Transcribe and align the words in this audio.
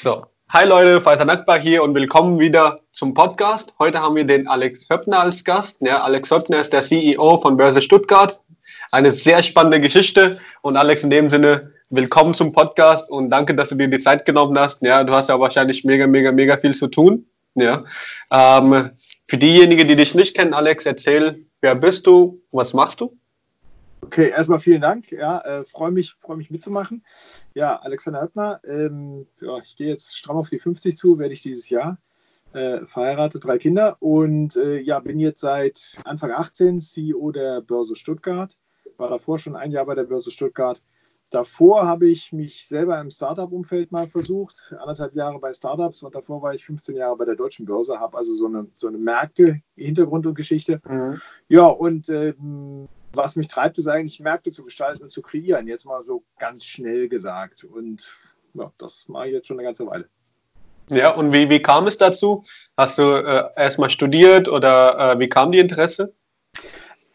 So, 0.00 0.26
hi 0.52 0.64
Leute, 0.64 1.00
Faisal 1.00 1.28
Akbar 1.28 1.58
hier 1.58 1.82
und 1.82 1.92
willkommen 1.92 2.38
wieder 2.38 2.82
zum 2.92 3.14
Podcast. 3.14 3.74
Heute 3.80 4.00
haben 4.00 4.14
wir 4.14 4.22
den 4.22 4.46
Alex 4.46 4.86
Höppner 4.88 5.18
als 5.18 5.42
Gast. 5.42 5.76
Ja, 5.80 6.04
Alex 6.04 6.30
Höppner 6.30 6.60
ist 6.60 6.72
der 6.72 6.82
CEO 6.82 7.40
von 7.40 7.56
Börse 7.56 7.82
Stuttgart. 7.82 8.40
Eine 8.92 9.10
sehr 9.10 9.42
spannende 9.42 9.80
Geschichte. 9.80 10.38
Und 10.62 10.76
Alex, 10.76 11.02
in 11.02 11.10
dem 11.10 11.28
Sinne, 11.28 11.72
willkommen 11.90 12.32
zum 12.32 12.52
Podcast 12.52 13.10
und 13.10 13.28
danke, 13.30 13.56
dass 13.56 13.70
du 13.70 13.74
dir 13.74 13.88
die 13.88 13.98
Zeit 13.98 14.24
genommen 14.24 14.56
hast. 14.56 14.82
Ja, 14.82 15.02
du 15.02 15.12
hast 15.12 15.30
ja 15.30 15.40
wahrscheinlich 15.40 15.82
mega, 15.82 16.06
mega, 16.06 16.30
mega 16.30 16.56
viel 16.56 16.74
zu 16.74 16.86
tun. 16.86 17.26
Ja. 17.56 17.82
Ähm, 18.32 18.90
für 19.26 19.36
diejenigen, 19.36 19.88
die 19.88 19.96
dich 19.96 20.14
nicht 20.14 20.36
kennen, 20.36 20.54
Alex, 20.54 20.86
erzähl, 20.86 21.44
wer 21.60 21.74
bist 21.74 22.06
du, 22.06 22.40
was 22.52 22.72
machst 22.72 23.00
du? 23.00 23.17
Okay, 24.00 24.30
erstmal 24.30 24.60
vielen 24.60 24.80
Dank. 24.80 25.10
Ja, 25.10 25.40
äh, 25.40 25.64
freue 25.64 25.90
mich, 25.90 26.14
freue 26.14 26.36
mich 26.36 26.50
mitzumachen. 26.50 27.04
Ja, 27.54 27.76
Alexander 27.76 28.22
Höppner, 28.22 28.60
ähm, 28.64 29.26
ja, 29.40 29.58
ich 29.58 29.76
gehe 29.76 29.88
jetzt 29.88 30.16
stramm 30.16 30.36
auf 30.36 30.48
die 30.48 30.58
50 30.58 30.96
zu, 30.96 31.18
werde 31.18 31.34
ich 31.34 31.42
dieses 31.42 31.68
Jahr. 31.68 31.98
Äh, 32.52 32.86
verheiratet, 32.86 33.44
drei 33.44 33.58
Kinder 33.58 33.98
und 34.00 34.56
äh, 34.56 34.78
ja, 34.78 35.00
bin 35.00 35.18
jetzt 35.18 35.40
seit 35.40 35.98
Anfang 36.04 36.30
18 36.30 36.80
CEO 36.80 37.30
der 37.30 37.60
Börse 37.60 37.94
Stuttgart. 37.94 38.56
War 38.96 39.10
davor 39.10 39.38
schon 39.38 39.54
ein 39.54 39.70
Jahr 39.70 39.84
bei 39.84 39.94
der 39.94 40.04
Börse 40.04 40.30
Stuttgart. 40.30 40.82
Davor 41.30 41.86
habe 41.86 42.08
ich 42.08 42.32
mich 42.32 42.66
selber 42.66 42.98
im 42.98 43.10
Startup-Umfeld 43.10 43.92
mal 43.92 44.06
versucht, 44.06 44.74
anderthalb 44.78 45.14
Jahre 45.14 45.38
bei 45.38 45.52
Startups 45.52 46.02
und 46.02 46.14
davor 46.14 46.40
war 46.40 46.54
ich 46.54 46.64
15 46.64 46.96
Jahre 46.96 47.18
bei 47.18 47.26
der 47.26 47.36
Deutschen 47.36 47.66
Börse, 47.66 48.00
habe 48.00 48.16
also 48.16 48.34
so 48.34 48.46
eine, 48.46 48.66
so 48.76 48.88
eine 48.88 48.96
Märkte-Hintergrund 48.96 50.26
und 50.26 50.34
Geschichte. 50.34 50.80
Mhm. 50.88 51.20
Ja, 51.48 51.66
und 51.66 52.08
ähm, 52.08 52.88
was 53.12 53.36
mich 53.36 53.48
treibt, 53.48 53.78
ist 53.78 53.88
eigentlich 53.88 54.20
Märkte 54.20 54.50
zu 54.50 54.64
gestalten 54.64 55.02
und 55.02 55.10
zu 55.10 55.22
kreieren. 55.22 55.66
Jetzt 55.66 55.86
mal 55.86 56.04
so 56.04 56.24
ganz 56.38 56.64
schnell 56.64 57.08
gesagt. 57.08 57.64
Und 57.64 58.06
ja, 58.54 58.72
das 58.78 59.06
mache 59.08 59.28
ich 59.28 59.32
jetzt 59.34 59.46
schon 59.46 59.58
eine 59.58 59.66
ganze 59.66 59.86
Weile. 59.86 60.08
Ja, 60.90 61.10
und 61.10 61.32
wie, 61.32 61.50
wie 61.50 61.60
kam 61.60 61.86
es 61.86 61.98
dazu? 61.98 62.44
Hast 62.76 62.98
du 62.98 63.02
äh, 63.02 63.48
erstmal 63.56 63.90
studiert 63.90 64.48
oder 64.48 65.14
äh, 65.14 65.18
wie 65.18 65.28
kam 65.28 65.52
die 65.52 65.58
Interesse? 65.58 66.14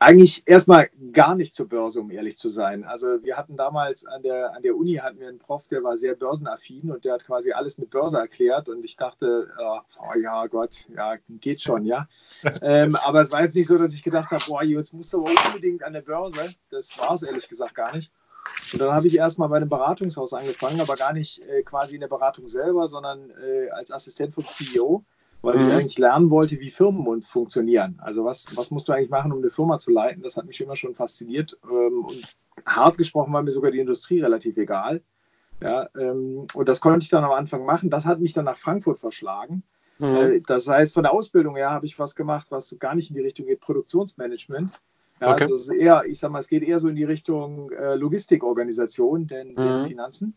Eigentlich 0.04 0.44
erstmal 0.46 0.90
gar 1.12 1.36
nicht 1.36 1.56
zur 1.56 1.68
Börse, 1.68 2.02
um 2.02 2.12
ehrlich 2.12 2.38
zu 2.38 2.50
sein. 2.50 2.84
Also 2.84 3.24
wir 3.24 3.38
hatten 3.38 3.58
damals 3.58 4.06
an 4.06 4.22
der, 4.22 4.56
an 4.56 4.62
der 4.62 4.76
Uni 4.76 4.96
hatten 4.96 5.20
wir 5.20 5.28
einen 5.28 5.40
Prof, 5.40 5.68
der 5.68 5.84
war 5.84 5.98
sehr 5.98 6.16
börsenaffin 6.16 6.92
und 6.92 7.06
der 7.06 7.14
hat 7.14 7.26
quasi 7.26 7.52
alles 7.52 7.78
mit 7.78 7.90
Börse 7.90 8.18
erklärt 8.18 8.70
und 8.70 8.84
ich 8.84 8.96
dachte, 8.96 9.50
oh, 9.60 9.80
oh 10.00 10.20
ja 10.20 10.48
Gott, 10.48 10.88
ja, 10.96 11.16
geht 11.30 11.62
schon, 11.62 11.86
ja. 11.86 12.08
ähm, 12.62 12.96
aber 13.04 13.22
es 13.22 13.32
war 13.32 13.42
jetzt 13.42 13.56
nicht 13.56 13.68
so, 13.68 13.78
dass 13.78 13.94
ich 13.94 14.04
gedacht 14.04 14.32
habe, 14.32 14.44
boah, 14.48 14.64
jetzt 14.64 14.94
musst 14.94 15.14
du 15.14 15.26
aber 15.26 15.34
unbedingt 15.48 15.84
an 15.84 15.94
der 15.94 16.02
Börse. 16.02 16.54
Das 16.70 16.98
war 16.98 17.14
es 17.14 17.24
ehrlich 17.24 17.48
gesagt 17.48 17.76
gar 17.76 17.96
nicht. 17.96 18.12
Und 18.74 18.82
dann 18.82 18.92
habe 18.92 19.08
ich 19.08 19.18
erstmal 19.18 19.50
bei 19.50 19.58
einem 19.58 19.70
Beratungshaus 19.70 20.34
angefangen, 20.34 20.82
aber 20.82 20.96
gar 20.96 21.14
nicht 21.14 21.42
äh, 21.44 21.64
quasi 21.64 21.96
in 21.96 22.02
der 22.02 22.08
Beratung 22.08 22.48
selber, 22.48 22.88
sondern 22.88 23.30
äh, 23.30 23.70
als 23.70 23.92
Assistent 23.92 24.34
vom 24.34 24.48
CEO 24.48 25.04
weil 25.44 25.58
mhm. 25.58 25.68
ich 25.68 25.74
eigentlich 25.74 26.00
lernen 26.00 26.30
wollte, 26.30 26.60
wie 26.60 26.72
Firmen 26.72 27.22
funktionieren. 27.22 28.00
Also 28.02 28.24
was, 28.24 28.58
was 28.58 28.72
musst 28.72 28.88
du 28.88 28.94
eigentlich 28.94 29.10
machen, 29.10 29.32
um 29.32 29.40
eine 29.40 29.50
Firma 29.50 29.78
zu 29.78 29.92
leiten? 29.92 30.24
Das 30.24 30.38
hat 30.38 30.46
mich 30.46 30.60
immer 30.62 30.76
schon 30.76 30.96
fasziniert. 30.96 31.60
Ähm, 31.70 32.06
und 32.06 32.36
hart 32.66 32.98
gesprochen 32.98 33.34
war 33.34 33.44
mir 33.44 33.52
sogar 33.52 33.70
die 33.70 33.80
Industrie 33.80 34.22
relativ 34.22 34.58
egal. 34.58 35.04
Ja, 35.62 35.90
ähm, 35.96 36.48
und 36.54 36.70
das 36.70 36.80
konnte 36.80 37.04
ich 37.04 37.10
dann 37.10 37.26
am 37.26 37.32
Anfang 37.32 37.66
machen. 37.66 37.90
Das 37.90 38.06
hat 38.06 38.20
mich 38.20 38.34
dann 38.34 38.46
nach 38.46 38.58
Frankfurt 38.58 38.98
verschlagen. 38.98 39.64
Mhm. 40.00 40.16
Äh, 40.16 40.42
das 40.42 40.68
heißt, 40.68 40.94
von 40.94 41.04
der 41.04 41.14
Ausbildung 41.14 41.58
her 41.58 41.72
habe 41.72 41.86
ich 41.86 42.00
was 42.00 42.16
gemacht, 42.16 42.48
was 42.50 42.76
gar 42.80 42.96
nicht 42.96 43.10
in 43.10 43.16
die 43.16 43.22
Richtung 43.22 43.46
geht, 43.46 43.60
Produktionsmanagement. 43.60 44.72
Ja, 45.20 45.34
okay. 45.34 45.44
also 45.44 45.56
es 45.56 45.64
ist 45.64 45.76
eher, 45.76 46.04
ich 46.06 46.20
sag 46.20 46.32
mal, 46.32 46.40
es 46.40 46.48
geht 46.48 46.64
eher 46.64 46.80
so 46.80 46.88
in 46.88 46.96
die 46.96 47.04
Richtung 47.04 47.70
äh, 47.72 47.96
Logistikorganisation, 47.96 49.28
denn, 49.28 49.50
mhm. 49.50 49.56
denn 49.56 49.84
Finanzen. 49.84 50.36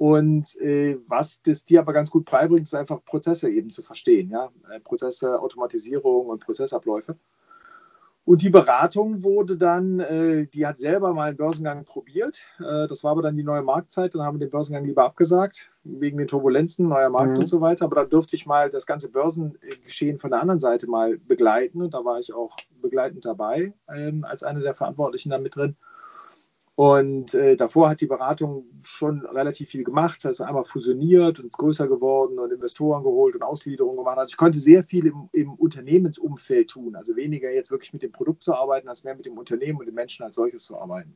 Und 0.00 0.58
äh, 0.62 0.96
was 1.08 1.42
das 1.42 1.66
dir 1.66 1.80
aber 1.80 1.92
ganz 1.92 2.10
gut 2.10 2.30
beibringt, 2.30 2.62
ist 2.62 2.74
einfach 2.74 3.04
Prozesse 3.04 3.50
eben 3.50 3.68
zu 3.68 3.82
verstehen. 3.82 4.30
Ja? 4.30 4.48
Äh, 4.74 4.80
Prozesse, 4.80 5.38
Automatisierung 5.38 6.28
und 6.28 6.42
Prozessabläufe. 6.42 7.18
Und 8.24 8.40
die 8.40 8.48
Beratung 8.48 9.22
wurde 9.22 9.58
dann, 9.58 10.00
äh, 10.00 10.46
die 10.46 10.66
hat 10.66 10.80
selber 10.80 11.12
mal 11.12 11.28
einen 11.28 11.36
Börsengang 11.36 11.84
probiert. 11.84 12.46
Äh, 12.60 12.86
das 12.86 13.04
war 13.04 13.10
aber 13.10 13.20
dann 13.20 13.36
die 13.36 13.42
neue 13.42 13.60
Marktzeit. 13.60 14.14
Dann 14.14 14.22
haben 14.22 14.36
wir 14.36 14.46
den 14.46 14.50
Börsengang 14.50 14.86
lieber 14.86 15.04
abgesagt, 15.04 15.70
wegen 15.84 16.16
den 16.16 16.28
Turbulenzen, 16.28 16.88
neuer 16.88 17.10
Markt 17.10 17.32
mhm. 17.32 17.40
und 17.40 17.46
so 17.46 17.60
weiter. 17.60 17.84
Aber 17.84 17.96
da 17.96 18.04
durfte 18.06 18.36
ich 18.36 18.46
mal 18.46 18.70
das 18.70 18.86
ganze 18.86 19.10
Börsengeschehen 19.10 20.18
von 20.18 20.30
der 20.30 20.40
anderen 20.40 20.60
Seite 20.60 20.88
mal 20.88 21.18
begleiten. 21.18 21.82
Und 21.82 21.92
da 21.92 22.06
war 22.06 22.20
ich 22.20 22.32
auch 22.32 22.56
begleitend 22.80 23.26
dabei, 23.26 23.74
ähm, 23.94 24.24
als 24.24 24.44
einer 24.44 24.60
der 24.60 24.72
Verantwortlichen 24.72 25.28
da 25.28 25.36
mit 25.36 25.56
drin. 25.56 25.76
Und 26.80 27.34
äh, 27.34 27.58
davor 27.58 27.90
hat 27.90 28.00
die 28.00 28.06
Beratung 28.06 28.64
schon 28.84 29.26
relativ 29.26 29.68
viel 29.68 29.84
gemacht, 29.84 30.24
ist 30.24 30.40
einmal 30.40 30.64
fusioniert 30.64 31.38
und 31.38 31.48
ist 31.48 31.58
größer 31.58 31.86
geworden 31.86 32.38
und 32.38 32.50
Investoren 32.50 33.02
geholt 33.02 33.34
und 33.34 33.42
Ausgliederungen 33.42 33.98
gemacht. 33.98 34.16
Also 34.16 34.30
ich 34.30 34.38
konnte 34.38 34.58
sehr 34.60 34.82
viel 34.82 35.04
im, 35.08 35.28
im, 35.32 35.52
Unternehmensumfeld 35.56 36.70
tun. 36.70 36.96
Also 36.96 37.16
weniger 37.16 37.50
jetzt 37.50 37.70
wirklich 37.70 37.92
mit 37.92 38.02
dem 38.02 38.12
Produkt 38.12 38.42
zu 38.42 38.54
arbeiten, 38.54 38.88
als 38.88 39.04
mehr 39.04 39.14
mit 39.14 39.26
dem 39.26 39.36
Unternehmen 39.36 39.78
und 39.78 39.84
den 39.84 39.94
Menschen 39.94 40.24
als 40.24 40.36
solches 40.36 40.64
zu 40.64 40.78
arbeiten. 40.78 41.14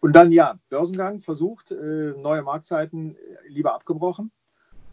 Und 0.00 0.16
dann 0.16 0.32
ja, 0.32 0.58
Börsengang 0.68 1.20
versucht, 1.20 1.70
äh, 1.70 2.12
neue 2.16 2.42
Marktzeiten 2.42 3.14
äh, 3.14 3.18
lieber 3.46 3.72
abgebrochen. 3.72 4.32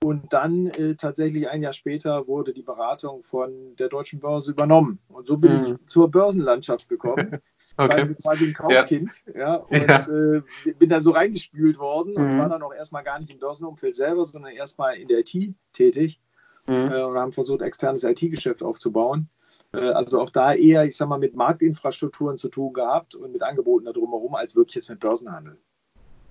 Und 0.04 0.34
dann 0.34 0.68
äh, 0.68 0.94
tatsächlich 0.94 1.50
ein 1.50 1.64
Jahr 1.64 1.74
später 1.74 2.28
wurde 2.28 2.54
die 2.54 2.62
Beratung 2.62 3.24
von 3.24 3.76
der 3.78 3.90
Deutschen 3.90 4.20
Börse 4.20 4.52
übernommen. 4.52 5.00
Und 5.08 5.26
so 5.26 5.38
bin 5.38 5.52
mhm. 5.52 5.66
ich 5.66 5.86
zur 5.88 6.12
Börsenlandschaft 6.12 6.88
gekommen. 6.88 7.40
okay. 7.78 8.10
War 8.10 8.16
quasi 8.16 8.46
ein 8.48 8.54
Kaufkind. 8.54 9.14
Ja. 9.34 9.40
ja 9.40 9.56
und 9.70 9.88
ja. 9.88 10.36
Äh, 10.68 10.74
bin 10.74 10.90
da 10.90 11.02
so 11.02 11.12
reingespült 11.12 11.78
worden 11.78 12.14
mhm. 12.14 12.22
und 12.22 12.40
war 12.40 12.50
dann 12.50 12.64
auch 12.64 12.74
erstmal 12.74 13.04
gar 13.04 13.20
nicht 13.20 13.32
im 13.32 13.40
Börsenumfeld 13.40 13.96
selber, 13.96 14.26
sondern 14.26 14.54
erstmal 14.54 14.96
in 14.96 15.08
der 15.08 15.20
IT 15.20 15.56
tätig. 15.74 16.20
Mhm. 16.68 16.92
Äh, 16.92 17.04
und 17.04 17.18
haben 17.18 17.32
versucht, 17.32 17.62
externes 17.62 18.04
IT-Geschäft 18.04 18.64
aufzubauen. 18.64 19.30
Äh, 19.74 19.92
also 19.92 20.20
auch 20.20 20.30
da 20.30 20.54
eher, 20.54 20.86
ich 20.86 20.96
sag 20.96 21.10
mal, 21.10 21.20
mit 21.20 21.36
Marktinfrastrukturen 21.36 22.38
zu 22.38 22.50
tun 22.50 22.74
gehabt 22.74 23.16
und 23.16 23.32
mit 23.32 23.44
Angeboten 23.44 23.86
da 23.86 23.92
drumherum, 23.92 24.36
als 24.36 24.56
wirklich 24.56 24.76
jetzt 24.76 24.90
mit 24.90 25.00
Börsenhandel. 25.00 25.58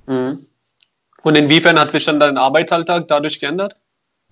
Mhm. 0.06 0.46
Und 1.22 1.38
inwiefern 1.38 1.78
hat 1.78 1.90
sich 1.90 2.04
dann 2.04 2.20
dein 2.20 2.36
Arbeitsalltag 2.36 3.08
dadurch 3.08 3.40
geändert? 3.40 3.76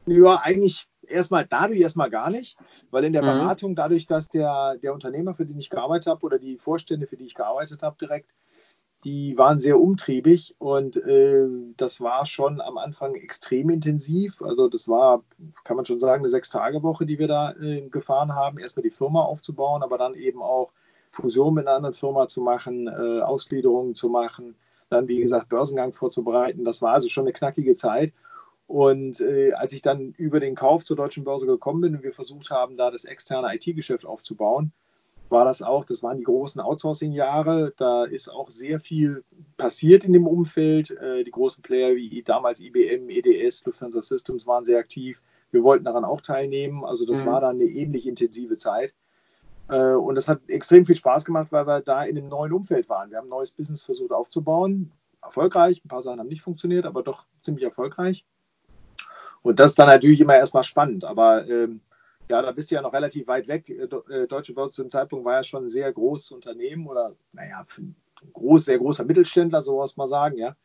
Ja, 0.04 0.40
eigentlich 0.42 0.88
erstmal 1.12 1.46
dadurch 1.48 1.80
erstmal 1.80 2.10
gar 2.10 2.30
nicht, 2.30 2.56
weil 2.90 3.04
in 3.04 3.12
der 3.12 3.22
mhm. 3.22 3.26
Beratung, 3.26 3.74
dadurch, 3.74 4.06
dass 4.06 4.28
der, 4.28 4.76
der 4.82 4.92
Unternehmer, 4.92 5.34
für 5.34 5.46
den 5.46 5.58
ich 5.58 5.70
gearbeitet 5.70 6.08
habe, 6.08 6.24
oder 6.24 6.38
die 6.38 6.58
Vorstände, 6.58 7.06
für 7.06 7.16
die 7.16 7.26
ich 7.26 7.34
gearbeitet 7.34 7.82
habe, 7.82 7.96
direkt, 8.00 8.30
die 9.04 9.36
waren 9.36 9.58
sehr 9.58 9.80
umtriebig 9.80 10.54
und 10.58 10.96
äh, 10.96 11.48
das 11.76 12.00
war 12.00 12.24
schon 12.24 12.60
am 12.60 12.78
Anfang 12.78 13.14
extrem 13.16 13.68
intensiv. 13.70 14.42
Also 14.42 14.68
das 14.68 14.86
war, 14.86 15.24
kann 15.64 15.76
man 15.76 15.84
schon 15.84 15.98
sagen, 15.98 16.20
eine 16.22 16.28
Sechs-Tage-Woche, 16.28 17.04
die 17.04 17.18
wir 17.18 17.26
da 17.26 17.52
äh, 17.52 17.88
gefahren 17.88 18.34
haben. 18.34 18.58
Erstmal 18.58 18.84
die 18.84 18.90
Firma 18.90 19.22
aufzubauen, 19.22 19.82
aber 19.82 19.98
dann 19.98 20.14
eben 20.14 20.40
auch 20.40 20.70
Fusion 21.10 21.54
mit 21.54 21.66
einer 21.66 21.76
anderen 21.76 21.94
Firma 21.94 22.28
zu 22.28 22.42
machen, 22.42 22.86
äh, 22.86 23.20
Ausgliederungen 23.22 23.96
zu 23.96 24.08
machen, 24.08 24.54
dann, 24.88 25.08
wie 25.08 25.20
gesagt, 25.20 25.48
Börsengang 25.48 25.92
vorzubereiten. 25.92 26.64
Das 26.64 26.80
war 26.80 26.92
also 26.92 27.08
schon 27.08 27.24
eine 27.24 27.32
knackige 27.32 27.74
Zeit. 27.74 28.12
Und 28.72 29.20
äh, 29.20 29.52
als 29.52 29.74
ich 29.74 29.82
dann 29.82 30.14
über 30.16 30.40
den 30.40 30.54
Kauf 30.54 30.82
zur 30.82 30.96
deutschen 30.96 31.24
Börse 31.24 31.44
gekommen 31.44 31.82
bin 31.82 31.94
und 31.94 32.02
wir 32.02 32.14
versucht 32.14 32.50
haben, 32.50 32.78
da 32.78 32.90
das 32.90 33.04
externe 33.04 33.54
IT-Geschäft 33.54 34.06
aufzubauen, 34.06 34.72
war 35.28 35.44
das 35.44 35.60
auch, 35.60 35.84
das 35.84 36.02
waren 36.02 36.16
die 36.16 36.24
großen 36.24 36.58
Outsourcing-Jahre. 36.58 37.74
Da 37.76 38.04
ist 38.04 38.30
auch 38.30 38.48
sehr 38.48 38.80
viel 38.80 39.24
passiert 39.58 40.04
in 40.04 40.14
dem 40.14 40.26
Umfeld. 40.26 40.90
Äh, 40.90 41.22
die 41.22 41.30
großen 41.30 41.62
Player 41.62 41.94
wie 41.96 42.22
damals 42.22 42.60
IBM, 42.60 43.10
EDS, 43.10 43.66
Lufthansa 43.66 44.00
Systems 44.00 44.46
waren 44.46 44.64
sehr 44.64 44.78
aktiv. 44.78 45.20
Wir 45.50 45.62
wollten 45.62 45.84
daran 45.84 46.06
auch 46.06 46.22
teilnehmen. 46.22 46.82
Also 46.82 47.04
das 47.04 47.24
mhm. 47.24 47.26
war 47.26 47.42
dann 47.42 47.56
eine 47.56 47.64
ähnlich 47.64 48.06
intensive 48.06 48.56
Zeit. 48.56 48.94
Äh, 49.68 49.92
und 49.92 50.14
das 50.14 50.28
hat 50.28 50.40
extrem 50.48 50.86
viel 50.86 50.96
Spaß 50.96 51.26
gemacht, 51.26 51.48
weil 51.50 51.66
wir 51.66 51.82
da 51.82 52.04
in 52.04 52.16
einem 52.16 52.28
neuen 52.28 52.54
Umfeld 52.54 52.88
waren. 52.88 53.10
Wir 53.10 53.18
haben 53.18 53.26
ein 53.26 53.36
neues 53.36 53.52
Business 53.52 53.82
versucht 53.82 54.12
aufzubauen. 54.12 54.92
Erfolgreich. 55.20 55.84
Ein 55.84 55.88
paar 55.88 56.00
Sachen 56.00 56.20
haben 56.20 56.28
nicht 56.28 56.40
funktioniert, 56.40 56.86
aber 56.86 57.02
doch 57.02 57.26
ziemlich 57.42 57.64
erfolgreich. 57.64 58.24
Und 59.42 59.58
das 59.58 59.72
ist 59.72 59.78
dann 59.78 59.88
natürlich 59.88 60.20
immer 60.20 60.36
erstmal 60.36 60.62
spannend. 60.62 61.04
Aber 61.04 61.46
ähm, 61.48 61.80
ja, 62.28 62.40
da 62.42 62.52
bist 62.52 62.70
du 62.70 62.76
ja 62.76 62.82
noch 62.82 62.92
relativ 62.92 63.26
weit 63.26 63.48
weg. 63.48 63.68
Äh, 63.68 64.14
äh, 64.14 64.26
Deutsche 64.26 64.54
Börse 64.54 64.74
zu 64.74 64.82
dem 64.82 64.90
Zeitpunkt 64.90 65.24
war 65.24 65.34
ja 65.34 65.42
schon 65.42 65.64
ein 65.64 65.70
sehr 65.70 65.92
großes 65.92 66.30
Unternehmen 66.30 66.86
oder, 66.86 67.14
naja, 67.32 67.66
ein 67.78 67.96
groß, 68.32 68.66
sehr 68.66 68.78
großer 68.78 69.04
Mittelständler, 69.04 69.62
so 69.62 69.78
was 69.78 69.96
mal 69.96 70.06
sagen, 70.06 70.38
ja. 70.38 70.56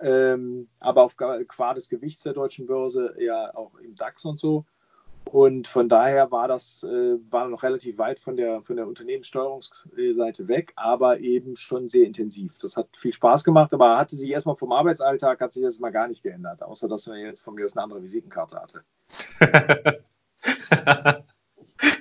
Ähm, 0.00 0.68
aber 0.78 1.02
auf 1.02 1.16
qua 1.16 1.74
des 1.74 1.88
Gewichts 1.88 2.22
der 2.22 2.32
deutschen 2.32 2.66
Börse 2.66 3.14
ja 3.18 3.54
auch 3.54 3.74
im 3.76 3.94
DAX 3.96 4.24
und 4.24 4.38
so. 4.38 4.64
Und 5.24 5.68
von 5.68 5.88
daher 5.88 6.32
war 6.32 6.48
das 6.48 6.82
äh, 6.82 7.16
war 7.30 7.46
noch 7.46 7.62
relativ 7.62 7.98
weit 7.98 8.18
von 8.18 8.36
der, 8.36 8.62
von 8.62 8.76
der 8.76 8.88
Unternehmenssteuerungsseite 8.88 10.48
weg, 10.48 10.72
aber 10.74 11.20
eben 11.20 11.56
schon 11.56 11.88
sehr 11.88 12.04
intensiv. 12.04 12.58
Das 12.58 12.76
hat 12.76 12.88
viel 12.96 13.12
Spaß 13.12 13.44
gemacht, 13.44 13.72
aber 13.72 13.96
hatte 13.96 14.16
sich 14.16 14.30
erstmal 14.30 14.56
vom 14.56 14.72
Arbeitsalltag 14.72 15.40
hat 15.40 15.52
sich 15.52 15.62
das 15.62 15.78
mal 15.78 15.90
gar 15.90 16.08
nicht 16.08 16.22
geändert, 16.22 16.62
außer 16.62 16.88
dass 16.88 17.06
man 17.06 17.18
jetzt 17.18 17.44
von 17.44 17.54
mir 17.54 17.64
aus 17.64 17.76
eine 17.76 17.84
andere 17.84 18.02
Visitenkarte 18.02 18.60
hatte. 18.60 18.82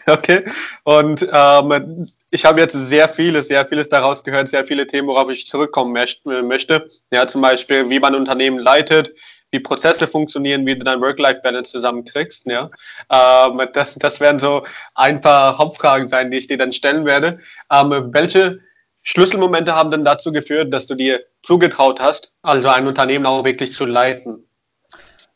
okay. 0.08 0.44
Und 0.84 1.28
ähm, 1.32 2.10
ich 2.32 2.46
habe 2.46 2.60
jetzt 2.60 2.74
sehr 2.74 3.08
vieles, 3.10 3.48
sehr 3.48 3.66
vieles 3.66 3.90
daraus 3.90 4.24
gehört, 4.24 4.48
sehr 4.48 4.66
viele 4.66 4.88
Themen, 4.88 5.08
worauf 5.08 5.30
ich 5.30 5.46
zurückkommen 5.46 5.94
möchte. 5.94 6.88
Ja, 7.12 7.28
zum 7.28 7.42
Beispiel, 7.42 7.90
wie 7.90 8.00
man 8.00 8.16
Unternehmen 8.16 8.58
leitet, 8.58 9.14
wie 9.52 9.60
Prozesse 9.60 10.08
funktionieren, 10.08 10.66
wie 10.66 10.78
du 10.78 10.84
dein 10.84 11.02
Work-Life-Balance 11.02 11.72
zusammenkriegst. 11.72 12.46
Ja? 12.46 12.70
Ähm, 13.12 13.62
das, 13.74 13.96
das 13.96 14.20
werden 14.20 14.40
so 14.40 14.64
ein 14.96 15.22
paar 15.22 15.58
Hauptfragen 15.58 16.08
sein, 16.08 16.32
die 16.32 16.38
ich 16.38 16.48
dir 16.48 16.58
dann 16.58 16.74
stellen 16.74 17.06
werde. 17.06 17.40
Ähm, 17.72 18.10
welche 18.14 18.60
Schlüsselmomente 19.04 19.76
haben 19.76 19.92
denn 19.92 20.06
dazu 20.06 20.32
geführt, 20.32 20.74
dass 20.74 20.88
du 20.88 20.96
dir 20.96 21.24
zugetraut 21.42 22.00
hast, 22.00 22.34
also 22.42 22.70
ein 22.70 22.88
Unternehmen 22.88 23.26
auch 23.26 23.44
wirklich 23.44 23.74
zu 23.74 23.86
leiten? 23.86 24.46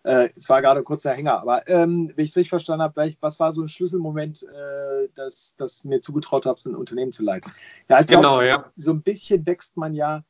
Äh, 0.03 0.29
es 0.35 0.49
war 0.49 0.61
gerade 0.61 0.81
ein 0.81 0.83
kurzer 0.83 1.13
Hänger, 1.13 1.39
aber 1.39 1.67
ähm, 1.69 2.11
wenn 2.15 2.25
ich 2.25 2.31
es 2.31 2.35
richtig 2.35 2.49
verstanden 2.49 2.83
habe, 2.83 3.15
was 3.21 3.39
war 3.39 3.53
so 3.53 3.61
ein 3.61 3.69
Schlüsselmoment, 3.69 4.43
äh, 4.43 5.07
dass, 5.15 5.55
dass 5.55 5.85
mir 5.85 6.01
zugetraut 6.01 6.45
habe, 6.45 6.59
so 6.59 6.69
ein 6.69 6.75
Unternehmen 6.75 7.13
zu 7.13 7.23
leiten? 7.23 7.49
Ja, 7.87 8.01
ich 8.01 8.07
glaube, 8.07 8.21
genau, 8.21 8.41
ja. 8.41 8.65
so 8.75 8.91
ein 8.91 9.01
bisschen 9.01 9.45
wächst 9.45 9.77
man 9.77 9.93
ja. 9.93 10.23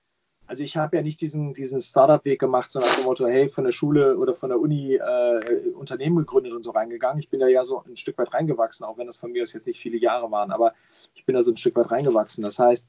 Also 0.53 0.63
ich 0.63 0.77
habe 0.77 0.97
ja 0.97 1.01
nicht 1.01 1.19
diesen, 1.19 1.55
diesen 1.55 1.81
Startup-Weg 1.81 2.39
gemacht, 2.39 2.69
sondern 2.69 2.91
dem 2.95 3.05
Motto, 3.05 3.25
hey, 3.25 3.49
von 3.49 3.63
der 3.63 3.71
Schule 3.71 4.15
oder 4.19 4.35
von 4.35 4.49
der 4.49 4.59
Uni 4.59 4.93
äh, 4.93 5.71
Unternehmen 5.73 6.17
gegründet 6.17 6.53
und 6.53 6.61
so 6.61 6.69
reingegangen. 6.69 7.17
Ich 7.17 7.27
bin 7.27 7.39
da 7.39 7.47
ja 7.47 7.63
so 7.63 7.81
ein 7.81 7.97
Stück 7.97 8.19
weit 8.19 8.31
reingewachsen, 8.35 8.85
auch 8.85 8.99
wenn 8.99 9.07
das 9.07 9.17
von 9.17 9.31
mir 9.31 9.41
aus 9.41 9.53
jetzt 9.53 9.65
nicht 9.65 9.79
viele 9.79 9.97
Jahre 9.97 10.29
waren, 10.29 10.51
aber 10.51 10.75
ich 11.15 11.25
bin 11.25 11.33
da 11.33 11.41
so 11.41 11.49
ein 11.49 11.57
Stück 11.57 11.75
weit 11.75 11.89
reingewachsen. 11.89 12.43
Das 12.43 12.59
heißt, 12.59 12.87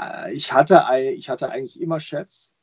äh, 0.00 0.32
ich 0.34 0.52
hatte, 0.52 0.84
ich 1.16 1.28
hatte 1.28 1.50
eigentlich 1.50 1.80
immer 1.80 1.98
Chefs, 1.98 2.54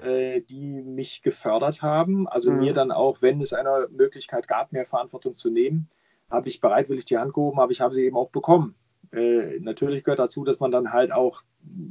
äh, 0.00 0.40
die 0.40 0.82
mich 0.82 1.22
gefördert 1.22 1.82
haben. 1.82 2.28
Also 2.28 2.52
mhm. 2.52 2.60
mir 2.60 2.72
dann 2.72 2.92
auch, 2.92 3.22
wenn 3.22 3.40
es 3.40 3.52
eine 3.52 3.88
Möglichkeit 3.90 4.46
gab, 4.46 4.70
mehr 4.70 4.86
Verantwortung 4.86 5.36
zu 5.36 5.50
nehmen, 5.50 5.88
habe 6.30 6.48
ich 6.48 6.60
bereitwillig 6.60 7.06
die 7.06 7.18
Hand 7.18 7.34
gehoben, 7.34 7.58
aber 7.58 7.72
ich 7.72 7.80
habe 7.80 7.92
sie 7.92 8.04
eben 8.04 8.16
auch 8.16 8.30
bekommen. 8.30 8.76
Äh, 9.12 9.58
natürlich 9.60 10.04
gehört 10.04 10.20
dazu, 10.20 10.44
dass 10.44 10.60
man 10.60 10.70
dann 10.70 10.92
halt 10.92 11.12
auch, 11.12 11.42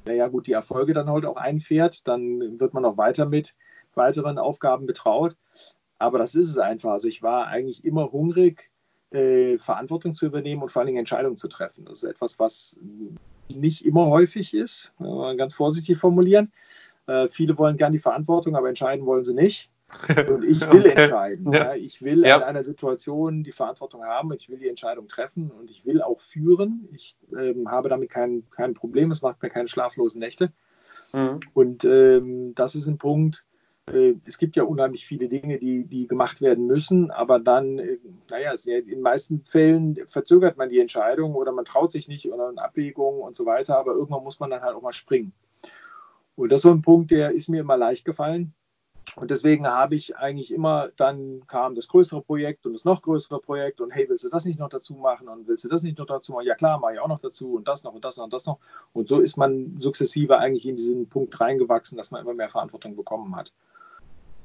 naja 0.06 0.27
gut, 0.27 0.48
die 0.48 0.54
Erfolge 0.54 0.94
dann 0.94 1.10
halt 1.10 1.25
auch 1.25 1.38
einfährt. 1.38 2.07
Dann 2.07 2.60
wird 2.60 2.74
man 2.74 2.86
auch 2.86 2.98
weiter 2.98 3.25
mit 3.25 3.56
weiteren 3.95 4.38
Aufgaben 4.38 4.86
betraut. 4.86 5.36
Aber 5.98 6.18
das 6.18 6.36
ist 6.36 6.50
es 6.50 6.57
einfach. 6.57 6.92
Also 6.92 7.07
ich 7.07 7.21
war 7.21 7.48
eigentlich 7.48 7.83
immer 7.83 8.12
hungrig, 8.12 8.71
äh, 9.12 9.57
Verantwortung 9.57 10.16
zu 10.16 10.25
übernehmen 10.25 10.62
und 10.62 10.69
vor 10.69 10.81
allen 10.81 10.88
Dingen 10.88 11.00
Entscheidungen 11.00 11.38
zu 11.38 11.48
treffen. 11.48 11.86
Das 11.86 11.98
ist 11.98 12.04
etwas, 12.04 12.39
was 12.39 12.80
nicht 13.50 13.86
immer 13.86 14.06
häufig 14.06 14.54
ist, 14.54 14.94
ganz 15.00 15.56
vorsichtig 15.56 15.98
formulieren. 15.98 16.51
Äh, 17.07 17.27
viele 17.30 17.57
wollen 17.57 17.77
gern 17.77 17.92
die 17.92 18.00
Verantwortung, 18.00 18.56
aber 18.56 18.69
entscheiden 18.69 19.06
wollen 19.06 19.25
sie 19.25 19.33
nicht. 19.33 19.69
Und 20.30 20.45
ich 20.45 20.62
will 20.71 20.86
entscheiden. 20.86 21.51
Ja. 21.51 21.59
Ja. 21.59 21.75
Ich 21.75 22.01
will 22.01 22.25
ja. 22.25 22.38
in 22.38 22.44
einer 22.44 22.63
Situation 22.63 23.44
die 23.44 23.51
Verantwortung 23.51 24.03
haben, 24.03 24.31
ich 24.33 24.50
will 24.50 24.59
die 24.59 24.68
Entscheidung 24.68 25.07
treffen 25.07 25.51
und 25.51 25.69
ich 25.69 25.86
will 25.86 26.01
auch 26.01 26.19
führen. 26.19 26.88
Ich 26.94 27.15
ähm, 27.38 27.69
habe 27.69 27.89
damit 27.89 28.09
kein, 28.09 28.44
kein 28.51 28.74
Problem, 28.74 29.12
es 29.12 29.21
macht 29.21 29.41
mir 29.41 29.50
keine 29.50 29.68
schlaflosen 29.68 30.19
Nächte. 30.19 30.51
Mhm. 31.13 31.39
Und 31.53 31.86
ähm, 31.86 32.53
das 32.56 32.75
ist 32.75 32.88
ein 32.88 32.97
Punkt, 32.97 33.45
äh, 33.91 34.15
es 34.25 34.38
gibt 34.38 34.56
ja 34.56 34.63
unheimlich 34.63 35.06
viele 35.06 35.27
Dinge, 35.30 35.57
die, 35.57 35.86
die 35.86 36.07
gemacht 36.07 36.41
werden 36.41 36.65
müssen, 36.68 37.12
aber 37.12 37.39
dann, 37.39 37.80
äh, 37.80 37.97
naja, 38.30 38.53
in 38.65 38.88
den 38.88 39.01
meisten 39.01 39.44
Fällen 39.45 39.97
verzögert 40.07 40.57
man 40.57 40.69
die 40.69 40.80
Entscheidung 40.80 41.36
oder 41.36 41.51
man 41.51 41.65
traut 41.65 41.91
sich 41.91 42.07
nicht 42.07 42.31
oder 42.31 42.50
eine 42.50 42.62
Abwägung 42.62 43.21
und 43.21 43.36
so 43.36 43.45
weiter, 43.45 43.77
aber 43.77 43.94
irgendwann 43.94 44.24
muss 44.24 44.39
man 44.39 44.50
dann 44.50 44.62
halt 44.62 44.75
auch 44.75 44.81
mal 44.81 44.94
springen. 44.94 45.33
Und 46.36 46.51
das 46.51 46.59
ist 46.59 46.63
so 46.63 46.71
ein 46.71 46.81
Punkt, 46.81 47.12
der 47.12 47.31
ist 47.31 47.50
mir 47.50 47.62
immer 47.62 47.77
leicht 47.77 48.06
gefallen. 48.06 48.53
Und 49.15 49.31
deswegen 49.31 49.67
habe 49.67 49.95
ich 49.95 50.17
eigentlich 50.17 50.51
immer, 50.51 50.89
dann 50.95 51.45
kam 51.47 51.75
das 51.75 51.88
größere 51.88 52.21
Projekt 52.21 52.65
und 52.65 52.73
das 52.73 52.85
noch 52.85 53.01
größere 53.01 53.39
Projekt 53.39 53.81
und 53.81 53.91
hey, 53.91 54.07
willst 54.07 54.23
du 54.23 54.29
das 54.29 54.45
nicht 54.45 54.59
noch 54.59 54.69
dazu 54.69 54.94
machen 54.95 55.27
und 55.27 55.47
willst 55.47 55.63
du 55.63 55.67
das 55.69 55.83
nicht 55.83 55.97
noch 55.97 56.06
dazu 56.06 56.33
machen? 56.33 56.45
Ja 56.45 56.56
klar, 56.56 56.79
mache 56.79 56.94
ich 56.94 57.00
auch 57.00 57.07
noch 57.07 57.19
dazu 57.19 57.56
und 57.56 57.67
das 57.67 57.83
noch 57.83 57.94
und 57.94 58.06
das 58.06 58.17
noch 58.17 58.25
und 58.25 58.33
das 58.33 58.45
noch. 58.45 58.59
Und 58.94 59.07
so 59.07 59.19
ist 59.19 59.38
man 59.38 59.77
sukzessive 59.79 60.38
eigentlich 60.38 60.67
in 60.67 60.75
diesen 60.75 61.07
Punkt 61.07 61.39
reingewachsen, 61.39 61.97
dass 61.97 62.11
man 62.11 62.21
immer 62.21 62.33
mehr 62.33 62.50
Verantwortung 62.50 62.95
bekommen 62.95 63.35
hat. 63.35 63.51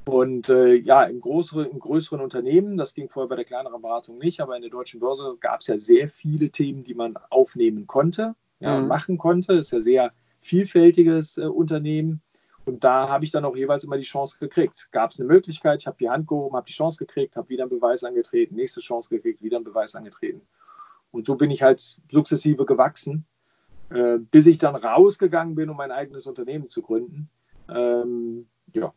Und 0.05 0.51
äh, 0.51 0.75
ja, 0.75 1.05
im 1.05 1.21
größeren, 1.21 1.71
im 1.71 1.79
größeren 1.79 2.21
Unternehmen, 2.21 2.77
das 2.77 2.95
ging 2.95 3.09
vorher 3.09 3.29
bei 3.29 3.37
der 3.37 3.47
kleineren 3.47 3.81
Beratung 3.81 4.19
nicht, 4.19 4.41
aber 4.41 4.55
in 4.55 4.63
der 4.63 4.71
deutschen 4.71 5.01
Börse 5.01 5.37
gab 5.41 5.61
es 5.61 5.67
ja 5.69 5.79
sehr 5.79 6.09
viele 6.09 6.51
Themen, 6.51 6.85
die 6.85 6.95
man 6.95 7.17
aufnehmen 7.31 7.87
konnte, 7.87 8.35
ja, 8.61 8.79
mhm. 8.79 8.89
machen 8.89 9.17
konnte. 9.17 9.57
Das 9.57 9.67
ist 9.67 9.73
ja 9.73 9.83
sehr 9.83 10.13
vielfältiges 10.43 11.39
äh, 11.39 11.47
Unternehmen. 11.47 12.21
Und 12.65 12.83
da 12.83 13.09
habe 13.09 13.25
ich 13.25 13.31
dann 13.31 13.45
auch 13.45 13.57
jeweils 13.57 13.85
immer 13.85 13.99
die 13.99 14.05
Chance 14.05 14.39
gekriegt. 14.39 14.89
Gab 14.91 15.11
es 15.11 15.21
eine 15.21 15.29
Möglichkeit, 15.29 15.83
ich 15.83 15.87
habe 15.87 15.99
die 15.99 16.09
Hand 16.09 16.27
gehoben, 16.27 16.57
habe 16.57 16.67
die 16.67 16.73
Chance 16.73 16.99
gekriegt, 16.99 17.37
habe 17.37 17.49
wieder 17.51 17.65
einen 17.65 17.71
Beweis 17.71 18.05
angetreten, 18.05 18.55
nächste 18.55 18.81
Chance 18.81 19.11
gekriegt, 19.11 19.43
wieder 19.43 19.57
einen 19.57 19.65
Beweis 19.65 19.95
angetreten. 19.95 20.41
Und 21.11 21.27
so 21.27 21.37
bin 21.37 21.51
ich 21.51 21.63
halt 21.63 21.99
sukzessive 22.11 22.65
gewachsen, 22.65 23.27
äh, 23.91 24.19
bis 24.19 24.47
ich 24.47 24.59
dann 24.59 24.77
rausgegangen 24.77 25.55
bin, 25.55 25.69
um 25.69 25.77
mein 25.77 25.93
eigenes 25.93 26.27
Unternehmen 26.27 26.69
zu 26.69 26.81
gründen. 26.81 27.29
Ähm, 27.69 28.49
ja, 28.73 28.93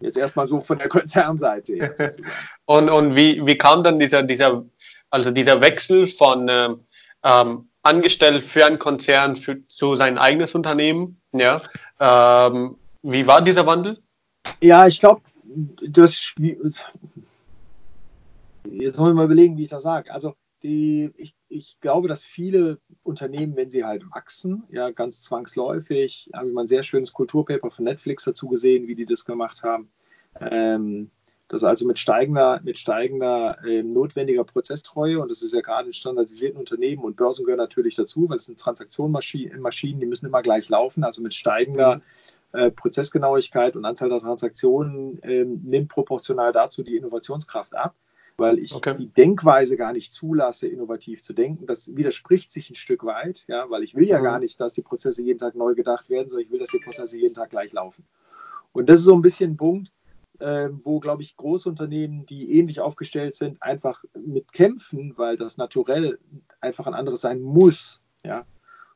jetzt 0.00 0.16
erstmal 0.16 0.46
so 0.46 0.60
von 0.60 0.78
der 0.78 0.88
Konzernseite. 0.88 1.94
und 2.64 2.88
und 2.88 3.14
wie, 3.14 3.44
wie 3.46 3.56
kam 3.56 3.84
dann 3.84 3.98
dieser, 3.98 4.22
dieser, 4.22 4.64
also 5.10 5.30
dieser 5.30 5.60
Wechsel 5.60 6.06
von 6.06 6.46
ähm, 6.48 6.80
ähm 7.22 7.68
angestellt 7.82 8.44
für 8.44 8.64
einen 8.64 8.78
Konzern, 8.78 9.36
für, 9.36 9.66
zu 9.66 9.96
sein 9.96 10.16
eigenes 10.16 10.54
Unternehmen. 10.54 11.20
Ja. 11.32 11.60
Ähm, 11.98 12.76
wie 13.02 13.26
war 13.26 13.42
dieser 13.42 13.66
Wandel? 13.66 13.98
Ja, 14.60 14.86
ich 14.86 15.00
glaube, 15.00 15.22
das. 15.88 16.32
Jetzt 18.64 18.98
wollen 18.98 19.10
wir 19.10 19.14
mal 19.14 19.24
überlegen, 19.24 19.56
wie 19.56 19.64
ich 19.64 19.68
das 19.68 19.82
sage. 19.82 20.12
Also, 20.12 20.34
die, 20.62 21.10
ich, 21.16 21.34
ich 21.48 21.80
glaube, 21.80 22.08
dass 22.08 22.24
viele 22.24 22.78
Unternehmen, 23.02 23.56
wenn 23.56 23.70
sie 23.70 23.84
halt 23.84 24.04
wachsen, 24.12 24.64
ja, 24.70 24.90
ganz 24.90 25.20
zwangsläufig, 25.22 26.30
habe 26.32 26.48
ich 26.48 26.54
mal 26.54 26.62
ein 26.62 26.68
sehr 26.68 26.84
schönes 26.84 27.12
Kulturpaper 27.12 27.70
von 27.70 27.84
Netflix 27.84 28.24
dazu 28.24 28.48
gesehen, 28.48 28.86
wie 28.86 28.94
die 28.94 29.06
das 29.06 29.24
gemacht 29.24 29.64
haben. 29.64 29.90
Ähm, 30.40 31.10
dass 31.48 31.64
also 31.64 31.86
mit 31.86 31.98
steigender, 31.98 32.60
mit 32.64 32.78
steigender 32.78 33.58
äh, 33.66 33.82
notwendiger 33.82 34.44
Prozesstreue, 34.44 35.20
und 35.20 35.30
das 35.30 35.42
ist 35.42 35.52
ja 35.52 35.60
gerade 35.60 35.88
in 35.88 35.92
standardisierten 35.92 36.58
Unternehmen 36.58 37.04
und 37.04 37.16
Börsen 37.16 37.44
gehören 37.44 37.58
natürlich 37.58 37.94
dazu, 37.94 38.26
weil 38.28 38.38
es 38.38 38.46
sind 38.46 38.58
Transaktionsmaschinen, 38.58 40.00
die 40.00 40.06
müssen 40.06 40.26
immer 40.26 40.42
gleich 40.42 40.70
laufen, 40.70 41.04
also 41.04 41.20
mit 41.20 41.34
steigender 41.34 41.96
mhm. 41.96 42.02
Äh, 42.52 42.70
Prozessgenauigkeit 42.70 43.76
und 43.76 43.84
Anzahl 43.84 44.08
der 44.08 44.20
Transaktionen 44.20 45.22
äh, 45.22 45.44
nimmt 45.44 45.88
proportional 45.88 46.52
dazu 46.52 46.82
die 46.82 46.96
Innovationskraft 46.96 47.74
ab 47.74 47.94
weil 48.36 48.58
ich 48.58 48.74
okay. 48.74 48.94
die 48.94 49.08
Denkweise 49.08 49.76
gar 49.76 49.92
nicht 49.92 50.12
zulasse, 50.12 50.68
innovativ 50.68 51.22
zu 51.22 51.32
denken. 51.32 51.66
Das 51.66 51.94
widerspricht 51.96 52.52
sich 52.52 52.70
ein 52.70 52.74
Stück 52.74 53.04
weit, 53.04 53.44
ja, 53.48 53.68
weil 53.70 53.82
ich 53.82 53.94
will 53.94 54.06
ja 54.06 54.18
mhm. 54.18 54.24
gar 54.24 54.38
nicht, 54.38 54.60
dass 54.60 54.72
die 54.72 54.82
Prozesse 54.82 55.22
jeden 55.22 55.38
Tag 55.38 55.54
neu 55.54 55.74
gedacht 55.74 56.10
werden, 56.10 56.30
sondern 56.30 56.46
ich 56.46 56.52
will, 56.52 56.58
dass 56.58 56.70
die 56.70 56.80
Prozesse 56.80 57.18
jeden 57.18 57.34
Tag 57.34 57.50
gleich 57.50 57.72
laufen. 57.72 58.04
Und 58.72 58.88
das 58.88 59.00
ist 59.00 59.06
so 59.06 59.14
ein 59.14 59.22
bisschen 59.22 59.52
ein 59.52 59.56
Punkt, 59.56 59.92
äh, 60.38 60.70
wo, 60.82 60.98
glaube 60.98 61.22
ich, 61.22 61.36
Großunternehmen, 61.36 62.26
die 62.26 62.58
ähnlich 62.58 62.80
aufgestellt 62.80 63.34
sind, 63.34 63.62
einfach 63.62 64.02
mit 64.14 64.52
kämpfen, 64.52 65.14
weil 65.16 65.36
das 65.36 65.56
naturell 65.56 66.18
einfach 66.60 66.86
ein 66.86 66.94
anderes 66.94 67.20
sein 67.20 67.40
muss. 67.40 68.00
Ja? 68.24 68.46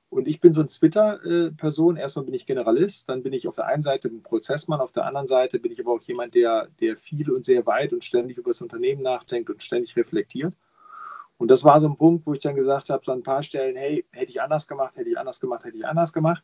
Und 0.08 0.28
ich 0.28 0.40
bin 0.40 0.54
so 0.54 0.60
ein 0.60 0.68
Twitter-Person. 0.68 1.96
Erstmal 1.96 2.24
bin 2.24 2.34
ich 2.34 2.46
Generalist, 2.46 3.08
dann 3.08 3.22
bin 3.22 3.32
ich 3.32 3.48
auf 3.48 3.56
der 3.56 3.66
einen 3.66 3.82
Seite 3.82 4.08
ein 4.08 4.22
Prozessmann, 4.22 4.80
auf 4.80 4.92
der 4.92 5.04
anderen 5.04 5.26
Seite 5.26 5.58
bin 5.58 5.72
ich 5.72 5.80
aber 5.80 5.92
auch 5.92 6.02
jemand, 6.02 6.34
der, 6.34 6.68
der 6.80 6.96
viel 6.96 7.30
und 7.30 7.44
sehr 7.44 7.66
weit 7.66 7.92
und 7.92 8.04
ständig 8.04 8.38
über 8.38 8.50
das 8.50 8.62
Unternehmen 8.62 9.02
nachdenkt 9.02 9.50
und 9.50 9.62
ständig 9.62 9.96
reflektiert. 9.96 10.54
Und 11.38 11.50
das 11.50 11.64
war 11.64 11.80
so 11.80 11.88
ein 11.88 11.96
Punkt, 11.96 12.26
wo 12.26 12.32
ich 12.32 12.40
dann 12.40 12.54
gesagt 12.54 12.88
habe, 12.88 13.04
so 13.04 13.12
an 13.12 13.18
ein 13.18 13.22
paar 13.22 13.42
Stellen, 13.42 13.76
hey, 13.76 14.06
hätte 14.10 14.30
ich 14.30 14.40
anders 14.40 14.66
gemacht, 14.66 14.96
hätte 14.96 15.10
ich 15.10 15.18
anders 15.18 15.40
gemacht, 15.40 15.64
hätte 15.64 15.76
ich 15.76 15.86
anders 15.86 16.12
gemacht. 16.12 16.42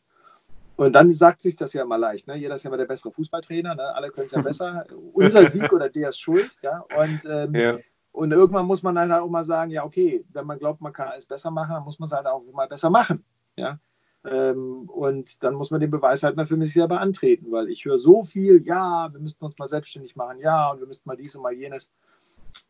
Und 0.75 0.93
dann 0.93 1.09
sagt 1.11 1.41
sich 1.41 1.55
das 1.55 1.73
ja 1.73 1.83
immer 1.83 1.97
leicht. 1.97 2.27
Ne? 2.27 2.35
Jeder 2.35 2.55
ist 2.55 2.63
ja 2.63 2.69
immer 2.69 2.77
der 2.77 2.85
bessere 2.85 3.11
Fußballtrainer. 3.11 3.75
Ne? 3.75 3.95
Alle 3.95 4.09
können 4.09 4.25
es 4.25 4.33
ja 4.33 4.41
besser. 4.43 4.85
Unser 5.13 5.49
Sieg 5.49 5.71
oder 5.71 5.89
der 5.89 6.09
ist 6.09 6.19
schuld. 6.19 6.57
Ja? 6.61 6.83
Und, 6.97 7.25
ähm, 7.29 7.55
ja. 7.55 7.77
und 8.11 8.31
irgendwann 8.31 8.65
muss 8.65 8.83
man 8.83 8.95
dann 8.95 9.11
halt 9.11 9.21
auch 9.21 9.29
mal 9.29 9.43
sagen: 9.43 9.71
Ja, 9.71 9.83
okay, 9.83 10.25
wenn 10.33 10.45
man 10.45 10.57
glaubt, 10.57 10.81
man 10.81 10.93
kann 10.93 11.09
alles 11.09 11.25
besser 11.25 11.51
machen, 11.51 11.73
dann 11.73 11.83
muss 11.83 11.99
man 11.99 12.07
es 12.07 12.13
halt 12.13 12.25
auch 12.25 12.43
mal 12.51 12.67
besser 12.67 12.89
machen. 12.89 13.23
Ja? 13.55 13.79
Ähm, 14.25 14.89
und 14.89 15.43
dann 15.43 15.55
muss 15.55 15.71
man 15.71 15.81
den 15.81 15.91
Beweis 15.91 16.23
halt 16.23 16.37
mal 16.37 16.45
für 16.45 16.55
mich 16.55 16.73
selber 16.73 17.01
antreten, 17.01 17.51
weil 17.51 17.69
ich 17.69 17.85
höre 17.85 17.97
so 17.97 18.23
viel: 18.23 18.61
Ja, 18.65 19.11
wir 19.11 19.19
müssten 19.19 19.43
uns 19.43 19.57
mal 19.57 19.67
selbstständig 19.67 20.15
machen. 20.15 20.39
Ja, 20.39 20.71
und 20.71 20.79
wir 20.79 20.87
müssten 20.87 21.09
mal 21.09 21.17
dies 21.17 21.35
und 21.35 21.41
mal 21.41 21.53
jenes. 21.53 21.91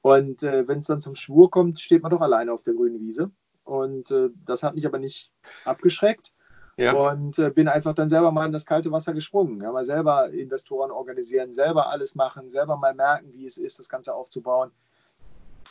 Und 0.02 0.44
äh, 0.44 0.68
wenn 0.68 0.80
es 0.80 0.88
dann 0.88 1.02
zum 1.02 1.16
Schwur 1.16 1.52
kommt, 1.52 1.80
steht 1.80 2.02
man 2.02 2.12
doch 2.12 2.22
alleine 2.22 2.52
auf 2.52 2.64
der 2.64 2.74
grünen 2.74 3.00
Wiese. 3.00 3.32
Und 3.64 4.12
äh, 4.12 4.30
das 4.46 4.64
hat 4.64 4.76
mich 4.76 4.86
aber 4.86 5.00
nicht 5.00 5.32
abgeschreckt. 5.66 6.34
Ja. 6.76 6.94
Und 6.94 7.38
äh, 7.38 7.52
bin 7.52 7.68
einfach 7.68 7.94
dann 7.94 8.10
selber 8.10 8.32
mal 8.32 8.48
in 8.48 8.52
das 8.52 8.66
kalte 8.66 8.92
Wasser 8.92 9.14
gesprungen. 9.14 9.62
Ja, 9.62 9.72
mal 9.72 9.86
selber 9.86 10.32
Investoren 10.32 10.90
organisieren, 10.90 11.54
selber 11.54 11.90
alles 11.90 12.16
machen, 12.16 12.50
selber 12.50 12.78
mal 12.78 12.96
merken, 12.96 13.32
wie 13.34 13.46
es 13.46 13.58
ist, 13.58 13.78
das 13.78 13.90
Ganze 13.90 14.16
aufzubauen. 14.16 14.72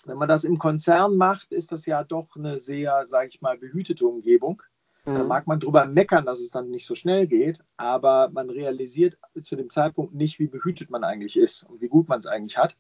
Wenn 0.04 0.19
man 0.19 0.28
das 0.28 0.45
im 0.45 0.59
Konzern 0.59 1.16
macht, 1.16 1.52
ist 1.52 1.73
das 1.73 1.87
ja 1.87 2.04
doch 2.04 2.37
eine 2.37 2.59
sehr, 2.59 3.07
sage 3.07 3.28
ich 3.28 3.40
mal, 3.40 3.59
behütete 3.59 4.07
Umgebung. 4.07 4.62
Mhm. 5.04 5.14
Da 5.14 5.25
mag 5.25 5.47
man 5.47 5.61
drüber 5.61 5.85
meckern, 5.87 6.26
dass 6.26 6.40
es 6.40 6.50
dann 6.50 6.71
nicht 6.71 6.87
so 6.87 6.94
schnell 6.94 7.26
geht, 7.26 7.61
aber 7.76 8.30
man 8.32 8.50
realisiert 8.50 9.16
zu 9.42 9.56
dem 9.56 9.71
Zeitpunkt 9.71 10.14
nicht, 10.14 10.38
wie 10.38 10.47
behütet 10.47 10.90
man 10.90 11.04
eigentlich 11.04 11.37
ist 11.37 11.64
und 11.64 11.80
wie 11.80 11.88
gut 11.88 12.09
man 12.09 12.21
es 12.21 12.26
eigentlich 12.26 12.56
hat. 12.56 12.76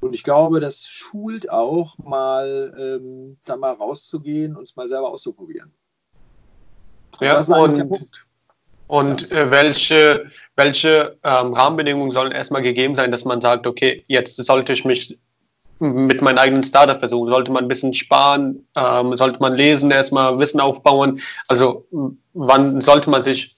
Und 0.00 0.12
ich 0.12 0.22
glaube, 0.22 0.60
das 0.60 0.86
schult 0.86 1.50
auch 1.50 1.98
mal, 1.98 2.72
ähm, 2.78 3.38
da 3.44 3.56
mal 3.56 3.72
rauszugehen 3.72 4.56
und 4.56 4.64
es 4.64 4.76
mal 4.76 4.86
selber 4.86 5.10
auszuprobieren. 5.10 5.72
Ja, 7.20 7.34
das 7.34 7.48
war 7.48 7.62
und, 7.62 7.76
der 7.76 7.84
Punkt. 7.84 8.26
Und 8.86 9.30
äh, 9.32 9.50
welche, 9.50 10.30
welche 10.54 11.18
ähm, 11.24 11.52
Rahmenbedingungen 11.52 12.12
sollen 12.12 12.30
erstmal 12.30 12.62
gegeben 12.62 12.94
sein, 12.94 13.10
dass 13.10 13.24
man 13.24 13.40
sagt, 13.40 13.66
okay, 13.66 14.04
jetzt 14.06 14.36
sollte 14.36 14.72
ich 14.72 14.84
mich 14.84 15.18
mit 15.80 16.22
meinem 16.22 16.38
eigenen 16.38 16.64
Startup 16.64 16.98
versuchen? 16.98 17.30
Sollte 17.30 17.50
man 17.52 17.64
ein 17.64 17.68
bisschen 17.68 17.94
sparen? 17.94 18.66
Ähm, 18.76 19.16
sollte 19.16 19.40
man 19.40 19.54
lesen, 19.54 19.90
erstmal 19.90 20.38
Wissen 20.38 20.60
aufbauen? 20.60 21.20
Also 21.46 21.86
wann 22.34 22.80
sollte 22.80 23.10
man 23.10 23.22
sich, 23.22 23.56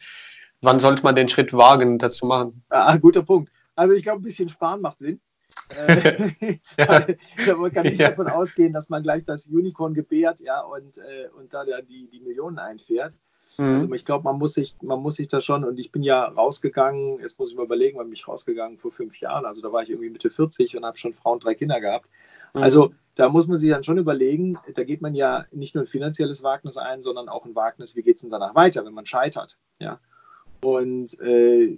wann 0.60 0.80
sollte 0.80 1.02
man 1.02 1.14
den 1.14 1.28
Schritt 1.28 1.52
wagen, 1.52 1.98
das 1.98 2.16
zu 2.16 2.26
machen? 2.26 2.62
Ah, 2.68 2.96
guter 2.96 3.22
Punkt. 3.22 3.50
Also 3.74 3.94
ich 3.94 4.02
glaube, 4.02 4.20
ein 4.20 4.24
bisschen 4.24 4.48
sparen 4.48 4.80
macht 4.80 4.98
Sinn. 4.98 5.20
Äh, 5.76 6.30
ja. 6.78 7.56
man 7.56 7.72
kann 7.72 7.86
nicht 7.86 8.00
ja. 8.00 8.10
davon 8.10 8.28
ausgehen, 8.28 8.72
dass 8.72 8.88
man 8.88 9.02
gleich 9.02 9.24
das 9.24 9.46
Unicorn 9.46 9.94
gebärt 9.94 10.40
ja, 10.40 10.60
und, 10.60 10.98
äh, 10.98 11.28
und 11.36 11.52
da 11.52 11.64
die, 11.82 12.08
die 12.10 12.20
Millionen 12.20 12.58
einfährt. 12.58 13.14
Mhm. 13.58 13.72
Also 13.72 13.92
ich 13.92 14.04
glaube, 14.04 14.24
man 14.24 14.38
muss 14.38 14.54
sich, 14.54 14.76
man 14.82 15.00
muss 15.00 15.16
sich 15.16 15.28
da 15.28 15.40
schon, 15.40 15.64
und 15.64 15.78
ich 15.78 15.92
bin 15.92 16.02
ja 16.02 16.24
rausgegangen, 16.24 17.18
jetzt 17.20 17.38
muss 17.38 17.50
ich 17.50 17.56
mal 17.56 17.64
überlegen, 17.64 17.98
wann 17.98 18.06
bin 18.06 18.14
ich 18.14 18.26
rausgegangen 18.26 18.78
vor 18.78 18.92
fünf 18.92 19.18
Jahren, 19.20 19.44
also 19.44 19.62
da 19.62 19.72
war 19.72 19.82
ich 19.82 19.90
irgendwie 19.90 20.10
Mitte 20.10 20.30
40 20.30 20.76
und 20.76 20.84
habe 20.84 20.96
schon 20.96 21.14
Frauen 21.14 21.34
und 21.34 21.44
drei 21.44 21.54
Kinder 21.54 21.80
gehabt. 21.80 22.08
Mhm. 22.54 22.62
Also 22.62 22.92
da 23.14 23.28
muss 23.28 23.46
man 23.46 23.58
sich 23.58 23.70
dann 23.70 23.84
schon 23.84 23.98
überlegen, 23.98 24.58
da 24.74 24.84
geht 24.84 25.02
man 25.02 25.14
ja 25.14 25.44
nicht 25.52 25.74
nur 25.74 25.84
ein 25.84 25.88
finanzielles 25.88 26.42
Wagnis 26.42 26.76
ein, 26.76 27.02
sondern 27.02 27.28
auch 27.28 27.44
ein 27.44 27.54
Wagnis, 27.54 27.96
wie 27.96 28.02
geht 28.02 28.16
es 28.16 28.22
denn 28.22 28.30
danach 28.30 28.54
weiter, 28.54 28.84
wenn 28.84 28.94
man 28.94 29.06
scheitert. 29.06 29.58
Ja? 29.78 30.00
Und 30.62 31.18
äh, 31.20 31.76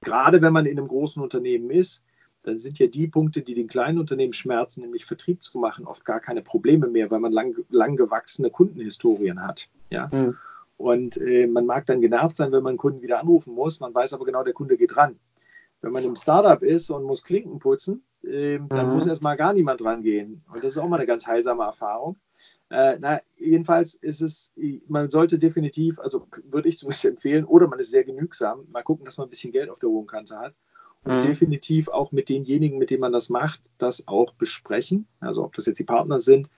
gerade 0.00 0.42
wenn 0.42 0.52
man 0.52 0.66
in 0.66 0.78
einem 0.78 0.88
großen 0.88 1.22
Unternehmen 1.22 1.70
ist, 1.70 2.02
dann 2.42 2.58
sind 2.58 2.78
ja 2.78 2.86
die 2.86 3.06
Punkte, 3.06 3.42
die 3.42 3.54
den 3.54 3.68
kleinen 3.68 3.98
Unternehmen 3.98 4.32
schmerzen, 4.32 4.80
nämlich 4.82 5.04
Vertrieb 5.04 5.42
zu 5.42 5.58
machen, 5.58 5.86
oft 5.86 6.04
gar 6.04 6.20
keine 6.20 6.42
Probleme 6.42 6.88
mehr, 6.88 7.10
weil 7.10 7.20
man 7.20 7.32
lang, 7.32 7.54
lang 7.70 7.96
gewachsene 7.96 8.50
Kundenhistorien 8.50 9.44
hat. 9.44 9.68
Ja? 9.90 10.08
Mhm. 10.12 10.36
Und 10.76 11.16
äh, 11.18 11.46
man 11.46 11.66
mag 11.66 11.86
dann 11.86 12.00
genervt 12.00 12.36
sein, 12.36 12.50
wenn 12.50 12.62
man 12.62 12.70
einen 12.70 12.78
Kunden 12.78 13.02
wieder 13.02 13.20
anrufen 13.20 13.54
muss. 13.54 13.78
Man 13.78 13.94
weiß 13.94 14.14
aber 14.14 14.24
genau, 14.24 14.42
der 14.42 14.54
Kunde 14.54 14.76
geht 14.76 14.96
ran. 14.96 15.18
Wenn 15.80 15.92
man 15.92 16.04
im 16.04 16.16
Startup 16.16 16.60
ist 16.62 16.90
und 16.90 17.04
muss 17.04 17.22
Klinken 17.22 17.60
putzen, 17.60 18.02
äh, 18.24 18.58
dann 18.68 18.88
mhm. 18.88 18.94
muss 18.94 19.06
erstmal 19.06 19.36
gar 19.36 19.52
niemand 19.52 19.84
rangehen. 19.84 20.42
Und 20.48 20.56
das 20.56 20.64
ist 20.64 20.78
auch 20.78 20.88
mal 20.88 20.96
eine 20.96 21.06
ganz 21.06 21.26
heilsame 21.26 21.62
Erfahrung. 21.62 22.16
Äh, 22.70 22.96
na, 23.00 23.20
jedenfalls 23.36 23.94
ist 23.94 24.22
es, 24.22 24.52
man 24.88 25.10
sollte 25.10 25.38
definitiv, 25.38 26.00
also 26.00 26.26
würde 26.44 26.68
ich 26.68 26.78
zumindest 26.78 27.04
empfehlen, 27.04 27.44
oder 27.44 27.68
man 27.68 27.78
ist 27.78 27.90
sehr 27.90 28.02
genügsam, 28.02 28.66
mal 28.72 28.82
gucken, 28.82 29.04
dass 29.04 29.18
man 29.18 29.26
ein 29.26 29.30
bisschen 29.30 29.52
Geld 29.52 29.70
auf 29.70 29.78
der 29.78 29.90
hohen 29.90 30.06
Kante 30.06 30.36
hat 30.38 30.54
und 31.04 31.14
mhm. 31.14 31.26
definitiv 31.26 31.88
auch 31.88 32.12
mit 32.12 32.28
denjenigen, 32.28 32.78
mit 32.78 32.90
denen 32.90 33.00
man 33.00 33.12
das 33.12 33.28
macht, 33.28 33.60
das 33.78 34.06
auch 34.06 34.34
besprechen. 34.34 35.06
Also 35.20 35.44
ob 35.44 35.54
das 35.54 35.66
jetzt 35.66 35.78
die 35.78 35.84
Partner 35.84 36.20
sind 36.20 36.50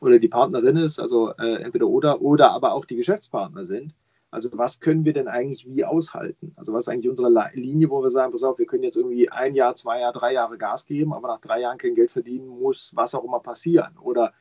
oder 0.00 0.18
die 0.18 0.28
Partnerin 0.28 0.76
ist, 0.76 0.98
also 0.98 1.32
äh, 1.38 1.62
entweder 1.62 1.86
oder, 1.86 2.20
oder 2.20 2.50
aber 2.50 2.72
auch 2.72 2.84
die 2.84 2.96
Geschäftspartner 2.96 3.64
sind. 3.64 3.94
Also 4.30 4.50
was 4.52 4.80
können 4.80 5.04
wir 5.04 5.12
denn 5.12 5.28
eigentlich 5.28 5.66
wie 5.66 5.84
aushalten? 5.84 6.52
Also 6.56 6.72
was 6.72 6.84
ist 6.84 6.88
eigentlich 6.88 7.08
unsere 7.08 7.30
Linie, 7.54 7.88
wo 7.88 8.02
wir 8.02 8.10
sagen, 8.10 8.32
pass 8.32 8.42
auf, 8.42 8.58
wir 8.58 8.66
können 8.66 8.82
jetzt 8.82 8.96
irgendwie 8.96 9.30
ein 9.30 9.54
Jahr, 9.54 9.76
zwei 9.76 10.00
Jahre, 10.00 10.18
drei 10.18 10.32
Jahre 10.32 10.58
Gas 10.58 10.84
geben, 10.84 11.14
aber 11.14 11.28
nach 11.28 11.40
drei 11.40 11.60
Jahren 11.60 11.78
kein 11.78 11.94
Geld 11.94 12.10
verdienen 12.10 12.48
muss, 12.48 12.92
was 12.94 13.14
auch 13.14 13.24
immer 13.24 13.40
passieren. 13.40 13.96
Oder 14.02 14.32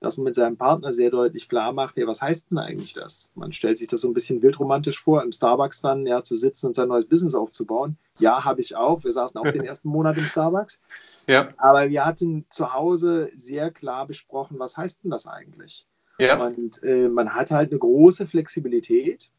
dass 0.00 0.16
man 0.16 0.24
mit 0.24 0.34
seinem 0.34 0.56
Partner 0.56 0.92
sehr 0.94 1.10
deutlich 1.10 1.48
klar 1.48 1.72
macht, 1.72 1.98
ja, 1.98 2.06
was 2.06 2.22
heißt 2.22 2.50
denn 2.50 2.58
eigentlich 2.58 2.94
das? 2.94 3.30
Man 3.34 3.52
stellt 3.52 3.76
sich 3.76 3.86
das 3.86 4.00
so 4.00 4.08
ein 4.08 4.14
bisschen 4.14 4.42
wildromantisch 4.42 4.98
vor, 4.98 5.22
im 5.22 5.30
Starbucks 5.30 5.82
dann 5.82 6.06
ja 6.06 6.22
zu 6.22 6.36
sitzen 6.36 6.68
und 6.68 6.74
sein 6.74 6.88
neues 6.88 7.06
Business 7.06 7.34
aufzubauen. 7.34 7.98
Ja, 8.18 8.44
habe 8.44 8.62
ich 8.62 8.74
auch. 8.76 9.04
Wir 9.04 9.12
saßen 9.12 9.38
auch 9.38 9.50
den 9.52 9.64
ersten 9.64 9.88
Monat 9.88 10.16
im 10.16 10.24
Starbucks. 10.24 10.80
Ja. 11.26 11.50
Aber 11.58 11.90
wir 11.90 12.06
hatten 12.06 12.46
zu 12.48 12.72
Hause 12.72 13.30
sehr 13.36 13.70
klar 13.70 14.06
besprochen, 14.06 14.58
was 14.58 14.76
heißt 14.76 15.04
denn 15.04 15.10
das 15.10 15.26
eigentlich? 15.26 15.86
Ja. 16.18 16.42
Und 16.42 16.82
äh, 16.82 17.08
man 17.08 17.34
hat 17.34 17.50
halt 17.50 17.70
eine 17.70 17.78
große 17.78 18.26
Flexibilität. 18.26 19.30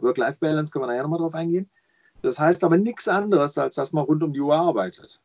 Work-Life-Balance 0.00 0.72
können 0.72 0.84
wir 0.84 0.88
nachher 0.88 1.02
nochmal 1.02 1.20
drauf 1.20 1.34
eingehen. 1.34 1.70
Das 2.22 2.38
heißt 2.38 2.64
aber 2.64 2.78
nichts 2.78 3.08
anderes, 3.08 3.58
als 3.58 3.74
dass 3.74 3.92
man 3.92 4.04
rund 4.04 4.22
um 4.22 4.32
die 4.32 4.40
Uhr 4.40 4.56
arbeitet. 4.56 5.20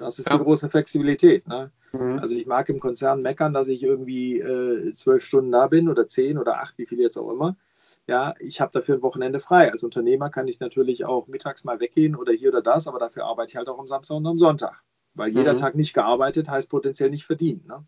Das 0.00 0.18
ist 0.18 0.30
ja. 0.30 0.36
die 0.36 0.42
große 0.42 0.70
Flexibilität. 0.70 1.46
Ne? 1.46 1.70
Mhm. 1.92 2.18
Also 2.18 2.34
ich 2.34 2.46
mag 2.46 2.68
im 2.68 2.80
Konzern 2.80 3.22
meckern, 3.22 3.52
dass 3.52 3.68
ich 3.68 3.82
irgendwie 3.82 4.40
äh, 4.40 4.94
zwölf 4.94 5.24
Stunden 5.24 5.52
da 5.52 5.66
bin 5.66 5.88
oder 5.88 6.06
zehn 6.06 6.38
oder 6.38 6.60
acht, 6.60 6.78
wie 6.78 6.86
viel 6.86 7.00
jetzt 7.00 7.18
auch 7.18 7.30
immer. 7.30 7.56
Ja, 8.06 8.34
ich 8.38 8.60
habe 8.60 8.72
dafür 8.72 8.96
ein 8.96 9.02
Wochenende 9.02 9.40
frei. 9.40 9.70
Als 9.70 9.84
Unternehmer 9.84 10.30
kann 10.30 10.48
ich 10.48 10.60
natürlich 10.60 11.04
auch 11.04 11.28
mittags 11.28 11.64
mal 11.64 11.80
weggehen 11.80 12.16
oder 12.16 12.32
hier 12.32 12.50
oder 12.50 12.62
das, 12.62 12.88
aber 12.88 12.98
dafür 12.98 13.24
arbeite 13.24 13.50
ich 13.50 13.56
halt 13.56 13.68
auch 13.68 13.78
am 13.78 13.88
Samstag 13.88 14.16
und 14.16 14.26
am 14.26 14.38
Sonntag. 14.38 14.82
Weil 15.14 15.30
jeder 15.30 15.52
mhm. 15.52 15.56
Tag 15.56 15.74
nicht 15.74 15.92
gearbeitet 15.92 16.48
heißt 16.48 16.70
potenziell 16.70 17.10
nicht 17.10 17.26
verdient. 17.26 17.66
Ne? 17.66 17.84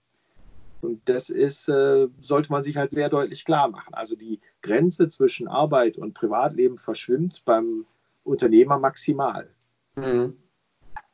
Und 0.82 1.00
das 1.08 1.30
ist, 1.30 1.68
äh, 1.68 2.08
sollte 2.20 2.50
man 2.52 2.62
sich 2.62 2.76
halt 2.76 2.90
sehr 2.90 3.08
deutlich 3.08 3.44
klar 3.44 3.68
machen. 3.68 3.94
Also 3.94 4.16
die 4.16 4.40
Grenze 4.60 5.08
zwischen 5.08 5.48
Arbeit 5.48 5.96
und 5.96 6.12
Privatleben 6.12 6.76
verschwimmt 6.76 7.42
beim 7.44 7.86
Unternehmer 8.24 8.78
maximal. 8.78 9.48
Mhm. 9.94 10.36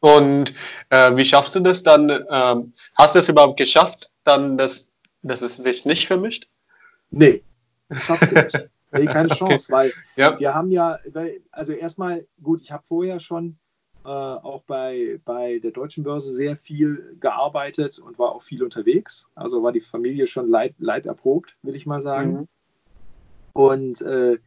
Und 0.01 0.55
äh, 0.91 1.17
wie 1.17 1.25
schaffst 1.25 1.55
du 1.55 1.61
das 1.61 1.83
dann? 1.83 2.09
Ähm, 2.31 2.73
hast 2.97 3.15
du 3.15 3.19
es 3.19 3.29
überhaupt 3.29 3.59
geschafft, 3.59 4.13
dann, 4.25 4.57
dass, 4.57 4.91
dass 5.23 5.43
es 5.43 5.57
sich 5.57 5.85
nicht 5.85 6.07
vermischt? 6.07 6.49
Nee, 7.11 7.43
schaffst 7.93 8.31
du 8.31 8.35
nicht. 8.35 8.69
Nee, 8.93 9.07
keine 9.07 9.29
Chance, 9.35 9.73
okay. 9.73 9.73
weil 9.73 9.93
ja. 10.17 10.39
wir 10.39 10.55
haben 10.55 10.71
ja, 10.71 10.99
also 11.51 11.73
erstmal, 11.73 12.27
gut, 12.43 12.61
ich 12.61 12.73
habe 12.73 12.85
vorher 12.87 13.21
schon 13.21 13.59
äh, 14.05 14.09
auch 14.09 14.63
bei, 14.63 15.21
bei 15.25 15.59
der 15.59 15.73
deutschen 15.73 16.05
Börse 16.05 16.33
sehr 16.33 16.57
viel 16.57 17.17
gearbeitet 17.21 17.99
und 17.99 18.19
war 18.19 18.33
auch 18.33 18.43
viel 18.43 18.63
unterwegs. 18.63 19.29
Also 19.35 19.63
war 19.63 19.73
die 19.73 19.81
Familie 19.81 20.27
schon 20.27 20.49
leid, 20.49 20.75
leid 20.79 21.07
erprobt, 21.07 21.57
will 21.63 21.75
ich 21.75 21.87
mal 21.87 22.01
sagen. 22.01 22.33
Mhm. 22.33 22.49
Und 23.53 24.01
äh, 24.03 24.39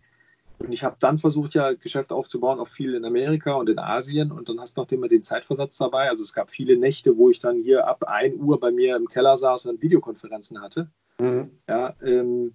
und 0.63 0.71
ich 0.71 0.83
habe 0.83 0.95
dann 0.99 1.17
versucht, 1.17 1.53
ja, 1.53 1.73
Geschäfte 1.73 2.15
aufzubauen, 2.15 2.59
auch 2.59 2.67
viel 2.67 2.95
in 2.95 3.05
Amerika 3.05 3.53
und 3.53 3.69
in 3.69 3.79
Asien. 3.79 4.31
Und 4.31 4.49
dann 4.49 4.59
hast 4.59 4.77
du 4.77 4.81
noch 4.81 4.91
immer 4.91 5.07
den 5.07 5.23
Zeitversatz 5.23 5.77
dabei. 5.77 6.09
Also 6.09 6.23
es 6.23 6.33
gab 6.33 6.49
viele 6.49 6.77
Nächte, 6.77 7.17
wo 7.17 7.29
ich 7.29 7.39
dann 7.39 7.61
hier 7.61 7.87
ab 7.87 8.03
1 8.05 8.39
Uhr 8.39 8.59
bei 8.59 8.71
mir 8.71 8.95
im 8.95 9.07
Keller 9.07 9.37
saß 9.37 9.65
und 9.67 9.81
Videokonferenzen 9.81 10.61
hatte. 10.61 10.89
Mhm. 11.19 11.51
Ja, 11.67 11.95
ähm, 12.03 12.53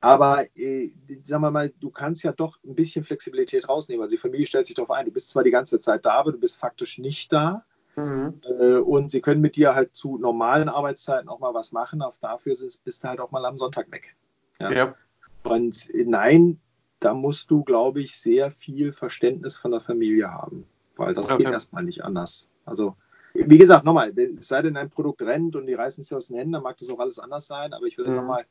aber 0.00 0.44
äh, 0.54 0.90
sagen 1.22 1.42
wir 1.42 1.50
mal, 1.50 1.72
du 1.80 1.90
kannst 1.90 2.22
ja 2.24 2.32
doch 2.32 2.58
ein 2.62 2.74
bisschen 2.74 3.04
Flexibilität 3.04 3.68
rausnehmen. 3.68 4.02
Also 4.02 4.14
die 4.14 4.20
Familie 4.20 4.46
stellt 4.46 4.66
sich 4.66 4.74
darauf 4.74 4.90
ein, 4.90 5.06
du 5.06 5.10
bist 5.10 5.30
zwar 5.30 5.44
die 5.44 5.50
ganze 5.50 5.80
Zeit 5.80 6.04
da, 6.04 6.12
aber 6.12 6.32
du 6.32 6.38
bist 6.38 6.58
faktisch 6.58 6.98
nicht 6.98 7.32
da. 7.32 7.64
Mhm. 7.96 8.40
Äh, 8.60 8.76
und 8.76 9.10
sie 9.10 9.20
können 9.20 9.40
mit 9.40 9.56
dir 9.56 9.74
halt 9.74 9.94
zu 9.94 10.18
normalen 10.18 10.68
Arbeitszeiten 10.68 11.28
auch 11.28 11.40
mal 11.40 11.54
was 11.54 11.72
machen. 11.72 12.02
Auf 12.02 12.18
dafür 12.18 12.54
bist 12.84 13.04
du 13.04 13.08
halt 13.08 13.20
auch 13.20 13.30
mal 13.30 13.44
am 13.46 13.56
Sonntag 13.56 13.90
weg. 13.90 14.16
Ja. 14.60 14.72
ja. 14.72 14.94
Und 15.42 15.88
äh, 15.94 16.04
nein, 16.04 16.60
da 17.04 17.14
musst 17.14 17.50
du, 17.50 17.64
glaube 17.64 18.00
ich, 18.00 18.18
sehr 18.18 18.50
viel 18.50 18.92
Verständnis 18.92 19.56
von 19.56 19.70
der 19.70 19.80
Familie 19.80 20.30
haben, 20.30 20.66
weil 20.96 21.14
das 21.14 21.30
okay. 21.30 21.44
geht 21.44 21.52
erstmal 21.52 21.84
nicht 21.84 22.02
anders. 22.02 22.48
Also, 22.64 22.96
wie 23.34 23.58
gesagt, 23.58 23.84
nochmal, 23.84 24.12
es 24.16 24.48
sei 24.48 24.62
denn, 24.62 24.76
ein 24.76 24.90
Produkt 24.90 25.22
rennt 25.22 25.56
und 25.56 25.66
die 25.66 25.74
reißen 25.74 26.02
es 26.02 26.12
aus 26.12 26.28
den 26.28 26.36
Händen, 26.36 26.52
dann 26.52 26.62
mag 26.62 26.78
das 26.78 26.88
auch 26.90 26.98
alles 26.98 27.18
anders 27.18 27.46
sein, 27.46 27.72
aber 27.72 27.86
ich 27.86 27.98
würde 27.98 28.10
mhm. 28.10 28.16
nochmal, 28.16 28.46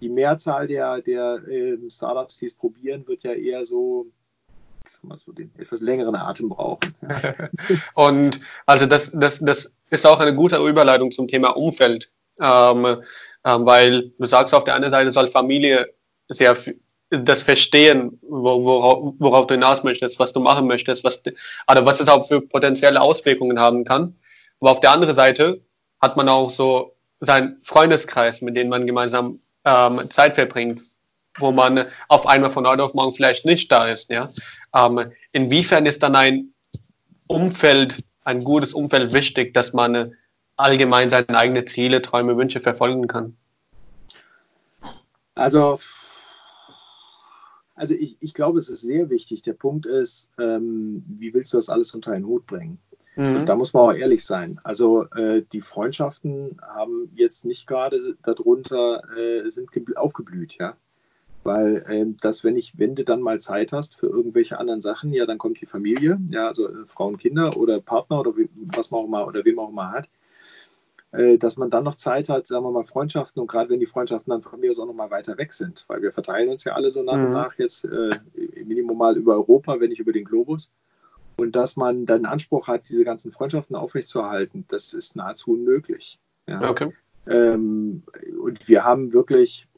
die 0.00 0.08
Mehrzahl 0.08 0.68
der, 0.68 1.02
der 1.02 1.42
äh, 1.48 1.76
Startups, 1.90 2.38
die 2.38 2.46
es 2.46 2.54
probieren, 2.54 3.06
wird 3.08 3.24
ja 3.24 3.32
eher 3.32 3.64
so 3.64 4.06
so 4.90 5.32
den 5.32 5.52
etwas 5.58 5.82
längeren 5.82 6.14
Atem 6.14 6.48
brauchen. 6.48 6.94
und 7.94 8.40
also 8.64 8.86
das, 8.86 9.10
das, 9.12 9.38
das 9.40 9.70
ist 9.90 10.06
auch 10.06 10.18
eine 10.18 10.34
gute 10.34 10.56
Überleitung 10.66 11.10
zum 11.10 11.28
Thema 11.28 11.50
Umfeld, 11.50 12.10
ähm, 12.40 12.86
ähm, 13.44 13.66
weil 13.66 14.12
du 14.18 14.24
sagst, 14.24 14.54
auf 14.54 14.64
der 14.64 14.76
einen 14.76 14.90
Seite 14.90 15.12
soll 15.12 15.28
Familie 15.28 15.92
sehr 16.28 16.56
das 17.10 17.42
Verstehen, 17.42 18.18
worauf, 18.22 19.14
worauf 19.18 19.46
du 19.46 19.54
hinaus 19.54 19.82
möchtest, 19.82 20.18
was 20.18 20.32
du 20.32 20.40
machen 20.40 20.66
möchtest, 20.66 21.04
was, 21.04 21.22
also 21.66 21.86
was 21.86 22.00
es 22.00 22.08
auch 22.08 22.26
für 22.26 22.40
potenzielle 22.40 23.00
Auswirkungen 23.00 23.58
haben 23.58 23.84
kann. 23.84 24.14
Aber 24.60 24.72
auf 24.72 24.80
der 24.80 24.90
anderen 24.90 25.14
Seite 25.14 25.60
hat 26.00 26.16
man 26.16 26.28
auch 26.28 26.50
so 26.50 26.96
seinen 27.20 27.58
Freundeskreis, 27.62 28.42
mit 28.42 28.56
dem 28.56 28.68
man 28.68 28.86
gemeinsam 28.86 29.38
ähm, 29.64 30.08
Zeit 30.10 30.34
verbringt, 30.34 30.82
wo 31.38 31.50
man 31.50 31.84
auf 32.08 32.26
einmal 32.26 32.50
von 32.50 32.66
heute 32.66 32.84
auf 32.84 32.94
morgen 32.94 33.12
vielleicht 33.12 33.44
nicht 33.44 33.72
da 33.72 33.86
ist. 33.86 34.10
Ja? 34.10 34.28
Ähm, 34.74 35.12
inwiefern 35.32 35.86
ist 35.86 36.02
dann 36.02 36.14
ein 36.14 36.52
Umfeld, 37.26 38.04
ein 38.24 38.44
gutes 38.44 38.74
Umfeld 38.74 39.12
wichtig, 39.12 39.54
dass 39.54 39.72
man 39.72 40.14
allgemein 40.56 41.10
seine 41.10 41.36
eigenen 41.36 41.66
Ziele, 41.66 42.02
Träume, 42.02 42.36
Wünsche 42.36 42.60
verfolgen 42.60 43.06
kann? 43.06 43.36
Also 45.34 45.78
also 47.78 47.94
ich, 47.94 48.16
ich 48.20 48.34
glaube, 48.34 48.58
es 48.58 48.68
ist 48.68 48.82
sehr 48.82 49.08
wichtig. 49.10 49.42
Der 49.42 49.54
Punkt 49.54 49.86
ist, 49.86 50.30
ähm, 50.38 51.04
wie 51.06 51.32
willst 51.32 51.52
du 51.52 51.58
das 51.58 51.68
alles 51.68 51.94
unter 51.94 52.12
einen 52.12 52.26
Hut 52.26 52.46
bringen? 52.46 52.78
Mhm. 53.16 53.46
Da 53.46 53.56
muss 53.56 53.72
man 53.72 53.82
auch 53.82 53.94
ehrlich 53.94 54.24
sein. 54.24 54.60
Also 54.62 55.04
äh, 55.10 55.42
die 55.52 55.60
Freundschaften 55.60 56.60
haben 56.62 57.10
jetzt 57.14 57.44
nicht 57.44 57.66
gerade 57.66 58.16
darunter, 58.22 59.02
äh, 59.16 59.48
sind 59.50 59.70
aufgeblüht, 59.96 60.56
ja. 60.58 60.76
Weil 61.44 61.84
äh, 61.88 62.06
das, 62.20 62.44
wenn 62.44 62.56
ich, 62.56 62.78
wenn 62.78 62.94
du 62.94 63.04
dann 63.04 63.20
mal 63.20 63.40
Zeit 63.40 63.72
hast 63.72 63.96
für 63.96 64.06
irgendwelche 64.06 64.58
anderen 64.58 64.80
Sachen, 64.80 65.12
ja, 65.12 65.26
dann 65.26 65.38
kommt 65.38 65.60
die 65.60 65.66
Familie, 65.66 66.18
ja, 66.30 66.46
also 66.46 66.68
äh, 66.68 66.86
Frauen, 66.86 67.16
Kinder 67.16 67.56
oder 67.56 67.80
Partner 67.80 68.20
oder 68.20 68.36
wie, 68.36 68.48
was 68.54 68.90
man 68.90 69.00
auch 69.00 69.06
immer 69.06 69.26
oder 69.26 69.44
wem 69.44 69.58
auch 69.58 69.70
immer 69.70 69.90
hat. 69.90 70.08
Äh, 71.12 71.38
dass 71.38 71.56
man 71.56 71.70
dann 71.70 71.84
noch 71.84 71.96
Zeit 71.96 72.28
hat, 72.28 72.46
sagen 72.46 72.64
wir 72.64 72.70
mal, 72.70 72.84
Freundschaften 72.84 73.40
und 73.40 73.46
gerade 73.46 73.70
wenn 73.70 73.80
die 73.80 73.86
Freundschaften 73.86 74.30
dann 74.30 74.42
von 74.42 74.60
mir 74.60 74.70
aus 74.70 74.78
auch 74.78 74.86
noch 74.86 74.94
mal 74.94 75.10
weiter 75.10 75.38
weg 75.38 75.52
sind, 75.52 75.84
weil 75.88 76.02
wir 76.02 76.12
verteilen 76.12 76.48
uns 76.50 76.64
ja 76.64 76.74
alle 76.74 76.90
so 76.90 77.02
nach 77.02 77.16
mhm. 77.16 77.26
und 77.26 77.32
nach 77.32 77.54
jetzt 77.58 77.84
äh, 77.84 78.18
Minimum 78.64 78.98
mal 78.98 79.16
über 79.16 79.34
Europa, 79.34 79.80
wenn 79.80 79.90
nicht 79.90 80.00
über 80.00 80.12
den 80.12 80.24
Globus. 80.24 80.70
Und 81.36 81.54
dass 81.54 81.76
man 81.76 82.04
dann 82.04 82.26
Anspruch 82.26 82.66
hat, 82.68 82.88
diese 82.88 83.04
ganzen 83.04 83.32
Freundschaften 83.32 83.76
aufrechtzuerhalten, 83.76 84.64
das 84.68 84.92
ist 84.92 85.14
nahezu 85.16 85.52
unmöglich. 85.52 86.18
Ja. 86.46 86.68
Okay. 86.68 86.92
Ähm, 87.26 88.02
und 88.42 88.68
wir 88.68 88.84
haben 88.84 89.12
wirklich, 89.12 89.68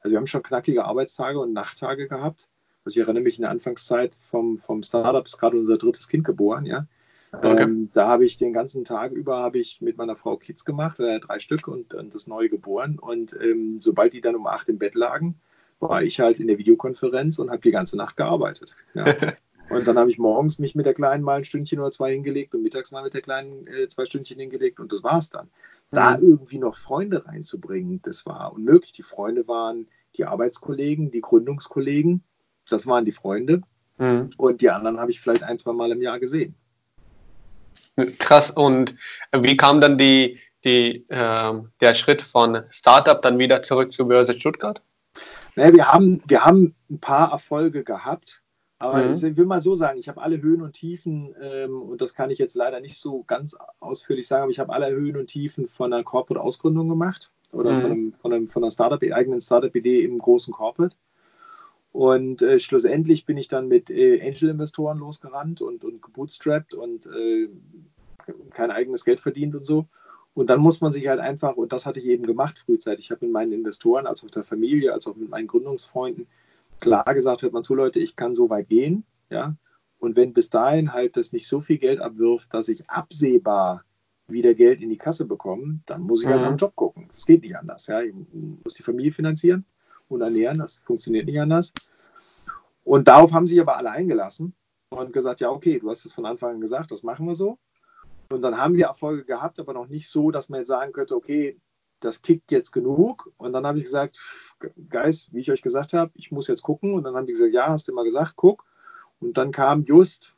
also 0.00 0.12
wir 0.12 0.18
haben 0.18 0.28
schon 0.28 0.42
knackige 0.42 0.84
Arbeitstage 0.84 1.40
und 1.40 1.52
Nachttage 1.52 2.08
gehabt. 2.08 2.48
Also 2.84 2.98
ich 2.98 3.04
erinnere 3.04 3.24
mich 3.24 3.38
in 3.38 3.42
der 3.42 3.50
Anfangszeit 3.50 4.16
vom, 4.20 4.58
vom 4.58 4.82
Startup 4.82 5.26
ist 5.26 5.38
gerade 5.38 5.58
unser 5.58 5.78
drittes 5.78 6.08
Kind 6.08 6.24
geboren, 6.24 6.64
ja. 6.64 6.86
Okay. 7.32 7.62
Ähm, 7.62 7.90
da 7.92 8.08
habe 8.08 8.24
ich 8.24 8.36
den 8.38 8.52
ganzen 8.52 8.84
Tag 8.84 9.12
über 9.12 9.36
habe 9.38 9.58
ich 9.58 9.80
mit 9.80 9.96
meiner 9.96 10.16
Frau 10.16 10.36
Kids 10.36 10.64
gemacht, 10.64 10.98
äh, 10.98 11.20
drei 11.20 11.38
Stück 11.38 11.68
und, 11.68 11.94
und, 11.94 12.14
das 12.14 12.26
neue 12.26 12.48
geboren. 12.48 12.98
Und 12.98 13.36
ähm, 13.40 13.78
sobald 13.78 14.12
die 14.12 14.20
dann 14.20 14.34
um 14.34 14.46
acht 14.46 14.68
im 14.68 14.78
Bett 14.78 14.94
lagen, 14.94 15.40
war 15.78 16.02
ich 16.02 16.18
halt 16.18 16.40
in 16.40 16.48
der 16.48 16.58
Videokonferenz 16.58 17.38
und 17.38 17.50
habe 17.50 17.62
die 17.62 17.70
ganze 17.70 17.96
Nacht 17.96 18.16
gearbeitet. 18.16 18.74
Ja. 18.94 19.04
und 19.70 19.86
dann 19.86 19.96
habe 19.96 20.10
ich 20.10 20.18
morgens 20.18 20.58
mich 20.58 20.74
mit 20.74 20.86
der 20.86 20.94
Kleinen 20.94 21.22
mal 21.22 21.38
ein 21.38 21.44
Stündchen 21.44 21.78
oder 21.78 21.92
zwei 21.92 22.12
hingelegt 22.12 22.54
und 22.54 22.62
mittags 22.62 22.90
mal 22.90 23.04
mit 23.04 23.14
der 23.14 23.22
Kleinen 23.22 23.66
äh, 23.68 23.86
zwei 23.86 24.04
Stündchen 24.04 24.40
hingelegt 24.40 24.80
und 24.80 24.92
das 24.92 25.04
war 25.04 25.18
es 25.18 25.30
dann. 25.30 25.48
Da 25.92 26.16
mhm. 26.16 26.24
irgendwie 26.24 26.58
noch 26.58 26.76
Freunde 26.76 27.26
reinzubringen, 27.26 28.00
das 28.02 28.26
war 28.26 28.52
unmöglich. 28.52 28.92
Die 28.92 29.02
Freunde 29.02 29.46
waren 29.46 29.86
die 30.16 30.24
Arbeitskollegen, 30.24 31.10
die 31.10 31.20
Gründungskollegen, 31.20 32.24
das 32.68 32.86
waren 32.86 33.04
die 33.04 33.12
Freunde. 33.12 33.62
Mhm. 33.98 34.30
Und 34.36 34.60
die 34.60 34.70
anderen 34.70 34.98
habe 34.98 35.12
ich 35.12 35.20
vielleicht 35.20 35.44
ein, 35.44 35.58
zwei 35.58 35.72
Mal 35.72 35.92
im 35.92 36.02
Jahr 36.02 36.18
gesehen. 36.18 36.54
Krass. 38.18 38.50
Und 38.50 38.96
wie 39.32 39.56
kam 39.56 39.80
dann 39.80 39.98
die, 39.98 40.38
die, 40.64 41.06
äh, 41.08 41.52
der 41.80 41.94
Schritt 41.94 42.22
von 42.22 42.62
Startup 42.70 43.20
dann 43.20 43.38
wieder 43.38 43.62
zurück 43.62 43.92
zur 43.92 44.08
Börse 44.08 44.38
Stuttgart? 44.38 44.82
Naja, 45.56 45.74
wir, 45.74 45.92
haben, 45.92 46.22
wir 46.26 46.44
haben 46.44 46.74
ein 46.90 47.00
paar 47.00 47.32
Erfolge 47.32 47.84
gehabt. 47.84 48.42
Aber 48.78 49.02
mhm. 49.02 49.12
ich 49.12 49.36
will 49.36 49.44
mal 49.44 49.60
so 49.60 49.74
sagen, 49.74 49.98
ich 49.98 50.08
habe 50.08 50.22
alle 50.22 50.40
Höhen 50.40 50.62
und 50.62 50.72
Tiefen, 50.72 51.34
ähm, 51.42 51.82
und 51.82 52.00
das 52.00 52.14
kann 52.14 52.30
ich 52.30 52.38
jetzt 52.38 52.54
leider 52.54 52.80
nicht 52.80 52.98
so 52.98 53.24
ganz 53.24 53.54
ausführlich 53.78 54.26
sagen, 54.26 54.44
aber 54.44 54.52
ich 54.52 54.58
habe 54.58 54.72
alle 54.72 54.90
Höhen 54.90 55.18
und 55.18 55.26
Tiefen 55.26 55.68
von 55.68 55.92
einer 55.92 56.02
Corporate-Ausgründung 56.02 56.88
gemacht 56.88 57.30
oder 57.52 57.72
mhm. 57.72 57.80
von, 57.82 57.90
einem, 57.90 58.12
von, 58.14 58.32
einem, 58.32 58.48
von 58.48 58.64
einer 58.64 58.70
Startup, 58.70 59.02
eigenen 59.02 59.42
Startup-Idee 59.42 60.02
im 60.02 60.18
großen 60.18 60.54
Corporate. 60.54 60.96
Und 61.92 62.40
äh, 62.42 62.60
schlussendlich 62.60 63.26
bin 63.26 63.36
ich 63.36 63.48
dann 63.48 63.66
mit 63.66 63.90
äh, 63.90 64.20
Angel-Investoren 64.22 64.98
losgerannt 64.98 65.60
und, 65.60 65.84
und 65.84 66.00
gebootstrapped 66.00 66.74
und 66.74 67.06
äh, 67.06 67.48
kein 68.50 68.70
eigenes 68.70 69.04
Geld 69.04 69.20
verdient 69.20 69.56
und 69.56 69.66
so. 69.66 69.86
Und 70.32 70.50
dann 70.50 70.60
muss 70.60 70.80
man 70.80 70.92
sich 70.92 71.08
halt 71.08 71.18
einfach, 71.18 71.56
und 71.56 71.72
das 71.72 71.86
hatte 71.86 71.98
ich 71.98 72.06
eben 72.06 72.24
gemacht 72.24 72.60
frühzeitig, 72.60 73.06
ich 73.06 73.10
habe 73.10 73.26
mit 73.26 73.32
meinen 73.32 73.52
Investoren, 73.52 74.06
als 74.06 74.24
auch 74.24 74.30
der 74.30 74.44
Familie, 74.44 74.92
als 74.92 75.08
auch 75.08 75.16
mit 75.16 75.28
meinen 75.28 75.48
Gründungsfreunden 75.48 76.28
klar 76.78 77.12
gesagt, 77.12 77.42
hört 77.42 77.52
man 77.52 77.64
zu, 77.64 77.74
Leute, 77.74 77.98
ich 78.00 78.16
kann 78.16 78.34
so 78.34 78.48
weit 78.48 78.68
gehen, 78.68 79.04
ja. 79.28 79.56
Und 79.98 80.16
wenn 80.16 80.32
bis 80.32 80.48
dahin 80.48 80.94
halt 80.94 81.18
das 81.18 81.32
nicht 81.32 81.46
so 81.46 81.60
viel 81.60 81.76
Geld 81.76 82.00
abwirft, 82.00 82.54
dass 82.54 82.68
ich 82.68 82.88
absehbar 82.88 83.84
wieder 84.28 84.54
Geld 84.54 84.80
in 84.80 84.88
die 84.88 84.96
Kasse 84.96 85.26
bekomme, 85.26 85.80
dann 85.84 86.02
muss 86.02 86.22
ich 86.22 86.26
halt 86.26 86.38
mhm. 86.38 86.44
halt 86.44 86.52
nach 86.52 86.60
Job 86.60 86.74
gucken. 86.74 87.08
Das 87.08 87.26
geht 87.26 87.42
nicht 87.42 87.54
anders. 87.54 87.86
Ja. 87.86 88.00
Ich 88.00 88.14
muss 88.32 88.72
die 88.74 88.82
Familie 88.82 89.12
finanzieren 89.12 89.66
und 90.10 90.22
ernähren, 90.22 90.58
das 90.58 90.78
funktioniert 90.78 91.26
nicht 91.26 91.40
anders. 91.40 91.72
Und 92.84 93.08
darauf 93.08 93.32
haben 93.32 93.46
sich 93.46 93.60
aber 93.60 93.76
alle 93.76 93.90
eingelassen 93.90 94.54
und 94.90 95.12
gesagt, 95.12 95.40
ja, 95.40 95.50
okay, 95.50 95.78
du 95.78 95.90
hast 95.90 96.04
es 96.04 96.12
von 96.12 96.26
Anfang 96.26 96.54
an 96.54 96.60
gesagt, 96.60 96.90
das 96.90 97.02
machen 97.02 97.26
wir 97.26 97.34
so. 97.34 97.58
Und 98.30 98.42
dann 98.42 98.56
haben 98.56 98.74
wir 98.74 98.86
Erfolge 98.86 99.24
gehabt, 99.24 99.58
aber 99.58 99.72
noch 99.72 99.88
nicht 99.88 100.08
so, 100.08 100.30
dass 100.30 100.48
man 100.48 100.60
jetzt 100.60 100.68
sagen 100.68 100.92
könnte, 100.92 101.16
okay, 101.16 101.58
das 102.00 102.22
kickt 102.22 102.50
jetzt 102.50 102.72
genug. 102.72 103.30
Und 103.36 103.52
dann 103.52 103.66
habe 103.66 103.78
ich 103.78 103.84
gesagt, 103.84 104.18
Guys, 104.88 105.28
wie 105.32 105.40
ich 105.40 105.50
euch 105.50 105.62
gesagt 105.62 105.92
habe, 105.92 106.10
ich 106.14 106.30
muss 106.30 106.48
jetzt 106.48 106.62
gucken. 106.62 106.94
Und 106.94 107.04
dann 107.04 107.14
haben 107.14 107.26
die 107.26 107.32
gesagt, 107.32 107.52
ja, 107.52 107.68
hast 107.68 107.88
du 107.88 107.92
mal 107.92 108.04
gesagt, 108.04 108.34
guck. 108.36 108.64
Und 109.20 109.36
dann 109.36 109.50
kam 109.50 109.84
just, 109.84 110.34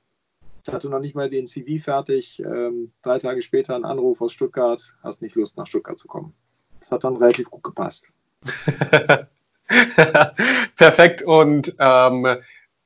ich 0.67 0.73
hatte 0.73 0.88
noch 0.88 1.00
nicht 1.00 1.14
mal 1.14 1.31
den 1.31 1.47
CV 1.47 1.83
fertig, 1.83 2.41
ähm, 2.41 2.93
drei 3.02 3.19
Tage 3.19 3.43
später 3.43 3.76
ein 3.76 3.85
Anruf 3.85 4.21
aus 4.21 4.33
Stuttgart, 4.33 4.95
hast 5.02 5.23
nicht 5.23 5.37
Lust 5.37 5.57
nach 5.57 5.67
Stuttgart 5.67 5.99
zu 5.99 6.09
kommen. 6.09 6.35
Das 6.81 6.91
hat 6.91 7.04
dann 7.04 7.17
relativ 7.17 7.50
gut 7.50 7.63
gepasst. 7.63 8.08
Perfekt. 10.76 11.23
Und 11.23 11.75
ähm, 11.78 12.37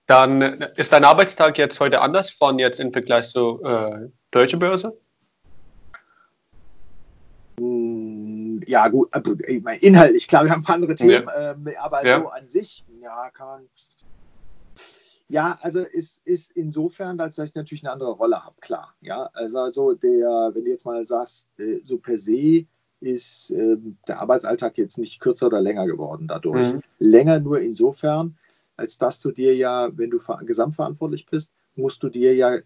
dann 0.07 0.43
ist 0.77 0.93
dein 0.93 1.05
Arbeitstag 1.05 1.59
jetzt 1.59 1.81
heute 1.81 2.01
anders 2.01 2.31
von 2.31 2.59
jetzt 2.59 2.79
im 2.81 2.93
Vergleich 2.93 3.29
zu 3.31 3.63
äh, 3.65 4.09
Deutsche 4.31 4.57
Börse? 4.57 4.97
Hm, 7.59 8.63
ja, 8.67 8.89
gut, 8.89 9.09
also, 9.13 9.33
inhaltlich, 9.81 10.29
klar, 10.29 10.45
wir 10.45 10.51
haben 10.51 10.61
ein 10.61 10.65
paar 10.65 10.75
andere 10.75 10.95
Themen, 10.95 11.25
ja. 11.25 11.53
ähm, 11.53 11.69
aber 11.81 12.07
ja. 12.07 12.21
so 12.21 12.29
an 12.29 12.49
sich, 12.49 12.85
ja, 13.01 13.31
kann. 13.31 13.69
Ja, 15.29 15.59
also 15.63 15.81
es 15.81 16.21
ist 16.25 16.53
insofern, 16.53 17.19
als 17.19 17.37
ich 17.39 17.55
natürlich 17.55 17.83
eine 17.83 17.93
andere 17.93 18.13
Rolle 18.13 18.45
habe, 18.45 18.55
klar. 18.61 18.95
Ja, 19.01 19.29
also, 19.33 19.59
also 19.59 19.95
der, 19.95 20.51
wenn 20.55 20.65
du 20.65 20.71
jetzt 20.71 20.87
mal 20.87 21.05
sagst, 21.05 21.49
äh, 21.59 21.81
so 21.83 21.99
per 21.99 22.17
se 22.17 22.67
ist 23.01 23.51
äh, 23.51 23.77
der 24.09 24.21
Arbeitsalltag 24.21 24.79
jetzt 24.79 24.99
nicht 24.99 25.21
kürzer 25.21 25.47
oder 25.47 25.61
länger 25.61 25.87
geworden 25.87 26.27
dadurch. 26.27 26.73
Mhm. 26.73 26.81
Länger 26.99 27.41
nur 27.41 27.61
insofern, 27.61 28.37
als 28.77 28.99
dass 28.99 29.21
du 29.21 29.31
dir 29.31 29.55
ja, 29.55 29.91
wenn 29.97 30.11
du 30.11 30.19
gesamtverantwortlich 30.45 31.27
bist, 31.27 31.53
musst 31.75 32.03
du 32.03 32.09
dir 32.09 32.35
ja 32.35 32.59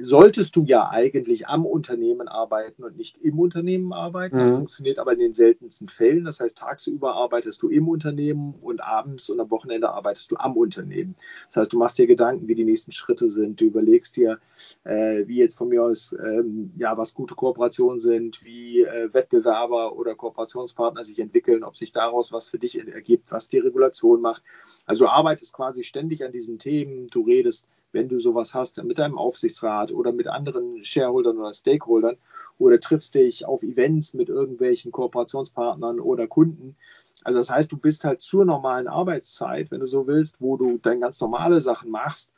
solltest 0.00 0.56
du 0.56 0.64
ja 0.64 0.88
eigentlich 0.90 1.48
am 1.48 1.66
Unternehmen 1.66 2.28
arbeiten 2.28 2.84
und 2.84 2.96
nicht 2.96 3.18
im 3.18 3.38
Unternehmen 3.38 3.92
arbeiten. 3.92 4.36
Mhm. 4.36 4.40
Das 4.40 4.50
funktioniert 4.50 4.98
aber 4.98 5.12
in 5.12 5.18
den 5.18 5.34
seltensten 5.34 5.88
Fällen. 5.88 6.24
Das 6.24 6.40
heißt, 6.40 6.58
tagsüber 6.58 7.14
arbeitest 7.14 7.62
du 7.62 7.68
im 7.68 7.88
Unternehmen 7.88 8.54
und 8.60 8.82
abends 8.82 9.30
und 9.30 9.40
am 9.40 9.50
Wochenende 9.50 9.90
arbeitest 9.90 10.30
du 10.30 10.36
am 10.36 10.56
Unternehmen. 10.56 11.16
Das 11.46 11.56
heißt, 11.56 11.72
du 11.72 11.78
machst 11.78 11.98
dir 11.98 12.06
Gedanken, 12.06 12.48
wie 12.48 12.54
die 12.54 12.64
nächsten 12.64 12.92
Schritte 12.92 13.28
sind. 13.28 13.60
Du 13.60 13.64
überlegst 13.64 14.16
dir, 14.16 14.38
äh, 14.84 15.26
wie 15.26 15.38
jetzt 15.38 15.56
von 15.56 15.68
mir 15.68 15.82
aus, 15.82 16.12
ähm, 16.12 16.72
ja, 16.76 16.96
was 16.96 17.14
gute 17.14 17.34
Kooperationen 17.34 18.00
sind, 18.00 18.44
wie 18.44 18.82
äh, 18.82 19.12
Wettbewerber 19.12 19.96
oder 19.96 20.14
Kooperationspartner 20.14 21.04
sich 21.04 21.18
entwickeln, 21.18 21.64
ob 21.64 21.76
sich 21.76 21.92
daraus 21.92 22.32
was 22.32 22.48
für 22.48 22.58
dich 22.58 22.78
ergibt, 22.78 23.32
was 23.32 23.48
die 23.48 23.58
Regulation 23.58 24.20
macht. 24.20 24.42
Also 24.86 25.04
du 25.04 25.10
arbeitest 25.10 25.52
quasi 25.52 25.84
ständig 25.84 26.24
an 26.24 26.32
diesen 26.32 26.58
Themen. 26.58 27.08
Du 27.08 27.22
redest 27.22 27.66
wenn 27.92 28.08
du 28.08 28.20
sowas 28.20 28.54
hast, 28.54 28.82
mit 28.82 28.98
deinem 28.98 29.18
Aufsichtsrat 29.18 29.92
oder 29.92 30.12
mit 30.12 30.28
anderen 30.28 30.84
Shareholdern 30.84 31.38
oder 31.38 31.52
Stakeholdern 31.52 32.16
oder 32.58 32.80
triffst 32.80 33.14
dich 33.14 33.46
auf 33.46 33.62
Events 33.62 34.14
mit 34.14 34.28
irgendwelchen 34.28 34.92
Kooperationspartnern 34.92 36.00
oder 36.00 36.26
Kunden. 36.26 36.76
Also 37.24 37.38
das 37.38 37.50
heißt, 37.50 37.70
du 37.72 37.76
bist 37.76 38.04
halt 38.04 38.20
zur 38.20 38.44
normalen 38.44 38.88
Arbeitszeit, 38.88 39.70
wenn 39.70 39.80
du 39.80 39.86
so 39.86 40.06
willst, 40.06 40.40
wo 40.40 40.56
du 40.56 40.78
dann 40.78 41.00
ganz 41.00 41.20
normale 41.20 41.60
Sachen 41.60 41.90
machst, 41.90 42.32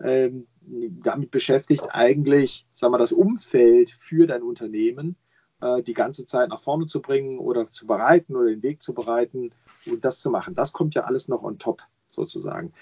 ähm, 0.00 0.46
damit 0.60 1.30
beschäftigt 1.30 1.86
eigentlich, 1.90 2.66
sagen 2.72 2.92
wir, 2.92 2.98
das 2.98 3.12
Umfeld 3.12 3.90
für 3.90 4.26
dein 4.26 4.42
Unternehmen 4.42 5.16
äh, 5.60 5.82
die 5.82 5.94
ganze 5.94 6.26
Zeit 6.26 6.50
nach 6.50 6.60
vorne 6.60 6.86
zu 6.86 7.00
bringen 7.00 7.38
oder 7.38 7.70
zu 7.70 7.86
bereiten 7.86 8.36
oder 8.36 8.50
den 8.50 8.62
Weg 8.62 8.82
zu 8.82 8.92
bereiten 8.92 9.52
und 9.86 10.04
das 10.04 10.20
zu 10.20 10.30
machen. 10.30 10.54
Das 10.54 10.72
kommt 10.72 10.94
ja 10.94 11.02
alles 11.02 11.28
noch 11.28 11.42
on 11.42 11.58
top 11.58 11.82
sozusagen. 12.08 12.72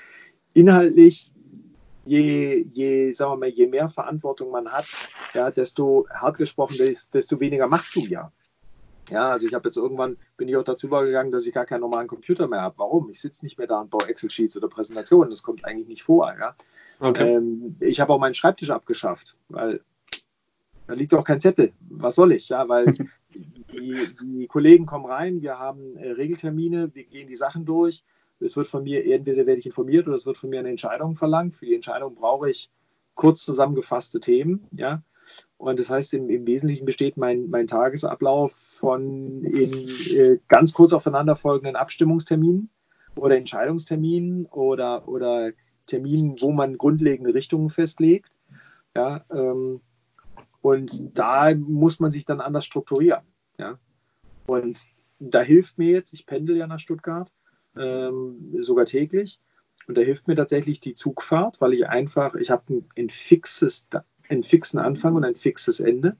Inhaltlich 0.54 1.30
je, 2.04 2.66
je, 2.72 3.12
sagen 3.12 3.32
wir 3.32 3.36
mal, 3.36 3.48
je 3.48 3.66
mehr 3.66 3.88
Verantwortung 3.88 4.50
man 4.50 4.68
hat, 4.68 4.86
ja, 5.32 5.50
desto 5.50 6.06
hart 6.10 6.36
gesprochen, 6.36 6.76
desto 7.12 7.40
weniger 7.40 7.68
machst 7.68 7.94
du 7.96 8.00
ja. 8.00 8.30
Ja, 9.10 9.30
also 9.30 9.46
ich 9.46 9.52
habe 9.52 9.68
jetzt 9.68 9.76
irgendwann, 9.76 10.16
bin 10.36 10.48
ich 10.48 10.56
auch 10.56 10.64
dazu 10.64 10.86
übergegangen, 10.86 11.30
dass 11.30 11.44
ich 11.44 11.52
gar 11.52 11.66
keinen 11.66 11.80
normalen 11.80 12.08
Computer 12.08 12.48
mehr 12.48 12.62
habe. 12.62 12.78
Warum? 12.78 13.10
Ich 13.10 13.20
sitze 13.20 13.44
nicht 13.44 13.58
mehr 13.58 13.66
da 13.66 13.80
und 13.80 13.90
baue 13.90 14.08
Excel-Sheets 14.08 14.56
oder 14.56 14.68
Präsentationen. 14.68 15.28
Das 15.28 15.42
kommt 15.42 15.64
eigentlich 15.64 15.88
nicht 15.88 16.02
vor. 16.02 16.34
Ja? 16.38 16.56
Okay. 17.00 17.34
Ähm, 17.34 17.76
ich 17.80 18.00
habe 18.00 18.12
auch 18.12 18.18
meinen 18.18 18.34
Schreibtisch 18.34 18.70
abgeschafft, 18.70 19.36
weil 19.48 19.82
da 20.86 20.94
liegt 20.94 21.12
auch 21.12 21.24
kein 21.24 21.40
Zettel. 21.40 21.72
Was 21.90 22.14
soll 22.14 22.32
ich? 22.32 22.48
Ja, 22.48 22.66
weil 22.66 22.86
die, 23.72 23.94
die 24.22 24.46
Kollegen 24.46 24.86
kommen 24.86 25.04
rein, 25.04 25.42
wir 25.42 25.58
haben 25.58 25.96
äh, 25.96 26.12
Regeltermine, 26.12 26.94
wir 26.94 27.04
gehen 27.04 27.28
die 27.28 27.36
Sachen 27.36 27.66
durch 27.66 28.02
es 28.44 28.56
wird 28.56 28.66
von 28.66 28.84
mir, 28.84 29.04
entweder 29.04 29.46
werde 29.46 29.58
ich 29.58 29.66
informiert 29.66 30.06
oder 30.06 30.16
es 30.16 30.26
wird 30.26 30.38
von 30.38 30.50
mir 30.50 30.60
eine 30.60 30.70
Entscheidung 30.70 31.16
verlangt. 31.16 31.56
Für 31.56 31.66
die 31.66 31.74
Entscheidung 31.74 32.14
brauche 32.14 32.50
ich 32.50 32.70
kurz 33.14 33.42
zusammengefasste 33.42 34.20
Themen, 34.20 34.66
ja. 34.72 35.02
Und 35.56 35.78
das 35.78 35.88
heißt, 35.88 36.12
im, 36.14 36.28
im 36.28 36.46
Wesentlichen 36.46 36.84
besteht 36.84 37.16
mein, 37.16 37.48
mein 37.48 37.66
Tagesablauf 37.66 38.52
von 38.52 39.42
in 39.42 39.72
äh, 40.14 40.38
ganz 40.48 40.74
kurz 40.74 40.92
aufeinanderfolgenden 40.92 41.76
Abstimmungsterminen 41.76 42.68
oder 43.16 43.36
Entscheidungsterminen 43.36 44.46
oder, 44.46 45.08
oder 45.08 45.52
Terminen, 45.86 46.36
wo 46.40 46.52
man 46.52 46.76
grundlegende 46.76 47.32
Richtungen 47.32 47.70
festlegt. 47.70 48.30
Ja, 48.94 49.24
ähm, 49.30 49.80
und 50.60 51.18
da 51.18 51.54
muss 51.54 52.00
man 52.00 52.10
sich 52.10 52.24
dann 52.24 52.40
anders 52.40 52.64
strukturieren. 52.64 53.22
Ja. 53.58 53.78
Und 54.46 54.86
da 55.18 55.40
hilft 55.40 55.78
mir 55.78 55.90
jetzt, 55.90 56.12
ich 56.12 56.26
pendel 56.26 56.56
ja 56.56 56.66
nach 56.66 56.80
Stuttgart, 56.80 57.32
ähm, 57.76 58.54
sogar 58.60 58.84
täglich. 58.84 59.40
Und 59.86 59.98
da 59.98 60.02
hilft 60.02 60.28
mir 60.28 60.36
tatsächlich 60.36 60.80
die 60.80 60.94
Zugfahrt, 60.94 61.60
weil 61.60 61.74
ich 61.74 61.86
einfach, 61.86 62.34
ich 62.34 62.50
habe 62.50 62.62
ein, 62.72 62.88
ein, 62.96 63.10
fixes, 63.10 63.86
einen 64.28 64.42
fixen 64.42 64.78
Anfang 64.78 65.14
und 65.14 65.24
ein 65.24 65.36
fixes 65.36 65.80
Ende. 65.80 66.16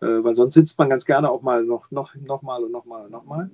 Äh, 0.00 0.24
weil 0.24 0.34
sonst 0.34 0.54
sitzt 0.54 0.78
man 0.78 0.90
ganz 0.90 1.06
gerne 1.06 1.30
auch 1.30 1.42
mal 1.42 1.64
noch, 1.64 1.90
noch, 1.90 2.14
noch 2.14 2.42
mal 2.42 2.62
und 2.62 2.72
noch 2.72 2.84
mal 2.84 3.04
und 3.04 3.10
noch 3.10 3.24
mal. 3.24 3.50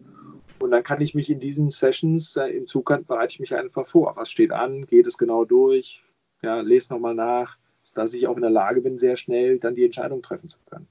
Und 0.58 0.70
dann 0.70 0.82
kann 0.82 1.00
ich 1.00 1.14
mich 1.14 1.30
in 1.30 1.40
diesen 1.40 1.70
Sessions 1.70 2.36
äh, 2.36 2.48
im 2.48 2.66
Zugang 2.66 3.04
bereite 3.04 3.34
ich 3.34 3.40
mich 3.40 3.54
einfach 3.54 3.86
vor. 3.86 4.14
Was 4.16 4.30
steht 4.30 4.52
an? 4.52 4.86
Geht 4.86 5.06
es 5.06 5.18
genau 5.18 5.44
durch? 5.44 6.02
Ja, 6.42 6.60
lese 6.60 6.92
nochmal 6.92 7.14
nach, 7.14 7.58
dass 7.94 8.14
ich 8.14 8.26
auch 8.26 8.36
in 8.36 8.42
der 8.42 8.50
Lage 8.50 8.80
bin, 8.80 8.98
sehr 8.98 9.16
schnell 9.16 9.58
dann 9.58 9.74
die 9.74 9.84
Entscheidung 9.84 10.22
treffen 10.22 10.48
zu 10.48 10.58
können. 10.66 10.88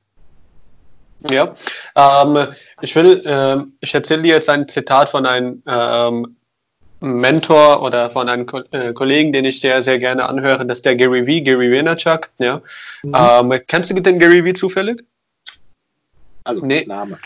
Ja, 1.29 1.53
ähm, 1.95 2.47
ich 2.81 2.95
will, 2.95 3.21
äh, 3.25 3.57
ich 3.79 3.93
erzähle 3.93 4.23
dir 4.23 4.35
jetzt 4.35 4.49
ein 4.49 4.67
Zitat 4.67 5.09
von 5.09 5.25
einem 5.25 5.61
ähm, 5.67 6.35
Mentor 6.99 7.81
oder 7.83 8.09
von 8.11 8.29
einem 8.29 8.45
Ko 8.45 8.61
äh, 8.71 8.93
Kollegen, 8.93 9.31
den 9.31 9.45
ich 9.45 9.59
sehr, 9.59 9.81
sehr 9.83 9.99
gerne 9.99 10.27
anhöre. 10.27 10.65
Das 10.65 10.79
ist 10.79 10.85
der 10.85 10.95
Gary 10.95 11.21
V, 11.21 11.43
Gary 11.43 11.71
Vaynerchuk. 11.71 12.29
Ja. 12.37 12.61
Mhm. 13.03 13.15
Ähm, 13.15 13.61
kennst 13.67 13.89
du 13.89 13.95
den 13.95 14.19
Gary 14.19 14.43
V 14.47 14.53
zufällig? 14.53 15.03
Also, 16.43 16.65
nee. 16.65 16.85
Name. 16.85 17.17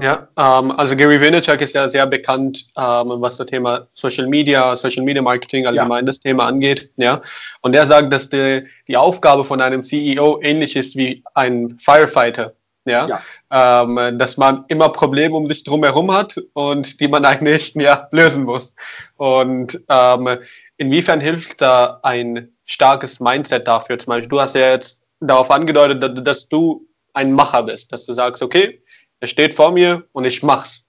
Ja, 0.00 0.28
ähm, 0.38 0.70
also 0.70 0.96
Gary 0.96 1.20
Vaynerchuk 1.20 1.60
ist 1.60 1.74
ja 1.74 1.88
sehr 1.88 2.06
bekannt, 2.06 2.66
ähm, 2.78 3.20
was 3.20 3.36
das 3.36 3.46
Thema 3.46 3.86
Social 3.92 4.26
Media, 4.26 4.74
Social 4.76 5.04
Media 5.04 5.20
Marketing 5.20 5.66
allgemein 5.66 6.04
ja. 6.04 6.06
das 6.06 6.20
Thema 6.20 6.46
angeht. 6.46 6.90
Ja, 6.96 7.20
und 7.60 7.74
er 7.74 7.86
sagt, 7.86 8.12
dass 8.12 8.28
die, 8.28 8.66
die 8.88 8.96
Aufgabe 8.96 9.44
von 9.44 9.60
einem 9.60 9.82
CEO 9.82 10.40
ähnlich 10.42 10.76
ist 10.76 10.96
wie 10.96 11.22
ein 11.34 11.78
Firefighter. 11.78 12.54
Ja, 12.86 13.06
ja. 13.06 13.82
Ähm, 13.82 14.18
dass 14.18 14.36
man 14.36 14.64
immer 14.68 14.88
Probleme 14.88 15.36
um 15.36 15.46
sich 15.46 15.64
drumherum 15.64 16.14
hat 16.14 16.40
und 16.54 16.98
die 17.00 17.08
man 17.08 17.24
eigentlich 17.24 17.74
ja, 17.74 18.08
lösen 18.10 18.44
muss. 18.44 18.74
Und 19.16 19.80
ähm, 19.88 20.38
inwiefern 20.78 21.20
hilft 21.20 21.60
da 21.60 22.00
ein 22.02 22.52
starkes 22.64 23.20
Mindset 23.20 23.68
dafür? 23.68 23.98
Zum 23.98 24.10
Beispiel, 24.10 24.28
du 24.28 24.40
hast 24.40 24.54
ja 24.54 24.70
jetzt 24.70 25.00
darauf 25.20 25.50
angedeutet, 25.50 26.26
dass, 26.26 26.48
du 26.48 26.86
ein 27.12 27.32
Macher 27.32 27.64
bist, 27.64 27.92
dass 27.92 28.06
du 28.06 28.12
sagst, 28.14 28.42
okay, 28.42 28.82
es 29.20 29.30
steht 29.30 29.54
vor 29.54 29.72
mir 29.72 30.04
und 30.12 30.24
ich 30.24 30.42
mach's. 30.42 30.84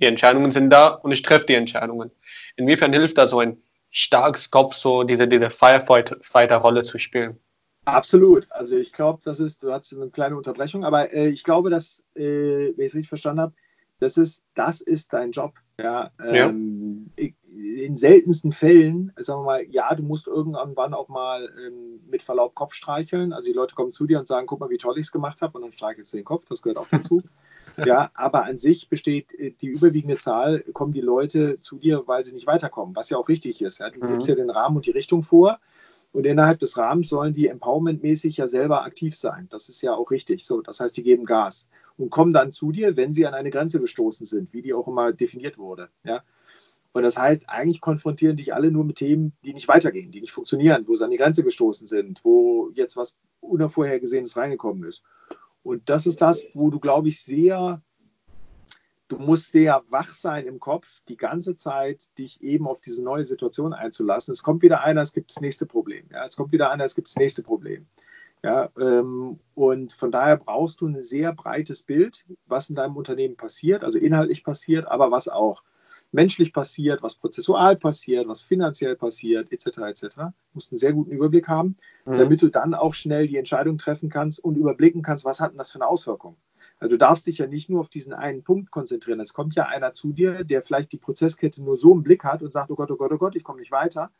Die 0.00 0.04
Entscheidungen 0.04 0.50
sind 0.50 0.68
da 0.70 0.88
und 0.88 1.12
ich 1.12 1.22
treffe 1.22 1.46
die 1.46 1.54
Entscheidungen. 1.54 2.10
Inwiefern 2.56 2.92
hilft 2.92 3.16
da 3.16 3.26
so 3.26 3.38
ein 3.38 3.62
starkes 3.90 4.50
Kopf, 4.50 4.74
so 4.74 5.04
diese, 5.04 5.26
diese 5.26 5.48
Firefighter-Rolle 5.48 6.82
zu 6.82 6.98
spielen? 6.98 7.38
Absolut. 7.86 8.50
Also 8.50 8.76
ich 8.76 8.92
glaube, 8.92 9.20
das 9.24 9.38
ist, 9.38 9.62
du 9.62 9.72
hast 9.72 9.94
eine 9.94 10.10
kleine 10.10 10.36
Unterbrechung, 10.36 10.84
aber 10.84 11.12
äh, 11.12 11.28
ich 11.28 11.44
glaube, 11.44 11.70
dass, 11.70 12.04
äh, 12.14 12.20
wenn 12.76 12.84
ich 12.84 12.86
es 12.86 12.94
richtig 12.94 13.08
verstanden 13.08 13.40
habe, 13.40 13.54
das 14.00 14.16
ist, 14.16 14.42
das 14.54 14.80
ist 14.80 15.12
dein 15.12 15.30
Job. 15.30 15.54
Ja, 15.78 16.10
ähm, 16.22 17.10
ja. 17.18 17.28
In 17.54 17.96
seltensten 17.96 18.52
Fällen, 18.52 19.12
sagen 19.18 19.40
wir 19.40 19.44
mal, 19.44 19.64
ja, 19.70 19.94
du 19.94 20.02
musst 20.02 20.26
irgendwann 20.26 20.94
auch 20.94 21.08
mal 21.08 21.48
ähm, 21.64 22.00
mit 22.08 22.22
Verlaub 22.22 22.54
Kopf 22.54 22.74
streicheln. 22.74 23.32
Also 23.32 23.50
die 23.50 23.56
Leute 23.56 23.74
kommen 23.74 23.92
zu 23.92 24.06
dir 24.06 24.18
und 24.18 24.26
sagen, 24.26 24.46
guck 24.46 24.60
mal, 24.60 24.68
wie 24.68 24.78
toll 24.78 24.98
ich 24.98 25.06
es 25.06 25.12
gemacht 25.12 25.40
habe 25.40 25.56
und 25.56 25.62
dann 25.62 25.72
streichelst 25.72 26.12
du 26.12 26.16
den 26.16 26.24
Kopf, 26.24 26.44
das 26.46 26.62
gehört 26.62 26.78
auch 26.78 26.88
dazu. 26.90 27.22
ja, 27.84 28.10
aber 28.14 28.44
an 28.44 28.58
sich 28.58 28.88
besteht 28.88 29.32
äh, 29.38 29.52
die 29.52 29.68
überwiegende 29.68 30.18
Zahl, 30.18 30.60
kommen 30.72 30.92
die 30.92 31.00
Leute 31.00 31.60
zu 31.60 31.78
dir, 31.78 32.02
weil 32.06 32.24
sie 32.24 32.34
nicht 32.34 32.46
weiterkommen, 32.46 32.96
was 32.96 33.10
ja 33.10 33.16
auch 33.16 33.28
richtig 33.28 33.62
ist. 33.62 33.78
Ja? 33.78 33.90
Du 33.90 34.04
mhm. 34.04 34.08
gibst 34.08 34.28
ja 34.28 34.34
den 34.34 34.50
Rahmen 34.50 34.76
und 34.76 34.86
die 34.86 34.90
Richtung 34.90 35.22
vor. 35.22 35.60
Und 36.16 36.24
innerhalb 36.24 36.58
des 36.60 36.78
Rahmens 36.78 37.10
sollen 37.10 37.34
die 37.34 37.48
empowermentmäßig 37.48 38.38
ja 38.38 38.46
selber 38.46 38.84
aktiv 38.84 39.14
sein. 39.14 39.48
Das 39.50 39.68
ist 39.68 39.82
ja 39.82 39.94
auch 39.94 40.10
richtig. 40.10 40.46
So, 40.46 40.62
das 40.62 40.80
heißt, 40.80 40.96
die 40.96 41.02
geben 41.02 41.26
Gas 41.26 41.68
und 41.98 42.08
kommen 42.08 42.32
dann 42.32 42.52
zu 42.52 42.72
dir, 42.72 42.96
wenn 42.96 43.12
sie 43.12 43.26
an 43.26 43.34
eine 43.34 43.50
Grenze 43.50 43.80
gestoßen 43.80 44.24
sind, 44.24 44.50
wie 44.54 44.62
die 44.62 44.72
auch 44.72 44.88
immer 44.88 45.12
definiert 45.12 45.58
wurde. 45.58 45.90
Ja? 46.04 46.22
Und 46.94 47.02
das 47.02 47.18
heißt, 47.18 47.50
eigentlich 47.50 47.82
konfrontieren 47.82 48.38
dich 48.38 48.54
alle 48.54 48.70
nur 48.70 48.84
mit 48.84 48.96
Themen, 48.96 49.34
die 49.44 49.52
nicht 49.52 49.68
weitergehen, 49.68 50.10
die 50.10 50.22
nicht 50.22 50.32
funktionieren, 50.32 50.84
wo 50.88 50.96
sie 50.96 51.04
an 51.04 51.10
die 51.10 51.18
Grenze 51.18 51.44
gestoßen 51.44 51.86
sind, 51.86 52.24
wo 52.24 52.70
jetzt 52.72 52.96
was 52.96 53.18
Unvorhergesehenes 53.40 54.38
reingekommen 54.38 54.84
ist. 54.84 55.02
Und 55.62 55.90
das 55.90 56.06
ist 56.06 56.22
das, 56.22 56.46
wo 56.54 56.70
du, 56.70 56.80
glaube 56.80 57.10
ich, 57.10 57.22
sehr, 57.22 57.82
du 59.08 59.18
musst 59.18 59.52
sehr 59.52 59.82
wach 59.88 60.10
sein 60.14 60.46
im 60.46 60.60
Kopf, 60.60 61.00
die 61.08 61.16
ganze 61.16 61.56
Zeit 61.56 62.08
dich 62.18 62.42
eben 62.42 62.66
auf 62.66 62.80
diese 62.80 63.02
neue 63.02 63.24
Situation 63.24 63.72
einzulassen. 63.72 64.32
Es 64.32 64.42
kommt 64.42 64.62
wieder 64.62 64.82
einer, 64.82 65.02
es 65.02 65.12
gibt 65.12 65.30
das 65.30 65.40
nächste 65.40 65.66
Problem. 65.66 66.06
Ja, 66.12 66.24
es 66.24 66.36
kommt 66.36 66.52
wieder 66.52 66.70
einer, 66.70 66.84
es 66.84 66.94
gibt 66.94 67.08
das 67.08 67.16
nächste 67.16 67.42
Problem. 67.42 67.86
Ja, 68.42 68.70
ähm, 68.78 69.40
und 69.54 69.92
von 69.92 70.10
daher 70.10 70.36
brauchst 70.36 70.80
du 70.80 70.86
ein 70.86 71.02
sehr 71.02 71.32
breites 71.32 71.82
Bild, 71.82 72.24
was 72.46 72.68
in 72.68 72.76
deinem 72.76 72.96
Unternehmen 72.96 73.36
passiert, 73.36 73.82
also 73.82 73.98
inhaltlich 73.98 74.44
passiert, 74.44 74.86
aber 74.86 75.10
was 75.10 75.28
auch 75.28 75.62
menschlich 76.12 76.52
passiert, 76.52 77.02
was 77.02 77.16
prozessual 77.16 77.76
passiert, 77.76 78.28
was 78.28 78.40
finanziell 78.40 78.94
passiert, 78.94 79.50
etc. 79.52 79.78
etc. 79.78 80.00
Du 80.16 80.32
musst 80.54 80.70
einen 80.70 80.78
sehr 80.78 80.92
guten 80.92 81.10
Überblick 81.10 81.48
haben, 81.48 81.76
mhm. 82.04 82.18
damit 82.18 82.42
du 82.42 82.48
dann 82.48 82.74
auch 82.74 82.94
schnell 82.94 83.26
die 83.26 83.36
Entscheidung 83.36 83.78
treffen 83.78 84.08
kannst 84.08 84.42
und 84.42 84.56
überblicken 84.56 85.02
kannst, 85.02 85.24
was 85.24 85.40
hat 85.40 85.52
denn 85.52 85.58
das 85.58 85.72
für 85.72 85.78
eine 85.78 85.88
Auswirkung. 85.88 86.36
Also 86.78 86.90
du 86.94 86.98
darfst 86.98 87.26
dich 87.26 87.38
ja 87.38 87.46
nicht 87.46 87.70
nur 87.70 87.80
auf 87.80 87.88
diesen 87.88 88.12
einen 88.12 88.42
Punkt 88.42 88.70
konzentrieren. 88.70 89.20
Es 89.20 89.32
kommt 89.32 89.54
ja 89.54 89.64
einer 89.64 89.94
zu 89.94 90.12
dir, 90.12 90.44
der 90.44 90.62
vielleicht 90.62 90.92
die 90.92 90.98
Prozesskette 90.98 91.62
nur 91.62 91.76
so 91.76 91.92
im 91.92 92.02
Blick 92.02 92.24
hat 92.24 92.42
und 92.42 92.52
sagt, 92.52 92.70
oh 92.70 92.74
Gott, 92.74 92.90
oh 92.90 92.96
Gott, 92.96 93.12
oh 93.12 93.18
Gott, 93.18 93.34
ich 93.34 93.44
komme 93.44 93.60
nicht 93.60 93.72
weiter. 93.72 94.10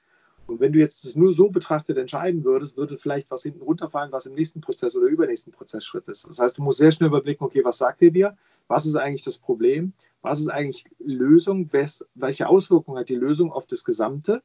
Und 0.47 0.61
wenn 0.61 0.73
du 0.73 0.79
jetzt 0.79 1.05
das 1.05 1.17
nur 1.17 1.33
so 1.33 1.51
betrachtet 1.51 1.99
entscheiden 1.99 2.45
würdest, 2.45 2.77
würde 2.77 2.99
vielleicht 2.99 3.31
was 3.31 3.43
hinten 3.43 3.63
runterfallen, 3.63 4.13
was 4.13 4.27
im 4.27 4.35
nächsten 4.35 4.61
Prozess 4.61 4.97
oder 4.97 5.07
übernächsten 5.07 5.53
Prozessschritt 5.53 6.07
ist. 6.09 6.29
Das 6.29 6.39
heißt, 6.39 6.57
du 6.57 6.63
musst 6.63 6.79
sehr 6.79 6.93
schnell 6.93 7.09
überblicken, 7.09 7.45
okay, 7.45 7.65
was 7.65 7.79
sagt 7.79 8.01
ihr 8.01 8.13
dir? 8.13 8.37
Was 8.69 8.87
ist 8.87 8.95
eigentlich 8.95 9.25
das 9.25 9.39
Problem? 9.39 9.93
Was 10.23 10.41
ist 10.41 10.49
eigentlich 10.49 10.85
Lösung? 10.99 11.71
Welche 12.15 12.49
Auswirkungen 12.49 12.99
hat 12.99 13.09
die 13.09 13.17
Lösung 13.17 13.53
auf 13.53 13.67
das 13.67 13.85
Gesamte? 13.85 14.43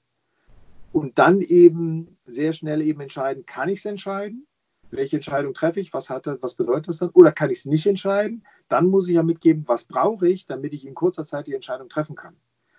Und 0.92 1.20
dann 1.20 1.40
eben 1.40 2.18
sehr 2.26 2.52
schnell 2.54 2.82
eben 2.82 3.00
entscheiden, 3.02 3.46
kann 3.46 3.70
ich 3.70 3.80
es 3.80 3.86
entscheiden? 3.86 4.48
Welche 4.92 5.18
Entscheidung 5.18 5.54
treffe 5.54 5.80
ich? 5.80 5.94
Was, 5.94 6.10
hat 6.10 6.28
das, 6.28 6.38
was 6.42 6.56
bedeutet 6.56 6.90
das 6.90 6.98
dann? 6.98 7.10
Oder 7.10 7.32
kann 7.32 7.50
ich 7.50 7.60
es 7.60 7.66
nicht 7.66 7.86
entscheiden? 7.86 8.44
Dann 8.68 8.88
muss 8.88 9.08
ich 9.08 9.16
ja 9.16 9.24
mitgeben, 9.24 9.64
was 9.68 9.86
brauche 9.86 10.28
ich, 10.28 10.46
damit 10.46 10.74
ich 10.74 10.86
in 10.86 10.94
kurzer 10.94 11.26
Zeit 11.26 11.48
die 11.48 11.54
Entscheidung 11.54 11.90
treffen 11.90 12.16
kann. 12.16 12.36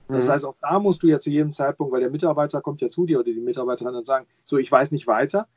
Das 0.08 0.26
mhm. 0.26 0.30
heißt, 0.30 0.44
auch 0.44 0.56
da 0.60 0.78
musst 0.78 1.02
du 1.02 1.06
ja 1.06 1.18
zu 1.18 1.30
jedem 1.30 1.52
Zeitpunkt, 1.52 1.92
weil 1.92 2.00
der 2.00 2.10
Mitarbeiter 2.10 2.60
kommt 2.60 2.80
ja 2.80 2.88
zu 2.88 3.06
dir 3.06 3.20
oder 3.20 3.32
die 3.32 3.40
Mitarbeiterin 3.40 3.94
und 3.94 4.06
sagen, 4.06 4.26
so, 4.44 4.58
ich 4.58 4.70
weiß 4.70 4.92
nicht 4.92 5.06
weiter. 5.06 5.48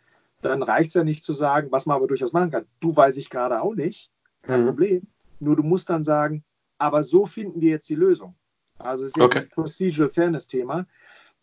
Dann 0.41 0.63
reicht 0.63 0.89
es 0.89 0.93
ja 0.93 1.03
nicht 1.03 1.23
zu 1.23 1.33
sagen, 1.33 1.71
was 1.71 1.85
man 1.85 1.97
aber 1.97 2.07
durchaus 2.07 2.33
machen 2.33 2.51
kann. 2.51 2.65
Du 2.79 2.95
weiß 2.95 3.17
ich 3.17 3.29
gerade 3.29 3.61
auch 3.61 3.75
nicht, 3.75 4.11
kein 4.43 4.61
mhm. 4.61 4.65
Problem. 4.67 5.07
Nur 5.39 5.55
du 5.55 5.63
musst 5.63 5.89
dann 5.89 6.03
sagen, 6.03 6.43
aber 6.77 7.03
so 7.03 7.25
finden 7.25 7.61
wir 7.61 7.71
jetzt 7.71 7.89
die 7.89 7.95
Lösung. 7.95 8.35
Also 8.77 9.05
es 9.05 9.11
ist 9.11 9.17
ja 9.17 9.25
okay. 9.25 9.39
das 9.39 9.49
Procedural 9.49 10.09
Fairness-Thema. 10.09 10.85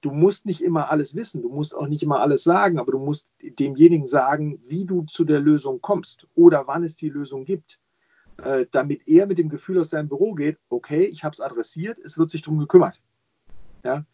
Du 0.03 0.11
musst 0.11 0.47
nicht 0.47 0.63
immer 0.63 0.91
alles 0.91 1.15
wissen, 1.15 1.43
du 1.43 1.49
musst 1.49 1.75
auch 1.75 1.87
nicht 1.87 2.03
immer 2.03 2.21
alles 2.21 2.45
sagen, 2.45 2.79
aber 2.79 2.93
du 2.93 2.99
musst 2.99 3.29
demjenigen 3.41 4.07
sagen, 4.07 4.61
wie 4.67 4.85
du 4.85 5.03
zu 5.03 5.25
der 5.25 5.41
Lösung 5.41 5.81
kommst 5.81 6.27
oder 6.35 6.67
wann 6.67 6.85
es 6.85 6.97
die 6.97 7.09
Lösung 7.09 7.45
gibt, 7.45 7.79
äh, 8.43 8.67
damit 8.71 9.09
er 9.09 9.27
mit 9.27 9.39
dem 9.39 9.49
Gefühl 9.49 9.79
aus 9.79 9.91
seinem 9.91 10.09
Büro 10.09 10.35
geht, 10.35 10.59
okay, 10.69 11.05
ich 11.05 11.25
habe 11.25 11.33
es 11.33 11.41
adressiert, 11.41 11.99
es 11.99 12.19
wird 12.19 12.31
sich 12.31 12.43
darum 12.43 12.59
gekümmert. 12.59 13.01
Ja? 13.85 14.05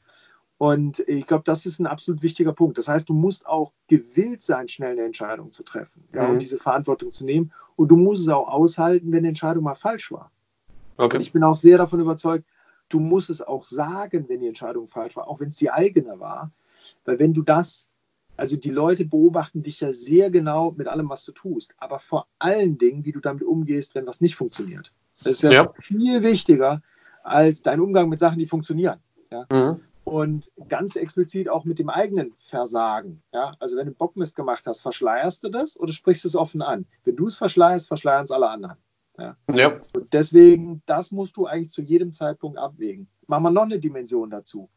Und 0.58 0.98
ich 1.08 1.26
glaube, 1.26 1.44
das 1.44 1.66
ist 1.66 1.78
ein 1.78 1.86
absolut 1.86 2.20
wichtiger 2.22 2.52
Punkt. 2.52 2.78
Das 2.78 2.88
heißt, 2.88 3.08
du 3.08 3.14
musst 3.14 3.46
auch 3.46 3.72
gewillt 3.86 4.42
sein, 4.42 4.68
schnell 4.68 4.92
eine 4.92 5.04
Entscheidung 5.04 5.52
zu 5.52 5.62
treffen 5.62 6.04
ja, 6.12 6.24
mhm. 6.24 6.32
und 6.32 6.42
diese 6.42 6.58
Verantwortung 6.58 7.12
zu 7.12 7.24
nehmen. 7.24 7.52
Und 7.76 7.88
du 7.88 7.96
musst 7.96 8.22
es 8.22 8.28
auch 8.28 8.48
aushalten, 8.48 9.12
wenn 9.12 9.22
die 9.22 9.28
Entscheidung 9.28 9.64
mal 9.64 9.76
falsch 9.76 10.10
war. 10.10 10.32
Okay. 10.96 11.16
Und 11.16 11.22
ich 11.22 11.32
bin 11.32 11.44
auch 11.44 11.54
sehr 11.54 11.78
davon 11.78 12.00
überzeugt, 12.00 12.44
du 12.88 13.00
musst 13.00 13.30
es 13.30 13.42
auch 13.42 13.64
sagen, 13.64 14.28
wenn 14.28 14.40
die 14.40 14.48
Entscheidung 14.48 14.86
falsch 14.86 15.16
war, 15.16 15.28
auch 15.28 15.40
wenn 15.40 15.48
es 15.48 15.56
die 15.56 15.70
eigene 15.70 16.18
war. 16.20 16.50
Weil 17.04 17.18
wenn 17.18 17.34
du 17.34 17.42
das, 17.42 17.88
also 18.36 18.56
die 18.56 18.70
Leute 18.70 19.04
beobachten 19.04 19.62
dich 19.62 19.80
ja 19.80 19.92
sehr 19.92 20.30
genau 20.30 20.72
mit 20.72 20.88
allem, 20.88 21.08
was 21.08 21.24
du 21.24 21.32
tust, 21.32 21.74
aber 21.78 21.98
vor 21.98 22.26
allen 22.38 22.78
Dingen, 22.78 23.04
wie 23.04 23.12
du 23.12 23.20
damit 23.20 23.42
umgehst, 23.42 23.94
wenn 23.94 24.06
was 24.06 24.20
nicht 24.20 24.36
funktioniert. 24.36 24.92
Das 25.18 25.32
ist 25.32 25.42
ja, 25.42 25.50
ja. 25.50 25.72
viel 25.80 26.22
wichtiger 26.22 26.82
als 27.22 27.62
dein 27.62 27.80
Umgang 27.80 28.08
mit 28.08 28.20
Sachen, 28.20 28.38
die 28.38 28.46
funktionieren. 28.46 28.98
Ja? 29.30 29.46
Mhm. 29.50 29.80
Und 30.04 30.50
ganz 30.68 30.96
explizit 30.96 31.50
auch 31.50 31.64
mit 31.64 31.78
dem 31.78 31.90
eigenen 31.90 32.32
Versagen. 32.38 33.22
Ja? 33.32 33.54
Also 33.58 33.76
wenn 33.76 33.86
du 33.86 33.92
Bockmist 33.92 34.36
gemacht 34.36 34.66
hast, 34.66 34.80
verschleierst 34.80 35.44
du 35.44 35.50
das 35.50 35.78
oder 35.78 35.92
sprichst 35.92 36.24
du 36.24 36.28
es 36.28 36.36
offen 36.36 36.62
an? 36.62 36.86
Wenn 37.04 37.16
du 37.16 37.26
es 37.26 37.36
verschleierst, 37.36 37.88
verschleiern 37.88 38.24
es 38.24 38.30
alle 38.30 38.48
anderen. 38.48 38.78
Ja. 39.18 39.36
ja. 39.52 39.80
Und 39.92 40.12
deswegen, 40.12 40.82
das 40.86 41.10
musst 41.10 41.36
du 41.36 41.46
eigentlich 41.46 41.70
zu 41.70 41.82
jedem 41.82 42.12
Zeitpunkt 42.12 42.58
abwägen. 42.58 43.08
Machen 43.26 43.42
wir 43.42 43.50
noch 43.50 43.64
eine 43.64 43.78
Dimension 43.78 44.30
dazu. 44.30 44.70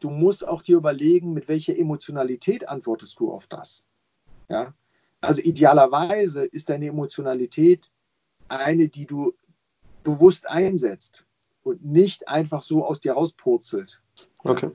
Du 0.00 0.10
musst 0.10 0.46
auch 0.46 0.62
dir 0.62 0.76
überlegen, 0.76 1.32
mit 1.32 1.48
welcher 1.48 1.76
Emotionalität 1.76 2.68
antwortest 2.68 3.18
du 3.20 3.32
auf 3.32 3.46
das. 3.46 3.86
Ja. 4.48 4.74
Also 5.20 5.40
idealerweise 5.42 6.44
ist 6.44 6.70
deine 6.70 6.86
Emotionalität 6.86 7.90
eine, 8.48 8.88
die 8.88 9.06
du 9.06 9.34
bewusst 10.02 10.48
einsetzt 10.48 11.26
und 11.62 11.84
nicht 11.84 12.28
einfach 12.28 12.62
so 12.62 12.84
aus 12.84 13.00
dir 13.00 13.12
rauspurzelt. 13.12 14.00
Okay. 14.42 14.70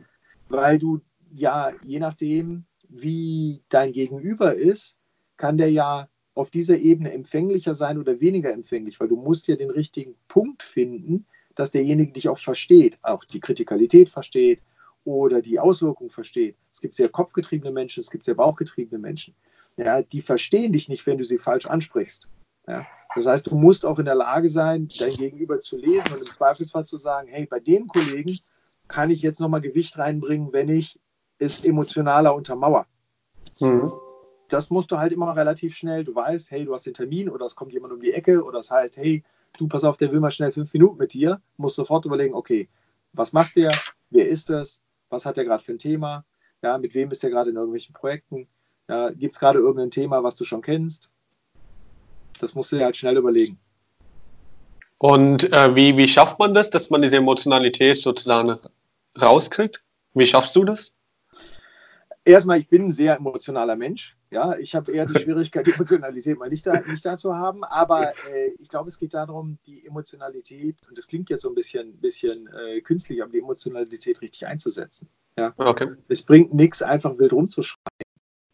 Weil 0.50 0.78
du 0.78 1.02
ja, 1.34 1.74
je 1.84 2.00
nachdem, 2.00 2.66
wie 2.88 3.64
dein 3.70 3.92
Gegenüber 3.92 4.54
ist, 4.54 4.98
kann 5.38 5.58
der 5.58 5.72
ja 5.72 6.08
auf 6.36 6.52
dieser 6.52 6.78
Ebene 6.78 7.12
empfänglicher 7.14 7.74
sein 7.74 7.98
oder 7.98 8.20
weniger 8.20 8.52
empfänglich, 8.52 9.00
weil 9.00 9.08
du 9.08 9.16
musst 9.16 9.48
ja 9.48 9.56
den 9.56 9.72
richtigen 9.72 10.16
Punkt 10.28 10.62
finden, 10.64 11.26
dass 11.56 11.72
derjenige 11.72 12.12
dich 12.12 12.30
auch 12.30 12.38
versteht, 12.38 13.00
auch 13.02 13.24
die 13.24 13.40
Kritikalität 13.40 14.10
versteht 14.10 14.62
oder 15.06 15.42
die 15.42 15.60
Auswirkung 15.60 16.10
versteht. 16.10 16.58
Es 16.72 16.82
gibt 16.82 16.98
sehr 16.98 17.10
kopfgetriebene 17.10 17.72
Menschen, 17.72 18.02
es 18.02 18.12
gibt 18.12 18.26
sehr 18.26 18.36
bauchgetriebene 18.36 19.00
Menschen. 19.00 19.34
Ja, 19.78 20.02
die 20.02 20.22
verstehen 20.22 20.74
dich 20.74 20.90
nicht, 20.90 21.06
wenn 21.08 21.18
du 21.18 21.24
sie 21.24 21.38
falsch 21.38 21.66
ansprichst. 21.66 22.28
Ja. 22.68 22.86
Das 23.14 23.26
heißt, 23.26 23.48
du 23.48 23.56
musst 23.56 23.86
auch 23.86 24.00
in 24.00 24.06
der 24.06 24.16
Lage 24.16 24.50
sein, 24.50 24.90
dein 25.00 25.14
Gegenüber 25.14 25.60
zu 25.60 25.78
lesen 25.78 26.12
und 26.12 26.20
im 26.20 26.26
Zweifelsfall 26.26 26.86
zu 26.86 26.98
sagen, 26.98 27.30
hey, 27.30 27.46
bei 27.46 27.62
den 27.62 27.88
Kollegen 27.88 28.38
kann 28.90 29.10
ich 29.10 29.22
jetzt 29.22 29.40
nochmal 29.40 29.62
Gewicht 29.62 29.98
reinbringen, 29.98 30.52
wenn 30.52 30.68
ich 30.68 31.00
es 31.40 31.64
emotionaler 31.64 32.36
untermauer. 32.36 32.88
Mhm. 33.60 33.92
Das 34.48 34.70
musst 34.70 34.92
du 34.92 35.00
halt 35.00 35.12
immer 35.12 35.36
relativ 35.36 35.76
schnell, 35.76 36.04
du 36.04 36.14
weißt, 36.14 36.52
hey, 36.52 36.66
du 36.66 36.74
hast 36.74 36.86
den 36.86 36.94
Termin 36.94 37.30
oder 37.30 37.46
es 37.46 37.56
kommt 37.56 37.74
jemand 37.74 37.94
um 37.94 38.00
die 38.00 38.14
Ecke 38.14 38.44
oder 38.44 38.60
es 38.60 38.70
heißt, 38.70 38.98
hey, 38.98 39.24
du 39.58 39.68
pass 39.68 39.84
auf, 39.84 39.98
der 39.98 40.12
will 40.12 40.20
mal 40.20 40.32
schnell 40.32 40.52
fünf 40.52 40.74
Minuten 40.74 40.98
mit 40.98 41.14
dir, 41.14 41.42
musst 41.58 41.76
sofort 41.76 42.06
überlegen, 42.06 42.36
okay, 42.36 42.70
was 43.14 43.34
macht 43.34 43.56
der, 43.56 43.72
wer 44.10 44.28
ist 44.28 44.50
das, 44.50 44.82
was 45.10 45.26
hat 45.26 45.38
der 45.38 45.46
gerade 45.46 45.64
für 45.64 45.74
ein 45.74 45.80
Thema, 45.80 46.26
ja, 46.62 46.78
mit 46.78 46.94
wem 46.94 47.12
ist 47.12 47.24
der 47.24 47.30
gerade 47.30 47.50
in 47.50 47.56
irgendwelchen 47.56 47.94
Projekten, 47.94 48.48
ja, 48.88 49.10
gibt 49.10 49.36
es 49.36 49.40
gerade 49.40 49.60
irgendein 49.60 49.92
Thema, 49.92 50.24
was 50.24 50.36
du 50.36 50.44
schon 50.44 50.62
kennst, 50.62 51.12
das 52.40 52.54
musst 52.54 52.72
du 52.72 52.78
dir 52.78 52.86
halt 52.86 52.98
schnell 52.98 53.18
überlegen. 53.18 53.58
Und 54.98 55.52
äh, 55.52 55.76
wie, 55.76 55.98
wie 55.98 56.08
schafft 56.08 56.40
man 56.40 56.54
das, 56.54 56.70
dass 56.70 56.90
man 56.90 57.02
diese 57.02 57.18
Emotionalität 57.18 57.98
sozusagen 57.98 58.58
rauskriegt? 59.22 59.84
Wie 60.14 60.26
schaffst 60.26 60.56
du 60.56 60.64
das? 60.64 60.92
Erstmal, 62.26 62.60
ich 62.60 62.68
bin 62.68 62.86
ein 62.86 62.92
sehr 62.92 63.18
emotionaler 63.18 63.76
Mensch. 63.76 64.18
Ja, 64.32 64.58
ich 64.58 64.74
habe 64.74 64.92
eher 64.92 65.06
die 65.06 65.20
Schwierigkeit, 65.20 65.66
die 65.68 65.72
Emotionalität 65.72 66.38
mal 66.38 66.50
nicht 66.50 66.66
da, 66.66 66.82
nicht 66.82 67.06
da 67.06 67.18
zu 67.18 67.36
haben. 67.36 67.64
Aber 67.64 68.10
äh, 68.32 68.52
ich 68.60 68.68
glaube, 68.68 68.90
es 68.90 68.98
geht 68.98 69.14
darum, 69.14 69.60
die 69.68 69.86
Emotionalität, 69.86 70.78
und 70.90 70.98
das 70.98 71.08
klingt 71.08 71.30
jetzt 71.30 71.44
so 71.44 71.50
ein 71.50 71.56
bisschen, 71.56 71.98
bisschen 71.98 72.48
äh, 72.48 72.82
künstlich, 72.82 73.22
aber 73.22 73.32
die 73.32 73.40
Emotionalität 73.40 74.22
richtig 74.22 74.48
einzusetzen. 74.48 75.08
Ja? 75.38 75.54
Okay. 75.58 75.90
Es 76.08 76.24
bringt 76.24 76.54
nichts, 76.54 76.82
einfach 76.82 77.18
wild 77.18 77.32
rumzuschreien 77.34 77.80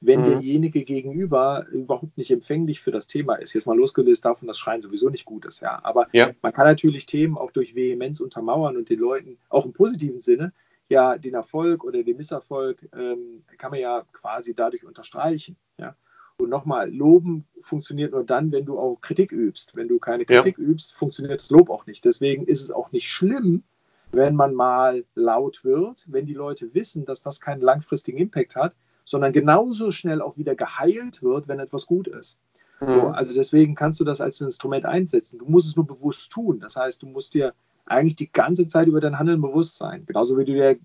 wenn 0.01 0.21
mhm. 0.21 0.25
derjenige 0.25 0.83
gegenüber 0.83 1.67
überhaupt 1.71 2.17
nicht 2.17 2.31
empfänglich 2.31 2.81
für 2.81 2.91
das 2.91 3.07
Thema 3.07 3.35
ist. 3.35 3.53
Jetzt 3.53 3.67
mal 3.67 3.77
losgelöst 3.77 4.25
davon, 4.25 4.47
dass 4.47 4.57
Schreien 4.57 4.81
sowieso 4.81 5.09
nicht 5.09 5.25
gut 5.25 5.45
ist, 5.45 5.61
ja. 5.61 5.79
Aber 5.83 6.07
ja. 6.11 6.31
man 6.41 6.51
kann 6.51 6.65
natürlich 6.65 7.05
Themen 7.05 7.37
auch 7.37 7.51
durch 7.51 7.75
Vehemenz 7.75 8.19
untermauern 8.19 8.77
und 8.77 8.89
den 8.89 8.99
Leuten 8.99 9.37
auch 9.49 9.65
im 9.65 9.73
positiven 9.73 10.21
Sinne 10.21 10.53
ja 10.91 11.17
den 11.17 11.33
Erfolg 11.33 11.83
oder 11.83 12.03
den 12.03 12.17
Misserfolg 12.17 12.87
ähm, 12.95 13.43
kann 13.57 13.71
man 13.71 13.79
ja 13.79 14.03
quasi 14.11 14.53
dadurch 14.53 14.85
unterstreichen, 14.85 15.57
ja. 15.77 15.95
Und 16.37 16.49
nochmal, 16.49 16.91
Loben 16.91 17.45
funktioniert 17.61 18.13
nur 18.13 18.23
dann, 18.23 18.51
wenn 18.51 18.65
du 18.65 18.79
auch 18.79 18.99
Kritik 18.99 19.31
übst. 19.31 19.75
Wenn 19.75 19.87
du 19.87 19.99
keine 19.99 20.25
Kritik 20.25 20.57
ja. 20.57 20.63
übst, 20.63 20.95
funktioniert 20.95 21.39
das 21.39 21.51
Lob 21.51 21.69
auch 21.69 21.85
nicht. 21.85 22.03
Deswegen 22.03 22.45
ist 22.45 22.61
es 22.61 22.71
auch 22.71 22.91
nicht 22.91 23.07
schlimm, 23.07 23.63
wenn 24.11 24.35
man 24.35 24.55
mal 24.55 25.05
laut 25.13 25.63
wird, 25.63 26.05
wenn 26.07 26.25
die 26.25 26.33
Leute 26.33 26.73
wissen, 26.73 27.05
dass 27.05 27.21
das 27.21 27.41
keinen 27.41 27.61
langfristigen 27.61 28.17
Impact 28.17 28.55
hat, 28.55 28.75
sondern 29.05 29.31
genauso 29.33 29.91
schnell 29.91 30.21
auch 30.21 30.37
wieder 30.37 30.55
geheilt 30.55 31.21
wird, 31.21 31.47
wenn 31.47 31.59
etwas 31.59 31.85
gut 31.85 32.07
ist. 32.07 32.39
Mhm. 32.79 32.87
So, 32.87 33.07
also 33.07 33.33
deswegen 33.33 33.75
kannst 33.75 33.99
du 33.99 34.03
das 34.03 34.19
als 34.19 34.41
Instrument 34.41 34.85
einsetzen. 34.85 35.39
Du 35.39 35.45
musst 35.45 35.67
es 35.67 35.75
nur 35.75 35.85
bewusst 35.85 36.31
tun. 36.31 36.59
Das 36.59 36.75
heißt, 36.75 37.03
du 37.03 37.07
musst 37.07 37.33
dir 37.33 37.53
eigentlich 37.85 38.15
die 38.15 38.31
ganze 38.31 38.67
Zeit 38.67 38.87
über 38.87 39.01
dein 39.01 39.17
Handeln 39.19 39.41
bewusst 39.41 39.77
sein. 39.77 40.05
Genauso 40.05 40.37
wie 40.37 40.45
du 40.45 40.53
dir 40.53 40.77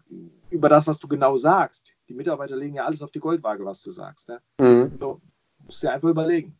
über 0.50 0.68
das, 0.68 0.86
was 0.86 0.98
du 0.98 1.08
genau 1.08 1.36
sagst. 1.36 1.92
Die 2.08 2.14
Mitarbeiter 2.14 2.56
legen 2.56 2.74
ja 2.74 2.84
alles 2.84 3.02
auf 3.02 3.10
die 3.10 3.20
Goldwaage, 3.20 3.64
was 3.64 3.82
du 3.82 3.90
sagst. 3.90 4.28
Ne? 4.28 4.40
Mhm. 4.58 4.92
So, 4.98 5.20
musst 5.64 5.82
dir 5.82 5.92
einfach 5.92 6.08
überlegen. 6.08 6.58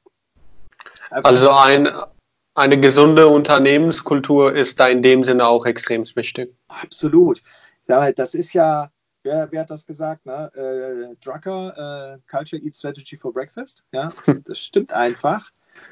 Einfach 1.10 1.30
also 1.30 1.50
ein, 1.50 1.88
eine 2.54 2.80
gesunde 2.80 3.28
Unternehmenskultur 3.28 4.54
ist 4.54 4.80
da 4.80 4.86
in 4.86 5.02
dem 5.02 5.22
Sinne 5.22 5.46
auch 5.46 5.66
extrem 5.66 6.04
wichtig. 6.14 6.54
Absolut. 6.68 7.42
Das 7.86 8.34
ist 8.34 8.52
ja, 8.52 8.90
wer, 9.22 9.50
wer 9.52 9.60
hat 9.60 9.70
das 9.70 9.86
gesagt? 9.86 10.26
Ne? 10.26 10.50
Äh, 10.54 11.16
Drucker, 11.24 12.16
äh, 12.16 12.18
Culture 12.28 12.60
Eat 12.60 12.74
Strategy 12.74 13.16
for 13.16 13.32
Breakfast. 13.32 13.84
Ja, 13.92 14.12
das 14.44 14.58
stimmt 14.58 14.92
einfach. 14.92 15.50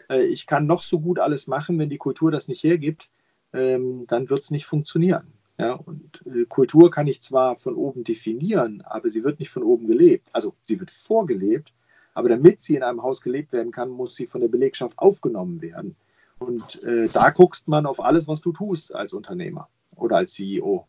Äh, 0.08 0.22
ich 0.22 0.46
kann 0.46 0.66
noch 0.66 0.82
so 0.82 1.00
gut 1.00 1.18
alles 1.18 1.46
machen, 1.46 1.78
wenn 1.78 1.90
die 1.90 1.98
Kultur 1.98 2.30
das 2.30 2.48
nicht 2.48 2.64
hergibt, 2.64 3.10
ähm, 3.54 4.06
dann 4.08 4.28
wird 4.28 4.40
es 4.40 4.50
nicht 4.50 4.66
funktionieren. 4.66 5.32
Ja, 5.56 5.74
und 5.74 6.22
äh, 6.26 6.44
Kultur 6.46 6.90
kann 6.90 7.06
ich 7.06 7.22
zwar 7.22 7.56
von 7.56 7.76
oben 7.76 8.02
definieren, 8.02 8.82
aber 8.86 9.08
sie 9.08 9.22
wird 9.22 9.38
nicht 9.38 9.50
von 9.50 9.62
oben 9.62 9.86
gelebt. 9.86 10.28
Also 10.32 10.54
sie 10.60 10.80
wird 10.80 10.90
vorgelebt, 10.90 11.72
aber 12.12 12.28
damit 12.28 12.62
sie 12.62 12.74
in 12.74 12.82
einem 12.82 13.02
Haus 13.02 13.20
gelebt 13.20 13.52
werden 13.52 13.70
kann, 13.70 13.88
muss 13.88 14.16
sie 14.16 14.26
von 14.26 14.40
der 14.40 14.48
Belegschaft 14.48 14.98
aufgenommen 14.98 15.62
werden. 15.62 15.94
Und 16.38 16.82
äh, 16.82 17.08
da 17.12 17.30
guckst 17.30 17.68
man 17.68 17.86
auf 17.86 18.00
alles, 18.00 18.26
was 18.26 18.40
du 18.40 18.52
tust 18.52 18.94
als 18.94 19.12
Unternehmer 19.12 19.68
oder 19.94 20.16
als 20.16 20.32
CEO. 20.32 20.88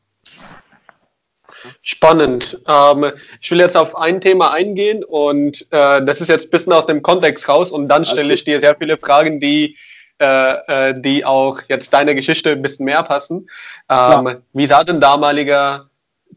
Spannend. 1.84 2.60
Ähm, 2.68 3.12
ich 3.40 3.52
will 3.52 3.60
jetzt 3.60 3.78
auf 3.78 3.96
ein 3.98 4.20
Thema 4.20 4.52
eingehen 4.52 5.04
und 5.04 5.68
äh, 5.72 6.04
das 6.04 6.22
ist 6.22 6.30
jetzt 6.30 6.48
ein 6.48 6.52
bisschen 6.52 6.74
aus 6.74 6.88
dem 6.88 7.04
Kontext 7.04 7.48
raus 7.48 7.72
und 7.72 7.88
dann 7.88 8.04
stelle 8.04 8.34
ich 8.34 8.44
dir 8.44 8.60
sehr 8.60 8.76
viele 8.76 8.98
Fragen, 8.98 9.40
die, 9.40 9.78
äh, 10.20 10.90
äh 10.90 11.02
die 11.02 11.26
auch 11.26 11.62
jetzt 11.68 11.94
deiner 11.94 12.14
Geschichte 12.14 12.52
ein 12.52 12.62
bisschen 12.62 12.86
mehr 12.86 13.04
passen. 13.04 13.50
Ähm, 13.90 14.42
wie 14.54 14.66
sah 14.66 14.84
denn 14.84 15.00
damaliger 15.00 15.90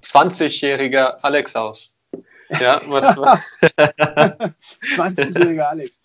20-jähriger 0.02 1.18
Alex 1.22 1.56
aus? 1.56 1.94
Ja, 2.60 2.80
was 2.86 3.04
20-jähriger 4.96 5.62
Alex. 5.68 6.00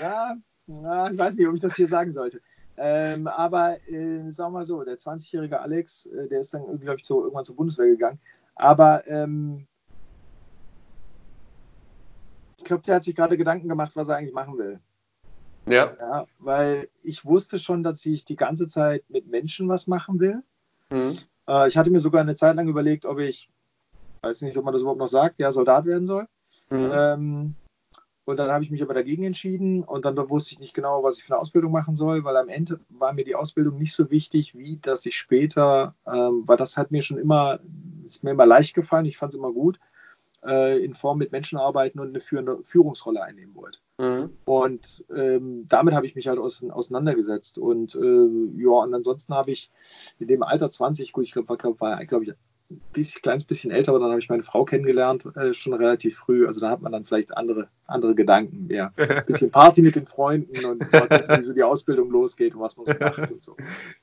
Ja, 0.00 0.36
na, 0.66 1.10
ich 1.10 1.18
weiß 1.18 1.34
nicht, 1.36 1.46
ob 1.46 1.54
ich 1.54 1.60
das 1.60 1.76
hier 1.76 1.88
sagen 1.88 2.12
sollte. 2.12 2.40
Ähm, 2.76 3.26
aber 3.26 3.76
äh, 3.88 4.30
sagen 4.30 4.52
wir 4.52 4.58
mal 4.58 4.66
so, 4.66 4.84
der 4.84 4.98
20-jährige 4.98 5.60
Alex, 5.60 6.06
äh, 6.06 6.28
der 6.28 6.40
ist 6.40 6.52
dann, 6.52 6.78
glaube 6.78 6.96
ich, 6.96 7.04
zu, 7.04 7.22
irgendwann 7.22 7.44
zur 7.44 7.56
Bundeswehr 7.56 7.86
gegangen. 7.86 8.18
Aber 8.54 9.06
ähm, 9.06 9.66
ich 12.58 12.64
glaube, 12.64 12.82
der 12.82 12.96
hat 12.96 13.04
sich 13.04 13.14
gerade 13.14 13.36
Gedanken 13.36 13.68
gemacht, 13.68 13.92
was 13.94 14.08
er 14.08 14.16
eigentlich 14.16 14.34
machen 14.34 14.58
will. 14.58 14.80
Ja. 15.66 15.94
ja. 15.98 16.26
Weil 16.38 16.88
ich 17.02 17.24
wusste 17.24 17.58
schon, 17.58 17.82
dass 17.82 18.04
ich 18.06 18.24
die 18.24 18.36
ganze 18.36 18.68
Zeit 18.68 19.04
mit 19.08 19.28
Menschen 19.28 19.68
was 19.68 19.86
machen 19.86 20.20
will. 20.20 20.42
Mhm. 20.90 21.18
Äh, 21.48 21.68
ich 21.68 21.76
hatte 21.76 21.90
mir 21.90 22.00
sogar 22.00 22.20
eine 22.20 22.34
Zeit 22.34 22.56
lang 22.56 22.68
überlegt, 22.68 23.04
ob 23.04 23.18
ich, 23.18 23.48
weiß 24.22 24.42
nicht, 24.42 24.56
ob 24.56 24.64
man 24.64 24.72
das 24.72 24.82
überhaupt 24.82 25.00
noch 25.00 25.08
sagt, 25.08 25.38
ja, 25.38 25.50
Soldat 25.50 25.84
werden 25.84 26.06
soll. 26.06 26.26
Mhm. 26.70 26.90
Ähm, 26.92 27.54
und 28.24 28.38
dann 28.38 28.50
habe 28.50 28.64
ich 28.64 28.72
mich 28.72 28.82
aber 28.82 28.94
dagegen 28.94 29.22
entschieden 29.22 29.84
und 29.84 30.04
dann 30.04 30.16
wusste 30.28 30.52
ich 30.52 30.58
nicht 30.58 30.74
genau, 30.74 31.04
was 31.04 31.16
ich 31.16 31.24
für 31.24 31.32
eine 31.32 31.40
Ausbildung 31.40 31.70
machen 31.70 31.94
soll, 31.94 32.24
weil 32.24 32.36
am 32.36 32.48
Ende 32.48 32.80
war 32.88 33.12
mir 33.12 33.24
die 33.24 33.36
Ausbildung 33.36 33.78
nicht 33.78 33.94
so 33.94 34.10
wichtig, 34.10 34.56
wie 34.56 34.78
dass 34.78 35.06
ich 35.06 35.16
später, 35.16 35.94
ähm, 36.06 36.42
weil 36.44 36.56
das 36.56 36.76
hat 36.76 36.90
mir 36.90 37.02
schon 37.02 37.18
immer, 37.18 37.60
ist 38.04 38.24
mir 38.24 38.32
immer 38.32 38.46
leicht 38.46 38.74
gefallen, 38.74 39.06
ich 39.06 39.16
fand 39.16 39.32
es 39.32 39.38
immer 39.38 39.52
gut, 39.52 39.78
äh, 40.44 40.82
in 40.84 40.94
Form 40.94 41.18
mit 41.18 41.32
Menschen 41.32 41.58
arbeiten 41.58 42.00
und 42.00 42.08
eine 42.08 42.20
führende 42.20 42.58
Führungsrolle 42.62 43.22
einnehmen 43.22 43.54
wollte. 43.54 43.80
Mhm. 43.98 44.30
Und 44.44 45.04
ähm, 45.14 45.66
damit 45.68 45.94
habe 45.94 46.06
ich 46.06 46.14
mich 46.14 46.28
halt 46.28 46.38
aus, 46.38 46.62
auseinandergesetzt. 46.62 47.58
Und 47.58 47.94
äh, 47.94 48.62
ja, 48.62 48.70
und 48.70 48.94
ansonsten 48.94 49.34
habe 49.34 49.50
ich 49.50 49.70
in 50.18 50.28
dem 50.28 50.42
Alter 50.42 50.70
20, 50.70 51.12
gut, 51.12 51.24
ich 51.24 51.32
glaube, 51.32 51.48
war, 51.48 51.56
glaub, 51.56 51.80
war 51.80 52.04
glaube 52.04 52.24
ich, 52.24 52.32
ein 52.70 52.80
bisschen, 52.92 53.22
kleines 53.22 53.44
bisschen 53.44 53.70
älter, 53.70 53.92
aber 53.92 54.00
dann 54.00 54.10
habe 54.10 54.20
ich 54.20 54.28
meine 54.28 54.42
Frau 54.42 54.64
kennengelernt, 54.64 55.26
äh, 55.36 55.52
schon 55.52 55.72
relativ 55.72 56.18
früh. 56.18 56.46
Also 56.46 56.60
da 56.60 56.70
hat 56.70 56.82
man 56.82 56.92
dann 56.92 57.04
vielleicht 57.04 57.36
andere, 57.36 57.68
andere 57.86 58.14
Gedanken. 58.14 58.68
Ja, 58.70 58.92
ein 58.96 59.24
bisschen 59.26 59.50
Party 59.50 59.82
mit 59.82 59.94
den 59.94 60.06
Freunden 60.06 60.64
und 60.64 60.80
wie 60.82 61.42
so 61.42 61.52
die 61.52 61.62
Ausbildung 61.62 62.10
losgeht 62.10 62.54
und 62.54 62.60
was 62.60 62.76
man 62.76 62.86
so 62.86 62.94
macht 63.00 63.30
und 63.30 63.42
so. 63.42 63.56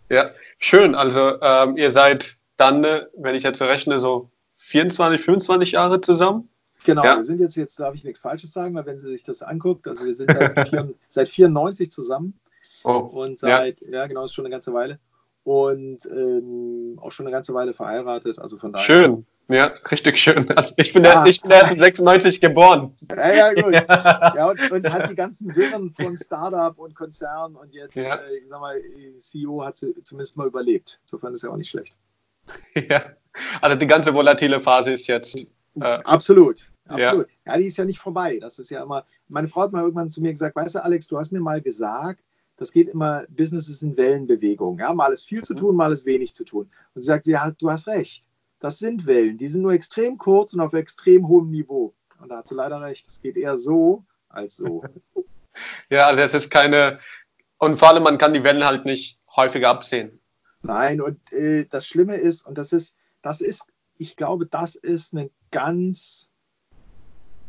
Ja, 0.09 0.31
schön. 0.59 0.95
Also 0.95 1.41
ähm, 1.41 1.77
ihr 1.77 1.91
seid 1.91 2.37
dann, 2.57 2.83
äh, 2.83 3.05
wenn 3.17 3.35
ich 3.35 3.43
jetzt 3.43 3.61
rechne, 3.61 3.99
so 3.99 4.29
24, 4.63 5.21
25 5.21 5.71
Jahre 5.73 6.01
zusammen. 6.01 6.49
Genau, 6.85 7.03
ja. 7.03 7.17
wir 7.17 7.23
sind 7.23 7.39
jetzt, 7.39 7.55
jetzt 7.55 7.79
darf 7.79 7.95
ich 7.95 8.03
nichts 8.03 8.19
Falsches 8.19 8.51
sagen, 8.51 8.75
weil 8.75 8.85
wenn 8.85 8.97
sie 8.97 9.07
sich 9.07 9.23
das 9.23 9.41
anguckt, 9.41 9.87
also 9.87 10.05
wir 10.05 10.15
sind 10.15 10.31
seit, 10.31 10.69
94, 10.69 10.95
seit 11.09 11.29
94 11.29 11.91
zusammen 11.91 12.39
oh. 12.83 12.97
und 12.97 13.39
seit, 13.39 13.81
ja. 13.81 13.89
ja 13.89 14.07
genau, 14.07 14.25
ist 14.25 14.33
schon 14.33 14.45
eine 14.45 14.53
ganze 14.53 14.73
Weile 14.73 14.99
und 15.43 16.05
ähm, 16.05 16.97
auch 17.01 17.11
schon 17.11 17.25
eine 17.25 17.33
ganze 17.33 17.53
Weile 17.53 17.73
verheiratet. 17.73 18.39
Also 18.39 18.57
von 18.57 18.73
daher. 18.73 18.85
Schön. 18.85 19.25
Ja, 19.49 19.73
richtig 19.91 20.17
schön. 20.17 20.45
Also 20.55 20.73
ich 20.77 20.93
bin, 20.93 21.03
ja. 21.03 21.25
ich 21.25 21.41
bin 21.41 21.51
erst 21.51 21.73
in 21.73 21.79
96 21.79 22.39
geboren. 22.39 22.95
Ja, 23.09 23.33
ja, 23.33 23.53
gut. 23.53 23.73
Ja. 23.73 23.83
ja 24.35 24.49
und, 24.49 24.71
und, 24.71 24.93
hat 24.93 25.09
die 25.09 25.15
ganzen 25.15 25.53
Wirren 25.55 25.93
von 25.93 26.17
Startup 26.17 26.77
und 26.79 26.95
Konzern 26.95 27.55
und 27.55 27.73
jetzt, 27.73 27.95
ja. 27.95 28.15
äh, 28.15 28.37
ich 28.37 28.47
sag 28.49 28.61
mal, 28.61 28.81
CEO 29.19 29.65
hat 29.65 29.77
sie 29.77 29.93
zumindest 30.03 30.37
mal 30.37 30.47
überlebt. 30.47 30.99
Insofern 31.03 31.33
ist 31.33 31.43
ja 31.43 31.49
auch 31.49 31.57
nicht 31.57 31.69
schlecht. 31.69 31.97
Ja, 32.75 33.13
also 33.61 33.75
die 33.75 33.87
ganze 33.87 34.13
volatile 34.13 34.59
Phase 34.59 34.93
ist 34.93 35.07
jetzt. 35.07 35.51
Äh, 35.79 35.99
absolut. 36.03 36.69
Absolut. 36.85 37.27
Ja. 37.45 37.53
ja, 37.53 37.59
die 37.59 37.67
ist 37.67 37.77
ja 37.77 37.85
nicht 37.85 37.99
vorbei. 37.99 38.37
Das 38.39 38.59
ist 38.59 38.69
ja 38.69 38.83
immer. 38.83 39.05
Meine 39.27 39.47
Frau 39.47 39.61
hat 39.61 39.71
mal 39.71 39.81
irgendwann 39.81 40.11
zu 40.11 40.21
mir 40.21 40.31
gesagt: 40.31 40.55
Weißt 40.55 40.75
du, 40.75 40.83
Alex, 40.83 41.07
du 41.07 41.17
hast 41.17 41.31
mir 41.31 41.39
mal 41.39 41.61
gesagt, 41.61 42.21
das 42.57 42.71
geht 42.71 42.89
immer, 42.89 43.23
Business 43.29 43.67
ist 43.67 43.81
in 43.81 43.97
Wellenbewegung. 43.97 44.79
Ja? 44.79 44.93
Mal 44.93 45.11
ist 45.11 45.27
viel 45.27 45.43
zu 45.43 45.53
tun, 45.53 45.75
mal 45.75 45.91
ist 45.91 46.05
wenig 46.05 46.33
zu 46.33 46.45
tun. 46.45 46.69
Und 46.93 47.01
sie 47.01 47.07
sagt, 47.07 47.25
ja, 47.27 47.51
du 47.51 47.71
hast 47.71 47.87
recht. 47.87 48.27
Das 48.59 48.79
sind 48.79 49.05
Wellen. 49.05 49.37
Die 49.37 49.47
sind 49.47 49.63
nur 49.63 49.73
extrem 49.73 50.17
kurz 50.17 50.53
und 50.53 50.61
auf 50.61 50.73
extrem 50.73 51.27
hohem 51.27 51.49
Niveau. 51.49 51.93
Und 52.21 52.29
da 52.29 52.37
hat 52.37 52.47
sie 52.47 52.55
leider 52.55 52.79
recht. 52.81 53.07
Es 53.07 53.21
geht 53.21 53.35
eher 53.35 53.57
so 53.57 54.05
als 54.29 54.57
so. 54.57 54.83
ja, 55.89 56.07
also 56.07 56.21
es 56.21 56.33
ist 56.33 56.49
keine, 56.49 56.99
und 57.57 57.77
vor 57.77 57.89
allem, 57.89 58.03
man 58.03 58.17
kann 58.17 58.33
die 58.33 58.43
Wellen 58.43 58.65
halt 58.65 58.85
nicht 58.85 59.19
häufiger 59.35 59.69
absehen. 59.69 60.19
Nein, 60.61 61.01
und 61.01 61.33
äh, 61.33 61.65
das 61.65 61.87
Schlimme 61.87 62.15
ist, 62.15 62.45
und 62.47 62.57
das 62.57 62.71
ist, 62.71 62.95
das 63.23 63.41
ist, 63.41 63.65
ich 63.97 64.15
glaube, 64.15 64.45
das 64.45 64.75
ist 64.75 65.13
eine 65.13 65.31
ganz 65.49 66.29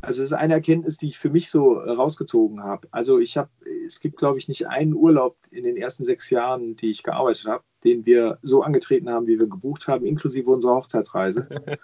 Also 0.01 0.23
das 0.23 0.31
ist 0.31 0.37
eine 0.37 0.55
Erkenntnis, 0.55 0.97
die 0.97 1.09
ich 1.09 1.19
für 1.19 1.31
mich 1.31 1.51
so 1.51 1.75
rausgezogen 1.75 2.63
habe. 2.63 2.89
Also 2.91 3.19
ich 3.19 3.37
habe, 3.37 3.51
es 3.87 4.01
gibt, 4.01 4.17
glaube 4.17 4.39
ich, 4.39 4.49
nicht 4.49 4.69
einen 4.69 4.95
Urlaub 4.95 5.37
in 5.51 5.65
den 5.65 5.77
ersten 5.77 6.05
sechs 6.05 6.31
Jahren, 6.31 6.77
die 6.77 6.91
ich 6.91 7.03
gearbeitet 7.03 7.47
habe, 7.47 7.65
den 7.85 8.07
wir 8.07 8.39
so 8.43 8.63
angetreten 8.63 9.11
haben, 9.11 9.27
wie 9.27 9.39
wir 9.39 9.49
gebucht 9.49 9.89
haben, 9.89 10.07
inklusive 10.07 10.51
unserer 10.51 10.77
Hochzeitsreise. 10.77 11.49
äh, 11.71 11.79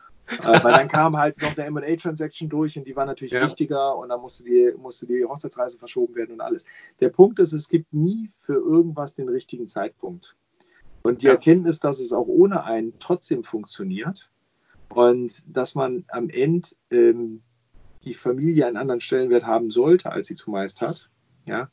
weil 0.63 0.73
dann 0.73 0.89
kam 0.89 1.17
halt 1.17 1.41
noch 1.41 1.57
eine 1.57 1.67
M&A-Transaction 1.67 2.49
durch 2.49 2.79
und 2.79 2.87
die 2.87 2.95
war 2.95 3.07
natürlich 3.07 3.33
ja. 3.33 3.45
wichtiger 3.45 3.97
und 3.97 4.11
dann 4.11 4.21
musste 4.21 4.45
die, 4.45 4.73
musste 4.77 5.07
die 5.07 5.25
Hochzeitsreise 5.25 5.79
verschoben 5.79 6.15
werden 6.15 6.33
und 6.33 6.41
alles. 6.41 6.65
Der 7.01 7.09
Punkt 7.09 7.39
ist, 7.39 7.53
es 7.53 7.69
gibt 7.69 7.93
nie 7.93 8.31
für 8.35 8.55
irgendwas 8.55 9.15
den 9.15 9.29
richtigen 9.29 9.67
Zeitpunkt. 9.67 10.37
Und 11.03 11.23
die 11.23 11.27
ja. 11.27 11.33
Erkenntnis, 11.33 11.81
dass 11.81 11.99
es 11.99 12.13
auch 12.13 12.27
ohne 12.27 12.65
einen 12.65 12.99
trotzdem 12.99 13.45
funktioniert 13.45 14.31
und 14.91 15.33
dass 15.47 15.75
man 15.75 16.05
am 16.09 16.29
Ende 16.29 16.69
ähm, 16.91 17.43
die 18.05 18.15
Familie 18.15 18.67
einen 18.67 18.77
anderen 18.77 19.01
Stellenwert 19.01 19.47
haben 19.47 19.71
sollte, 19.71 20.13
als 20.13 20.27
sie 20.27 20.35
zumeist 20.35 20.81
hat. 20.81 21.09
Ja, 21.47 21.71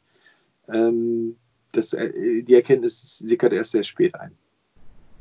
ähm, 0.68 1.38
das, 1.72 1.94
äh, 1.94 2.44
die 2.44 2.54
Erkenntnis 2.54 3.18
sickert 3.18 3.54
erst 3.54 3.72
sehr 3.72 3.84
spät 3.84 4.16
ein. 4.16 4.38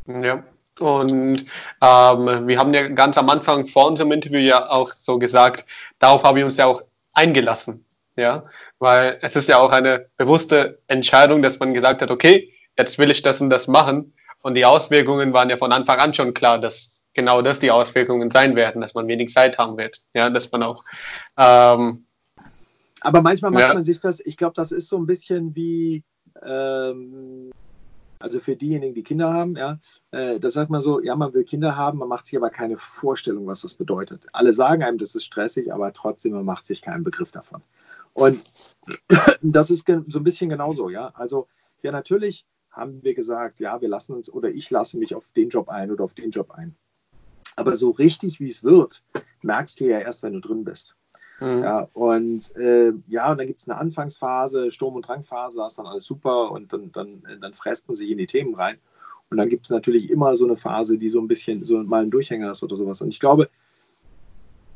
Ja, 0.06 0.44
und 0.78 1.44
ähm, 1.82 2.48
wir 2.48 2.58
haben 2.58 2.74
ja 2.74 2.88
ganz 2.88 3.18
am 3.18 3.30
Anfang 3.30 3.66
vor 3.66 3.88
unserem 3.88 4.12
Interview 4.12 4.38
ja 4.38 4.68
auch 4.68 4.90
so 4.92 5.18
gesagt, 5.18 5.64
darauf 5.98 6.22
haben 6.22 6.36
wir 6.36 6.44
uns 6.44 6.58
ja 6.58 6.66
auch 6.66 6.82
eingelassen. 7.12 7.84
Ja, 8.16 8.44
weil 8.78 9.18
es 9.20 9.36
ist 9.36 9.48
ja 9.48 9.58
auch 9.58 9.72
eine 9.72 10.06
bewusste 10.16 10.78
Entscheidung, 10.86 11.42
dass 11.42 11.58
man 11.58 11.74
gesagt 11.74 12.00
hat, 12.00 12.10
okay, 12.10 12.50
jetzt 12.78 12.98
will 12.98 13.10
ich 13.10 13.22
das 13.22 13.40
und 13.40 13.50
das 13.50 13.68
machen. 13.68 14.12
Und 14.42 14.54
die 14.54 14.64
Auswirkungen 14.64 15.32
waren 15.32 15.50
ja 15.50 15.56
von 15.56 15.72
Anfang 15.72 15.98
an 15.98 16.14
schon 16.14 16.34
klar, 16.34 16.58
dass 16.58 17.02
genau 17.14 17.42
das 17.42 17.58
die 17.58 17.70
Auswirkungen 17.70 18.30
sein 18.30 18.54
werden, 18.54 18.80
dass 18.80 18.94
man 18.94 19.08
wenig 19.08 19.32
Zeit 19.32 19.58
haben 19.58 19.76
wird. 19.76 20.02
Ja, 20.14 20.30
dass 20.30 20.52
man 20.52 20.62
auch. 20.62 20.84
Ähm, 21.36 22.06
Aber 23.00 23.22
manchmal 23.22 23.50
macht 23.50 23.68
ja. 23.68 23.74
man 23.74 23.82
sich 23.82 23.98
das, 23.98 24.20
ich 24.20 24.36
glaube, 24.36 24.54
das 24.54 24.70
ist 24.70 24.88
so 24.88 24.98
ein 24.98 25.06
bisschen 25.06 25.56
wie. 25.56 26.04
Ähm, 26.44 27.50
also 28.18 28.40
für 28.40 28.56
diejenigen, 28.56 28.94
die 28.94 29.02
Kinder 29.02 29.32
haben, 29.32 29.56
ja, 29.56 29.78
äh, 30.10 30.40
das 30.40 30.54
sagt 30.54 30.70
man 30.70 30.80
so, 30.80 31.00
ja, 31.00 31.14
man 31.16 31.34
will 31.34 31.44
Kinder 31.44 31.76
haben, 31.76 31.98
man 31.98 32.08
macht 32.08 32.26
sich 32.26 32.36
aber 32.36 32.48
keine 32.48 32.78
Vorstellung, 32.78 33.46
was 33.46 33.60
das 33.60 33.74
bedeutet. 33.74 34.26
Alle 34.32 34.54
sagen 34.54 34.82
einem, 34.82 34.96
das 34.96 35.14
ist 35.14 35.24
stressig, 35.24 35.72
aber 35.72 35.92
trotzdem, 35.92 36.32
man 36.32 36.44
macht 36.44 36.64
sich 36.64 36.80
keinen 36.80 37.04
Begriff 37.04 37.30
davon. 37.30 37.62
Und 38.14 38.40
das 39.42 39.70
ist 39.70 39.86
so 40.06 40.18
ein 40.18 40.24
bisschen 40.24 40.48
genauso, 40.48 40.88
ja. 40.88 41.12
Also, 41.14 41.46
ja, 41.82 41.92
natürlich 41.92 42.46
haben 42.76 43.02
wir 43.02 43.14
gesagt, 43.14 43.58
ja, 43.58 43.80
wir 43.80 43.88
lassen 43.88 44.12
uns 44.12 44.32
oder 44.32 44.50
ich 44.50 44.70
lasse 44.70 44.98
mich 44.98 45.14
auf 45.14 45.32
den 45.32 45.48
Job 45.48 45.70
ein 45.70 45.90
oder 45.90 46.04
auf 46.04 46.14
den 46.14 46.30
Job 46.30 46.50
ein. 46.50 46.76
Aber 47.56 47.76
so 47.76 47.90
richtig, 47.90 48.38
wie 48.38 48.48
es 48.48 48.62
wird, 48.62 49.02
merkst 49.42 49.80
du 49.80 49.84
ja 49.84 49.98
erst, 49.98 50.22
wenn 50.22 50.34
du 50.34 50.40
drin 50.40 50.62
bist. 50.62 50.94
Mhm. 51.40 51.62
Ja, 51.62 51.88
und 51.94 52.54
äh, 52.56 52.92
ja, 53.08 53.30
und 53.30 53.38
dann 53.38 53.46
gibt 53.46 53.60
es 53.60 53.68
eine 53.68 53.78
Anfangsphase, 53.78 54.70
Sturm- 54.70 54.94
und 54.94 55.08
Drangphase, 55.08 55.58
da 55.58 55.66
ist 55.66 55.78
dann 55.78 55.86
alles 55.86 56.04
super 56.04 56.50
und 56.52 56.72
dann, 56.72 56.92
dann, 56.92 57.22
dann 57.40 57.52
man 57.86 57.96
sich 57.96 58.10
in 58.10 58.18
die 58.18 58.26
Themen 58.26 58.54
rein. 58.54 58.78
Und 59.30 59.38
dann 59.38 59.48
gibt 59.48 59.64
es 59.64 59.70
natürlich 59.70 60.10
immer 60.10 60.36
so 60.36 60.44
eine 60.44 60.56
Phase, 60.56 60.98
die 60.98 61.08
so 61.08 61.20
ein 61.20 61.28
bisschen 61.28 61.64
so 61.64 61.82
mal 61.82 62.02
ein 62.02 62.10
Durchhänger 62.10 62.50
ist 62.50 62.62
oder 62.62 62.76
sowas. 62.76 63.00
Und 63.00 63.08
ich 63.08 63.20
glaube, 63.20 63.48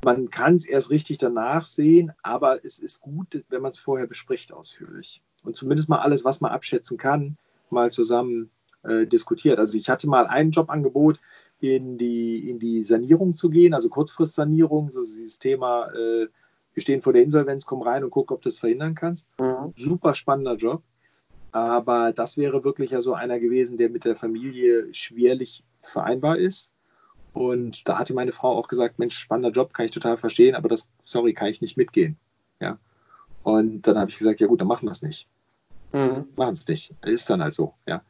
man 0.03 0.31
kann 0.31 0.57
es 0.57 0.67
erst 0.67 0.91
richtig 0.91 1.19
danach 1.19 1.67
sehen, 1.67 2.13
aber 2.23 2.65
es 2.65 2.79
ist 2.79 3.01
gut, 3.01 3.45
wenn 3.49 3.63
man 3.63 3.73
es 3.73 3.79
vorher 3.79 4.07
bespricht 4.07 4.53
ausführlich. 4.53 5.23
Und 5.45 5.57
zumindest 5.57 5.89
mal 5.89 5.99
alles, 5.99 6.25
was 6.25 6.41
man 6.41 6.51
abschätzen 6.51 6.97
kann, 6.97 7.37
mal 7.73 7.93
zusammen 7.93 8.51
äh, 8.83 9.07
diskutiert. 9.07 9.59
Also 9.59 9.77
ich 9.77 9.89
hatte 9.89 10.09
mal 10.09 10.27
ein 10.27 10.51
Jobangebot, 10.51 11.21
in 11.61 11.99
die, 11.99 12.49
in 12.49 12.59
die 12.59 12.85
Sanierung 12.85 13.35
zu 13.35 13.51
gehen, 13.51 13.75
also 13.75 13.89
Kurzfristsanierung, 13.89 14.91
so 14.91 15.03
dieses 15.03 15.39
Thema, 15.39 15.93
äh, 15.93 16.29
wir 16.73 16.83
stehen 16.83 17.03
vor 17.03 17.13
der 17.13 17.23
Insolvenz, 17.23 17.67
komm 17.67 17.83
rein 17.83 18.03
und 18.03 18.11
guck, 18.11 18.31
ob 18.33 18.41
du 18.43 18.49
das 18.49 18.59
verhindern 18.59 18.95
kannst. 18.95 19.29
Mhm. 19.39 19.73
Super 19.77 20.15
spannender 20.15 20.57
Job. 20.57 20.83
Aber 21.53 22.13
das 22.13 22.37
wäre 22.37 22.65
wirklich 22.65 22.93
ja 22.93 23.01
so 23.01 23.13
einer 23.13 23.41
gewesen, 23.41 23.77
der 23.77 23.91
mit 23.91 24.05
der 24.05 24.17
Familie 24.17 24.95
schwerlich 24.95 25.65
vereinbar 25.83 26.39
ist. 26.39 26.73
Und 27.33 27.89
da 27.89 27.99
hatte 27.99 28.15
meine 28.15 28.33
Frau 28.33 28.57
auch 28.57 28.69
gesagt, 28.69 28.99
Mensch, 28.99 29.17
spannender 29.17 29.51
Job, 29.51 29.75
kann 29.75 29.85
ich 29.85 29.91
total 29.91 30.17
verstehen, 30.17 30.55
aber 30.55 30.69
das, 30.69 30.89
sorry, 31.05 31.33
kann 31.33 31.49
ich 31.49 31.61
nicht 31.61 31.77
mitgehen. 31.77 32.17
Ja. 32.61 32.79
Und 33.43 33.87
dann 33.87 33.99
habe 33.99 34.11
ich 34.11 34.19
gesagt, 34.19 34.41
ja 34.41 34.47
gut, 34.47 34.61
dann 34.61 34.69
machen 34.69 34.87
wir 34.87 34.93
es 34.93 35.03
nicht. 35.03 35.29
Mhm. 35.93 36.27
Machen 36.37 36.53
es 36.53 36.67
nicht. 36.69 36.95
Ist 37.03 37.29
dann 37.31 37.43
halt 37.43 37.55
so, 37.55 37.75
ja. 37.87 38.03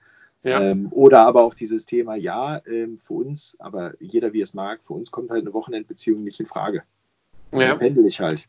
ja. 0.42 0.60
Ähm, 0.60 0.88
oder 0.90 1.22
aber 1.22 1.42
auch 1.42 1.54
dieses 1.54 1.86
Thema, 1.86 2.14
ja, 2.14 2.60
ähm, 2.66 2.98
für 2.98 3.14
uns, 3.14 3.56
aber 3.58 3.94
jeder 4.00 4.32
wie 4.32 4.40
es 4.40 4.54
mag, 4.54 4.84
für 4.84 4.94
uns 4.94 5.10
kommt 5.10 5.30
halt 5.30 5.42
eine 5.42 5.54
Wochenendbeziehung 5.54 6.22
nicht 6.22 6.40
in 6.40 6.46
Frage. 6.46 6.82
Ja. 7.52 7.68
Dann 7.68 7.78
pendel 7.78 8.06
ich 8.06 8.20
halt. 8.20 8.48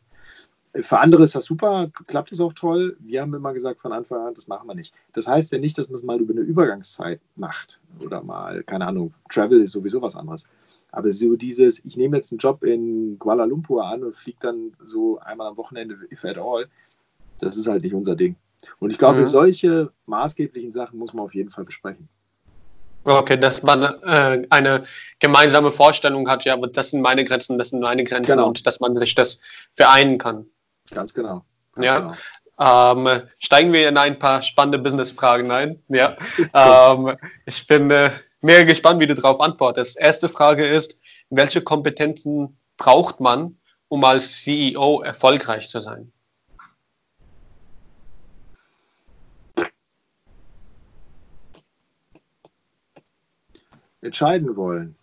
Für 0.74 1.00
andere 1.00 1.24
ist 1.24 1.34
das 1.34 1.44
super, 1.44 1.90
klappt 2.06 2.32
es 2.32 2.40
auch 2.40 2.54
toll. 2.54 2.96
Wir 2.98 3.20
haben 3.20 3.34
immer 3.34 3.52
gesagt 3.52 3.82
von 3.82 3.92
Anfang 3.92 4.26
an, 4.26 4.34
das 4.34 4.48
machen 4.48 4.66
wir 4.66 4.74
nicht. 4.74 4.94
Das 5.12 5.26
heißt 5.26 5.52
ja 5.52 5.58
nicht, 5.58 5.76
dass 5.76 5.88
man 5.88 5.96
es 5.96 6.02
mal 6.02 6.18
über 6.18 6.32
eine 6.32 6.40
Übergangszeit 6.40 7.20
macht 7.36 7.78
oder 8.02 8.22
mal, 8.22 8.62
keine 8.62 8.86
Ahnung, 8.86 9.12
Travel 9.28 9.60
ist 9.60 9.72
sowieso 9.72 10.00
was 10.00 10.16
anderes. 10.16 10.48
Aber 10.90 11.12
so 11.12 11.36
dieses, 11.36 11.84
ich 11.84 11.98
nehme 11.98 12.16
jetzt 12.16 12.32
einen 12.32 12.38
Job 12.38 12.62
in 12.62 13.18
Kuala 13.18 13.44
Lumpur 13.44 13.84
an 13.84 14.02
und 14.02 14.16
fliege 14.16 14.38
dann 14.40 14.72
so 14.82 15.18
einmal 15.18 15.48
am 15.48 15.58
Wochenende, 15.58 15.96
if 16.10 16.24
at 16.24 16.38
all, 16.38 16.66
das 17.38 17.58
ist 17.58 17.66
halt 17.66 17.82
nicht 17.82 17.94
unser 17.94 18.16
Ding. 18.16 18.36
Und 18.78 18.90
ich 18.90 18.98
glaube, 18.98 19.20
mhm. 19.20 19.26
solche 19.26 19.92
maßgeblichen 20.06 20.72
Sachen 20.72 20.98
muss 20.98 21.12
man 21.12 21.24
auf 21.24 21.34
jeden 21.34 21.50
Fall 21.50 21.64
besprechen. 21.64 22.08
Okay, 23.04 23.36
dass 23.36 23.62
man 23.62 23.82
äh, 23.82 24.46
eine 24.50 24.84
gemeinsame 25.18 25.72
Vorstellung 25.72 26.28
hat, 26.28 26.44
ja, 26.44 26.52
aber 26.52 26.68
das 26.68 26.90
sind 26.90 27.00
meine 27.00 27.24
Grenzen, 27.24 27.58
das 27.58 27.70
sind 27.70 27.80
meine 27.80 28.04
Grenzen 28.04 28.32
genau. 28.32 28.46
und 28.46 28.64
dass 28.64 28.78
man 28.78 28.96
sich 28.96 29.14
das 29.14 29.40
vereinen 29.74 30.18
kann. 30.18 30.46
Ganz 30.90 31.12
genau. 31.12 31.44
Ganz 31.72 31.86
ja. 31.86 31.98
Genau. 31.98 32.14
Ähm, 32.60 33.22
steigen 33.38 33.72
wir 33.72 33.88
in 33.88 33.96
ein 33.96 34.18
paar 34.18 34.40
spannende 34.42 34.78
Business-Fragen 34.78 35.50
ein. 35.50 35.82
Ja. 35.88 36.16
ähm, 36.54 37.16
ich 37.44 37.66
bin 37.66 37.90
äh, 37.90 38.10
mehr 38.40 38.64
gespannt, 38.64 39.00
wie 39.00 39.06
du 39.06 39.16
darauf 39.16 39.40
antwortest. 39.40 39.98
Erste 39.98 40.28
Frage 40.28 40.64
ist, 40.64 40.96
welche 41.30 41.62
Kompetenzen 41.62 42.56
braucht 42.76 43.18
man, 43.18 43.56
um 43.88 44.04
als 44.04 44.42
CEO 44.42 45.02
erfolgreich 45.02 45.68
zu 45.68 45.80
sein? 45.80 46.12
Entscheiden 54.02 54.56
wollen, 54.56 54.96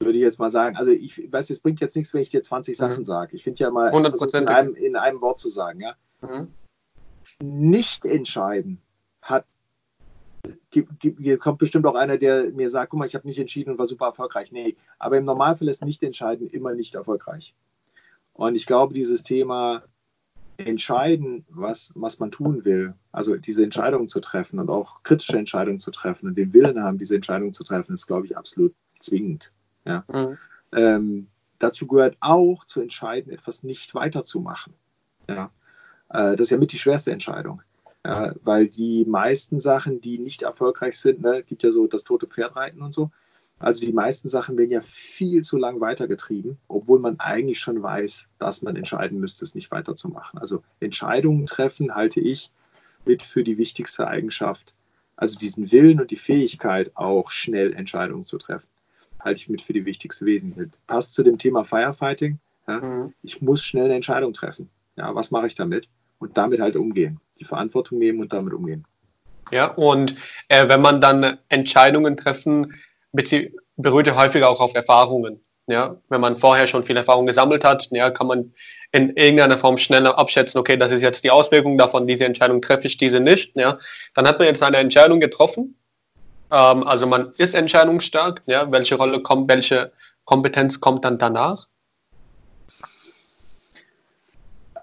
würde 0.00 0.18
ich 0.18 0.22
jetzt 0.22 0.38
mal 0.38 0.50
sagen. 0.50 0.76
Also 0.76 0.90
ich 0.90 1.30
weiß, 1.30 1.50
es 1.50 1.60
bringt 1.60 1.80
jetzt 1.80 1.96
nichts, 1.96 2.14
wenn 2.14 2.22
ich 2.22 2.30
dir 2.30 2.42
20 2.42 2.72
mhm. 2.72 2.78
Sachen 2.78 3.04
sage. 3.04 3.36
Ich 3.36 3.44
finde 3.44 3.58
ja 3.58 3.70
mal, 3.70 3.92
in 3.94 4.48
einem, 4.48 4.74
in 4.74 4.96
einem 4.96 5.20
Wort 5.20 5.38
zu 5.38 5.48
sagen, 5.48 5.80
ja. 5.80 5.94
Mhm. 6.22 6.48
Nicht 7.42 8.04
entscheiden 8.04 8.80
hat 9.20 9.44
kommt 11.40 11.58
bestimmt 11.58 11.86
auch 11.86 11.96
einer, 11.96 12.18
der 12.18 12.52
mir 12.52 12.70
sagt, 12.70 12.90
guck 12.90 12.98
mal, 12.98 13.06
ich 13.06 13.14
habe 13.14 13.26
nicht 13.26 13.38
entschieden 13.38 13.70
und 13.70 13.78
war 13.78 13.86
super 13.86 14.06
erfolgreich. 14.06 14.52
Nee, 14.52 14.76
aber 14.98 15.18
im 15.18 15.24
Normalfall 15.24 15.68
ist 15.68 15.84
nicht 15.84 16.02
entscheiden 16.02 16.48
immer 16.48 16.72
nicht 16.72 16.94
erfolgreich. 16.94 17.54
Und 18.32 18.54
ich 18.54 18.66
glaube, 18.66 18.94
dieses 18.94 19.22
Thema 19.22 19.82
entscheiden, 20.58 21.44
was, 21.48 21.92
was 21.94 22.18
man 22.18 22.30
tun 22.30 22.64
will, 22.64 22.94
also 23.12 23.36
diese 23.36 23.62
Entscheidungen 23.62 24.08
zu 24.08 24.20
treffen 24.20 24.58
und 24.58 24.70
auch 24.70 25.02
kritische 25.02 25.38
Entscheidungen 25.38 25.78
zu 25.78 25.90
treffen 25.90 26.28
und 26.28 26.36
den 26.36 26.52
Willen 26.52 26.82
haben, 26.82 26.98
diese 26.98 27.14
Entscheidungen 27.14 27.52
zu 27.52 27.64
treffen, 27.64 27.94
ist, 27.94 28.06
glaube 28.06 28.26
ich, 28.26 28.36
absolut 28.36 28.74
zwingend. 29.00 29.52
Ja. 29.84 30.04
Mhm. 30.12 30.38
Ähm, 30.72 31.26
dazu 31.58 31.86
gehört 31.86 32.16
auch 32.20 32.64
zu 32.64 32.80
entscheiden, 32.80 33.32
etwas 33.32 33.62
nicht 33.62 33.94
weiterzumachen. 33.94 34.74
Ja. 35.28 35.50
Äh, 36.08 36.36
das 36.36 36.46
ist 36.46 36.50
ja 36.50 36.58
mit 36.58 36.72
die 36.72 36.78
schwerste 36.78 37.12
Entscheidung. 37.12 37.62
Ja, 38.04 38.34
weil 38.44 38.68
die 38.68 39.04
meisten 39.04 39.58
Sachen, 39.58 40.00
die 40.00 40.18
nicht 40.18 40.42
erfolgreich 40.42 40.96
sind, 40.96 41.22
ne, 41.22 41.42
gibt 41.42 41.64
ja 41.64 41.72
so 41.72 41.88
das 41.88 42.04
tote 42.04 42.28
Pferd 42.28 42.54
reiten 42.54 42.80
und 42.80 42.94
so, 42.94 43.10
also 43.58 43.80
die 43.80 43.92
meisten 43.92 44.28
Sachen 44.28 44.58
werden 44.58 44.70
ja 44.70 44.82
viel 44.82 45.42
zu 45.42 45.56
lang 45.56 45.80
weitergetrieben, 45.80 46.58
obwohl 46.68 46.98
man 46.98 47.18
eigentlich 47.18 47.58
schon 47.58 47.82
weiß, 47.82 48.28
dass 48.38 48.62
man 48.62 48.76
entscheiden 48.76 49.18
müsste, 49.18 49.44
es 49.44 49.54
nicht 49.54 49.70
weiterzumachen. 49.70 50.38
Also 50.38 50.62
Entscheidungen 50.80 51.46
treffen 51.46 51.94
halte 51.94 52.20
ich 52.20 52.50
mit 53.06 53.22
für 53.22 53.44
die 53.44 53.56
wichtigste 53.56 54.08
Eigenschaft. 54.08 54.74
Also 55.16 55.38
diesen 55.38 55.72
Willen 55.72 56.00
und 56.00 56.10
die 56.10 56.16
Fähigkeit, 56.16 56.94
auch 56.94 57.30
schnell 57.30 57.72
Entscheidungen 57.72 58.26
zu 58.26 58.36
treffen, 58.36 58.68
halte 59.20 59.40
ich 59.40 59.48
mit 59.48 59.62
für 59.62 59.72
die 59.72 59.86
wichtigste 59.86 60.26
Wesen. 60.26 60.72
Passt 60.86 61.14
zu 61.14 61.22
dem 61.22 61.38
Thema 61.38 61.64
Firefighting. 61.64 62.38
Ja? 62.68 62.80
Mhm. 62.80 63.14
Ich 63.22 63.40
muss 63.40 63.64
schnell 63.64 63.86
eine 63.86 63.94
Entscheidung 63.94 64.34
treffen. 64.34 64.68
Ja, 64.96 65.14
was 65.14 65.30
mache 65.30 65.46
ich 65.46 65.54
damit? 65.54 65.88
Und 66.18 66.36
damit 66.36 66.60
halt 66.60 66.76
umgehen. 66.76 67.20
Die 67.38 67.44
Verantwortung 67.44 67.98
nehmen 67.98 68.20
und 68.20 68.32
damit 68.34 68.52
umgehen. 68.52 68.84
Ja, 69.50 69.66
und 69.66 70.16
äh, 70.48 70.68
wenn 70.68 70.80
man 70.82 71.00
dann 71.00 71.38
Entscheidungen 71.48 72.16
treffen 72.16 72.74
beruht 73.76 74.06
ja 74.06 74.16
häufig 74.16 74.44
auch 74.44 74.60
auf 74.60 74.74
Erfahrungen. 74.74 75.40
Ja, 75.68 75.96
wenn 76.08 76.20
man 76.20 76.36
vorher 76.36 76.68
schon 76.68 76.84
viel 76.84 76.96
Erfahrung 76.96 77.26
gesammelt 77.26 77.64
hat, 77.64 77.88
ja, 77.90 78.10
kann 78.10 78.28
man 78.28 78.54
in 78.92 79.16
irgendeiner 79.16 79.58
Form 79.58 79.78
schneller 79.78 80.16
abschätzen, 80.16 80.60
okay, 80.60 80.76
das 80.76 80.92
ist 80.92 81.02
jetzt 81.02 81.24
die 81.24 81.32
Auswirkung 81.32 81.76
davon, 81.76 82.06
diese 82.06 82.24
Entscheidung 82.24 82.62
treffe 82.62 82.86
ich, 82.86 82.96
diese 82.96 83.18
nicht. 83.18 83.56
Ja, 83.56 83.78
dann 84.14 84.28
hat 84.28 84.38
man 84.38 84.46
jetzt 84.46 84.62
eine 84.62 84.76
Entscheidung 84.76 85.18
getroffen. 85.18 85.76
Ähm, 86.52 86.86
also 86.86 87.06
man 87.06 87.32
ist 87.36 87.54
entscheidungsstark. 87.54 88.42
Ja, 88.46 88.70
welche 88.70 88.94
Rolle 88.94 89.20
kommt, 89.22 89.48
welche 89.50 89.92
Kompetenz 90.24 90.80
kommt 90.80 91.04
dann 91.04 91.18
danach? 91.18 91.66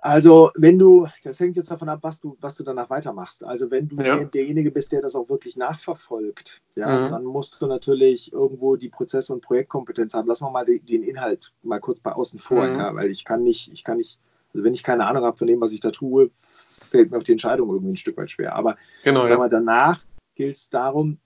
Also, 0.05 0.51
wenn 0.55 0.77
du, 0.77 1.07
das 1.23 1.39
hängt 1.39 1.55
jetzt 1.55 1.71
davon 1.71 1.87
ab, 1.87 1.99
was 2.01 2.19
du, 2.19 2.35
was 2.41 2.57
du 2.57 2.65
danach 2.65 2.89
weitermachst. 2.89 3.45
Also, 3.45 3.71
wenn 3.71 3.87
du 3.87 3.95
Ja. 4.01 4.17
der, 4.17 4.25
derjenige 4.25 4.69
bist, 4.69 4.91
der 4.91 5.01
das 5.01 5.15
auch 5.15 5.29
wirklich 5.29 5.55
nachverfolgt, 5.55 6.59
ja, 6.75 6.89
Mhm. 6.89 7.09
dann 7.09 7.23
musst 7.23 7.61
du 7.61 7.67
natürlich 7.67 8.33
irgendwo 8.33 8.75
die 8.75 8.89
Prozesse 8.89 9.31
und 9.33 9.39
Projektkompetenz 9.39 10.13
haben. 10.13 10.27
Wir 10.27 10.49
mal 10.51 10.65
die, 10.65 10.81
den 10.81 11.03
Inhalt 11.03 11.53
mal 11.63 11.79
kurz 11.79 12.01
bei 12.01 12.11
außen 12.11 12.37
vor, 12.39 12.67
Mhm. 12.67 12.75
ja, 12.75 12.93
weil 12.93 13.11
ich 13.11 13.23
kann 13.23 13.43
nicht, 13.43 13.71
ich 13.71 13.85
kann 13.85 13.95
nicht, 13.95 14.19
also 14.53 14.65
wenn 14.65 14.73
ich 14.73 14.83
keine 14.83 15.05
Ahnung 15.05 15.23
habe 15.23 15.37
von 15.37 15.47
dem, 15.47 15.61
was 15.61 15.71
ich 15.71 15.79
da 15.79 15.89
tue, 15.91 16.31
fällt 16.41 17.09
mir 17.09 17.17
auch 17.19 17.23
die 17.23 17.31
Entscheidung 17.31 17.69
irgendwie 17.69 17.93
ein 17.93 17.95
Stück 17.97 18.17
weit 18.17 18.29
schwer. 18.29 18.57
Aber 18.57 18.75
Genau, 19.05 19.21
Sag 19.23 19.31
ja. 19.31 19.37
mal, 19.37 19.47
danach 19.47 20.03
gilt 20.35 20.57
es 20.57 20.69
darum, 20.69 21.17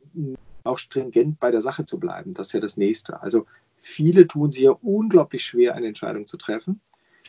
auch 0.64 0.78
stringent 0.78 1.40
bei 1.40 1.50
der 1.50 1.64
Sache 1.64 1.84
zu 1.86 2.00
bleiben. 2.00 2.36
Das 2.36 2.48
ist 2.48 2.54
ja 2.54 2.60
das 2.60 2.78
Nächste. 2.78 3.24
Also 3.24 3.48
viele 3.82 4.28
tun 4.28 4.52
sich 4.52 4.62
ja 4.64 4.72
unglaublich 4.84 5.44
schwer, 5.44 5.74
eine 5.74 5.88
Entscheidung 5.88 6.28
zu 6.28 6.38
treffen, 6.38 6.80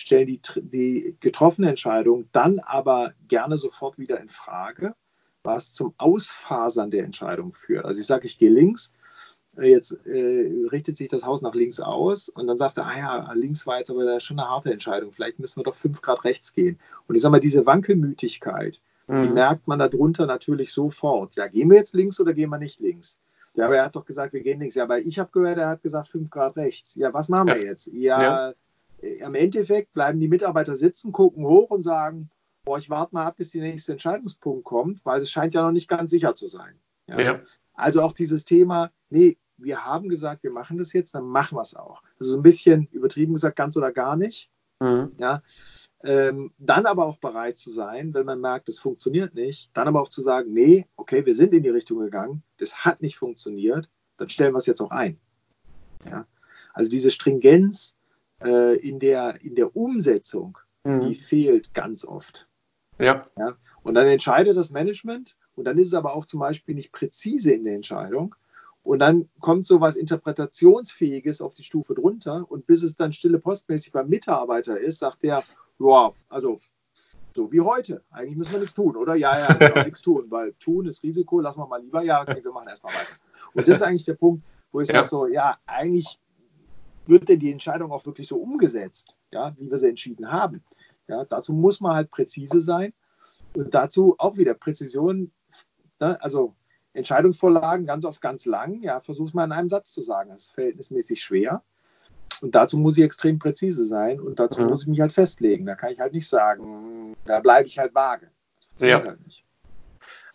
stellen 0.01 0.27
die, 0.27 0.41
die 0.57 1.17
getroffene 1.21 1.69
Entscheidung 1.69 2.29
dann 2.33 2.59
aber 2.61 3.13
gerne 3.29 3.59
sofort 3.59 3.99
wieder 3.99 4.21
in 4.21 4.29
Frage, 4.29 4.95
was 5.43 5.73
zum 5.73 5.95
Ausfasern 5.99 6.91
der 6.91 7.05
Entscheidung 7.05 7.53
führt. 7.55 7.85
Also 7.85 8.01
ich 8.01 8.07
sage, 8.07 8.27
ich 8.27 8.39
gehe 8.39 8.51
links, 8.51 8.93
äh, 9.57 9.71
jetzt 9.71 9.93
äh, 10.07 10.67
richtet 10.71 10.97
sich 10.97 11.09
das 11.09 11.25
Haus 11.25 11.43
nach 11.43 11.55
links 11.55 11.81
aus 11.81 12.29
und 12.29 12.47
dann 12.47 12.57
sagst 12.57 12.77
du, 12.79 12.83
ah 12.83 12.97
ja, 12.99 13.33
links 13.33 13.67
war 13.67 13.79
jetzt 13.79 13.91
aber 13.91 14.21
schon 14.21 14.39
eine 14.39 14.49
harte 14.49 14.73
Entscheidung, 14.73 15.13
vielleicht 15.13 15.39
müssen 15.39 15.61
wir 15.61 15.65
doch 15.65 15.75
fünf 15.75 16.03
Grad 16.03 16.25
rechts 16.25 16.53
gehen. 16.53 16.79
Und 17.07 17.15
ich 17.15 17.23
sage 17.23 17.33
mal, 17.33 17.41
diese 17.41 17.65
Wankelmütigkeit, 17.67 18.81
die 19.09 19.13
Mhm. 19.15 19.33
merkt 19.35 19.67
man 19.67 19.79
darunter 19.79 20.27
natürlich 20.27 20.73
sofort. 20.73 21.35
Ja, 21.37 21.47
gehen 21.47 21.71
wir 21.71 21.79
jetzt 21.79 21.95
links 21.95 22.21
oder 22.21 22.35
gehen 22.35 22.51
wir 22.51 22.59
nicht 22.59 22.79
links? 22.81 23.21
Ja, 23.55 23.65
aber 23.65 23.77
er 23.79 23.87
hat 23.87 23.97
doch 23.97 24.05
gesagt, 24.05 24.35
wir 24.35 24.43
gehen 24.43 24.61
links. 24.61 24.75
Ja, 24.75 24.85
aber 24.85 24.99
ich 24.99 25.19
habe 25.19 25.31
gehört, 25.33 25.57
er 25.59 25.69
hat 25.71 25.83
gesagt 25.83 26.09
5 26.09 26.29
Grad 26.31 26.57
rechts. 26.57 26.95
Ja, 26.95 27.13
was 27.15 27.29
machen 27.31 27.49
wir 27.49 27.57
Ja. 27.57 27.63
jetzt? 27.65 27.87
Ja, 27.93 28.51
äh, 28.51 28.55
im 29.01 29.35
Endeffekt 29.35 29.93
bleiben 29.93 30.21
die 30.21 30.29
Mitarbeiter 30.29 30.77
sitzen, 30.77 31.13
gucken 31.13 31.47
hoch 31.47 31.71
und 31.71 31.83
sagen, 31.83 32.31
boah, 32.65 32.79
ich 32.79 32.91
warte 32.91 33.15
mal 33.15 33.27
ab, 33.27 33.37
bis 33.37 33.53
der 33.53 33.63
nächste 33.63 33.93
Entscheidungspunkt 33.93 34.65
kommt, 34.65 35.05
weil 35.05 35.21
es 35.21 35.31
scheint 35.31 35.55
ja 35.55 35.63
noch 35.63 35.73
nicht 35.73 35.89
ganz 35.89 36.11
sicher 36.11 36.35
zu 36.35 36.49
sein. 36.49 36.79
Ja. 37.07 37.21
Ja. 37.21 37.41
Also 37.75 38.03
auch 38.03 38.13
dieses 38.13 38.45
Thema, 38.45 38.91
nee, 39.09 39.39
wir 39.57 39.85
haben 39.85 40.09
gesagt, 40.09 40.43
wir 40.43 40.51
machen 40.51 40.79
das 40.79 40.93
jetzt, 40.93 41.15
dann 41.15 41.25
machen 41.25 41.57
wir 41.57 41.63
es 41.63 41.75
auch. 41.75 42.03
Also 42.19 42.33
so 42.33 42.37
ein 42.37 42.43
bisschen 42.43 42.89
übertrieben 42.93 43.33
gesagt, 43.33 43.57
ganz 43.57 43.77
oder 43.77 43.93
gar 43.93 44.17
nicht. 44.17 44.51
Mhm. 44.81 45.13
Ja, 45.17 45.43
ähm, 46.05 46.53
dann 46.59 46.87
aber 46.87 47.07
auch 47.07 47.17
bereit 47.17 47.59
zu 47.59 47.73
sein, 47.73 48.15
wenn 48.15 48.27
man 48.27 48.41
merkt, 48.41 48.69
es 48.69 48.79
funktioniert 48.79 49.35
nicht, 49.35 49.71
dann 49.75 49.89
aber 49.89 50.01
auch 50.01 50.09
zu 50.09 50.23
sagen, 50.23 50.53
nee, 50.53 50.87
okay, 50.97 51.27
wir 51.27 51.35
sind 51.35 51.53
in 51.53 51.65
die 51.65 51.69
Richtung 51.71 51.99
gegangen, 51.99 52.43
das 52.59 52.85
hat 52.85 53.03
nicht 53.03 53.19
funktioniert, 53.19 53.91
dann 54.17 54.29
stellen 54.29 54.53
wir 54.53 54.59
es 54.59 54.67
jetzt 54.67 54.81
auch 54.81 54.93
ein. 54.93 55.19
Ja? 56.05 56.27
Also 56.73 56.91
diese 56.91 57.11
Stringenz 57.11 57.97
äh, 58.43 58.77
in, 58.79 58.99
der, 58.99 59.43
in 59.43 59.55
der 59.55 59.75
Umsetzung, 59.77 60.59
die 60.85 60.91
Mhm. 60.91 61.15
fehlt 61.15 61.75
ganz 61.75 62.05
oft. 62.05 62.49
Ja. 62.99 63.27
Und 63.83 63.95
dann 63.95 64.07
entscheidet 64.07 64.57
das 64.57 64.71
Management 64.71 65.37
und 65.55 65.65
dann 65.65 65.79
ist 65.79 65.89
es 65.89 65.95
aber 65.95 66.15
auch 66.15 66.27
zum 66.27 66.41
Beispiel 66.41 66.75
nicht 66.75 66.93
präzise 66.93 67.53
in 67.53 67.65
der 67.65 67.75
Entscheidung. 67.75 68.35
Und 68.83 69.01
dann 69.01 69.29
kommt 69.41 69.67
so 69.67 69.81
was 69.81 69.97
Interpretationsfähiges 69.97 71.41
auf 71.43 71.55
die 71.55 71.63
Stufe 71.65 71.95
drunter 71.95 72.47
und 72.51 72.67
bis 72.67 72.83
es 72.83 72.97
dann 72.97 73.13
stille 73.13 73.39
postmäßig 73.39 73.93
beim 73.93 74.09
Mitarbeiter 74.09 74.79
ist, 74.81 74.99
sagt 75.01 75.23
der, 75.23 75.43
ja, 75.79 76.11
also 76.29 76.59
so 77.35 77.53
wie 77.53 77.61
heute. 77.61 78.03
Eigentlich 78.11 78.37
müssen 78.37 78.53
wir 78.53 78.61
nichts 78.61 78.75
tun, 78.75 78.97
oder? 78.97 79.15
Ja, 79.15 79.39
ja, 79.39 79.53
genau, 79.55 79.85
nichts 79.85 80.03
tun, 80.03 80.27
weil 80.31 80.55
tun 80.55 80.87
ist 80.87 81.03
Risiko, 81.03 81.41
lassen 81.41 81.61
wir 81.61 81.67
mal 81.67 81.81
lieber. 81.83 82.03
Ja, 82.03 82.23
okay, 82.23 82.43
wir 82.43 82.51
machen 82.53 82.69
erstmal 82.69 82.95
weiter. 82.95 83.15
Und 83.53 83.69
das 83.69 83.77
ist 83.77 83.83
eigentlich 83.83 84.05
der 84.07 84.15
Punkt, 84.15 84.43
wo 84.73 84.81
ich 84.81 84.89
Ja. 84.89 84.95
sage 85.03 85.07
so, 85.09 85.27
ja, 85.27 85.57
eigentlich 85.67 86.19
wird 87.09 87.29
denn 87.29 87.41
die 87.41 87.53
Entscheidung 87.53 87.91
auch 87.93 88.07
wirklich 88.07 88.29
so 88.29 88.37
umgesetzt, 88.37 89.17
ja, 89.33 89.55
wie 89.59 89.71
wir 89.71 89.79
sie 89.79 89.89
entschieden 89.89 90.31
haben. 90.31 90.63
Ja, 91.09 91.25
dazu 91.25 91.53
muss 91.53 91.81
man 91.81 91.95
halt 91.95 92.11
präzise 92.11 92.61
sein 92.61 92.93
und 93.55 93.75
dazu 93.75 94.15
auch 94.19 94.37
wieder 94.37 94.55
Präzision, 94.55 95.33
ne, 96.01 96.21
also 96.23 96.55
Entscheidungsvorlagen 96.93 97.87
ganz 97.87 98.05
oft 98.05 98.21
ganz 98.21 98.45
lang, 98.45 98.83
ja, 98.83 99.01
versuch's 99.01 99.35
mal 99.35 99.45
in 99.45 99.53
einem 99.53 99.69
Satz 99.69 99.93
zu 99.93 100.03
sagen. 100.03 100.31
Das 100.31 100.45
ist 100.45 100.53
verhältnismäßig 100.53 101.21
schwer. 101.21 101.63
Und 102.41 102.55
dazu 102.55 102.77
muss 102.77 102.99
ich 102.99 103.05
extrem 103.05 103.39
präzise 103.39 103.85
sein 103.85 104.21
und 104.21 104.39
dazu 104.39 104.61
Mhm. 104.63 104.69
muss 104.69 104.83
ich 104.83 104.89
mich 104.89 105.01
halt 105.01 105.13
festlegen. 105.13 105.65
Da 105.67 105.75
kann 105.75 105.93
ich 105.93 106.01
halt 106.01 106.13
nicht 106.13 106.29
sagen, 106.29 107.17
da 107.25 107.41
bleibe 107.41 107.67
ich 107.67 107.79
halt 107.79 107.95
vage. 107.95 108.31
Ja. 108.81 109.03
halt 109.03 109.25
nicht. 109.25 109.45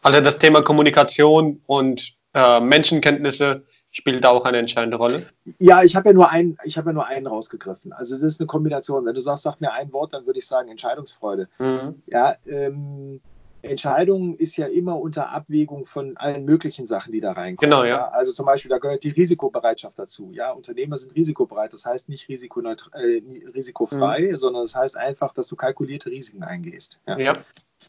Also 0.01 0.19
das 0.19 0.37
Thema 0.39 0.61
Kommunikation 0.61 1.61
und 1.65 2.17
äh, 2.33 2.59
Menschenkenntnisse 2.59 3.63
spielt 3.93 4.23
da 4.23 4.29
auch 4.31 4.43
eine 4.45 4.57
entscheidende 4.57 4.97
Rolle. 4.97 5.27
Ja, 5.59 5.83
ich 5.83 5.95
habe 5.95 6.09
ja 6.09 6.13
nur 6.13 6.29
einen, 6.29 6.57
ich 6.63 6.77
habe 6.77 6.89
ja 6.89 6.93
nur 6.93 7.05
einen 7.05 7.27
rausgegriffen. 7.27 7.93
Also 7.93 8.15
das 8.15 8.33
ist 8.33 8.41
eine 8.41 8.47
Kombination. 8.47 9.05
Wenn 9.05 9.13
du 9.13 9.21
sagst, 9.21 9.43
sag 9.43 9.61
mir 9.61 9.71
ein 9.71 9.93
Wort, 9.93 10.13
dann 10.13 10.25
würde 10.25 10.39
ich 10.39 10.47
sagen 10.47 10.67
Entscheidungsfreude. 10.69 11.47
Mhm. 11.59 12.01
Ja, 12.07 12.35
ähm, 12.47 13.21
Entscheidung 13.61 14.35
ist 14.35 14.57
ja 14.57 14.65
immer 14.65 14.99
unter 14.99 15.29
Abwägung 15.29 15.85
von 15.85 16.17
allen 16.17 16.43
möglichen 16.43 16.85
Sachen, 16.85 17.13
die 17.13 17.21
da 17.21 17.31
reinkommen. 17.31 17.69
Genau, 17.71 17.85
ja. 17.85 18.09
Also 18.09 18.33
zum 18.33 18.45
Beispiel, 18.45 18.67
da 18.69 18.77
gehört 18.79 19.03
die 19.03 19.11
Risikobereitschaft 19.11 19.97
dazu. 19.97 20.31
Ja, 20.33 20.51
Unternehmer 20.51 20.97
sind 20.97 21.15
risikobereit. 21.15 21.71
Das 21.71 21.85
heißt 21.85 22.09
nicht 22.09 22.27
äh, 22.29 23.21
risikofrei, 23.55 24.31
Mhm. 24.31 24.37
sondern 24.37 24.63
das 24.63 24.75
heißt 24.75 24.97
einfach, 24.97 25.33
dass 25.33 25.47
du 25.47 25.55
kalkulierte 25.55 26.09
Risiken 26.09 26.43
eingehst. 26.43 26.99
Ja. 27.07 27.17
Ja. 27.19 27.33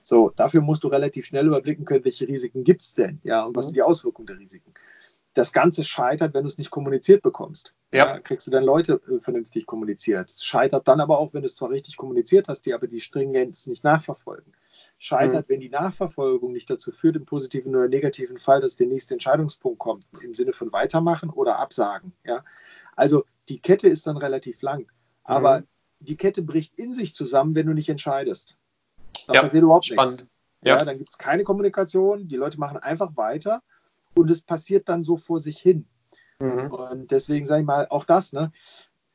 So, 0.04 0.30
dafür 0.36 0.60
musst 0.60 0.84
du 0.84 0.88
relativ 0.88 1.24
schnell 1.26 1.46
überblicken 1.46 1.84
können, 1.86 2.04
welche 2.04 2.28
Risiken 2.28 2.62
gibt 2.62 2.82
es 2.82 2.94
denn, 2.94 3.20
ja, 3.24 3.42
und 3.44 3.56
was 3.56 3.64
Mhm. 3.64 3.68
sind 3.68 3.76
die 3.76 3.82
Auswirkungen 3.82 4.26
der 4.26 4.38
Risiken. 4.38 4.74
Das 5.34 5.52
Ganze 5.52 5.82
scheitert, 5.84 6.32
wenn 6.32 6.42
du 6.44 6.48
es 6.48 6.58
nicht 6.58 6.70
kommuniziert 6.70 7.22
bekommst. 7.22 7.74
Ja. 7.92 8.18
kriegst 8.18 8.46
du 8.46 8.50
dann 8.50 8.64
Leute 8.64 9.00
äh, 9.08 9.20
vernünftig 9.20 9.66
kommuniziert. 9.66 10.30
Es 10.30 10.44
scheitert 10.44 10.88
dann 10.88 11.00
aber 11.00 11.18
auch, 11.18 11.32
wenn 11.34 11.42
du 11.42 11.46
es 11.46 11.54
zwar 11.56 11.70
richtig 11.70 11.96
kommuniziert 11.96 12.48
hast, 12.48 12.62
die 12.66 12.74
aber 12.74 12.86
die 12.88 13.00
Stringenz 13.00 13.66
nicht 13.68 13.84
nachverfolgen. 13.84 14.52
Scheitert, 14.98 15.48
wenn 15.48 15.60
die 15.60 15.68
Nachverfolgung 15.70 16.52
nicht 16.52 16.68
dazu 16.70 16.90
führt, 16.92 17.14
im 17.16 17.24
positiven 17.24 17.74
oder 17.74 17.86
negativen 17.88 18.38
Fall, 18.38 18.60
dass 18.60 18.74
der 18.76 18.86
nächste 18.88 19.14
Entscheidungspunkt 19.14 19.78
kommt, 19.78 20.06
im 20.22 20.34
Sinne 20.34 20.52
von 20.52 20.72
weitermachen 20.72 21.30
oder 21.30 21.58
absagen. 21.58 22.12
Ja? 22.24 22.44
Also 22.96 23.24
die 23.48 23.60
Kette 23.60 23.88
ist 23.88 24.06
dann 24.06 24.16
relativ 24.16 24.62
lang. 24.62 24.86
Aber 25.22 25.60
Mhm. 25.60 25.66
die 26.00 26.16
Kette 26.16 26.42
bricht 26.42 26.78
in 26.78 26.94
sich 26.94 27.14
zusammen, 27.14 27.54
wenn 27.54 27.66
du 27.66 27.74
nicht 27.74 27.88
entscheidest. 27.88 28.56
Da 29.26 29.34
Ja, 29.34 29.40
passiert 29.42 29.62
überhaupt 29.62 29.86
spannend. 29.86 30.16
nichts. 30.22 30.28
Ja. 30.62 30.78
Ja. 30.78 30.84
dann 30.84 30.96
gibt 30.98 31.10
es 31.10 31.18
keine 31.18 31.44
Kommunikation, 31.44 32.26
die 32.26 32.36
Leute 32.36 32.58
machen 32.58 32.78
einfach 32.78 33.16
weiter 33.16 33.62
und 34.14 34.30
es 34.30 34.42
passiert 34.42 34.88
dann 34.88 35.04
so 35.04 35.16
vor 35.16 35.40
sich 35.40 35.58
hin. 35.58 35.86
Mhm. 36.38 36.70
Und 36.72 37.10
deswegen 37.10 37.46
sage 37.46 37.60
ich 37.62 37.66
mal, 37.66 37.86
auch 37.88 38.04
das, 38.04 38.32
ne, 38.32 38.50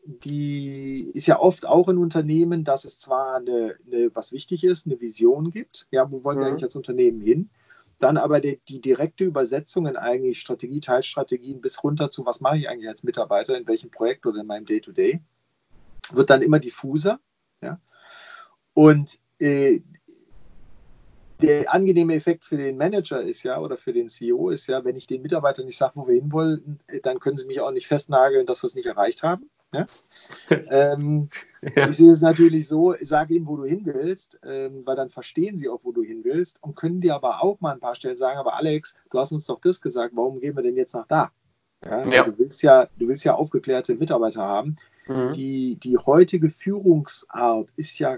die 0.05 1.11
ist 1.13 1.27
ja 1.27 1.39
oft 1.39 1.65
auch 1.65 1.89
in 1.89 1.97
Unternehmen, 1.97 2.63
dass 2.63 2.85
es 2.85 2.99
zwar 2.99 3.35
eine, 3.35 3.75
eine, 3.85 4.15
was 4.15 4.31
wichtig 4.31 4.63
ist, 4.63 4.87
eine 4.87 4.99
Vision 4.99 5.51
gibt, 5.51 5.87
ja, 5.91 6.09
wo 6.09 6.23
wollen 6.23 6.39
wir 6.39 6.45
Mhm. 6.45 6.51
eigentlich 6.51 6.63
als 6.63 6.75
Unternehmen 6.75 7.21
hin, 7.21 7.49
dann 7.99 8.17
aber 8.17 8.39
die, 8.39 8.61
die 8.69 8.79
direkte 8.79 9.25
Übersetzung 9.25 9.85
in 9.85 9.97
eigentlich 9.97 10.39
Strategie, 10.39 10.79
Teilstrategien 10.79 11.59
bis 11.59 11.83
runter 11.83 12.09
zu, 12.09 12.25
was 12.25 12.39
mache 12.39 12.57
ich 12.57 12.69
eigentlich 12.69 12.87
als 12.87 13.03
Mitarbeiter, 13.03 13.57
in 13.57 13.67
welchem 13.67 13.91
Projekt 13.91 14.25
oder 14.25 14.39
in 14.39 14.47
meinem 14.47 14.65
Day-to-Day, 14.65 15.21
wird 16.11 16.29
dann 16.29 16.41
immer 16.41 16.59
diffuser. 16.59 17.19
Ja? 17.61 17.79
Und 18.73 19.19
äh, 19.39 19.81
der 21.41 21.73
angenehme 21.73 22.15
Effekt 22.15 22.45
für 22.45 22.57
den 22.57 22.77
Manager 22.77 23.21
ist 23.21 23.43
ja, 23.43 23.59
oder 23.59 23.77
für 23.77 23.93
den 23.93 24.09
CEO 24.09 24.49
ist 24.49 24.67
ja, 24.67 24.83
wenn 24.83 24.95
ich 24.95 25.07
den 25.07 25.21
Mitarbeitern 25.21 25.65
nicht 25.65 25.77
sage, 25.77 25.93
wo 25.95 26.07
wir 26.07 26.15
hinwollen, 26.15 26.79
dann 27.03 27.19
können 27.19 27.37
sie 27.37 27.47
mich 27.47 27.61
auch 27.61 27.71
nicht 27.71 27.87
festnageln, 27.87 28.45
dass 28.45 28.61
wir 28.61 28.67
es 28.67 28.75
nicht 28.75 28.87
erreicht 28.87 29.23
haben. 29.23 29.49
Ja? 29.73 29.87
ähm, 30.69 31.29
Ja. 31.75 31.89
Ich 31.89 31.97
sehe 31.97 32.11
es 32.11 32.21
natürlich 32.21 32.67
so, 32.67 32.95
sage 33.01 33.35
ihnen, 33.35 33.47
wo 33.47 33.57
du 33.57 33.65
hin 33.65 33.81
willst, 33.83 34.39
ähm, 34.43 34.83
weil 34.85 34.95
dann 34.95 35.09
verstehen 35.09 35.57
sie 35.57 35.67
auch, 35.69 35.81
wo 35.83 35.91
du 35.91 36.01
hin 36.03 36.21
willst 36.23 36.61
und 36.63 36.75
können 36.75 37.01
dir 37.01 37.15
aber 37.15 37.43
auch 37.43 37.59
mal 37.59 37.73
ein 37.73 37.79
paar 37.79 37.95
Stellen 37.95 38.17
sagen, 38.17 38.39
aber 38.39 38.55
Alex, 38.55 38.95
du 39.11 39.19
hast 39.19 39.31
uns 39.31 39.45
doch 39.45 39.59
das 39.59 39.81
gesagt, 39.81 40.15
warum 40.15 40.39
gehen 40.39 40.55
wir 40.55 40.63
denn 40.63 40.75
jetzt 40.75 40.93
nach 40.93 41.07
da? 41.07 41.31
Ja, 41.83 42.07
Ja. 42.07 42.23
Du, 42.23 42.37
willst 42.37 42.61
ja, 42.61 42.87
du 42.97 43.07
willst 43.07 43.23
ja 43.23 43.35
aufgeklärte 43.35 43.95
Mitarbeiter 43.95 44.43
haben. 44.43 44.75
Mhm. 45.07 45.33
Die, 45.33 45.77
die 45.77 45.97
heutige 45.97 46.49
Führungsart 46.49 47.69
ist 47.75 47.99
ja 47.99 48.17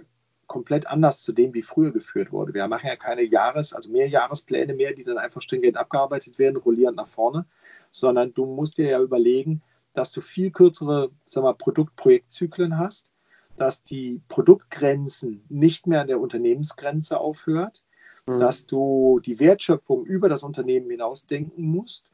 komplett 0.52 0.86
anders 0.88 1.22
zu 1.22 1.32
dem, 1.32 1.54
wie 1.54 1.62
früher 1.62 1.92
geführt 1.92 2.34
wurde. 2.34 2.54
Wir 2.54 2.68
machen 2.68 2.88
ja 2.88 2.98
keine 2.98 3.24
Jahres-, 3.24 3.74
also 3.74 3.90
Mehrjahrespläne 3.90 4.74
mehr, 4.74 4.94
die 4.94 5.06
dann 5.06 5.18
einfach 5.18 5.42
stringent 5.42 5.78
abgearbeitet 5.78 6.38
werden, 6.38 6.58
rollierend 6.58 6.98
nach 6.98 7.08
vorne, 7.08 7.46
sondern 7.90 8.34
du 8.34 8.46
musst 8.46 8.78
dir 8.78 8.90
ja 8.90 9.02
überlegen, 9.02 9.62
dass 9.94 10.12
du 10.12 10.20
viel 10.22 10.52
kürzere 10.52 11.10
sag 11.30 11.44
mal, 11.44 11.54
Produktprojektzyklen 11.54 12.78
hast, 12.78 13.10
dass 13.56 13.84
die 13.84 14.22
Produktgrenzen 14.28 15.44
nicht 15.48 15.88
mehr 15.88 16.02
an 16.02 16.08
der 16.08 16.20
Unternehmensgrenze 16.20 17.18
aufhört, 17.20 17.84
Mhm. 18.26 18.40
dass 18.40 18.66
du 18.66 19.20
die 19.26 19.40
Wertschöpfung 19.40 20.06
über 20.06 20.30
das 20.30 20.44
Unternehmen 20.44 20.90
hinaus 20.90 21.26
denken 21.26 21.64
musst. 21.64 22.06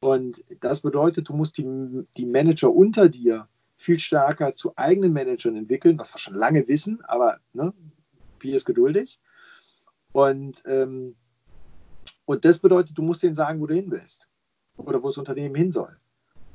Und 0.00 0.44
das 0.60 0.80
bedeutet, 0.80 1.28
du 1.28 1.34
musst 1.34 1.58
die, 1.58 1.66
die 2.16 2.26
Manager 2.26 2.72
unter 2.72 3.08
dir 3.08 3.48
viel 3.76 3.98
stärker 3.98 4.54
zu 4.54 4.72
eigenen 4.76 5.12
Managern 5.12 5.56
entwickeln, 5.56 5.98
was 5.98 6.14
wir 6.14 6.18
schon 6.18 6.34
lange 6.34 6.66
wissen, 6.68 7.04
aber 7.04 7.38
ne, 7.52 7.72
Pi 8.38 8.52
ist 8.52 8.64
geduldig. 8.64 9.20
Und, 10.12 10.62
ähm, 10.66 11.16
und 12.24 12.44
das 12.44 12.58
bedeutet, 12.58 12.96
du 12.96 13.02
musst 13.02 13.22
denen 13.22 13.34
sagen, 13.34 13.60
wo 13.60 13.66
du 13.66 13.74
hin 13.74 13.90
willst 13.90 14.28
oder 14.76 15.02
wo 15.02 15.08
das 15.08 15.18
Unternehmen 15.18 15.54
hin 15.54 15.72
soll. 15.72 15.96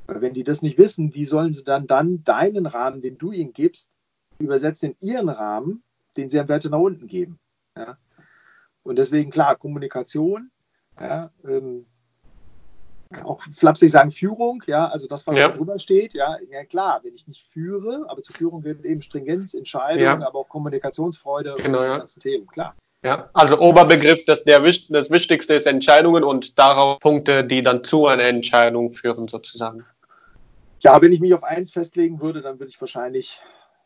Weil 0.07 0.21
wenn 0.21 0.33
die 0.33 0.43
das 0.43 0.61
nicht 0.61 0.77
wissen, 0.77 1.13
wie 1.13 1.25
sollen 1.25 1.53
sie 1.53 1.63
dann, 1.63 1.87
dann 1.87 2.23
deinen 2.23 2.65
Rahmen, 2.65 3.01
den 3.01 3.17
du 3.17 3.31
ihnen 3.31 3.53
gibst, 3.53 3.91
übersetzen 4.39 4.91
in 4.91 5.07
ihren 5.07 5.29
Rahmen 5.29 5.83
den 6.17 6.29
sie 6.29 6.37
dann 6.37 6.49
weiter 6.49 6.69
nach 6.69 6.79
unten 6.79 7.07
geben. 7.07 7.39
Ja? 7.75 7.97
Und 8.83 8.97
deswegen, 8.97 9.31
klar, 9.31 9.55
Kommunikation, 9.55 10.51
ja, 10.99 11.31
ähm, 11.43 11.85
auch 13.23 13.41
flapsig 13.41 13.91
sagen 13.91 14.11
Führung, 14.11 14.63
ja, 14.67 14.87
also 14.87 15.07
das, 15.07 15.25
was 15.27 15.35
ja. 15.35 15.49
da 15.49 15.57
drüber 15.57 15.77
steht, 15.79 16.13
ja, 16.13 16.37
ja 16.49 16.63
klar, 16.65 17.01
wenn 17.03 17.13
ich 17.13 17.27
nicht 17.27 17.43
führe, 17.43 18.05
aber 18.07 18.21
zur 18.21 18.35
Führung 18.35 18.61
gehört 18.61 18.85
eben 18.85 19.01
Stringenz, 19.01 19.53
Entscheidung, 19.53 20.03
ja. 20.03 20.27
aber 20.27 20.39
auch 20.39 20.49
Kommunikationsfreude 20.49 21.55
genau, 21.57 21.79
und 21.79 21.83
die 21.85 21.97
ganzen 21.97 22.19
Themen, 22.19 22.47
klar. 22.47 22.75
Ja, 23.03 23.29
also 23.33 23.59
Oberbegriff, 23.59 24.25
das, 24.25 24.43
der, 24.43 24.59
das 24.59 25.09
Wichtigste 25.09 25.55
ist 25.55 25.65
Entscheidungen 25.65 26.23
und 26.23 26.59
darauf 26.59 26.99
Punkte, 26.99 27.43
die 27.43 27.63
dann 27.63 27.83
zu 27.83 28.05
einer 28.05 28.23
Entscheidung 28.23 28.91
führen, 28.91 29.27
sozusagen. 29.27 29.85
Ja, 30.81 31.01
wenn 31.01 31.11
ich 31.11 31.19
mich 31.19 31.33
auf 31.33 31.43
eins 31.43 31.71
festlegen 31.71 32.21
würde, 32.21 32.41
dann 32.41 32.59
würde 32.59 32.69
ich 32.69 32.79
wahrscheinlich 32.79 33.39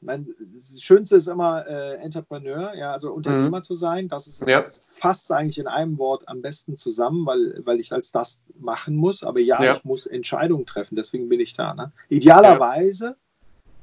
mein, 0.06 0.28
das 0.53 0.82
Schönste 0.82 1.18
ist 1.18 1.28
immer 1.28 1.68
äh, 1.68 1.95
Entrepreneur, 1.95 2.74
ja, 2.76 2.91
also 2.91 3.12
Unternehmer 3.12 3.58
mhm. 3.58 3.64
zu 3.64 3.76
sein. 3.76 4.08
Das 4.08 4.28
ist 4.28 4.41
ja. 4.41 4.58
das 4.58 4.84
fasst 4.88 5.32
eigentlich 5.32 5.58
in 5.58 5.68
einem 5.68 5.97
Wort 5.97 6.28
am 6.28 6.41
besten 6.41 6.78
zusammen, 6.78 7.26
weil, 7.26 7.62
weil 7.66 7.80
ich 7.80 7.91
als 7.91 8.12
das 8.12 8.39
machen 8.58 8.95
muss. 8.95 9.24
Aber 9.24 9.39
ja, 9.39 9.62
ja. 9.64 9.76
ich 9.76 9.84
muss 9.84 10.06
Entscheidungen 10.06 10.66
treffen, 10.66 10.95
deswegen 10.95 11.28
bin 11.28 11.39
ich 11.39 11.53
da. 11.53 11.74
Ne? 11.74 11.91
Idealerweise 12.10 13.18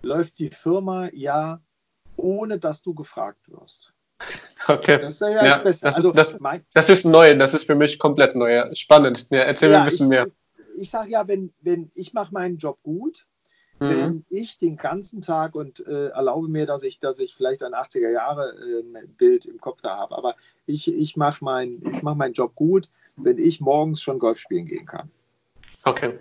ja. 0.02 0.08
läuft 0.08 0.38
die 0.38 0.50
Firma 0.50 1.08
ja, 1.12 1.60
ohne 2.16 2.58
dass 2.58 2.82
du 2.82 2.94
gefragt 2.94 3.48
wirst. 3.48 3.92
Okay. 4.68 5.00
Das 5.00 5.14
ist 5.14 5.20
ja, 5.20 5.30
ja 5.44 5.58
das, 5.58 5.80
das, 5.80 5.96
also, 5.96 6.12
das, 6.12 6.38
das, 6.72 6.88
ist 6.88 7.04
neu, 7.04 7.36
das 7.36 7.52
ist 7.52 7.66
für 7.66 7.74
mich 7.74 7.98
komplett 7.98 8.36
neu. 8.36 8.72
Spannend. 8.74 9.26
Ja, 9.30 9.40
erzähl 9.40 9.70
mir 9.70 9.80
ein 9.80 9.84
bisschen 9.84 10.06
ich, 10.06 10.10
mehr. 10.10 10.26
Ich 10.76 10.90
sage 10.90 11.10
ja, 11.10 11.26
wenn, 11.26 11.52
wenn 11.60 11.90
ich 11.94 12.12
mache 12.12 12.32
meinen 12.32 12.58
Job 12.58 12.78
gut, 12.84 13.26
mhm. 13.82 13.88
wenn 13.88 14.24
ich 14.28 14.58
den 14.58 14.76
ganzen 14.76 15.20
Tag 15.20 15.54
und 15.54 15.86
äh, 15.86 16.08
erlaube 16.08 16.48
mir, 16.48 16.66
dass 16.66 16.82
ich, 16.82 16.98
dass 16.98 17.18
ich 17.18 17.34
vielleicht 17.34 17.62
ein 17.62 17.74
80er 17.74 18.10
Jahre 18.10 18.54
äh, 18.54 19.06
Bild 19.18 19.46
im 19.46 19.60
Kopf 19.60 19.82
da 19.82 19.96
habe, 19.96 20.16
aber 20.16 20.36
ich, 20.66 20.92
ich 20.92 21.16
mache 21.16 21.44
mein, 21.44 21.82
mach 22.02 22.14
meinen 22.14 22.34
Job 22.34 22.54
gut, 22.54 22.88
wenn 23.16 23.38
ich 23.38 23.60
morgens 23.60 24.02
schon 24.02 24.18
Golf 24.18 24.38
spielen 24.38 24.66
gehen 24.66 24.86
kann. 24.86 25.10
Okay. 25.84 26.18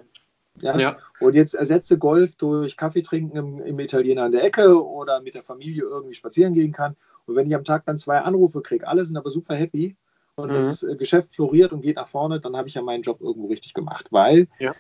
Ja? 0.62 0.78
ja? 0.78 0.98
Und 1.20 1.36
jetzt 1.36 1.54
ersetze 1.54 1.98
Golf 1.98 2.36
durch 2.36 2.78
Kaffee 2.78 3.02
trinken 3.02 3.38
im, 3.38 3.62
im, 3.62 3.80
Italiener 3.80 4.24
an 4.24 4.32
der 4.32 4.44
Ecke 4.44 4.84
oder 4.84 5.22
mit 5.22 5.34
der 5.34 5.44
Familie 5.44 5.84
irgendwie 5.84 6.14
spazieren 6.14 6.54
gehen 6.54 6.72
kann. 6.72 6.96
Und 7.26 7.36
wenn 7.36 7.48
ich 7.48 7.56
am 7.56 7.64
Tag 7.64 7.86
dann 7.86 7.98
zwei 7.98 8.20
Anrufe 8.20 8.62
kriege, 8.62 8.88
alle 8.88 9.06
sind 9.06 9.18
aber 9.18 9.32
super 9.32 9.56
happy 9.56 9.96
und 10.36 10.50
mhm. 10.50 10.54
das 10.54 10.84
äh, 10.84 10.96
Geschäft 10.96 11.36
floriert 11.36 11.72
und 11.72 11.82
geht 11.82 11.96
nach 11.96 12.08
vorne, 12.08 12.40
dann 12.40 12.58
habe 12.58 12.68
ich 12.68 12.74
ja 12.74 12.82
meinen 12.82 13.04
Job 13.04 13.22
irgendwo 13.22 13.48
richtig 13.48 13.74
gemacht, 13.74 14.08
weil 14.12 14.48
ja 14.60 14.74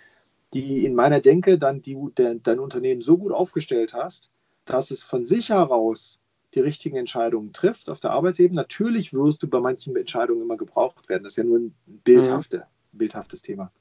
die 0.53 0.85
in 0.85 0.95
meiner 0.95 1.19
Denke 1.19 1.57
dann 1.57 1.81
die, 1.81 1.97
de, 2.17 2.39
dein 2.41 2.59
Unternehmen 2.59 3.01
so 3.01 3.17
gut 3.17 3.31
aufgestellt 3.31 3.93
hast, 3.93 4.31
dass 4.65 4.91
es 4.91 5.03
von 5.03 5.25
sich 5.25 5.49
heraus 5.49 6.19
die 6.53 6.59
richtigen 6.59 6.97
Entscheidungen 6.97 7.53
trifft 7.53 7.89
auf 7.89 7.99
der 7.99 8.11
Arbeitsebene. 8.11 8.59
Natürlich 8.59 9.13
wirst 9.13 9.41
du 9.43 9.47
bei 9.47 9.59
manchen 9.59 9.95
Entscheidungen 9.95 10.41
immer 10.41 10.57
gebraucht 10.57 11.07
werden. 11.07 11.23
Das 11.23 11.33
ist 11.33 11.37
ja 11.37 11.43
nur 11.43 11.59
ein 11.59 11.75
bildhafte, 11.85 12.65
mhm. 12.91 12.97
bildhaftes 12.97 13.41
Thema. 13.41 13.71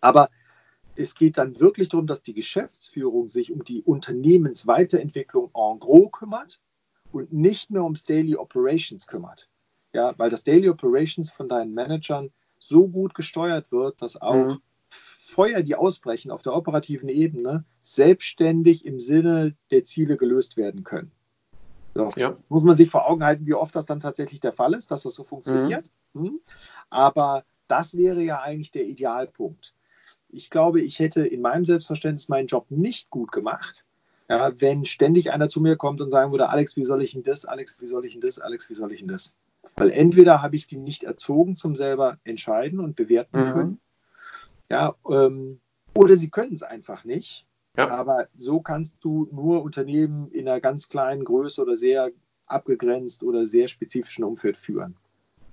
Aber 0.00 0.28
es 0.96 1.14
geht 1.14 1.38
dann 1.38 1.60
wirklich 1.60 1.88
darum, 1.88 2.06
dass 2.06 2.22
die 2.22 2.34
Geschäftsführung 2.34 3.28
sich 3.28 3.52
um 3.52 3.62
die 3.62 3.82
Unternehmensweiterentwicklung 3.82 5.50
en 5.54 5.78
gros 5.78 6.10
kümmert 6.10 6.60
und 7.12 7.32
nicht 7.32 7.70
mehr 7.70 7.84
ums 7.84 8.04
Daily 8.04 8.34
Operations 8.34 9.06
kümmert. 9.06 9.48
Ja, 9.92 10.14
weil 10.18 10.30
das 10.30 10.44
Daily 10.44 10.68
Operations 10.68 11.30
von 11.30 11.48
deinen 11.48 11.72
Managern 11.72 12.30
so 12.58 12.88
gut 12.88 13.14
gesteuert 13.14 13.70
wird, 13.70 14.02
dass 14.02 14.20
auch 14.20 14.48
mhm. 14.48 14.58
Feuer, 15.36 15.62
die 15.62 15.74
ausbrechen 15.74 16.30
auf 16.30 16.40
der 16.40 16.56
operativen 16.56 17.10
Ebene, 17.10 17.64
selbstständig 17.82 18.86
im 18.86 18.98
Sinne 18.98 19.54
der 19.70 19.84
Ziele 19.84 20.16
gelöst 20.16 20.56
werden 20.56 20.82
können. 20.82 21.12
So. 21.94 22.08
Ja. 22.16 22.38
Muss 22.48 22.64
man 22.64 22.74
sich 22.74 22.88
vor 22.88 23.06
Augen 23.06 23.22
halten, 23.22 23.46
wie 23.46 23.52
oft 23.52 23.76
das 23.76 23.84
dann 23.84 24.00
tatsächlich 24.00 24.40
der 24.40 24.54
Fall 24.54 24.72
ist, 24.72 24.90
dass 24.90 25.02
das 25.02 25.14
so 25.14 25.24
funktioniert. 25.24 25.90
Mhm. 26.14 26.24
Hm. 26.24 26.40
Aber 26.88 27.44
das 27.68 27.98
wäre 27.98 28.22
ja 28.22 28.40
eigentlich 28.40 28.70
der 28.70 28.86
Idealpunkt. 28.86 29.74
Ich 30.30 30.48
glaube, 30.48 30.80
ich 30.80 31.00
hätte 31.00 31.26
in 31.26 31.42
meinem 31.42 31.66
Selbstverständnis 31.66 32.30
meinen 32.30 32.46
Job 32.46 32.70
nicht 32.70 33.10
gut 33.10 33.30
gemacht, 33.30 33.84
ja, 34.30 34.58
wenn 34.58 34.86
ständig 34.86 35.32
einer 35.32 35.50
zu 35.50 35.60
mir 35.60 35.76
kommt 35.76 36.00
und 36.00 36.10
sagen 36.10 36.32
würde, 36.32 36.48
Alex, 36.48 36.76
wie 36.76 36.84
soll 36.84 37.02
ich 37.02 37.12
denn 37.12 37.22
das, 37.22 37.44
Alex, 37.44 37.76
wie 37.80 37.86
soll 37.86 38.06
ich 38.06 38.12
denn 38.12 38.22
das, 38.22 38.38
Alex, 38.38 38.70
wie 38.70 38.74
soll 38.74 38.92
ich 38.92 39.00
denn 39.00 39.08
das? 39.08 39.36
Weil 39.76 39.90
entweder 39.90 40.40
habe 40.40 40.56
ich 40.56 40.66
die 40.66 40.78
nicht 40.78 41.04
erzogen 41.04 41.56
zum 41.56 41.76
selber 41.76 42.18
entscheiden 42.24 42.80
und 42.80 42.96
bewerten 42.96 43.40
mhm. 43.40 43.52
können, 43.52 43.80
ja, 44.70 44.94
ähm, 45.10 45.60
oder 45.94 46.16
sie 46.16 46.30
können 46.30 46.54
es 46.54 46.62
einfach 46.62 47.04
nicht. 47.04 47.46
Ja. 47.76 47.88
Aber 47.88 48.28
so 48.36 48.60
kannst 48.60 48.96
du 49.02 49.28
nur 49.30 49.62
Unternehmen 49.62 50.30
in 50.30 50.48
einer 50.48 50.60
ganz 50.60 50.88
kleinen 50.88 51.24
Größe 51.24 51.60
oder 51.60 51.76
sehr 51.76 52.10
abgegrenzt 52.46 53.22
oder 53.22 53.44
sehr 53.44 53.68
spezifischen 53.68 54.24
Umfeld 54.24 54.56
führen. 54.56 54.96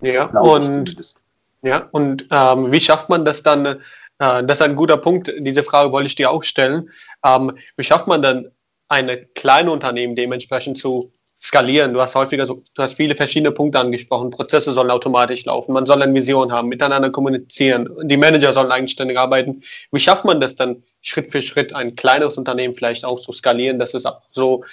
Ja, 0.01 0.25
und, 0.39 1.15
ja, 1.61 1.89
und 1.91 2.27
ähm, 2.29 2.71
wie 2.71 2.79
schafft 2.79 3.09
man 3.09 3.25
das 3.25 3.43
dann? 3.43 3.65
Äh, 3.65 3.77
das 4.19 4.57
ist 4.57 4.61
ein 4.61 4.75
guter 4.75 4.97
Punkt. 4.97 5.33
Diese 5.39 5.63
Frage 5.63 5.91
wollte 5.91 6.07
ich 6.07 6.15
dir 6.15 6.31
auch 6.31 6.43
stellen. 6.43 6.89
Ähm, 7.25 7.57
wie 7.77 7.83
schafft 7.83 8.07
man 8.07 8.21
dann, 8.21 8.51
eine 8.89 9.25
kleine 9.25 9.71
Unternehmen 9.71 10.15
dementsprechend 10.15 10.77
zu 10.77 11.11
skalieren. 11.43 11.93
Du 11.93 11.99
hast 11.99 12.15
häufiger 12.15 12.47
so, 12.47 12.63
du 12.73 12.81
hast 12.81 12.93
viele 12.93 13.15
verschiedene 13.15 13.51
Punkte 13.51 13.79
angesprochen. 13.79 14.29
Prozesse 14.29 14.71
sollen 14.71 14.89
automatisch 14.89 15.43
laufen. 15.43 15.73
Man 15.73 15.85
soll 15.85 16.01
eine 16.01 16.13
Vision 16.13 16.53
haben, 16.53 16.69
miteinander 16.69 17.09
kommunizieren. 17.09 17.89
Die 18.03 18.15
Manager 18.15 18.53
sollen 18.53 18.71
eigenständig 18.71 19.19
arbeiten. 19.19 19.61
Wie 19.91 19.99
schafft 19.99 20.23
man 20.23 20.39
das 20.39 20.55
dann 20.55 20.83
Schritt 21.01 21.31
für 21.31 21.41
Schritt, 21.41 21.75
ein 21.75 21.95
kleineres 21.95 22.37
Unternehmen 22.37 22.73
vielleicht 22.73 23.03
auch 23.03 23.19
zu 23.19 23.33
skalieren, 23.33 23.77
dass 23.77 23.93
es 23.93 24.05
so 24.31 24.63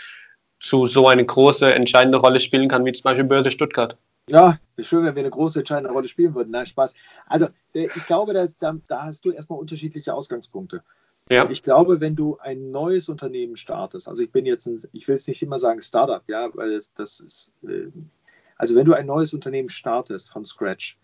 zu 0.60 0.86
so 0.86 1.08
eine 1.08 1.24
große, 1.24 1.74
entscheidende 1.74 2.18
Rolle 2.18 2.38
spielen 2.38 2.68
kann, 2.68 2.84
wie 2.84 2.92
zum 2.92 3.04
Beispiel 3.04 3.24
Börse 3.24 3.50
Stuttgart? 3.50 3.96
Ja, 4.28 4.58
schön, 4.78 5.04
wenn 5.04 5.16
wir 5.16 5.22
eine 5.22 5.30
große, 5.30 5.60
entscheidende 5.60 5.92
Rolle 5.92 6.06
spielen 6.06 6.34
würden. 6.34 6.50
Nein, 6.50 6.66
Spaß. 6.66 6.94
Also, 7.26 7.46
äh, 7.74 7.88
ich 7.96 8.06
glaube, 8.06 8.32
da, 8.32 8.46
da 8.86 9.02
hast 9.02 9.24
du 9.24 9.32
erstmal 9.32 9.58
unterschiedliche 9.58 10.14
Ausgangspunkte. 10.14 10.82
Ja. 11.30 11.48
Ich 11.48 11.62
glaube, 11.62 12.00
wenn 12.00 12.16
du 12.16 12.38
ein 12.38 12.72
neues 12.72 13.08
Unternehmen 13.08 13.54
startest, 13.54 14.08
also 14.08 14.22
ich 14.22 14.32
bin 14.32 14.46
jetzt, 14.46 14.66
ein, 14.66 14.82
ich 14.92 15.06
will 15.06 15.14
es 15.14 15.28
nicht 15.28 15.42
immer 15.42 15.60
sagen 15.60 15.80
Startup, 15.80 16.22
ja, 16.26 16.50
weil 16.54 16.72
das, 16.72 16.92
das 16.92 17.20
ist, 17.20 17.52
äh, 17.62 17.86
also 18.56 18.74
wenn 18.74 18.84
du 18.84 18.94
ein 18.94 19.06
neues 19.06 19.32
Unternehmen 19.32 19.68
startest 19.68 20.30
von 20.30 20.44
Scratch, 20.44 20.98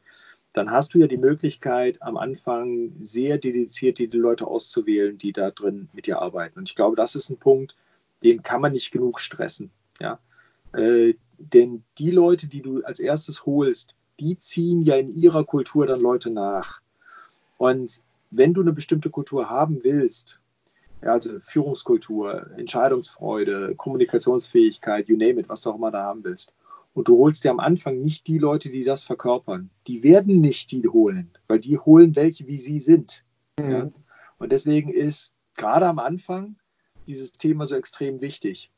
dann 0.53 0.71
hast 0.71 0.95
du 0.95 0.99
ja 0.99 1.07
die 1.07 1.17
Möglichkeit, 1.17 2.03
am 2.03 2.17
Anfang 2.17 2.93
sehr 2.99 3.39
dediziert 3.39 3.99
die 3.99 4.07
Leute 4.07 4.49
auszuwählen, 4.49 5.17
die 5.17 5.33
da 5.33 5.53
drin 5.53 5.89
mit 5.93 6.07
dir 6.07 6.21
arbeiten. 6.21 6.59
Und 6.59 6.69
ich 6.69 6.75
glaube, 6.75 6.97
das 6.97 7.15
ist 7.15 7.31
ein 7.31 7.39
Punkt, 7.39 7.77
den 8.25 8.43
kann 8.43 8.61
man 8.61 8.73
nicht 8.73 8.91
genug 8.91 9.21
stressen. 9.21 9.71
Ja? 10.01 10.19
Äh, 10.73 11.15
denn 11.39 11.85
die 11.99 12.11
Leute, 12.11 12.49
die 12.49 12.63
du 12.63 12.83
als 12.83 12.99
erstes 12.99 13.47
holst, 13.47 13.95
die 14.19 14.39
ziehen 14.39 14.83
ja 14.83 14.97
in 14.97 15.11
ihrer 15.11 15.45
Kultur 15.45 15.87
dann 15.87 16.01
Leute 16.01 16.31
nach. 16.31 16.81
Und 17.59 18.01
wenn 18.31 18.55
du 18.55 18.61
eine 18.61 18.73
bestimmte 18.73 19.11
Kultur 19.11 19.49
haben 19.49 19.83
willst, 19.83 20.41
ja, 21.03 21.13
also 21.13 21.39
Führungskultur, 21.41 22.51
Entscheidungsfreude, 22.57 23.75
Kommunikationsfähigkeit, 23.77 25.09
you 25.09 25.17
name 25.17 25.41
it, 25.41 25.49
was 25.49 25.63
du 25.63 25.71
auch 25.71 25.77
immer 25.77 25.91
da 25.91 26.03
haben 26.03 26.25
willst, 26.25 26.55
und 26.95 27.09
du 27.09 27.19
holst 27.19 27.45
dir 27.45 27.51
am 27.51 27.61
Anfang 27.61 28.01
nicht 28.01 28.27
die 28.27 28.39
Leute, 28.39 28.71
die 28.71 28.83
das 28.83 29.05
verkörpern, 29.05 29.71
die 29.87 30.03
werden 30.03 30.41
nicht 30.41 30.73
die 30.73 30.89
holen, 30.89 31.31
weil 31.47 31.61
die 31.61 31.79
holen 31.79 32.17
welche, 32.17 32.47
wie 32.47 32.59
sie 32.59 32.81
sind. 32.81 33.23
Mhm. 33.59 33.71
Ja? 33.71 33.91
Und 34.39 34.51
deswegen 34.51 34.89
ist 34.89 35.35
gerade 35.57 35.87
am 35.87 35.99
Anfang 35.99 36.57
dieses 37.07 37.33
Thema 37.33 37.67
so 37.67 37.75
extrem 37.75 38.23
wichtig. 38.23 38.73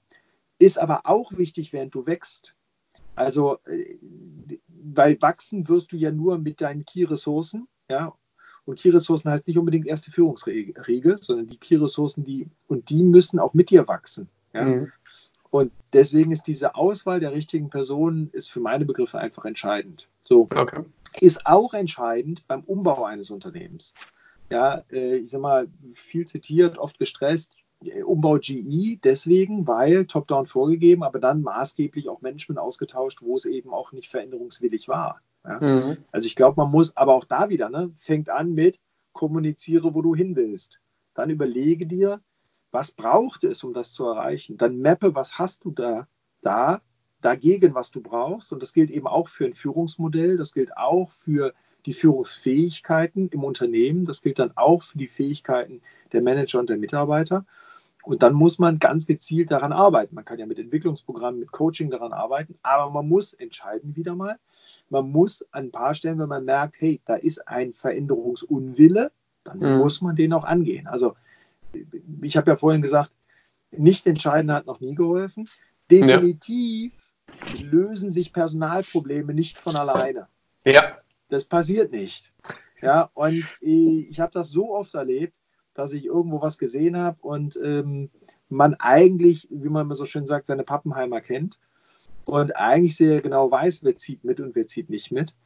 Ist 0.58 0.78
aber 0.78 1.02
auch 1.04 1.30
wichtig, 1.36 1.72
während 1.72 1.94
du 1.94 2.06
wächst. 2.06 2.56
Also, 3.14 3.58
äh, 3.66 3.98
weil 4.66 5.20
wachsen 5.22 5.68
wirst 5.68 5.92
du 5.92 5.96
ja 5.96 6.10
nur 6.10 6.38
mit 6.38 6.60
deinen 6.60 6.84
Key-Ressourcen, 6.84 7.68
ja, 7.88 8.12
und 8.68 8.78
Key-Ressourcen 8.78 9.30
heißt 9.30 9.46
nicht 9.46 9.58
unbedingt 9.58 9.86
erste 9.86 10.10
Führungsregel, 10.10 11.16
sondern 11.22 11.46
die 11.46 11.56
Key-Ressourcen, 11.56 12.22
die, 12.22 12.46
und 12.66 12.90
die 12.90 13.02
müssen 13.02 13.38
auch 13.38 13.54
mit 13.54 13.70
dir 13.70 13.88
wachsen. 13.88 14.28
Ja? 14.52 14.66
Mhm. 14.66 14.92
Und 15.48 15.72
deswegen 15.94 16.32
ist 16.32 16.42
diese 16.42 16.74
Auswahl 16.74 17.18
der 17.18 17.32
richtigen 17.32 17.70
Personen 17.70 18.28
ist 18.32 18.50
für 18.50 18.60
meine 18.60 18.84
Begriffe 18.84 19.18
einfach 19.18 19.46
entscheidend. 19.46 20.10
So 20.20 20.42
okay. 20.54 20.82
ist 21.18 21.46
auch 21.46 21.72
entscheidend 21.72 22.46
beim 22.46 22.60
Umbau 22.64 23.04
eines 23.04 23.30
Unternehmens. 23.30 23.94
Ja, 24.50 24.84
äh, 24.92 25.16
ich 25.16 25.30
sag 25.30 25.40
mal, 25.40 25.68
viel 25.94 26.26
zitiert, 26.26 26.76
oft 26.76 26.98
gestresst. 26.98 27.52
Umbau 28.04 28.36
GE 28.36 28.98
deswegen, 29.02 29.66
weil 29.66 30.04
top-down 30.04 30.44
vorgegeben, 30.44 31.04
aber 31.04 31.20
dann 31.20 31.40
maßgeblich 31.40 32.10
auch 32.10 32.20
Management 32.20 32.58
ausgetauscht, 32.58 33.22
wo 33.22 33.34
es 33.34 33.46
eben 33.46 33.70
auch 33.72 33.92
nicht 33.92 34.10
veränderungswillig 34.10 34.88
war. 34.88 35.22
Ja? 35.44 35.60
Mhm. 35.60 35.96
Also 36.12 36.26
ich 36.26 36.36
glaube, 36.36 36.60
man 36.60 36.70
muss, 36.70 36.96
aber 36.96 37.14
auch 37.14 37.24
da 37.24 37.48
wieder, 37.48 37.68
ne, 37.68 37.92
fängt 37.98 38.30
an 38.30 38.54
mit, 38.54 38.80
kommuniziere, 39.12 39.94
wo 39.94 40.02
du 40.02 40.14
hin 40.14 40.36
willst. 40.36 40.80
Dann 41.14 41.30
überlege 41.30 41.86
dir, 41.86 42.20
was 42.70 42.92
braucht 42.92 43.44
es, 43.44 43.64
um 43.64 43.72
das 43.72 43.92
zu 43.92 44.06
erreichen. 44.06 44.56
Dann 44.56 44.80
mappe, 44.80 45.14
was 45.14 45.38
hast 45.38 45.64
du 45.64 45.70
da, 45.70 46.06
da 46.40 46.80
dagegen, 47.20 47.74
was 47.74 47.90
du 47.90 48.00
brauchst. 48.00 48.52
Und 48.52 48.62
das 48.62 48.72
gilt 48.72 48.90
eben 48.90 49.06
auch 49.06 49.28
für 49.28 49.44
ein 49.44 49.54
Führungsmodell, 49.54 50.36
das 50.36 50.52
gilt 50.52 50.76
auch 50.76 51.10
für 51.10 51.52
die 51.86 51.94
Führungsfähigkeiten 51.94 53.28
im 53.28 53.44
Unternehmen, 53.44 54.04
das 54.04 54.20
gilt 54.20 54.38
dann 54.38 54.52
auch 54.56 54.82
für 54.82 54.98
die 54.98 55.08
Fähigkeiten 55.08 55.80
der 56.12 56.22
Manager 56.22 56.60
und 56.60 56.68
der 56.68 56.76
Mitarbeiter. 56.76 57.46
Und 58.04 58.22
dann 58.22 58.32
muss 58.32 58.58
man 58.58 58.78
ganz 58.78 59.06
gezielt 59.06 59.50
daran 59.50 59.72
arbeiten. 59.72 60.14
Man 60.14 60.24
kann 60.24 60.38
ja 60.38 60.46
mit 60.46 60.58
Entwicklungsprogrammen, 60.58 61.40
mit 61.40 61.52
Coaching 61.52 61.90
daran 61.90 62.12
arbeiten, 62.12 62.58
aber 62.62 62.90
man 62.90 63.06
muss 63.08 63.32
entscheiden 63.34 63.96
wieder 63.96 64.14
mal. 64.14 64.38
Man 64.88 65.10
muss 65.10 65.46
an 65.52 65.66
ein 65.66 65.70
paar 65.70 65.94
Stellen, 65.94 66.18
wenn 66.18 66.28
man 66.28 66.44
merkt, 66.44 66.80
hey, 66.80 67.00
da 67.04 67.14
ist 67.14 67.46
ein 67.48 67.74
Veränderungsunwille, 67.74 69.12
dann 69.44 69.58
mhm. 69.58 69.78
muss 69.78 70.00
man 70.00 70.16
den 70.16 70.32
auch 70.32 70.44
angehen. 70.44 70.86
Also 70.86 71.16
ich 72.22 72.36
habe 72.36 72.50
ja 72.50 72.56
vorhin 72.56 72.82
gesagt, 72.82 73.10
nicht 73.70 74.06
entscheiden 74.06 74.52
hat 74.52 74.66
noch 74.66 74.80
nie 74.80 74.94
geholfen. 74.94 75.48
Definitiv 75.90 77.12
ja. 77.56 77.66
lösen 77.70 78.10
sich 78.10 78.32
Personalprobleme 78.32 79.34
nicht 79.34 79.58
von 79.58 79.76
alleine. 79.76 80.28
Ja. 80.64 80.98
Das 81.28 81.44
passiert 81.44 81.92
nicht. 81.92 82.32
Ja, 82.80 83.10
und 83.14 83.44
ich 83.60 84.18
habe 84.20 84.32
das 84.32 84.50
so 84.50 84.74
oft 84.74 84.94
erlebt, 84.94 85.34
dass 85.78 85.92
ich 85.92 86.06
irgendwo 86.06 86.42
was 86.42 86.58
gesehen 86.58 86.96
habe 86.96 87.18
und 87.20 87.56
ähm, 87.62 88.10
man 88.48 88.74
eigentlich, 88.74 89.46
wie 89.48 89.68
man 89.68 89.92
so 89.94 90.06
schön 90.06 90.26
sagt, 90.26 90.46
seine 90.46 90.64
Pappenheimer 90.64 91.20
kennt 91.20 91.60
und 92.24 92.56
eigentlich 92.56 92.96
sehr 92.96 93.22
genau 93.22 93.48
weiß, 93.48 93.84
wer 93.84 93.96
zieht 93.96 94.24
mit 94.24 94.40
und 94.40 94.56
wer 94.56 94.66
zieht 94.66 94.90
nicht 94.90 95.12
mit. 95.12 95.36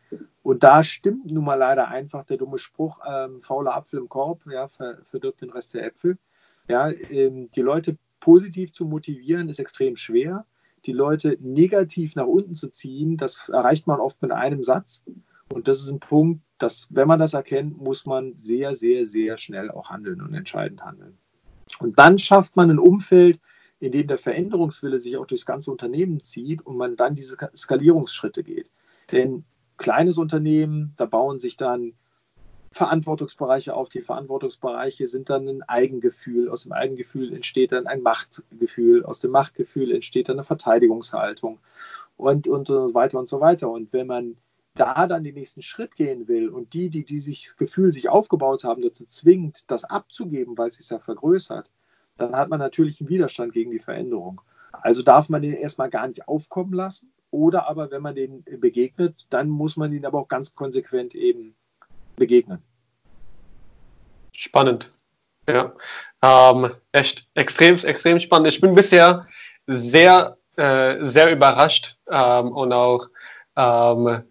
Und 0.42 0.62
da 0.62 0.84
stimmt 0.84 1.26
nun 1.26 1.44
mal 1.44 1.56
leider 1.56 1.88
einfach 1.88 2.24
der 2.24 2.38
dumme 2.38 2.56
Spruch, 2.56 3.00
ähm, 3.06 3.42
fauler 3.42 3.76
Apfel 3.76 4.00
im 4.00 4.08
Korb, 4.08 4.44
ja, 4.50 4.68
verdirbt 4.68 5.42
den 5.42 5.50
Rest 5.50 5.74
der 5.74 5.84
Äpfel. 5.84 6.16
Ja, 6.66 6.90
ähm, 6.90 7.50
die 7.54 7.60
Leute 7.60 7.98
positiv 8.18 8.72
zu 8.72 8.86
motivieren 8.86 9.50
ist 9.50 9.58
extrem 9.58 9.96
schwer. 9.96 10.46
Die 10.86 10.92
Leute 10.92 11.36
negativ 11.40 12.16
nach 12.16 12.26
unten 12.26 12.54
zu 12.54 12.70
ziehen, 12.70 13.18
das 13.18 13.50
erreicht 13.50 13.86
man 13.86 14.00
oft 14.00 14.22
mit 14.22 14.32
einem 14.32 14.62
Satz. 14.62 15.04
Und 15.52 15.68
das 15.68 15.82
ist 15.82 15.90
ein 15.90 16.00
Punkt, 16.00 16.42
dass, 16.58 16.86
wenn 16.90 17.08
man 17.08 17.20
das 17.20 17.34
erkennt, 17.34 17.78
muss 17.78 18.06
man 18.06 18.36
sehr, 18.36 18.74
sehr, 18.74 19.06
sehr 19.06 19.36
schnell 19.36 19.70
auch 19.70 19.90
handeln 19.90 20.22
und 20.22 20.34
entscheidend 20.34 20.82
handeln. 20.84 21.18
Und 21.78 21.98
dann 21.98 22.18
schafft 22.18 22.56
man 22.56 22.70
ein 22.70 22.78
Umfeld, 22.78 23.40
in 23.78 23.92
dem 23.92 24.06
der 24.06 24.18
Veränderungswille 24.18 24.98
sich 24.98 25.16
auch 25.16 25.26
durchs 25.26 25.44
ganze 25.44 25.70
Unternehmen 25.70 26.20
zieht 26.20 26.64
und 26.64 26.76
man 26.76 26.96
dann 26.96 27.14
diese 27.14 27.36
Skalierungsschritte 27.54 28.44
geht. 28.44 28.70
Denn 29.10 29.44
kleines 29.76 30.18
Unternehmen, 30.18 30.94
da 30.96 31.06
bauen 31.06 31.40
sich 31.40 31.56
dann 31.56 31.94
Verantwortungsbereiche 32.70 33.74
auf. 33.74 33.90
Die 33.90 34.00
Verantwortungsbereiche 34.00 35.06
sind 35.06 35.28
dann 35.28 35.48
ein 35.48 35.62
Eigengefühl. 35.62 36.48
Aus 36.48 36.62
dem 36.62 36.72
Eigengefühl 36.72 37.34
entsteht 37.34 37.72
dann 37.72 37.86
ein 37.86 38.00
Machtgefühl. 38.00 39.04
Aus 39.04 39.20
dem 39.20 39.32
Machtgefühl 39.32 39.92
entsteht 39.92 40.28
dann 40.28 40.36
eine 40.36 40.44
Verteidigungshaltung 40.44 41.58
und, 42.16 42.48
und, 42.48 42.70
und 42.70 42.94
weiter 42.94 43.18
und 43.18 43.28
so 43.28 43.40
weiter. 43.40 43.70
Und 43.70 43.92
wenn 43.92 44.06
man 44.06 44.36
da 44.74 45.06
dann 45.06 45.24
den 45.24 45.34
nächsten 45.34 45.62
Schritt 45.62 45.96
gehen 45.96 46.28
will 46.28 46.48
und 46.48 46.72
die, 46.72 46.88
die, 46.88 47.04
die 47.04 47.18
sich 47.18 47.44
das 47.44 47.56
Gefühl 47.56 47.92
sich 47.92 48.08
aufgebaut 48.08 48.64
haben, 48.64 48.82
dazu 48.82 49.06
zwingt, 49.06 49.70
das 49.70 49.84
abzugeben, 49.84 50.56
weil 50.56 50.68
es 50.68 50.76
sich 50.76 50.88
ja 50.88 50.98
vergrößert, 50.98 51.70
dann 52.16 52.34
hat 52.34 52.48
man 52.48 52.58
natürlich 52.58 53.00
einen 53.00 53.10
Widerstand 53.10 53.52
gegen 53.52 53.70
die 53.70 53.78
Veränderung. 53.78 54.40
Also 54.70 55.02
darf 55.02 55.28
man 55.28 55.42
den 55.42 55.52
erstmal 55.52 55.90
gar 55.90 56.08
nicht 56.08 56.26
aufkommen 56.28 56.72
lassen. 56.72 57.12
Oder 57.30 57.68
aber, 57.68 57.90
wenn 57.90 58.02
man 58.02 58.14
den 58.14 58.44
begegnet, 58.60 59.26
dann 59.30 59.48
muss 59.48 59.76
man 59.76 59.92
ihn 59.92 60.04
aber 60.04 60.18
auch 60.18 60.28
ganz 60.28 60.54
konsequent 60.54 61.14
eben 61.14 61.54
begegnen. 62.16 62.62
Spannend. 64.32 64.92
Ja. 65.48 65.72
Ähm, 66.22 66.72
echt 66.92 67.26
extrem, 67.34 67.76
extrem 67.76 68.20
spannend. 68.20 68.48
Ich 68.48 68.60
bin 68.60 68.74
bisher 68.74 69.26
sehr, 69.66 70.36
äh, 70.56 70.96
sehr 71.04 71.32
überrascht 71.32 71.96
ähm, 72.10 72.52
und 72.52 72.72
auch 72.72 73.08
ähm, 73.56 74.22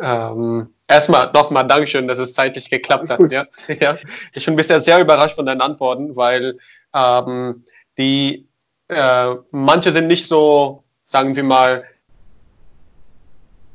ähm, 0.00 0.74
erstmal 0.88 1.30
nochmal 1.32 1.66
Dankeschön, 1.66 2.08
dass 2.08 2.18
es 2.18 2.34
zeitlich 2.34 2.70
geklappt 2.70 3.10
hat. 3.10 3.32
Ja? 3.32 3.44
ja? 3.80 3.96
Ich 4.32 4.44
bin 4.44 4.56
bisher 4.56 4.80
sehr 4.80 5.00
überrascht 5.00 5.36
von 5.36 5.46
deinen 5.46 5.60
Antworten, 5.60 6.16
weil 6.16 6.58
ähm, 6.94 7.64
die 7.98 8.48
äh, 8.88 9.34
manche 9.50 9.92
sind 9.92 10.06
nicht 10.06 10.26
so, 10.26 10.82
sagen 11.04 11.36
wir 11.36 11.44
mal, 11.44 11.84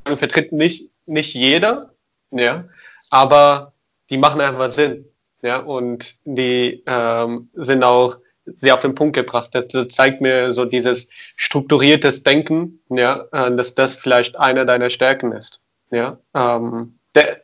vertritt 0.06 0.52
nicht, 0.52 0.90
nicht 1.06 1.34
jeder, 1.34 1.92
ja, 2.32 2.66
aber 3.10 3.74
die 4.10 4.18
machen 4.18 4.42
einfach 4.42 4.70
Sinn. 4.70 5.06
Ja, 5.42 5.60
und 5.60 6.16
die 6.26 6.84
ähm, 6.88 7.50
sind 7.54 7.84
auch 7.84 8.18
sehr 8.46 8.74
auf 8.74 8.82
den 8.82 8.96
Punkt 8.96 9.16
gebracht. 9.16 9.52
Das, 9.54 9.68
das, 9.68 9.90
zeigt 9.90 10.22
mir 10.22 10.52
so 10.52 10.66
dieses 10.66 11.08
strukturiertes 11.36 12.24
Denken, 12.24 12.80
ja, 12.90 13.26
äh, 13.32 13.56
dass 13.56 13.76
das 13.76 13.96
vielleicht 13.96 14.38
eine 14.38 14.66
deiner 14.66 14.90
Stärken 14.90 15.32
ist. 15.32 15.62
Ja, 15.96 16.18
ähm, 16.36 17.00
der, 17.16 17.42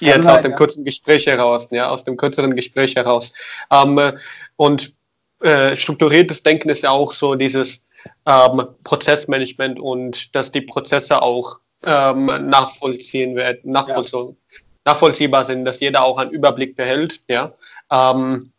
jetzt 0.00 0.28
aus 0.28 0.42
dem 0.42 0.54
kurzen 0.54 0.84
Gespräch 0.84 1.26
heraus, 1.26 1.68
ja, 1.70 1.88
aus 1.88 2.04
dem 2.04 2.16
kürzeren 2.16 2.54
Gespräch 2.54 2.96
heraus. 2.96 3.32
Ähm, 3.72 4.18
und 4.56 4.94
äh, 5.40 5.74
strukturiertes 5.74 6.42
Denken 6.42 6.68
ist 6.68 6.82
ja 6.82 6.90
auch 6.90 7.12
so 7.12 7.34
dieses 7.34 7.82
ähm, 8.26 8.66
Prozessmanagement 8.84 9.80
und 9.80 10.34
dass 10.34 10.52
die 10.52 10.60
Prozesse 10.60 11.22
auch 11.22 11.60
ähm, 11.86 12.26
nachvollziehen 12.26 13.36
werden, 13.36 13.72
nachvollziehen, 13.72 14.36
ja. 14.50 14.58
nachvollziehbar 14.84 15.44
sind, 15.44 15.64
dass 15.64 15.80
jeder 15.80 16.04
auch 16.04 16.18
einen 16.18 16.30
Überblick 16.30 16.76
behält, 16.76 17.22
ja. 17.28 17.52
Ähm, 17.90 18.52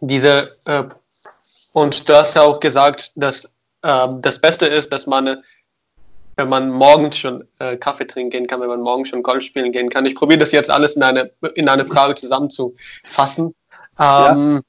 diese 0.00 0.56
äh, 0.64 0.84
und 1.72 2.08
du 2.08 2.14
hast 2.14 2.34
ja 2.34 2.42
auch 2.42 2.60
gesagt, 2.60 3.12
dass 3.16 3.44
äh, 3.82 4.08
das 4.20 4.38
Beste 4.38 4.66
ist, 4.66 4.92
dass 4.92 5.06
man 5.06 5.42
wenn 6.36 6.48
man 6.48 6.70
morgens 6.70 7.18
schon 7.18 7.46
äh, 7.58 7.76
Kaffee 7.76 8.06
trinken 8.06 8.30
gehen 8.30 8.46
kann, 8.46 8.60
wenn 8.60 8.68
man 8.68 8.80
morgens 8.80 9.10
schon 9.10 9.22
Golf 9.22 9.44
spielen 9.44 9.72
gehen 9.72 9.90
kann. 9.90 10.06
Ich 10.06 10.14
probiere 10.14 10.38
das 10.38 10.52
jetzt 10.52 10.70
alles 10.70 10.96
in 10.96 11.02
eine, 11.02 11.30
in 11.54 11.68
eine 11.68 11.84
Frage 11.84 12.14
zusammenzufassen. 12.14 13.54
Ähm, 13.98 14.54
ja. 14.56 14.60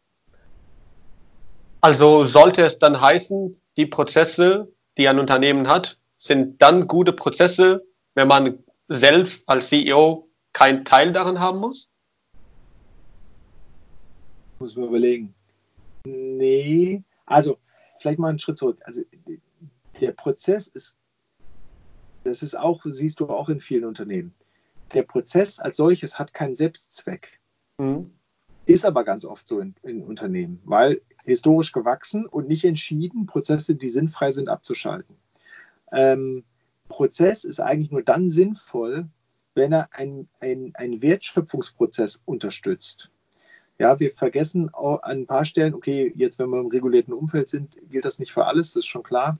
Also 1.81 2.23
sollte 2.25 2.63
es 2.63 2.79
dann 2.79 2.99
heißen, 2.99 3.59
die 3.77 3.85
Prozesse, 3.85 4.71
die 4.97 5.07
ein 5.07 5.19
Unternehmen 5.19 5.67
hat, 5.67 5.97
sind 6.17 6.61
dann 6.61 6.87
gute 6.87 7.13
Prozesse, 7.13 7.83
wenn 8.15 8.27
man 8.27 8.59
selbst 8.87 9.47
als 9.47 9.69
CEO 9.69 10.27
keinen 10.53 10.85
Teil 10.85 11.11
daran 11.11 11.39
haben 11.39 11.59
muss? 11.59 11.89
Muss 14.59 14.75
man 14.75 14.87
überlegen. 14.87 15.33
Nee, 16.05 17.01
also 17.25 17.57
vielleicht 17.99 18.19
mal 18.19 18.29
einen 18.29 18.39
Schritt 18.39 18.57
zurück. 18.57 18.79
Also 18.85 19.01
der 19.99 20.11
Prozess 20.11 20.67
ist 20.67 20.95
das 22.23 22.43
ist 22.43 22.55
auch, 22.55 22.81
siehst 22.85 23.19
du 23.19 23.27
auch 23.27 23.49
in 23.49 23.59
vielen 23.59 23.85
Unternehmen. 23.85 24.33
Der 24.93 25.03
Prozess 25.03 25.59
als 25.59 25.77
solches 25.77 26.19
hat 26.19 26.33
keinen 26.33 26.55
Selbstzweck. 26.55 27.39
Mhm. 27.77 28.11
Ist 28.65 28.85
aber 28.85 29.03
ganz 29.03 29.25
oft 29.25 29.47
so 29.47 29.59
in, 29.59 29.75
in, 29.83 30.03
Unternehmen, 30.03 30.61
weil 30.63 31.01
historisch 31.23 31.71
gewachsen 31.71 32.25
und 32.25 32.47
nicht 32.47 32.63
entschieden, 32.63 33.25
Prozesse, 33.25 33.75
die 33.75 33.89
sinnfrei 33.89 34.31
sind, 34.31 34.49
abzuschalten. 34.49 35.15
Ähm, 35.91 36.43
Prozess 36.87 37.43
ist 37.43 37.59
eigentlich 37.59 37.91
nur 37.91 38.03
dann 38.03 38.29
sinnvoll, 38.29 39.07
wenn 39.55 39.71
er 39.71 39.89
einen 39.93 40.27
ein 40.39 41.01
Wertschöpfungsprozess 41.01 42.21
unterstützt. 42.25 43.09
Ja, 43.79 43.99
wir 43.99 44.11
vergessen 44.11 44.69
an 44.73 44.99
ein 45.01 45.27
paar 45.27 45.45
Stellen, 45.45 45.73
okay, 45.73 46.11
jetzt 46.15 46.39
wenn 46.39 46.49
wir 46.49 46.59
im 46.59 46.67
regulierten 46.67 47.13
Umfeld 47.13 47.49
sind, 47.49 47.77
gilt 47.89 48.05
das 48.05 48.19
nicht 48.19 48.31
für 48.31 48.45
alles, 48.45 48.73
das 48.73 48.81
ist 48.81 48.87
schon 48.87 49.03
klar. 49.03 49.39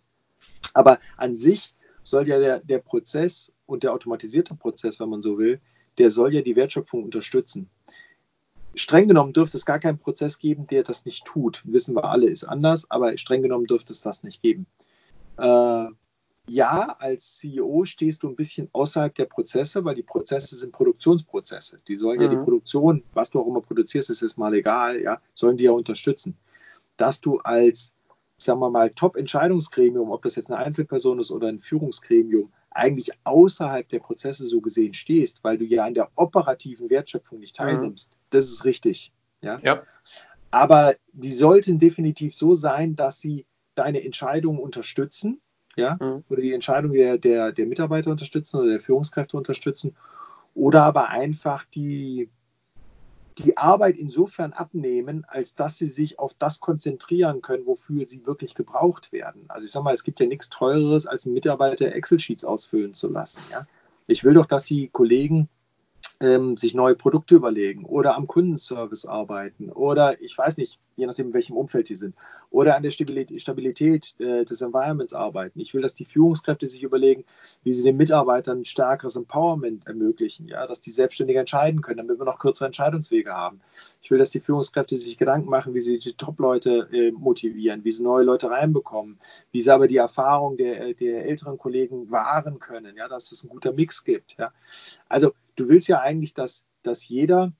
Aber 0.73 0.99
an 1.17 1.37
sich 1.37 1.71
soll 2.03 2.27
ja 2.27 2.39
der, 2.39 2.59
der 2.59 2.79
Prozess 2.79 3.53
und 3.65 3.83
der 3.83 3.93
automatisierte 3.93 4.55
Prozess, 4.55 4.99
wenn 4.99 5.09
man 5.09 5.21
so 5.21 5.37
will, 5.37 5.59
der 5.97 6.11
soll 6.11 6.33
ja 6.33 6.41
die 6.41 6.55
Wertschöpfung 6.55 7.03
unterstützen. 7.03 7.69
Streng 8.75 9.07
genommen 9.07 9.33
dürfte 9.33 9.57
es 9.57 9.65
gar 9.65 9.79
keinen 9.79 9.99
Prozess 9.99 10.39
geben, 10.39 10.65
der 10.67 10.83
das 10.83 11.05
nicht 11.05 11.25
tut. 11.25 11.61
Wissen 11.65 11.95
wir 11.95 12.05
alle, 12.05 12.27
ist 12.27 12.43
anders, 12.43 12.89
aber 12.89 13.15
streng 13.17 13.43
genommen 13.43 13.67
dürfte 13.67 13.93
es 13.93 14.01
das 14.01 14.23
nicht 14.23 14.41
geben. 14.41 14.65
Äh, 15.37 15.87
ja, 16.49 16.95
als 16.99 17.37
CEO 17.37 17.85
stehst 17.85 18.23
du 18.23 18.27
ein 18.27 18.35
bisschen 18.35 18.69
außerhalb 18.73 19.15
der 19.15 19.25
Prozesse, 19.25 19.85
weil 19.85 19.95
die 19.95 20.03
Prozesse 20.03 20.57
sind 20.57 20.73
Produktionsprozesse. 20.73 21.79
Die 21.87 21.95
sollen 21.95 22.17
mhm. 22.17 22.23
ja 22.23 22.29
die 22.29 22.35
mhm. 22.37 22.43
Produktion, 22.43 23.03
was 23.13 23.29
du 23.29 23.39
auch 23.39 23.47
immer 23.47 23.61
produzierst, 23.61 24.09
ist 24.09 24.21
jetzt 24.21 24.37
mal 24.37 24.53
egal, 24.53 25.01
ja, 25.01 25.21
sollen 25.33 25.55
die 25.55 25.65
ja 25.65 25.71
unterstützen. 25.71 26.37
Dass 26.97 27.21
du 27.21 27.37
als 27.39 27.93
sagen 28.43 28.59
wir 28.59 28.69
mal, 28.69 28.89
Top-Entscheidungsgremium, 28.91 30.11
ob 30.11 30.21
das 30.23 30.35
jetzt 30.35 30.51
eine 30.51 30.63
Einzelperson 30.63 31.19
ist 31.19 31.31
oder 31.31 31.47
ein 31.47 31.59
Führungsgremium, 31.59 32.51
eigentlich 32.71 33.11
außerhalb 33.23 33.87
der 33.89 33.99
Prozesse 33.99 34.47
so 34.47 34.61
gesehen 34.61 34.93
stehst, 34.93 35.43
weil 35.43 35.57
du 35.57 35.65
ja 35.65 35.85
an 35.85 35.93
der 35.93 36.09
operativen 36.15 36.89
Wertschöpfung 36.89 37.39
nicht 37.39 37.59
mhm. 37.59 37.63
teilnimmst. 37.63 38.11
Mhm. 38.11 38.17
Das 38.31 38.45
ist 38.45 38.65
richtig. 38.65 39.11
Ja? 39.41 39.59
ja. 39.63 39.83
Aber 40.51 40.95
die 41.11 41.31
sollten 41.31 41.79
definitiv 41.79 42.35
so 42.35 42.53
sein, 42.53 42.95
dass 42.95 43.19
sie 43.19 43.45
deine 43.75 44.03
Entscheidungen 44.03 44.59
unterstützen, 44.59 45.41
ja, 45.75 45.97
mhm. 45.99 46.23
oder 46.29 46.41
die 46.41 46.53
Entscheidung 46.53 46.93
der, 46.93 47.17
der, 47.17 47.51
der 47.51 47.65
Mitarbeiter 47.65 48.11
unterstützen 48.11 48.57
oder 48.57 48.69
der 48.69 48.79
Führungskräfte 48.79 49.35
unterstützen, 49.37 49.95
oder 50.53 50.83
aber 50.83 51.09
einfach 51.09 51.65
die, 51.65 52.29
die 53.37 53.57
Arbeit 53.57 53.97
insofern 53.97 54.53
abnehmen, 54.53 55.25
als 55.27 55.55
dass 55.55 55.77
sie 55.77 55.89
sich 55.89 56.19
auf 56.19 56.33
das 56.33 56.59
konzentrieren 56.59 57.41
können, 57.41 57.65
wofür 57.65 58.07
sie 58.07 58.25
wirklich 58.25 58.55
gebraucht 58.55 59.11
werden. 59.11 59.45
Also 59.47 59.65
ich 59.65 59.71
sage 59.71 59.83
mal, 59.83 59.93
es 59.93 60.03
gibt 60.03 60.19
ja 60.19 60.25
nichts 60.25 60.49
Teureres, 60.49 61.07
als 61.07 61.25
einen 61.25 61.33
Mitarbeiter 61.33 61.93
Excel-Sheets 61.93 62.45
ausfüllen 62.45 62.93
zu 62.93 63.09
lassen. 63.09 63.41
Ja? 63.51 63.65
Ich 64.07 64.23
will 64.23 64.33
doch, 64.33 64.45
dass 64.45 64.65
die 64.65 64.89
Kollegen 64.89 65.49
ähm, 66.21 66.57
sich 66.57 66.73
neue 66.73 66.95
Produkte 66.95 67.35
überlegen 67.35 67.85
oder 67.85 68.15
am 68.15 68.27
Kundenservice 68.27 69.05
arbeiten 69.05 69.69
oder 69.69 70.21
ich 70.21 70.37
weiß 70.37 70.57
nicht, 70.57 70.79
je 70.95 71.05
nachdem, 71.05 71.27
in 71.27 71.33
welchem 71.33 71.57
Umfeld 71.57 71.89
die 71.89 71.95
sind, 71.95 72.15
oder 72.49 72.75
an 72.75 72.83
der 72.83 72.91
Stabilität 72.91 74.13
äh, 74.19 74.45
des 74.45 74.61
Environments 74.61 75.13
arbeiten. 75.13 75.59
Ich 75.59 75.73
will, 75.73 75.81
dass 75.81 75.95
die 75.95 76.05
Führungskräfte 76.05 76.67
sich 76.67 76.83
überlegen, 76.83 77.25
wie 77.63 77.73
sie 77.73 77.83
den 77.83 77.97
Mitarbeitern 77.97 78.63
stärkeres 78.63 79.15
Empowerment 79.15 79.87
ermöglichen, 79.87 80.47
ja, 80.47 80.67
dass 80.67 80.81
die 80.81 80.91
selbstständig 80.91 81.37
entscheiden 81.37 81.81
können, 81.81 81.97
damit 81.97 82.19
wir 82.19 82.25
noch 82.25 82.37
kürzere 82.37 82.67
Entscheidungswege 82.67 83.33
haben. 83.33 83.59
Ich 84.01 84.11
will, 84.11 84.19
dass 84.19 84.29
die 84.29 84.39
Führungskräfte 84.39 84.97
sich 84.97 85.17
Gedanken 85.17 85.49
machen, 85.49 85.73
wie 85.73 85.81
sie 85.81 85.97
die 85.97 86.13
Top-Leute 86.13 86.87
äh, 86.91 87.11
motivieren, 87.11 87.83
wie 87.83 87.91
sie 87.91 88.03
neue 88.03 88.23
Leute 88.23 88.49
reinbekommen, 88.49 89.17
wie 89.51 89.61
sie 89.61 89.71
aber 89.71 89.87
die 89.87 89.97
Erfahrung 89.97 90.57
der, 90.57 90.93
der 90.93 91.25
älteren 91.25 91.57
Kollegen 91.57 92.11
wahren 92.11 92.59
können, 92.59 92.95
ja, 92.95 93.07
dass 93.07 93.31
es 93.31 93.43
ein 93.43 93.49
guter 93.49 93.73
Mix 93.73 94.03
gibt. 94.03 94.37
Ja. 94.37 94.53
Also 95.09 95.31
du 95.55 95.69
willst 95.69 95.87
ja 95.87 96.01
eigentlich, 96.01 96.33
dass, 96.33 96.65
dass 96.83 97.07
jeder 97.07 97.51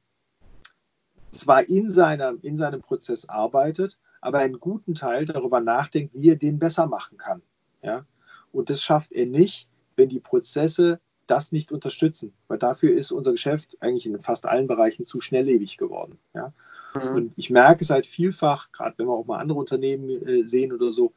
zwar 1.32 1.68
in, 1.68 1.90
seiner, 1.90 2.36
in 2.42 2.58
seinem 2.58 2.82
Prozess 2.82 3.28
arbeitet, 3.28 4.00
aber 4.22 4.40
einen 4.40 4.60
guten 4.60 4.96
Teil 4.96 5.26
darüber 5.26 5.60
nachdenkt, 5.60 6.14
wie 6.14 6.30
er 6.30 6.36
den 6.36 6.60
besser 6.60 6.88
machen 6.88 7.18
kann. 7.18 7.42
Ja? 7.82 8.06
Und 8.52 8.70
das 8.70 8.82
schafft 8.82 9.12
er 9.12 9.26
nicht, 9.26 9.68
wenn 9.96 10.10
die 10.10 10.20
Prozesse 10.20 11.00
das 11.28 11.52
nicht 11.52 11.72
unterstützen, 11.72 12.34
weil 12.48 12.58
dafür 12.58 12.94
ist 12.94 13.12
unser 13.12 13.32
Geschäft 13.32 13.78
eigentlich 13.80 14.06
in 14.06 14.20
fast 14.22 14.46
allen 14.46 14.68
Bereichen 14.68 15.06
zu 15.06 15.22
schnelllebig 15.22 15.78
geworden. 15.78 16.20
Ja? 16.34 16.54
Mhm. 16.94 17.16
Und 17.16 17.34
ich 17.36 17.50
merke 17.50 17.84
es 17.84 17.90
halt 17.90 18.06
vielfach, 18.08 18.72
gerade 18.72 18.98
wenn 18.98 19.08
wir 19.08 19.14
auch 19.14 19.26
mal 19.26 19.40
andere 19.40 19.60
Unternehmen 19.60 20.10
äh, 20.10 20.48
sehen 20.48 20.72
oder 20.72 20.92
so, 20.92 21.14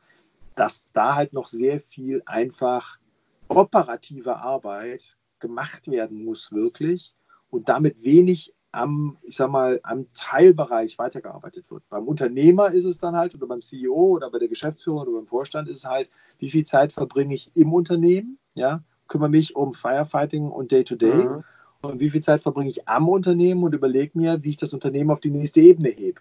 dass 0.55 0.91
da 0.93 1.15
halt 1.15 1.33
noch 1.33 1.47
sehr 1.47 1.81
viel 1.81 2.23
einfach 2.25 2.99
operative 3.49 4.37
Arbeit 4.37 5.16
gemacht 5.39 5.89
werden 5.89 6.25
muss, 6.25 6.53
wirklich, 6.53 7.15
und 7.51 7.69
damit 7.69 8.05
wenig 8.05 8.55
am, 8.73 9.17
ich 9.23 9.37
sag 9.37 9.51
mal, 9.51 9.81
am 9.83 10.07
Teilbereich 10.13 10.99
weitergearbeitet 10.99 11.71
wird. 11.71 11.89
Beim 11.89 12.07
Unternehmer 12.07 12.71
ist 12.71 12.85
es 12.85 12.99
dann 12.99 13.17
halt, 13.17 13.35
oder 13.35 13.47
beim 13.47 13.63
CEO 13.63 14.17
oder 14.17 14.31
bei 14.31 14.39
der 14.39 14.49
Geschäftsführung 14.49 15.01
oder 15.01 15.13
beim 15.13 15.27
Vorstand 15.27 15.69
ist 15.69 15.79
es 15.79 15.85
halt, 15.87 16.11
wie 16.39 16.51
viel 16.51 16.65
Zeit 16.65 16.93
verbringe 16.93 17.35
ich 17.35 17.51
im 17.55 17.73
Unternehmen, 17.73 18.39
ja, 18.55 18.83
kümmere 19.09 19.31
mich 19.31 19.57
um 19.57 19.73
Firefighting 19.73 20.51
und 20.51 20.73
Day-to-Day 20.73 21.11
-Day, 21.11 21.29
mhm. 21.29 21.45
und 21.83 22.01
wie 22.01 22.11
viel 22.11 22.23
Zeit 22.23 22.43
verbringe 22.43 22.69
ich 22.69 22.87
am 22.89 23.09
Unternehmen 23.09 23.63
und 23.63 23.75
überlege 23.75 24.19
mir, 24.19 24.43
wie 24.43 24.51
ich 24.51 24.57
das 24.57 24.75
Unternehmen 24.75 25.11
auf 25.11 25.21
die 25.21 25.31
nächste 25.31 25.61
Ebene 25.61 25.89
hebe. 25.89 26.21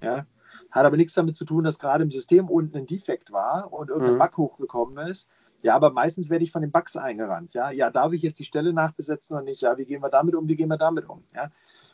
Ja. 0.00 0.26
Hat 0.70 0.84
aber 0.84 0.96
nichts 0.96 1.14
damit 1.14 1.36
zu 1.36 1.44
tun, 1.44 1.64
dass 1.64 1.78
gerade 1.78 2.04
im 2.04 2.10
System 2.10 2.48
unten 2.48 2.76
ein 2.76 2.86
Defekt 2.86 3.32
war 3.32 3.72
und 3.72 3.88
irgendein 3.88 4.14
mhm. 4.14 4.18
Bug 4.18 4.36
hochgekommen 4.36 5.06
ist. 5.08 5.28
Ja, 5.62 5.74
aber 5.74 5.90
meistens 5.90 6.30
werde 6.30 6.44
ich 6.44 6.52
von 6.52 6.62
den 6.62 6.70
Bugs 6.70 6.96
eingerannt. 6.96 7.54
Ja, 7.54 7.70
ja, 7.70 7.90
darf 7.90 8.12
ich 8.12 8.22
jetzt 8.22 8.38
die 8.38 8.44
Stelle 8.44 8.72
nachbesetzen 8.72 9.36
oder 9.36 9.44
nicht? 9.44 9.62
Ja, 9.62 9.76
wie 9.78 9.84
gehen 9.84 10.02
wir 10.02 10.10
damit 10.10 10.34
um? 10.34 10.48
Wie 10.48 10.56
gehen 10.56 10.68
wir 10.68 10.76
damit 10.76 11.08
um? 11.08 11.24
Ja, 11.34 11.50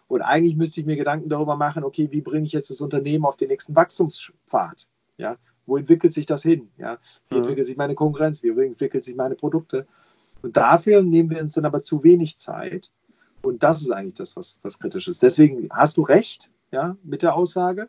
und 0.08 0.22
eigentlich 0.22 0.56
müsste 0.56 0.80
ich 0.80 0.86
mir 0.86 0.96
Gedanken 0.96 1.28
darüber 1.28 1.56
machen, 1.56 1.84
okay, 1.84 2.08
wie 2.10 2.20
bringe 2.20 2.44
ich 2.44 2.52
jetzt 2.52 2.70
das 2.70 2.80
Unternehmen 2.80 3.24
auf 3.24 3.36
den 3.36 3.48
nächsten 3.48 3.74
Wachstumspfad? 3.74 4.88
Ja, 5.16 5.36
wo 5.66 5.76
entwickelt 5.76 6.12
sich 6.12 6.26
das 6.26 6.42
hin? 6.42 6.70
Ja, 6.76 6.98
wie 7.28 7.36
mhm. 7.36 7.42
entwickelt 7.42 7.66
sich 7.66 7.76
meine 7.76 7.94
Konkurrenz? 7.94 8.42
Wie 8.42 8.48
entwickelt 8.48 9.04
sich 9.04 9.14
meine 9.14 9.36
Produkte? 9.36 9.86
Und 10.42 10.56
dafür 10.56 11.02
nehmen 11.02 11.30
wir 11.30 11.40
uns 11.40 11.54
dann 11.54 11.64
aber 11.64 11.82
zu 11.82 12.02
wenig 12.02 12.38
Zeit. 12.38 12.90
Und 13.42 13.62
das 13.62 13.82
ist 13.82 13.90
eigentlich 13.90 14.14
das, 14.14 14.36
was, 14.36 14.60
was 14.62 14.78
kritisch 14.78 15.08
ist. 15.08 15.22
Deswegen 15.22 15.68
hast 15.70 15.96
du 15.96 16.02
recht 16.02 16.50
ja, 16.72 16.96
mit 17.02 17.22
der 17.22 17.34
Aussage. 17.34 17.88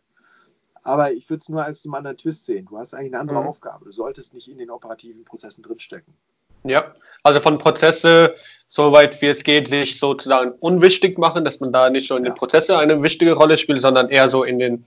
Aber 0.84 1.14
ich 1.14 1.30
würde 1.30 1.42
es 1.42 1.50
nur 1.50 1.64
als 1.64 1.86
einen 1.86 1.96
anderen 1.96 2.18
Twist 2.18 2.46
sehen. 2.46 2.66
Du 2.70 2.78
hast 2.78 2.94
eigentlich 2.94 3.14
eine 3.14 3.22
andere 3.22 3.42
mhm. 3.42 3.48
Aufgabe. 3.48 3.86
Du 3.86 3.92
solltest 3.92 4.34
nicht 4.34 4.50
in 4.50 4.58
den 4.58 4.70
operativen 4.70 5.24
Prozessen 5.24 5.64
drinstecken. 5.64 6.14
Ja, 6.66 6.94
also 7.24 7.40
von 7.40 7.58
Prozesse, 7.58 8.36
soweit 8.70 9.22
wie 9.22 9.28
es 9.28 9.44
geht, 9.44 9.68
sich 9.68 10.00
sozusagen 10.00 10.54
unwichtig 10.60 11.18
machen, 11.18 11.44
dass 11.44 11.60
man 11.60 11.74
da 11.74 11.90
nicht 11.90 12.08
so 12.08 12.16
in 12.16 12.24
den 12.24 12.36
Prozesse 12.36 12.78
eine 12.78 13.04
wichtige 13.04 13.34
Rolle 13.34 13.58
spielt, 13.58 13.82
sondern 13.82 14.10
eher 14.10 14.30
so 14.30 14.44
in 14.44 14.60
den 14.60 14.86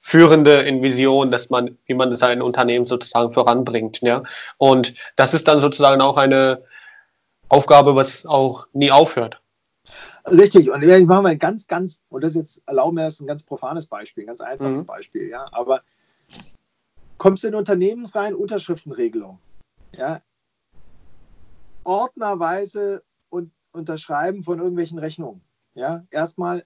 Führende 0.00 0.62
in 0.62 0.82
Vision, 0.82 1.30
dass 1.30 1.48
man, 1.48 1.78
wie 1.86 1.94
man 1.94 2.16
sein 2.16 2.42
Unternehmen 2.42 2.84
sozusagen 2.84 3.30
voranbringt. 3.30 4.00
Ja? 4.00 4.24
Und 4.58 4.94
das 5.14 5.32
ist 5.32 5.46
dann 5.46 5.60
sozusagen 5.60 6.00
auch 6.00 6.16
eine 6.16 6.64
Aufgabe, 7.48 7.94
was 7.94 8.26
auch 8.26 8.66
nie 8.72 8.90
aufhört. 8.90 9.41
Richtig, 10.26 10.70
und 10.70 10.82
ich 10.82 11.06
mache 11.06 11.22
mal 11.22 11.30
ein 11.30 11.38
ganz, 11.38 11.66
ganz, 11.66 12.00
und 12.08 12.22
das 12.22 12.32
ist 12.32 12.36
jetzt, 12.36 12.68
erlauben 12.68 12.96
wir 12.96 13.06
es, 13.06 13.20
ein 13.20 13.26
ganz 13.26 13.42
profanes 13.42 13.86
Beispiel, 13.86 14.24
ein 14.24 14.28
ganz 14.28 14.40
einfaches 14.40 14.82
mhm. 14.82 14.86
Beispiel, 14.86 15.28
ja, 15.28 15.46
aber 15.52 15.82
kommst 17.18 17.42
du 17.42 17.48
in 17.48 17.54
Unternehmens 17.54 18.14
rein, 18.14 18.34
Unterschriftenregelung, 18.34 19.40
ja, 19.92 20.20
ordnerweise 21.84 23.02
und 23.30 23.50
Unterschreiben 23.72 24.44
von 24.44 24.58
irgendwelchen 24.58 24.98
Rechnungen. 24.98 25.42
Ja, 25.74 26.04
erstmal 26.10 26.64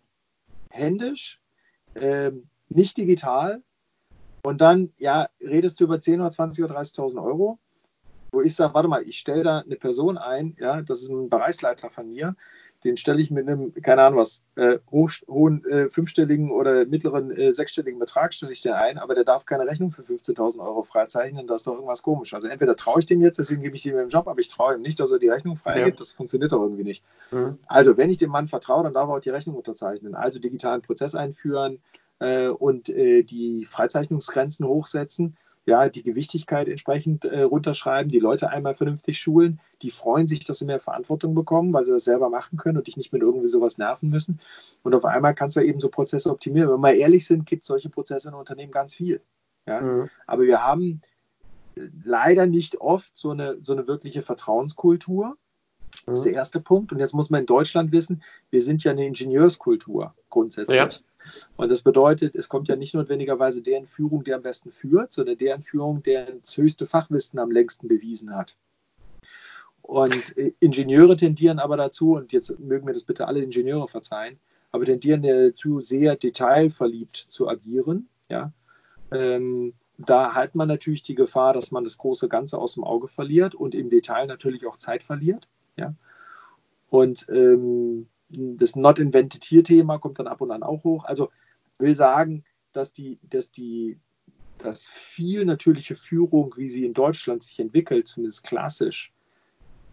händisch, 0.70 1.40
äh, 1.94 2.32
nicht 2.68 2.96
digital. 2.96 3.62
Und 4.42 4.60
dann, 4.60 4.92
ja, 4.98 5.28
redest 5.40 5.80
du 5.80 5.84
über 5.84 6.00
10 6.00 6.20
oder 6.20 6.30
20 6.30 6.64
oder 6.64 6.74
30.000 6.76 7.22
Euro, 7.22 7.58
wo 8.32 8.42
ich 8.42 8.54
sage, 8.54 8.74
warte 8.74 8.88
mal, 8.88 9.02
ich 9.02 9.18
stelle 9.18 9.42
da 9.42 9.58
eine 9.60 9.76
Person 9.76 10.18
ein, 10.18 10.56
ja, 10.58 10.82
das 10.82 11.02
ist 11.02 11.08
ein 11.08 11.28
Bereichsleiter 11.28 11.90
von 11.90 12.10
mir, 12.10 12.36
den 12.84 12.96
stelle 12.96 13.20
ich 13.20 13.30
mit 13.30 13.48
einem, 13.48 13.72
keine 13.82 14.02
Ahnung 14.02 14.20
was, 14.20 14.42
äh, 14.56 14.78
hoch, 14.90 15.10
hohen 15.28 15.64
äh, 15.66 15.90
fünfstelligen 15.90 16.50
oder 16.50 16.86
mittleren 16.86 17.30
äh, 17.30 17.52
sechsstelligen 17.52 17.98
Betrag 17.98 18.34
stelle 18.34 18.52
ich 18.52 18.60
den 18.60 18.72
ein, 18.72 18.98
aber 18.98 19.14
der 19.14 19.24
darf 19.24 19.46
keine 19.46 19.66
Rechnung 19.66 19.92
für 19.92 20.02
15.000 20.02 20.58
Euro 20.60 20.82
freizeichnen, 20.82 21.46
das 21.46 21.62
ist 21.62 21.66
doch 21.66 21.74
irgendwas 21.74 22.02
komisch. 22.02 22.34
Also 22.34 22.48
entweder 22.48 22.76
traue 22.76 23.00
ich 23.00 23.06
dem 23.06 23.20
jetzt, 23.20 23.38
deswegen 23.38 23.62
gebe 23.62 23.76
ich 23.76 23.86
ihm 23.86 23.96
den 23.96 24.08
Job, 24.08 24.28
aber 24.28 24.40
ich 24.40 24.48
traue 24.48 24.74
ihm 24.74 24.82
nicht, 24.82 25.00
dass 25.00 25.10
er 25.10 25.18
die 25.18 25.28
Rechnung 25.28 25.56
freigibt, 25.56 25.96
ja. 25.96 25.98
das 25.98 26.12
funktioniert 26.12 26.52
doch 26.52 26.62
irgendwie 26.62 26.84
nicht. 26.84 27.04
Mhm. 27.30 27.58
Also 27.66 27.96
wenn 27.96 28.10
ich 28.10 28.18
dem 28.18 28.30
Mann 28.30 28.46
vertraue, 28.46 28.84
dann 28.84 28.94
darf 28.94 29.08
er 29.08 29.16
auch 29.16 29.20
die 29.20 29.30
Rechnung 29.30 29.56
unterzeichnen, 29.56 30.14
also 30.14 30.38
digitalen 30.38 30.82
Prozess 30.82 31.14
einführen 31.14 31.80
äh, 32.18 32.48
und 32.48 32.88
äh, 32.88 33.22
die 33.22 33.64
Freizeichnungsgrenzen 33.64 34.66
hochsetzen 34.66 35.36
ja, 35.66 35.88
die 35.88 36.04
Gewichtigkeit 36.04 36.68
entsprechend 36.68 37.24
äh, 37.24 37.42
runterschreiben, 37.42 38.10
die 38.10 38.20
Leute 38.20 38.50
einmal 38.50 38.76
vernünftig 38.76 39.18
schulen. 39.18 39.60
Die 39.82 39.90
freuen 39.90 40.28
sich, 40.28 40.44
dass 40.44 40.60
sie 40.60 40.64
mehr 40.64 40.78
Verantwortung 40.78 41.34
bekommen, 41.34 41.72
weil 41.72 41.84
sie 41.84 41.90
das 41.90 42.04
selber 42.04 42.30
machen 42.30 42.56
können 42.56 42.78
und 42.78 42.86
dich 42.86 42.96
nicht 42.96 43.12
mit 43.12 43.22
irgendwie 43.22 43.48
sowas 43.48 43.76
nerven 43.76 44.08
müssen. 44.08 44.38
Und 44.84 44.94
auf 44.94 45.04
einmal 45.04 45.34
kannst 45.34 45.56
du 45.56 45.60
eben 45.60 45.80
so 45.80 45.88
Prozesse 45.88 46.30
optimieren. 46.30 46.68
Wenn 46.68 46.74
wir 46.74 46.78
mal 46.78 46.94
ehrlich 46.94 47.26
sind, 47.26 47.46
gibt 47.46 47.62
es 47.62 47.68
solche 47.68 47.90
Prozesse 47.90 48.28
in 48.28 48.34
Unternehmen 48.34 48.70
ganz 48.70 48.94
viel. 48.94 49.20
Ja? 49.66 49.80
Mhm. 49.80 50.08
Aber 50.28 50.44
wir 50.44 50.64
haben 50.64 51.02
äh, 51.74 51.88
leider 52.04 52.46
nicht 52.46 52.80
oft 52.80 53.18
so 53.18 53.30
eine, 53.30 53.60
so 53.60 53.72
eine 53.72 53.88
wirkliche 53.88 54.22
Vertrauenskultur. 54.22 55.36
Das 56.06 56.20
ist 56.20 56.24
der 56.26 56.32
mhm. 56.32 56.38
erste 56.38 56.60
Punkt. 56.60 56.92
Und 56.92 57.00
jetzt 57.00 57.12
muss 57.12 57.28
man 57.28 57.40
in 57.40 57.46
Deutschland 57.46 57.90
wissen, 57.90 58.22
wir 58.50 58.62
sind 58.62 58.84
ja 58.84 58.92
eine 58.92 59.04
Ingenieurskultur 59.04 60.14
grundsätzlich. 60.30 60.76
Ja. 60.76 60.88
Und 61.56 61.70
das 61.70 61.82
bedeutet, 61.82 62.36
es 62.36 62.48
kommt 62.48 62.68
ja 62.68 62.76
nicht 62.76 62.94
notwendigerweise 62.94 63.62
der 63.62 63.78
in 63.78 63.86
Führung, 63.86 64.24
der 64.24 64.36
am 64.36 64.42
besten 64.42 64.70
führt, 64.70 65.12
sondern 65.12 65.38
der 65.38 65.54
in 65.54 65.62
Führung, 65.62 66.02
der 66.02 66.32
das 66.32 66.56
höchste 66.56 66.86
Fachwissen 66.86 67.38
am 67.38 67.50
längsten 67.50 67.88
bewiesen 67.88 68.34
hat. 68.34 68.56
Und 69.82 70.36
äh, 70.36 70.52
Ingenieure 70.58 71.16
tendieren 71.16 71.58
aber 71.58 71.76
dazu, 71.76 72.14
und 72.14 72.32
jetzt 72.32 72.58
mögen 72.58 72.86
mir 72.86 72.92
das 72.92 73.04
bitte 73.04 73.26
alle 73.28 73.40
Ingenieure 73.40 73.86
verzeihen, 73.86 74.38
aber 74.72 74.84
tendieren 74.84 75.22
dazu, 75.22 75.80
sehr 75.80 76.16
detailverliebt 76.16 77.16
zu 77.16 77.48
agieren. 77.48 78.08
Ja? 78.28 78.52
Ähm, 79.12 79.74
da 79.96 80.34
hat 80.34 80.54
man 80.54 80.68
natürlich 80.68 81.02
die 81.02 81.14
Gefahr, 81.14 81.54
dass 81.54 81.70
man 81.70 81.84
das 81.84 81.98
große 81.98 82.28
Ganze 82.28 82.58
aus 82.58 82.74
dem 82.74 82.84
Auge 82.84 83.08
verliert 83.08 83.54
und 83.54 83.74
im 83.74 83.88
Detail 83.88 84.26
natürlich 84.26 84.66
auch 84.66 84.76
Zeit 84.76 85.02
verliert. 85.02 85.48
Ja? 85.76 85.94
Und 86.90 87.26
ähm, 87.30 88.08
das 88.28 88.76
Not 88.76 88.98
Invented 88.98 89.44
Here-Thema 89.44 89.98
kommt 89.98 90.18
dann 90.18 90.26
ab 90.26 90.40
und 90.40 90.50
an 90.50 90.62
auch 90.62 90.84
hoch. 90.84 91.04
Also 91.04 91.30
will 91.78 91.94
sagen, 91.94 92.44
dass 92.72 92.92
die, 92.92 93.18
dass 93.22 93.50
die, 93.52 93.98
dass 94.58 94.88
viel 94.88 95.44
natürliche 95.44 95.94
Führung, 95.94 96.54
wie 96.56 96.68
sie 96.68 96.84
in 96.84 96.94
Deutschland 96.94 97.42
sich 97.42 97.58
entwickelt, 97.60 98.08
zumindest 98.08 98.44
klassisch, 98.44 99.12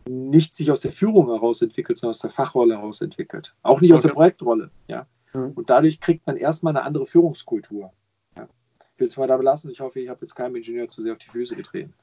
nicht 0.05 0.55
sich 0.55 0.71
aus 0.71 0.81
der 0.81 0.91
Führung 0.91 1.27
heraus 1.27 1.61
entwickelt, 1.61 1.97
sondern 1.97 2.11
aus 2.11 2.19
der 2.19 2.29
Fachrolle 2.29 2.77
heraus 2.77 3.01
entwickelt. 3.01 3.55
Auch 3.61 3.81
nicht 3.81 3.91
okay. 3.91 3.97
aus 3.97 4.01
der 4.03 4.13
Projektrolle. 4.13 4.71
Ja? 4.87 5.07
Mhm. 5.33 5.51
Und 5.51 5.69
dadurch 5.69 5.99
kriegt 5.99 6.27
man 6.27 6.37
erstmal 6.37 6.75
eine 6.75 6.85
andere 6.85 7.05
Führungskultur. 7.05 7.93
Ja? 8.35 8.47
Ich 8.93 8.99
will 8.99 9.07
es 9.07 9.17
mal 9.17 9.27
da 9.27 9.37
belassen. 9.37 9.71
Ich 9.71 9.79
hoffe, 9.79 9.99
ich 9.99 10.09
habe 10.09 10.21
jetzt 10.21 10.35
keinem 10.35 10.55
Ingenieur 10.55 10.89
zu 10.89 11.01
sehr 11.01 11.13
auf 11.13 11.19
die 11.19 11.29
Füße 11.29 11.55
getreten. 11.55 11.93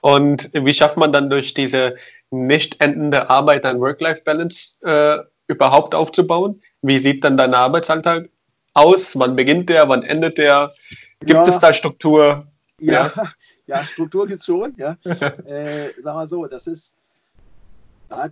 Und 0.00 0.50
wie 0.52 0.74
schafft 0.74 0.96
man 0.96 1.12
dann 1.12 1.30
durch 1.30 1.54
diese 1.54 1.96
nicht 2.30 2.80
endende 2.80 3.30
Arbeit 3.30 3.64
ein 3.64 3.80
Work-Life-Balance 3.80 4.78
äh, 4.82 5.18
überhaupt 5.48 5.94
aufzubauen? 5.94 6.60
Wie 6.82 6.98
sieht 6.98 7.24
dann 7.24 7.36
dein 7.36 7.54
Arbeitsalltag 7.54 8.28
aus? 8.74 9.18
Wann 9.18 9.36
beginnt 9.36 9.68
der? 9.68 9.88
Wann 9.88 10.02
endet 10.02 10.38
der? 10.38 10.72
Gibt 11.20 11.32
ja, 11.32 11.44
es 11.44 11.58
da 11.58 11.72
Struktur? 11.72 12.46
Ja, 12.80 13.12
ja, 13.14 13.32
ja 13.66 13.84
Struktur 13.84 14.26
gibt 14.26 14.40
es 14.40 14.46
schon. 14.46 14.74
Ja. 14.76 14.96
äh, 15.04 15.90
sag 16.02 16.14
mal 16.14 16.28
so, 16.28 16.46
das 16.46 16.66
ist, 16.66 16.94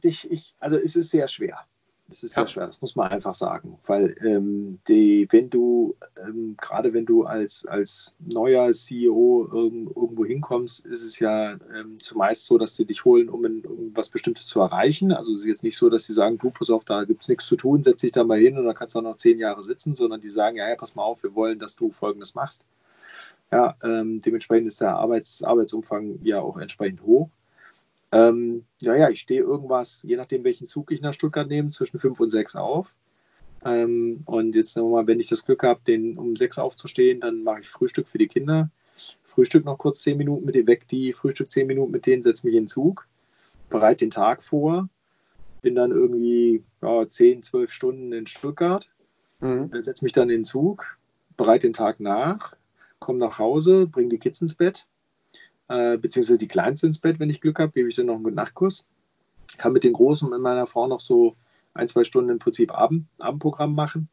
ich, 0.02 0.30
ich, 0.30 0.54
also 0.58 0.76
es 0.76 0.96
ist 0.96 1.10
sehr 1.10 1.28
schwer. 1.28 1.58
Das 2.08 2.22
ist 2.22 2.36
ja. 2.36 2.42
sehr 2.42 2.48
schwer, 2.48 2.66
das 2.66 2.82
muss 2.82 2.96
man 2.96 3.10
einfach 3.10 3.34
sagen. 3.34 3.78
Weil 3.86 4.14
ähm, 4.20 4.78
die, 4.88 5.26
wenn 5.30 5.48
du, 5.48 5.96
ähm, 6.22 6.54
gerade 6.60 6.92
wenn 6.92 7.06
du 7.06 7.24
als, 7.24 7.64
als 7.64 8.14
neuer 8.18 8.72
CEO 8.72 9.48
irgend, 9.50 9.96
irgendwo 9.96 10.26
hinkommst, 10.26 10.84
ist 10.84 11.02
es 11.02 11.18
ja 11.18 11.52
ähm, 11.52 11.98
zumeist 11.98 12.44
so, 12.44 12.58
dass 12.58 12.74
die 12.74 12.84
dich 12.84 13.06
holen, 13.06 13.30
um, 13.30 13.44
in, 13.46 13.64
um 13.64 13.90
was 13.94 14.10
Bestimmtes 14.10 14.46
zu 14.46 14.60
erreichen. 14.60 15.12
Also 15.12 15.32
es 15.32 15.40
ist 15.40 15.46
jetzt 15.46 15.64
nicht 15.64 15.78
so, 15.78 15.88
dass 15.88 16.04
die 16.04 16.12
sagen, 16.12 16.36
du, 16.36 16.50
pass 16.50 16.68
auf, 16.68 16.84
da 16.84 17.04
gibt 17.04 17.22
es 17.22 17.28
nichts 17.28 17.46
zu 17.46 17.56
tun, 17.56 17.82
setz 17.82 18.02
dich 18.02 18.12
da 18.12 18.22
mal 18.22 18.38
hin 18.38 18.58
und 18.58 18.66
dann 18.66 18.74
kannst 18.74 18.94
du 18.94 18.98
auch 18.98 19.02
noch 19.02 19.16
zehn 19.16 19.38
Jahre 19.38 19.62
sitzen, 19.62 19.94
sondern 19.94 20.20
die 20.20 20.28
sagen, 20.28 20.58
ja, 20.58 20.68
ja, 20.68 20.76
pass 20.76 20.94
mal 20.94 21.04
auf, 21.04 21.22
wir 21.22 21.34
wollen, 21.34 21.58
dass 21.58 21.74
du 21.74 21.90
Folgendes 21.90 22.34
machst. 22.34 22.64
Ja, 23.50 23.76
ähm, 23.82 24.20
dementsprechend 24.20 24.66
ist 24.66 24.80
der 24.80 24.96
Arbeits, 24.96 25.42
Arbeitsumfang 25.42 26.18
ja 26.22 26.40
auch 26.40 26.58
entsprechend 26.58 27.02
hoch. 27.02 27.30
Ähm, 28.14 28.64
ja, 28.80 28.94
ja, 28.94 29.10
ich 29.10 29.20
stehe 29.20 29.40
irgendwas, 29.40 30.02
je 30.04 30.14
nachdem, 30.14 30.44
welchen 30.44 30.68
Zug 30.68 30.92
ich 30.92 31.02
nach 31.02 31.12
Stuttgart 31.12 31.48
nehme, 31.48 31.70
zwischen 31.70 31.98
fünf 31.98 32.20
und 32.20 32.30
sechs 32.30 32.54
auf. 32.54 32.94
Ähm, 33.64 34.22
und 34.26 34.54
jetzt 34.54 34.76
nochmal, 34.76 35.08
wenn 35.08 35.18
ich 35.18 35.28
das 35.28 35.44
Glück 35.44 35.64
habe, 35.64 35.80
den 35.84 36.16
um 36.16 36.36
sechs 36.36 36.56
aufzustehen, 36.56 37.20
dann 37.20 37.42
mache 37.42 37.62
ich 37.62 37.68
Frühstück 37.68 38.08
für 38.08 38.18
die 38.18 38.28
Kinder. 38.28 38.70
Frühstück 39.24 39.64
noch 39.64 39.78
kurz 39.78 39.98
zehn 39.98 40.16
Minuten 40.16 40.44
mit 40.44 40.54
denen 40.54 40.68
weg, 40.68 40.86
die 40.86 41.12
Frühstück 41.12 41.50
zehn 41.50 41.66
Minuten 41.66 41.90
mit 41.90 42.06
denen, 42.06 42.22
setze 42.22 42.46
mich 42.46 42.54
in 42.54 42.62
den 42.62 42.68
Zug, 42.68 43.08
bereite 43.68 44.04
den 44.04 44.12
Tag 44.12 44.44
vor, 44.44 44.88
bin 45.60 45.74
dann 45.74 45.90
irgendwie 45.90 46.62
ja, 46.82 47.10
zehn, 47.10 47.42
zwölf 47.42 47.72
Stunden 47.72 48.12
in 48.12 48.28
Stuttgart, 48.28 48.92
mhm. 49.40 49.70
setze 49.82 50.04
mich 50.04 50.12
dann 50.12 50.30
in 50.30 50.38
den 50.40 50.44
Zug, 50.44 50.98
bereite 51.36 51.66
den 51.66 51.72
Tag 51.72 51.98
nach, 51.98 52.54
komme 53.00 53.18
nach 53.18 53.40
Hause, 53.40 53.88
bringe 53.88 54.10
die 54.10 54.18
Kids 54.18 54.40
ins 54.40 54.54
Bett, 54.54 54.86
äh, 55.68 55.96
beziehungsweise 55.96 56.38
die 56.38 56.48
Kleinste 56.48 56.86
ins 56.86 56.98
Bett, 56.98 57.20
wenn 57.20 57.30
ich 57.30 57.40
Glück 57.40 57.58
habe, 57.58 57.72
gebe 57.72 57.88
ich 57.88 57.96
dann 57.96 58.06
noch 58.06 58.14
einen 58.14 58.24
guten 58.24 58.36
Nachtkuss. 58.36 58.86
Kann 59.56 59.72
mit 59.72 59.84
den 59.84 59.92
Großen 59.92 60.30
und 60.32 60.40
meiner 60.40 60.66
Frau 60.66 60.86
noch 60.86 61.00
so 61.00 61.36
ein, 61.74 61.88
zwei 61.88 62.04
Stunden 62.04 62.30
im 62.30 62.38
Prinzip 62.38 62.72
Abend, 62.72 63.06
Abendprogramm 63.18 63.74
machen. 63.74 64.08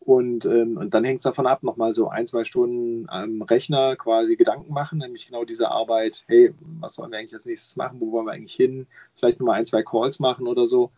Und, 0.00 0.46
ähm, 0.46 0.78
und 0.78 0.94
dann 0.94 1.04
hängt 1.04 1.18
es 1.18 1.24
davon 1.24 1.46
ab, 1.46 1.62
nochmal 1.62 1.94
so 1.94 2.08
ein, 2.08 2.26
zwei 2.26 2.44
Stunden 2.44 3.06
am 3.10 3.42
Rechner 3.42 3.94
quasi 3.94 4.36
Gedanken 4.36 4.72
machen, 4.72 5.00
nämlich 5.00 5.26
genau 5.26 5.44
diese 5.44 5.70
Arbeit, 5.70 6.24
hey, 6.28 6.54
was 6.80 6.94
sollen 6.94 7.10
wir 7.10 7.18
eigentlich 7.18 7.34
als 7.34 7.44
nächstes 7.44 7.76
machen, 7.76 8.00
wo 8.00 8.10
wollen 8.12 8.24
wir 8.24 8.32
eigentlich 8.32 8.54
hin, 8.54 8.86
vielleicht 9.16 9.38
nochmal 9.38 9.58
ein, 9.58 9.66
zwei 9.66 9.82
Calls 9.82 10.18
machen 10.18 10.46
oder 10.46 10.66
so. 10.66 10.90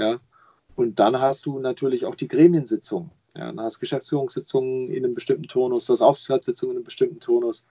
Ja. 0.00 0.18
Und 0.74 0.98
dann 0.98 1.20
hast 1.20 1.46
du 1.46 1.60
natürlich 1.60 2.06
auch 2.06 2.16
die 2.16 2.26
Gremiensitzung. 2.26 3.10
Ja, 3.36 3.46
dann 3.46 3.60
hast 3.60 3.76
du 3.76 3.80
Geschäftsführungssitzungen 3.80 4.90
in 4.90 5.04
einem 5.04 5.14
bestimmten 5.14 5.46
Tonus, 5.46 5.84
du 5.84 5.92
hast 5.92 6.02
Aufsichtsratssitzungen 6.02 6.72
in 6.72 6.78
einem 6.78 6.84
bestimmten 6.84 7.20
Tonus. 7.20 7.66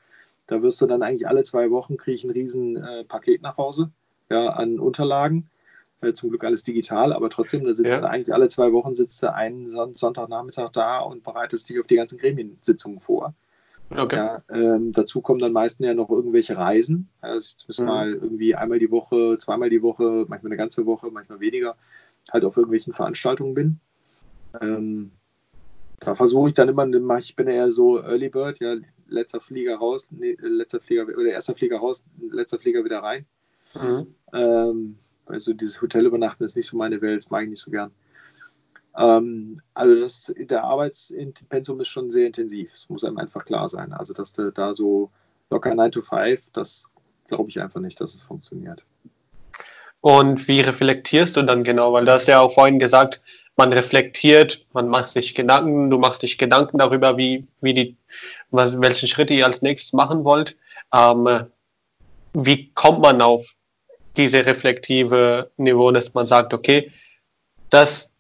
Da 0.48 0.62
wirst 0.62 0.80
du 0.82 0.86
dann 0.86 1.02
eigentlich 1.02 1.28
alle 1.28 1.44
zwei 1.44 1.72
Wochen 1.72 1.98
kriege 1.98 2.16
ich 2.16 2.24
ein 2.24 2.30
riesen 2.30 2.78
äh, 2.78 3.04
Paket 3.04 3.42
nach 3.42 3.58
Hause 3.58 3.92
ja, 4.30 4.50
an 4.50 4.80
Unterlagen. 4.80 5.50
Äh, 6.02 6.14
zum 6.14 6.30
Glück 6.30 6.44
alles 6.44 6.64
digital, 6.64 7.14
aber 7.14 7.30
trotzdem, 7.30 7.64
da 7.64 7.74
sitzt 7.74 7.90
ja. 7.90 8.00
du 8.02 8.10
eigentlich 8.10 8.34
alle 8.34 8.48
zwei 8.48 8.74
Wochen 8.74 8.96
sitzt 8.96 9.24
du 9.24 9.34
einen 9.34 9.68
Sonntagnachmittag 9.68 10.70
da 10.70 11.00
und 11.00 11.24
bereitest 11.24 11.70
dich 11.70 11.80
auf 11.80 11.88
die 11.88 11.96
ganzen 11.96 12.18
Gremiensitzungen 12.18 13.00
vor. 13.00 13.34
Okay. 13.90 14.16
Ja, 14.16 14.38
ähm, 14.50 14.92
dazu 14.92 15.22
kommen 15.22 15.40
dann 15.40 15.54
meistens 15.54 15.86
ja 15.86 15.94
noch 15.94 16.10
irgendwelche 16.10 16.58
Reisen. 16.58 17.10
Also 17.22 17.52
jetzt 17.52 17.68
müssen 17.68 17.86
mhm. 17.86 17.92
mal 17.92 18.14
irgendwie 18.14 18.56
einmal 18.56 18.80
die 18.80 18.92
Woche, 18.92 19.38
zweimal 19.40 19.70
die 19.70 19.82
Woche, 19.82 20.26
manchmal 20.28 20.52
eine 20.52 20.58
ganze 20.58 20.86
Woche, 20.86 21.12
manchmal 21.12 21.40
weniger, 21.40 21.76
halt 22.32 22.44
auf 22.44 22.58
irgendwelchen 22.58 22.94
Veranstaltungen 22.94 23.54
bin. 23.54 23.80
Ähm, 24.60 25.12
da 26.00 26.16
versuche 26.16 26.50
ich 26.50 26.54
dann 26.54 26.70
immer, 26.70 27.18
ich 27.18 27.36
bin 27.36 27.48
eher 27.48 27.72
so 27.72 28.02
Early 28.02 28.30
Bird, 28.30 28.60
ja, 28.60 28.76
letzter 29.08 29.42
Flieger 29.42 29.78
raus, 29.78 30.08
nee, 30.12 30.38
letzter 30.40 30.80
Flieger 30.80 31.04
oder 31.04 31.32
erster 31.32 31.56
Flieger 31.56 31.78
raus, 31.78 32.06
letzter 32.32 32.60
Flieger 32.60 32.84
wieder 32.84 33.00
rein. 33.00 33.26
Mhm. 33.74 34.16
Ähm, 34.34 34.98
also 35.26 35.54
dieses 35.54 35.82
Hotel 35.82 36.06
übernachten 36.06 36.44
ist 36.44 36.56
nicht 36.56 36.68
so 36.68 36.78
meine 36.78 37.02
Welt, 37.02 37.24
das 37.24 37.32
mag 37.32 37.44
ich 37.44 37.50
nicht 37.50 37.62
so 37.62 37.72
gern. 37.72 37.92
Ähm, 38.98 39.62
also 39.74 40.00
das, 40.00 40.34
der 40.38 40.64
Arbeitspensum 40.64 41.82
ist 41.82 41.88
schon 41.88 42.12
sehr 42.12 42.28
intensiv, 42.28 42.72
das 42.72 42.90
muss 42.90 43.04
einem 43.04 43.18
einfach 43.18 43.46
klar 43.46 43.68
sein. 43.68 43.94
Also 43.94 44.14
dass 44.14 44.34
du 44.34 44.52
da 44.52 44.74
so 44.74 45.12
locker 45.50 45.74
9 45.74 45.92
to 45.92 46.02
5, 46.02 46.52
das 46.52 46.90
glaube 47.28 47.50
ich 47.50 47.62
einfach 47.62 47.82
nicht, 47.82 48.00
dass 48.00 48.16
es 48.16 48.22
funktioniert. 48.22 48.86
Und 50.02 50.48
wie 50.48 50.62
reflektierst 50.62 51.36
du 51.36 51.42
dann 51.42 51.64
genau? 51.64 51.94
Weil 51.94 52.06
du 52.06 52.12
hast 52.12 52.28
ja 52.28 52.40
auch 52.40 52.54
vorhin 52.54 52.78
gesagt, 52.78 53.22
man 53.58 53.72
reflektiert, 53.72 54.66
man 54.74 54.88
macht 54.90 55.10
sich 55.10 55.34
Gedanken, 55.34 55.90
du 55.90 55.98
machst 55.98 56.22
dich 56.24 56.38
Gedanken 56.38 56.78
darüber, 56.78 57.18
wie, 57.18 57.48
wie 57.62 57.74
die, 57.74 57.98
was, 58.52 58.80
welche 58.80 59.08
Schritte 59.08 59.34
ihr 59.34 59.46
als 59.46 59.62
nächstes 59.62 59.94
machen 59.94 60.24
wollt. 60.24 60.58
Ähm, 60.94 61.46
wie 62.34 62.72
kommt 62.74 63.00
man 63.00 63.22
auf 63.22 63.56
diese 64.18 64.46
reflektive 64.46 65.52
Niveau, 65.58 65.92
dass 65.92 66.14
man 66.14 66.28
sagt, 66.28 66.54
okay, 66.54 66.92
das 67.70 68.12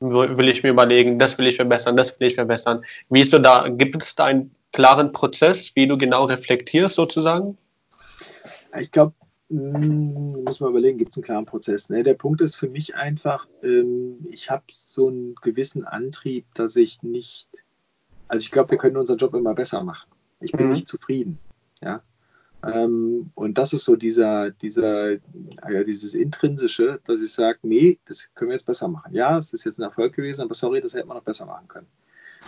will 0.00 0.48
ich 0.48 0.62
mir 0.62 0.70
überlegen, 0.70 1.18
das 1.18 1.38
will 1.38 1.46
ich 1.46 1.56
verbessern, 1.56 1.96
das 1.96 2.18
will 2.18 2.28
ich 2.28 2.34
verbessern. 2.34 2.84
Wie 3.08 3.20
ist 3.20 3.32
du 3.32 3.40
da, 3.40 3.68
gibt 3.68 4.00
es 4.02 4.14
da 4.14 4.26
einen 4.26 4.54
klaren 4.72 5.12
Prozess, 5.12 5.74
wie 5.74 5.86
du 5.86 5.96
genau 5.96 6.24
reflektierst 6.24 6.96
sozusagen? 6.96 7.56
Ich 8.78 8.90
glaube, 8.90 9.14
muss 9.48 10.60
man 10.60 10.70
überlegen, 10.70 10.98
gibt 10.98 11.12
es 11.12 11.18
einen 11.18 11.24
klaren 11.24 11.46
Prozess. 11.46 11.90
Ne? 11.90 12.02
Der 12.02 12.14
Punkt 12.14 12.40
ist 12.40 12.56
für 12.56 12.68
mich 12.68 12.96
einfach, 12.96 13.48
ähm, 13.62 14.18
ich 14.30 14.50
habe 14.50 14.64
so 14.70 15.08
einen 15.08 15.34
gewissen 15.36 15.84
Antrieb, 15.84 16.46
dass 16.54 16.76
ich 16.76 17.02
nicht, 17.02 17.48
also 18.28 18.42
ich 18.42 18.50
glaube, 18.50 18.70
wir 18.70 18.78
können 18.78 18.96
unseren 18.96 19.18
Job 19.18 19.34
immer 19.34 19.54
besser 19.54 19.84
machen. 19.84 20.10
Ich 20.40 20.52
bin 20.52 20.66
mhm. 20.66 20.72
nicht 20.72 20.88
zufrieden. 20.88 21.38
Ja? 21.82 22.02
Ähm, 22.66 23.30
und 23.34 23.58
das 23.58 23.72
ist 23.72 23.84
so 23.84 23.96
dieser, 23.96 24.50
dieser, 24.50 25.12
ja, 25.12 25.82
dieses 25.84 26.14
Intrinsische, 26.14 27.00
dass 27.06 27.20
ich 27.20 27.32
sage, 27.32 27.58
nee, 27.62 27.98
das 28.06 28.32
können 28.34 28.50
wir 28.50 28.54
jetzt 28.54 28.66
besser 28.66 28.88
machen. 28.88 29.14
Ja, 29.14 29.38
es 29.38 29.52
ist 29.52 29.64
jetzt 29.64 29.78
ein 29.78 29.82
Erfolg 29.82 30.14
gewesen, 30.14 30.42
aber 30.42 30.54
sorry, 30.54 30.80
das 30.80 30.94
hätte 30.94 31.06
man 31.06 31.16
noch 31.16 31.24
besser 31.24 31.46
machen 31.46 31.68
können. 31.68 31.86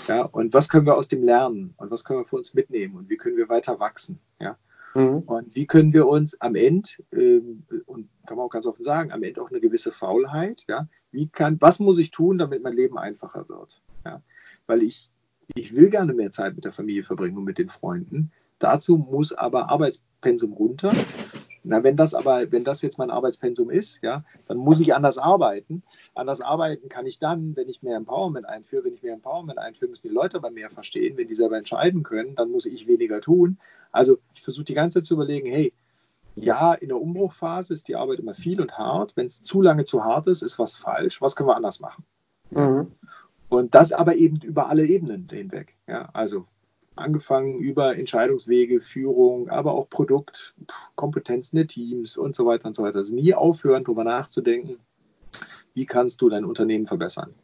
Ja, 0.08 0.24
und 0.24 0.52
was 0.54 0.68
können 0.68 0.86
wir 0.86 0.96
aus 0.96 1.08
dem 1.08 1.22
lernen 1.22 1.74
und 1.76 1.90
was 1.90 2.04
können 2.04 2.20
wir 2.20 2.24
für 2.24 2.36
uns 2.36 2.54
mitnehmen 2.54 2.96
und 2.96 3.08
wie 3.08 3.16
können 3.16 3.36
wir 3.36 3.48
weiter 3.48 3.80
wachsen? 3.80 4.18
Ja, 4.40 4.58
Mhm. 4.96 5.18
Und 5.26 5.54
wie 5.54 5.66
können 5.66 5.92
wir 5.92 6.08
uns 6.08 6.40
am 6.40 6.54
Ende, 6.54 6.88
ähm, 7.12 7.64
und 7.84 8.08
kann 8.26 8.38
man 8.38 8.46
auch 8.46 8.50
ganz 8.50 8.66
offen 8.66 8.82
sagen, 8.82 9.12
am 9.12 9.22
Ende 9.22 9.42
auch 9.42 9.50
eine 9.50 9.60
gewisse 9.60 9.92
Faulheit, 9.92 10.64
ja, 10.68 10.88
wie 11.12 11.28
kann, 11.28 11.60
was 11.60 11.80
muss 11.80 11.98
ich 11.98 12.10
tun, 12.10 12.38
damit 12.38 12.62
mein 12.62 12.72
Leben 12.72 12.96
einfacher 12.96 13.46
wird? 13.48 13.82
Ja? 14.06 14.22
Weil 14.66 14.82
ich, 14.82 15.10
ich 15.54 15.76
will 15.76 15.90
gerne 15.90 16.14
mehr 16.14 16.30
Zeit 16.30 16.54
mit 16.54 16.64
der 16.64 16.72
Familie 16.72 17.02
verbringen 17.02 17.36
und 17.36 17.44
mit 17.44 17.58
den 17.58 17.68
Freunden. 17.68 18.32
Dazu 18.58 18.96
muss 18.96 19.34
aber 19.34 19.68
Arbeitspensum 19.68 20.54
runter. 20.54 20.92
Na, 21.68 21.82
wenn 21.82 21.96
das 21.96 22.14
aber, 22.14 22.52
wenn 22.52 22.62
das 22.62 22.80
jetzt 22.82 22.96
mein 22.96 23.10
Arbeitspensum 23.10 23.70
ist, 23.70 24.00
ja, 24.02 24.24
dann 24.46 24.56
muss 24.56 24.78
ich 24.78 24.94
anders 24.94 25.18
arbeiten. 25.18 25.82
Anders 26.14 26.40
arbeiten 26.40 26.88
kann 26.88 27.06
ich 27.06 27.18
dann, 27.18 27.56
wenn 27.56 27.68
ich 27.68 27.82
mehr 27.82 27.96
Empowerment 27.96 28.46
einführe. 28.46 28.84
Wenn 28.84 28.94
ich 28.94 29.02
mehr 29.02 29.14
Empowerment 29.14 29.58
einführe, 29.58 29.90
müssen 29.90 30.06
die 30.06 30.14
Leute 30.14 30.36
aber 30.36 30.52
mehr 30.52 30.70
verstehen. 30.70 31.16
Wenn 31.16 31.26
die 31.26 31.34
selber 31.34 31.58
entscheiden 31.58 32.04
können, 32.04 32.36
dann 32.36 32.52
muss 32.52 32.66
ich 32.66 32.86
weniger 32.86 33.20
tun. 33.20 33.58
Also 33.90 34.18
ich 34.34 34.42
versuche 34.42 34.64
die 34.64 34.74
ganze 34.74 35.00
Zeit 35.00 35.06
zu 35.06 35.14
überlegen, 35.14 35.50
hey, 35.50 35.72
ja, 36.36 36.72
in 36.74 36.88
der 36.88 37.00
Umbruchphase 37.00 37.74
ist 37.74 37.88
die 37.88 37.96
Arbeit 37.96 38.20
immer 38.20 38.34
viel 38.34 38.60
und 38.60 38.78
hart. 38.78 39.16
Wenn 39.16 39.26
es 39.26 39.42
zu 39.42 39.60
lange 39.60 39.84
zu 39.84 40.04
hart 40.04 40.28
ist, 40.28 40.42
ist 40.42 40.60
was 40.60 40.76
falsch. 40.76 41.20
Was 41.20 41.34
können 41.34 41.48
wir 41.48 41.56
anders 41.56 41.80
machen? 41.80 42.04
Mhm. 42.50 42.92
Und 43.48 43.74
das 43.74 43.92
aber 43.92 44.14
eben 44.14 44.36
über 44.42 44.68
alle 44.68 44.86
Ebenen 44.86 45.28
hinweg. 45.28 45.74
Ja, 45.88 46.10
also 46.12 46.46
angefangen 46.96 47.58
über 47.58 47.96
Entscheidungswege, 47.96 48.80
Führung, 48.80 49.48
aber 49.48 49.72
auch 49.72 49.88
Produkt, 49.88 50.54
Kompetenzen 50.94 51.56
der 51.56 51.66
Teams 51.66 52.16
und 52.16 52.34
so 52.34 52.46
weiter 52.46 52.68
und 52.68 52.76
so 52.76 52.82
weiter. 52.82 52.98
Also 52.98 53.14
nie 53.14 53.34
aufhören, 53.34 53.84
darüber 53.84 54.04
nachzudenken, 54.04 54.78
wie 55.74 55.86
kannst 55.86 56.20
du 56.22 56.28
dein 56.28 56.44
Unternehmen 56.44 56.86
verbessern. 56.86 57.34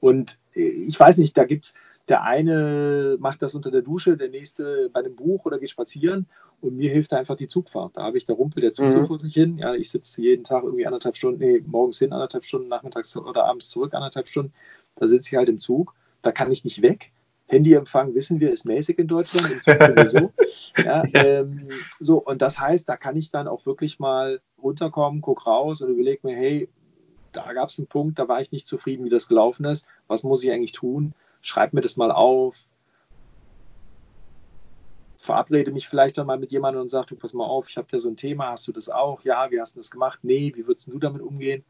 Und 0.00 0.38
äh, 0.54 0.68
ich 0.68 0.98
weiß 0.98 1.18
nicht, 1.18 1.36
da 1.36 1.44
gibt 1.44 1.66
es, 1.66 1.74
der 2.08 2.24
eine 2.24 3.16
macht 3.20 3.40
das 3.40 3.54
unter 3.54 3.70
der 3.70 3.82
Dusche, 3.82 4.16
der 4.16 4.30
nächste 4.30 4.90
bei 4.90 5.00
einem 5.00 5.14
Buch 5.14 5.44
oder 5.44 5.58
geht 5.58 5.70
spazieren 5.70 6.26
und 6.60 6.76
mir 6.76 6.90
hilft 6.90 7.12
da 7.12 7.18
einfach 7.18 7.36
die 7.36 7.46
Zugfahrt. 7.46 7.96
Da 7.96 8.02
habe 8.02 8.18
ich, 8.18 8.26
der 8.26 8.34
Rumpel 8.34 8.60
der 8.60 8.72
Zug 8.72 8.86
mhm. 8.86 8.92
so 8.92 9.04
vor 9.04 9.18
sich 9.20 9.32
hin. 9.32 9.58
Ja, 9.58 9.74
ich 9.74 9.90
sitze 9.90 10.20
jeden 10.20 10.42
Tag 10.42 10.64
irgendwie 10.64 10.86
anderthalb 10.86 11.16
Stunden, 11.16 11.38
nee, 11.38 11.62
morgens 11.64 11.98
hin 11.98 12.12
anderthalb 12.12 12.44
Stunden, 12.44 12.68
nachmittags 12.68 13.16
oder 13.16 13.44
abends 13.44 13.70
zurück 13.70 13.94
anderthalb 13.94 14.26
Stunden. 14.26 14.52
Da 14.96 15.06
sitze 15.06 15.28
ich 15.30 15.36
halt 15.36 15.48
im 15.48 15.60
Zug. 15.60 15.94
Da 16.20 16.32
kann 16.32 16.50
ich 16.50 16.64
nicht 16.64 16.82
weg 16.82 17.12
Handyempfang, 17.50 18.14
wissen 18.14 18.38
wir, 18.38 18.52
ist 18.52 18.64
mäßig 18.64 18.98
in 19.00 19.08
Deutschland. 19.08 19.60
sowieso. 19.66 20.32
ja, 20.76 21.02
ähm, 21.14 21.68
so, 21.98 22.18
und 22.18 22.40
das 22.40 22.60
heißt, 22.60 22.88
da 22.88 22.96
kann 22.96 23.16
ich 23.16 23.32
dann 23.32 23.48
auch 23.48 23.66
wirklich 23.66 23.98
mal 23.98 24.40
runterkommen, 24.62 25.20
guck 25.20 25.46
raus 25.48 25.82
und 25.82 25.90
überlege 25.90 26.26
mir, 26.28 26.36
hey, 26.36 26.68
da 27.32 27.52
gab 27.52 27.68
es 27.68 27.78
einen 27.78 27.88
Punkt, 27.88 28.20
da 28.20 28.28
war 28.28 28.40
ich 28.40 28.52
nicht 28.52 28.68
zufrieden, 28.68 29.04
wie 29.04 29.10
das 29.10 29.26
gelaufen 29.26 29.64
ist. 29.64 29.86
Was 30.06 30.22
muss 30.22 30.44
ich 30.44 30.52
eigentlich 30.52 30.72
tun? 30.72 31.12
Schreib 31.42 31.72
mir 31.72 31.80
das 31.80 31.96
mal 31.96 32.12
auf. 32.12 32.68
Verabrede 35.16 35.72
mich 35.72 35.88
vielleicht 35.88 36.18
dann 36.18 36.28
mal 36.28 36.38
mit 36.38 36.52
jemandem 36.52 36.82
und 36.82 36.88
sag, 36.88 37.06
du 37.06 37.16
pass 37.16 37.34
mal 37.34 37.44
auf, 37.44 37.68
ich 37.68 37.76
habe 37.76 37.88
da 37.90 37.98
so 37.98 38.08
ein 38.08 38.16
Thema, 38.16 38.50
hast 38.50 38.68
du 38.68 38.72
das 38.72 38.88
auch? 38.88 39.22
Ja, 39.22 39.50
wie 39.50 39.60
hast 39.60 39.74
du 39.74 39.80
das 39.80 39.90
gemacht? 39.90 40.20
Nee, 40.22 40.52
wie 40.54 40.68
würdest 40.68 40.86
du 40.86 40.98
damit 41.00 41.20
umgehen? 41.20 41.64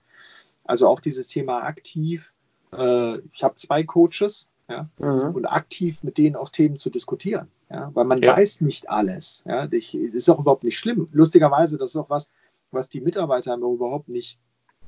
Also 0.64 0.89
auch 0.89 1.01
dieses 1.01 1.26
Thema 1.26 1.62
aktiv. 1.62 2.35
Äh, 2.72 3.18
ich 3.33 3.43
habe 3.43 3.55
zwei 3.57 3.83
Coaches, 3.83 4.51
ja, 4.71 4.89
mhm. 4.99 5.35
und 5.35 5.47
aktiv 5.47 6.03
mit 6.05 6.16
denen 6.16 6.37
auch 6.37 6.49
Themen 6.49 6.79
zu 6.79 6.91
diskutieren, 6.91 7.49
ja, 7.68 7.91
weil 7.95 8.05
man 8.05 8.23
ja. 8.23 8.37
weiß 8.37 8.61
nicht 8.61 8.89
alles. 8.89 9.43
Ja, 9.47 9.68
ich, 9.71 9.99
das 10.07 10.14
ist 10.14 10.29
auch 10.29 10.39
überhaupt 10.39 10.64
nicht 10.64 10.79
schlimm. 10.79 11.09
Lustigerweise, 11.12 11.77
das 11.77 11.91
ist 11.91 11.97
auch 11.97 12.09
was, 12.09 12.31
was 12.71 12.89
die 12.89 13.01
Mitarbeiter 13.01 13.57
überhaupt 13.57 14.09
nicht 14.09 14.39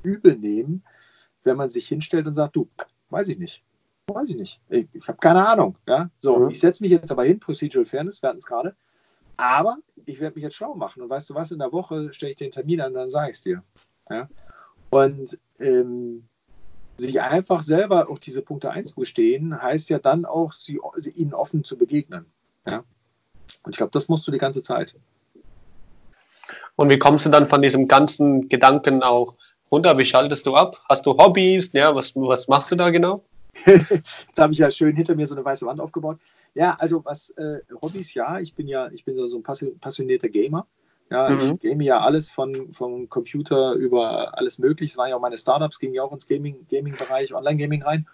übel 0.01 0.37
nehmen. 0.37 0.83
wenn 1.43 1.57
man 1.57 1.69
sich 1.69 1.89
hinstellt 1.89 2.25
und 2.25 2.35
sagt, 2.35 2.55
du, 2.55 2.69
weiß 3.09 3.27
ich 3.27 3.37
nicht. 3.37 3.63
Weiß 4.07 4.29
ich 4.29 4.37
nicht. 4.37 4.61
Ich, 4.69 4.87
ich 4.93 5.07
habe 5.07 5.17
keine 5.17 5.45
Ahnung. 5.45 5.77
Ja? 5.87 6.09
So, 6.19 6.39
mhm. 6.39 6.49
ich 6.49 6.59
setze 6.61 6.81
mich 6.81 6.91
jetzt 6.91 7.11
aber 7.11 7.25
hin, 7.25 7.39
Procedural 7.39 7.85
Fairness, 7.85 8.21
wir 8.21 8.29
hatten 8.29 8.39
es 8.39 8.45
gerade. 8.45 8.75
Aber 9.35 9.77
ich 10.05 10.21
werde 10.21 10.35
mich 10.35 10.43
jetzt 10.43 10.55
schlau 10.55 10.73
machen. 10.75 11.01
Und 11.01 11.09
weißt 11.09 11.29
du 11.29 11.35
was, 11.35 11.51
in 11.51 11.59
der 11.59 11.73
Woche 11.73 12.13
stelle 12.13 12.31
ich 12.31 12.37
den 12.37 12.51
Termin 12.51 12.79
an, 12.79 12.93
dann 12.93 13.09
sage 13.09 13.31
ich 13.31 13.37
es 13.37 13.43
dir. 13.43 13.63
Ja? 14.09 14.29
Und 14.89 15.37
ähm, 15.59 16.29
sich 17.03 17.21
einfach 17.21 17.63
selber 17.63 18.09
auch 18.09 18.19
diese 18.19 18.41
Punkte 18.41 18.71
einzugestehen, 18.71 19.61
heißt 19.61 19.89
ja 19.89 19.99
dann 19.99 20.25
auch, 20.25 20.53
sie, 20.53 20.79
sie 20.97 21.11
ihnen 21.11 21.33
offen 21.33 21.63
zu 21.63 21.77
begegnen. 21.77 22.25
Ja? 22.65 22.83
Und 23.63 23.71
ich 23.71 23.77
glaube, 23.77 23.91
das 23.91 24.09
musst 24.09 24.27
du 24.27 24.31
die 24.31 24.37
ganze 24.37 24.63
Zeit. 24.63 24.95
Und 26.75 26.89
wie 26.89 26.97
kommst 26.97 27.25
du 27.25 27.29
dann 27.29 27.45
von 27.45 27.61
diesem 27.61 27.87
ganzen 27.87 28.49
Gedanken 28.49 29.03
auch 29.03 29.35
runter? 29.71 29.97
Wie 29.97 30.05
schaltest 30.05 30.45
du 30.47 30.55
ab? 30.55 30.81
Hast 30.89 31.05
du 31.05 31.11
Hobbys? 31.11 31.71
Ja, 31.73 31.93
was, 31.93 32.15
was 32.15 32.47
machst 32.47 32.71
du 32.71 32.75
da 32.75 32.89
genau? 32.89 33.23
Jetzt 33.65 34.39
habe 34.39 34.53
ich 34.53 34.59
ja 34.59 34.71
schön 34.71 34.95
hinter 34.95 35.15
mir 35.15 35.27
so 35.27 35.35
eine 35.35 35.45
weiße 35.45 35.65
Wand 35.65 35.79
aufgebaut. 35.79 36.19
Ja, 36.55 36.75
also 36.79 37.03
was 37.05 37.29
äh, 37.31 37.59
Hobbys, 37.81 38.13
ja, 38.13 38.39
ich 38.39 38.53
bin 38.53 38.67
ja, 38.67 38.89
ich 38.91 39.05
bin 39.05 39.27
so 39.27 39.37
ein 39.37 39.43
passionierter 39.79 40.29
Gamer. 40.29 40.65
Ja, 41.09 41.29
mhm. 41.29 41.53
ich 41.53 41.59
game 41.59 41.81
ja 41.81 41.99
alles 41.99 42.29
von, 42.29 42.73
vom 42.73 43.09
Computer 43.09 43.73
über 43.73 44.37
alles 44.37 44.57
mögliche. 44.57 44.93
Es 44.93 44.97
waren 44.97 45.09
ja 45.09 45.15
auch 45.15 45.21
meine 45.21 45.37
Startups, 45.37 45.79
gingen 45.79 45.93
ja 45.93 46.03
auch 46.03 46.11
ins 46.11 46.27
Gaming, 46.27 46.65
Gaming-Bereich, 46.69 47.35
Online-Gaming 47.35 47.83
rein. 47.83 48.07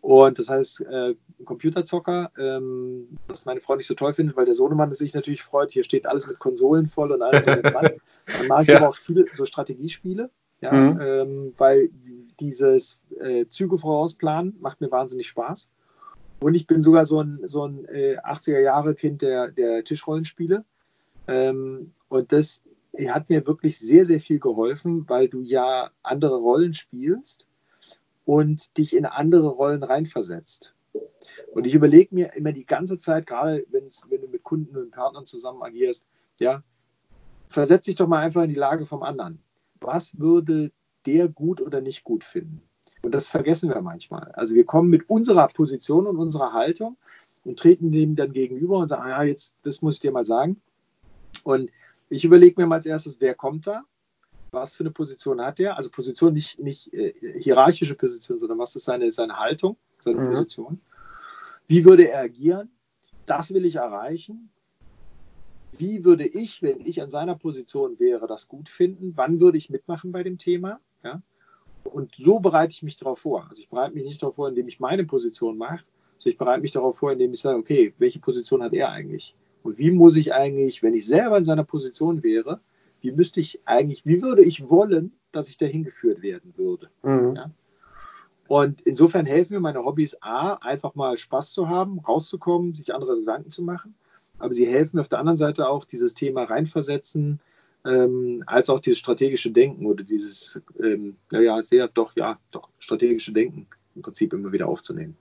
Und 0.00 0.38
das 0.38 0.48
heißt, 0.48 0.80
äh, 0.82 1.14
Computerzocker, 1.44 2.30
ähm, 2.38 3.18
was 3.26 3.44
meine 3.44 3.60
Frau 3.60 3.76
nicht 3.76 3.86
so 3.86 3.94
toll 3.94 4.14
findet, 4.14 4.36
weil 4.36 4.46
der 4.46 4.54
Sohnemann 4.54 4.94
sich 4.94 5.14
natürlich 5.14 5.42
freut, 5.42 5.72
hier 5.72 5.84
steht 5.84 6.06
alles 6.06 6.26
mit 6.26 6.38
Konsolen 6.38 6.88
voll 6.88 7.12
und 7.12 7.22
allem 7.22 7.44
dran. 7.62 7.90
Dann 8.26 8.46
mag 8.48 8.62
ich 8.62 8.68
ja. 8.68 8.76
aber 8.78 8.88
auch 8.88 8.96
viele 8.96 9.26
so 9.30 9.44
Strategiespiele, 9.44 10.30
ja, 10.62 10.72
mhm. 10.72 11.00
ähm, 11.00 11.54
weil 11.58 11.90
dieses 12.40 12.98
äh, 13.20 13.46
Züge 13.46 13.76
vorausplanen 13.76 14.56
macht 14.60 14.80
mir 14.80 14.90
wahnsinnig 14.90 15.28
Spaß. 15.28 15.70
Und 16.40 16.54
ich 16.54 16.66
bin 16.66 16.82
sogar 16.82 17.04
so 17.04 17.22
ein, 17.22 17.40
so 17.44 17.66
ein 17.66 17.84
äh, 17.86 18.16
80er-Jahre-Kind 18.18 19.20
der, 19.20 19.50
der 19.50 19.84
Tischrollenspiele. 19.84 20.64
Ähm, 21.30 21.94
und 22.08 22.32
das 22.32 22.62
hat 23.08 23.30
mir 23.30 23.46
wirklich 23.46 23.78
sehr, 23.78 24.04
sehr 24.04 24.20
viel 24.20 24.40
geholfen, 24.40 25.08
weil 25.08 25.28
du 25.28 25.42
ja 25.42 25.90
andere 26.02 26.36
Rollen 26.38 26.74
spielst 26.74 27.46
und 28.24 28.76
dich 28.76 28.96
in 28.96 29.06
andere 29.06 29.48
Rollen 29.48 29.82
reinversetzt. 29.84 30.74
Und 31.52 31.66
ich 31.66 31.74
überlege 31.74 32.14
mir 32.14 32.34
immer 32.34 32.52
die 32.52 32.66
ganze 32.66 32.98
Zeit, 32.98 33.26
gerade 33.26 33.64
wenn 33.70 33.88
du 34.20 34.28
mit 34.28 34.42
Kunden 34.42 34.76
und 34.76 34.90
Partnern 34.90 35.24
zusammen 35.24 35.62
agierst, 35.62 36.04
ja, 36.40 36.64
versetz 37.48 37.84
dich 37.84 37.94
doch 37.94 38.08
mal 38.08 38.18
einfach 38.18 38.42
in 38.42 38.48
die 38.48 38.56
Lage 38.56 38.84
vom 38.84 39.02
anderen. 39.02 39.40
Was 39.80 40.18
würde 40.18 40.72
der 41.06 41.28
gut 41.28 41.60
oder 41.60 41.80
nicht 41.80 42.02
gut 42.02 42.24
finden? 42.24 42.62
Und 43.02 43.14
das 43.14 43.26
vergessen 43.26 43.70
wir 43.70 43.80
manchmal. 43.82 44.32
Also 44.32 44.54
wir 44.54 44.64
kommen 44.64 44.90
mit 44.90 45.08
unserer 45.08 45.46
Position 45.48 46.06
und 46.06 46.16
unserer 46.16 46.52
Haltung 46.52 46.96
und 47.44 47.58
treten 47.58 47.92
dem 47.92 48.16
dann 48.16 48.32
gegenüber 48.32 48.78
und 48.78 48.88
sagen, 48.88 49.08
ja, 49.08 49.22
jetzt, 49.22 49.54
das 49.62 49.80
muss 49.80 49.94
ich 49.94 50.00
dir 50.00 50.12
mal 50.12 50.24
sagen. 50.24 50.60
Und 51.44 51.70
ich 52.08 52.24
überlege 52.24 52.60
mir 52.60 52.66
mal 52.66 52.76
als 52.76 52.86
erstes, 52.86 53.20
wer 53.20 53.34
kommt 53.34 53.66
da? 53.66 53.84
was 54.52 54.74
für 54.74 54.82
eine 54.82 54.90
Position 54.90 55.40
hat 55.40 55.60
er? 55.60 55.76
Also 55.76 55.90
Position, 55.90 56.32
nicht, 56.32 56.58
nicht 56.58 56.92
äh, 56.92 57.14
hierarchische 57.40 57.94
Position, 57.94 58.38
sondern 58.38 58.58
was 58.58 58.74
ist 58.76 58.84
seine, 58.84 59.10
seine 59.12 59.38
Haltung, 59.38 59.76
seine 59.98 60.20
mhm. 60.20 60.30
Position? 60.30 60.80
Wie 61.66 61.84
würde 61.84 62.08
er 62.08 62.22
agieren? 62.22 62.70
Das 63.26 63.54
will 63.54 63.64
ich 63.64 63.76
erreichen. 63.76 64.50
Wie 65.78 66.04
würde 66.04 66.26
ich, 66.26 66.62
wenn 66.62 66.84
ich 66.84 67.00
an 67.00 67.10
seiner 67.10 67.36
Position 67.36 67.98
wäre, 67.98 68.26
das 68.26 68.48
gut 68.48 68.68
finden? 68.68 69.12
Wann 69.16 69.40
würde 69.40 69.56
ich 69.56 69.70
mitmachen 69.70 70.12
bei 70.12 70.22
dem 70.22 70.36
Thema? 70.36 70.80
Ja? 71.04 71.22
Und 71.84 72.14
so 72.16 72.40
bereite 72.40 72.72
ich 72.72 72.82
mich 72.82 72.96
darauf 72.96 73.20
vor. 73.20 73.46
Also 73.48 73.62
ich 73.62 73.68
bereite 73.68 73.94
mich 73.94 74.04
nicht 74.04 74.22
darauf 74.22 74.34
vor, 74.34 74.48
indem 74.48 74.68
ich 74.68 74.80
meine 74.80 75.04
Position 75.04 75.56
mache, 75.56 75.84
sondern 76.18 76.32
ich 76.32 76.38
bereite 76.38 76.60
mich 76.60 76.72
darauf 76.72 76.98
vor, 76.98 77.12
indem 77.12 77.32
ich 77.32 77.40
sage, 77.40 77.58
okay, 77.58 77.94
welche 77.98 78.18
Position 78.18 78.62
hat 78.62 78.72
er 78.72 78.90
eigentlich? 78.90 79.34
Und 79.62 79.78
wie 79.78 79.90
muss 79.90 80.16
ich 80.16 80.32
eigentlich, 80.34 80.82
wenn 80.82 80.94
ich 80.94 81.06
selber 81.06 81.38
in 81.38 81.44
seiner 81.44 81.64
Position 81.64 82.22
wäre, 82.22 82.60
wie 83.00 83.12
müsste 83.12 83.40
ich 83.40 83.60
eigentlich, 83.64 84.04
wie 84.06 84.22
würde 84.22 84.42
ich 84.42 84.68
wollen, 84.68 85.12
dass 85.32 85.48
ich 85.48 85.56
dahin 85.56 85.84
geführt 85.84 86.22
werden 86.22 86.52
würde. 86.56 86.88
Mhm. 87.02 87.36
Ja? 87.36 87.50
Und 88.48 88.80
insofern 88.80 89.26
helfen 89.26 89.54
mir 89.54 89.60
meine 89.60 89.84
Hobbys 89.84 90.16
A, 90.22 90.54
einfach 90.54 90.94
mal 90.94 91.16
Spaß 91.16 91.52
zu 91.52 91.68
haben, 91.68 92.00
rauszukommen, 92.00 92.74
sich 92.74 92.92
andere 92.92 93.16
Gedanken 93.20 93.50
zu 93.50 93.62
machen. 93.62 93.94
Aber 94.38 94.52
sie 94.54 94.66
helfen 94.66 94.96
mir 94.96 95.02
auf 95.02 95.08
der 95.08 95.20
anderen 95.20 95.36
Seite 95.36 95.68
auch, 95.68 95.84
dieses 95.84 96.14
Thema 96.14 96.44
reinversetzen, 96.44 97.40
ähm, 97.84 98.42
als 98.46 98.68
auch 98.68 98.80
dieses 98.80 98.98
strategische 98.98 99.50
Denken 99.50 99.86
oder 99.86 100.02
dieses, 100.02 100.60
ähm, 100.82 101.16
ja, 101.30 101.62
sehr 101.62 101.88
doch, 101.88 102.14
ja, 102.16 102.38
doch, 102.50 102.68
strategische 102.78 103.32
Denken 103.32 103.66
im 103.94 104.02
Prinzip 104.02 104.32
immer 104.32 104.52
wieder 104.52 104.68
aufzunehmen. 104.68 105.16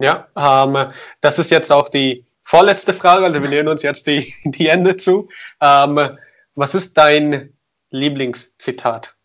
Ja, 0.00 0.28
ähm, 0.36 0.92
das 1.20 1.38
ist 1.38 1.50
jetzt 1.50 1.72
auch 1.72 1.88
die 1.88 2.24
vorletzte 2.44 2.94
Frage, 2.94 3.24
also 3.24 3.42
wir 3.42 3.48
nähern 3.48 3.68
uns 3.68 3.82
jetzt 3.82 4.06
die, 4.06 4.32
die 4.44 4.68
Ende 4.68 4.96
zu. 4.96 5.28
Ähm, 5.60 6.16
was 6.54 6.74
ist 6.74 6.96
dein 6.96 7.52
Lieblingszitat? 7.90 9.16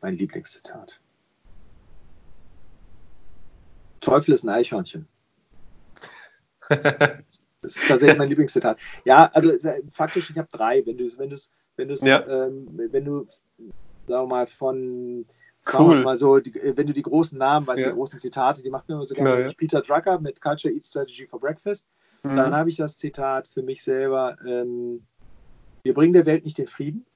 Mein 0.00 0.14
Lieblingszitat. 0.14 1.00
Teufel 4.00 4.34
ist 4.34 4.44
ein 4.44 4.50
Eichhörnchen. 4.50 5.08
das 6.68 7.76
ist 7.76 7.88
tatsächlich 7.88 8.18
mein 8.18 8.28
Lieblingszitat. 8.28 8.78
Ja, 9.04 9.26
also 9.32 9.52
faktisch, 9.90 10.30
ich 10.30 10.38
habe 10.38 10.48
drei. 10.50 10.84
Wenn 10.86 10.96
du 10.96 11.04
wenn 11.18 11.30
du 11.30 11.36
wenn 11.76 11.88
du 11.88 11.94
ja. 11.94 12.26
ähm, 12.26 12.68
wenn 12.92 13.04
du 13.04 13.26
sagen 14.06 14.24
wir 14.24 14.26
mal 14.26 14.46
von 14.46 15.26
cool. 15.74 16.02
mal 16.02 16.16
so, 16.16 16.38
die, 16.38 16.54
wenn 16.54 16.86
du 16.86 16.92
die 16.92 17.02
großen 17.02 17.38
Namen, 17.38 17.66
weißt 17.66 17.80
ja. 17.80 17.88
die 17.88 17.94
großen 17.94 18.18
Zitate, 18.18 18.62
die 18.62 18.70
macht 18.70 18.88
mir 18.88 18.94
immer 18.94 19.04
so 19.04 19.14
gerne. 19.14 19.46
Ja, 19.46 19.52
Peter 19.56 19.80
Drucker 19.82 20.20
mit 20.20 20.40
Culture 20.40 20.72
Eat 20.72 20.84
Strategy 20.84 21.26
for 21.26 21.40
Breakfast. 21.40 21.86
Mhm. 22.22 22.36
Dann 22.36 22.54
habe 22.54 22.70
ich 22.70 22.76
das 22.76 22.96
Zitat 22.98 23.48
für 23.48 23.62
mich 23.62 23.82
selber, 23.82 24.36
ähm, 24.46 25.06
wir 25.82 25.94
bringen 25.94 26.12
der 26.12 26.26
Welt 26.26 26.44
nicht 26.44 26.58
den 26.58 26.66
Frieden. 26.66 27.06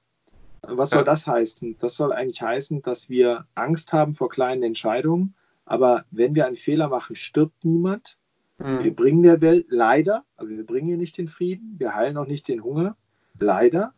Was 0.61 0.91
soll 0.91 0.99
ja. 0.99 1.05
das 1.05 1.25
heißen? 1.27 1.77
Das 1.79 1.95
soll 1.95 2.13
eigentlich 2.13 2.41
heißen, 2.41 2.81
dass 2.81 3.09
wir 3.09 3.45
Angst 3.55 3.93
haben 3.93 4.13
vor 4.13 4.29
kleinen 4.29 4.63
Entscheidungen, 4.63 5.33
aber 5.65 6.05
wenn 6.11 6.35
wir 6.35 6.45
einen 6.45 6.55
Fehler 6.55 6.87
machen, 6.87 7.15
stirbt 7.15 7.65
niemand. 7.65 8.17
Mhm. 8.59 8.83
Wir 8.83 8.95
bringen 8.95 9.23
der 9.23 9.41
Welt 9.41 9.67
leider, 9.69 10.23
aber 10.37 10.49
wir 10.49 10.65
bringen 10.65 10.89
ihr 10.89 10.97
nicht 10.97 11.17
den 11.17 11.27
Frieden, 11.27 11.75
wir 11.79 11.95
heilen 11.95 12.17
auch 12.17 12.27
nicht 12.27 12.47
den 12.47 12.63
Hunger, 12.63 12.95
leider. 13.39 13.93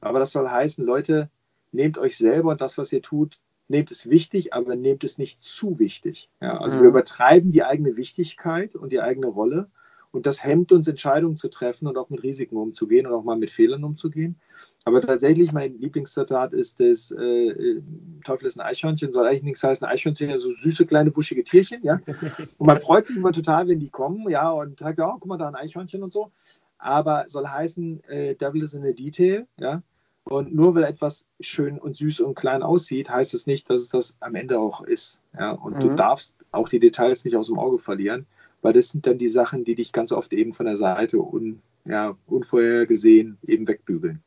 Aber 0.00 0.18
das 0.18 0.32
soll 0.32 0.48
heißen, 0.48 0.84
Leute, 0.84 1.30
nehmt 1.72 1.98
euch 1.98 2.16
selber 2.16 2.52
und 2.52 2.60
das, 2.60 2.78
was 2.78 2.92
ihr 2.92 3.02
tut, 3.02 3.38
nehmt 3.68 3.90
es 3.90 4.08
wichtig, 4.08 4.54
aber 4.54 4.76
nehmt 4.76 5.04
es 5.04 5.18
nicht 5.18 5.42
zu 5.42 5.78
wichtig. 5.78 6.30
Ja, 6.40 6.58
also 6.58 6.78
mhm. 6.78 6.82
wir 6.82 6.88
übertreiben 6.88 7.50
die 7.52 7.64
eigene 7.64 7.96
Wichtigkeit 7.96 8.74
und 8.74 8.92
die 8.92 9.00
eigene 9.00 9.26
Rolle 9.26 9.68
und 10.16 10.24
das 10.24 10.42
hemmt 10.42 10.72
uns, 10.72 10.88
Entscheidungen 10.88 11.36
zu 11.36 11.48
treffen 11.48 11.86
und 11.86 11.98
auch 11.98 12.08
mit 12.08 12.22
Risiken 12.22 12.56
umzugehen 12.56 13.06
und 13.06 13.12
auch 13.12 13.22
mal 13.22 13.36
mit 13.36 13.50
Fehlern 13.50 13.84
umzugehen. 13.84 14.40
Aber 14.86 15.02
tatsächlich, 15.02 15.52
mein 15.52 15.78
Lieblingszitat 15.78 16.54
ist 16.54 16.80
das, 16.80 17.10
äh, 17.10 17.82
Teufel 18.24 18.46
ist 18.46 18.58
ein 18.58 18.66
Eichhörnchen, 18.66 19.12
soll 19.12 19.26
eigentlich 19.26 19.42
nichts 19.42 19.62
heißen. 19.62 19.86
Eichhörnchen 19.86 20.28
sind 20.28 20.30
ja 20.30 20.38
so 20.38 20.54
süße, 20.54 20.86
kleine, 20.86 21.14
wuschige 21.14 21.44
Tierchen, 21.44 21.82
ja. 21.82 22.00
Und 22.56 22.66
man 22.66 22.80
freut 22.80 23.06
sich 23.06 23.16
immer 23.16 23.32
total, 23.32 23.68
wenn 23.68 23.78
die 23.78 23.90
kommen, 23.90 24.28
ja, 24.30 24.50
und 24.50 24.78
sagt, 24.78 24.98
oh, 25.00 25.16
guck 25.20 25.26
mal, 25.26 25.36
da 25.36 25.48
ein 25.48 25.54
Eichhörnchen 25.54 26.02
und 26.02 26.14
so. 26.14 26.30
Aber 26.78 27.26
soll 27.28 27.46
heißen, 27.46 28.02
äh, 28.04 28.34
Devil 28.36 28.62
is 28.62 28.72
in 28.72 28.84
the 28.84 28.94
detail, 28.94 29.46
ja. 29.58 29.82
Und 30.28 30.54
nur 30.54 30.74
weil 30.74 30.84
etwas 30.84 31.24
schön 31.40 31.78
und 31.78 31.96
süß 31.96 32.20
und 32.20 32.34
klein 32.34 32.62
aussieht, 32.62 33.08
heißt 33.08 33.32
es 33.32 33.42
das 33.42 33.46
nicht, 33.46 33.70
dass 33.70 33.82
es 33.82 33.88
das 33.90 34.16
am 34.20 34.34
Ende 34.34 34.58
auch 34.58 34.82
ist. 34.82 35.22
Ja? 35.38 35.52
Und 35.52 35.76
mhm. 35.76 35.80
du 35.80 35.94
darfst 35.94 36.34
auch 36.50 36.68
die 36.68 36.80
Details 36.80 37.24
nicht 37.24 37.36
aus 37.36 37.46
dem 37.46 37.58
Auge 37.58 37.78
verlieren 37.78 38.26
weil 38.66 38.72
das 38.72 38.88
sind 38.88 39.06
dann 39.06 39.16
die 39.16 39.28
Sachen, 39.28 39.62
die 39.62 39.76
dich 39.76 39.92
ganz 39.92 40.10
oft 40.10 40.32
eben 40.32 40.52
von 40.52 40.66
der 40.66 40.76
Seite 40.76 41.18
un, 41.18 41.62
ja, 41.84 42.16
unvorhergesehen 42.26 43.38
eben 43.46 43.68
wegbügeln. 43.68 44.24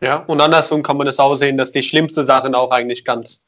Ja, 0.00 0.24
und 0.24 0.40
andersrum 0.40 0.82
kann 0.82 0.96
man 0.96 1.06
es 1.06 1.18
auch 1.18 1.36
sehen, 1.36 1.58
dass 1.58 1.70
die 1.70 1.82
schlimmsten 1.82 2.24
Sachen 2.24 2.54
auch 2.54 2.70
eigentlich 2.70 3.04
ganz 3.04 3.42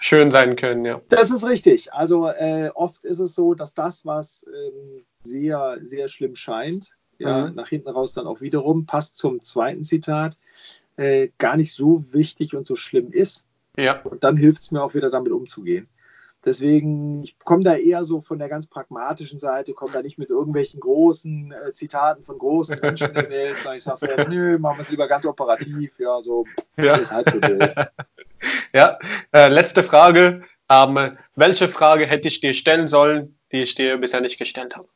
schön 0.00 0.30
sein 0.30 0.56
können, 0.56 0.86
ja. 0.86 1.00
Das 1.10 1.30
ist 1.30 1.44
richtig. 1.46 1.92
Also 1.92 2.28
äh, 2.28 2.70
oft 2.74 3.04
ist 3.04 3.18
es 3.18 3.34
so, 3.34 3.52
dass 3.52 3.74
das, 3.74 4.06
was 4.06 4.46
ähm, 4.48 5.04
sehr, 5.24 5.78
sehr 5.84 6.08
schlimm 6.08 6.34
scheint, 6.34 6.96
ja, 7.18 7.46
mhm. 7.46 7.54
nach 7.54 7.68
hinten 7.68 7.88
raus 7.88 8.12
dann 8.12 8.26
auch 8.26 8.40
wiederum, 8.40 8.86
passt 8.86 9.16
zum 9.16 9.42
zweiten 9.42 9.84
Zitat, 9.84 10.38
äh, 10.96 11.28
gar 11.38 11.56
nicht 11.56 11.72
so 11.72 12.04
wichtig 12.10 12.54
und 12.54 12.66
so 12.66 12.76
schlimm 12.76 13.10
ist. 13.12 13.46
Ja. 13.76 14.00
Und 14.02 14.24
dann 14.24 14.36
hilft 14.36 14.62
es 14.62 14.70
mir 14.70 14.82
auch 14.82 14.94
wieder 14.94 15.10
damit 15.10 15.32
umzugehen. 15.32 15.88
Deswegen, 16.44 17.24
ich 17.24 17.36
komme 17.40 17.64
da 17.64 17.74
eher 17.74 18.04
so 18.04 18.20
von 18.20 18.38
der 18.38 18.48
ganz 18.48 18.68
pragmatischen 18.68 19.40
Seite, 19.40 19.72
komme 19.72 19.92
da 19.92 20.00
nicht 20.00 20.16
mit 20.16 20.30
irgendwelchen 20.30 20.78
großen 20.78 21.52
äh, 21.52 21.72
Zitaten 21.72 22.22
von 22.22 22.38
großen 22.38 22.78
Menschen 22.80 23.08
in 23.08 23.14
der 23.14 23.28
Welt, 23.28 23.56
sondern 23.56 23.76
ich 23.78 23.82
sage 23.82 23.98
so, 23.98 24.06
ja, 24.06 24.28
nö, 24.28 24.56
machen 24.56 24.78
wir 24.78 24.82
es 24.82 24.90
lieber 24.90 25.08
ganz 25.08 25.26
operativ, 25.26 25.98
ja, 25.98 26.22
so 26.22 26.44
ja. 26.76 26.94
ist 26.94 27.12
halt 27.12 27.30
so 27.30 27.42
wild. 27.42 27.74
Ja, 28.72 28.98
äh, 29.32 29.48
letzte 29.48 29.82
Frage. 29.82 30.42
Ähm, 30.68 31.16
welche 31.34 31.68
Frage 31.68 32.06
hätte 32.06 32.28
ich 32.28 32.40
dir 32.40 32.52
stellen 32.52 32.86
sollen, 32.86 33.38
die 33.50 33.62
ich 33.62 33.74
dir 33.74 33.96
bisher 33.96 34.20
nicht 34.20 34.38
gestellt 34.38 34.76
habe? 34.76 34.88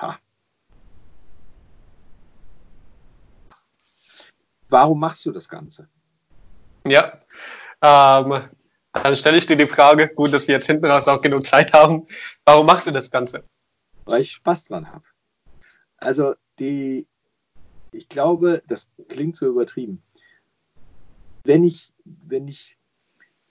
Ha. 0.00 0.18
Warum 4.68 5.00
machst 5.00 5.24
du 5.26 5.32
das 5.32 5.48
Ganze? 5.48 5.88
Ja. 6.84 7.20
Ähm, 7.82 8.48
dann 8.92 9.16
stelle 9.16 9.36
ich 9.36 9.46
dir 9.46 9.56
die 9.56 9.66
Frage, 9.66 10.08
gut, 10.08 10.32
dass 10.32 10.46
wir 10.48 10.54
jetzt 10.54 10.66
hinten 10.66 10.86
raus 10.86 11.08
auch 11.08 11.20
genug 11.20 11.44
Zeit 11.44 11.72
haben. 11.72 12.06
Warum 12.44 12.66
machst 12.66 12.86
du 12.86 12.90
das 12.90 13.10
Ganze? 13.10 13.44
Weil 14.04 14.22
ich 14.22 14.32
Spaß 14.32 14.64
dran 14.64 14.90
habe. 14.90 15.04
Also 15.98 16.34
die, 16.58 17.06
ich 17.92 18.08
glaube, 18.08 18.62
das 18.68 18.90
klingt 19.08 19.36
so 19.36 19.46
übertrieben. 19.46 20.02
Wenn 21.44 21.64
ich, 21.64 21.92
wenn 22.04 22.48
ich, 22.48 22.76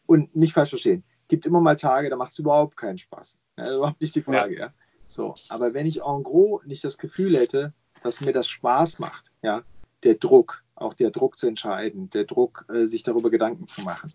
und 0.06 0.36
nicht 0.36 0.54
falsch 0.54 0.70
verstehen, 0.70 1.04
gibt 1.28 1.46
immer 1.46 1.62
mal 1.62 1.76
Tage, 1.76 2.10
da 2.10 2.16
macht 2.16 2.32
es 2.32 2.40
überhaupt 2.40 2.78
keinen 2.78 2.98
Spaß. 2.98 3.40
Ja, 3.58 3.76
überhaupt 3.76 4.02
nicht 4.02 4.16
die 4.16 4.22
Frage, 4.22 4.56
ja. 4.56 4.66
ja. 4.68 4.74
So, 5.08 5.36
aber 5.50 5.74
wenn 5.74 5.86
ich 5.86 6.02
en 6.02 6.24
gros 6.24 6.66
nicht 6.66 6.84
das 6.84 6.98
Gefühl 6.98 7.38
hätte, 7.38 7.74
dass 8.02 8.22
mir 8.22 8.34
das 8.34 8.48
Spaß 8.48 9.00
macht, 9.00 9.32
ja, 9.44 9.64
der 10.04 10.16
Druck, 10.16 10.64
auch 10.76 10.94
der 10.94 11.12
Druck 11.12 11.38
zu 11.38 11.48
entscheiden, 11.48 12.10
der 12.10 12.26
Druck, 12.26 12.66
äh, 12.70 12.86
sich 12.86 13.04
darüber 13.04 13.30
Gedanken 13.30 13.68
zu 13.68 13.82
machen, 13.82 14.12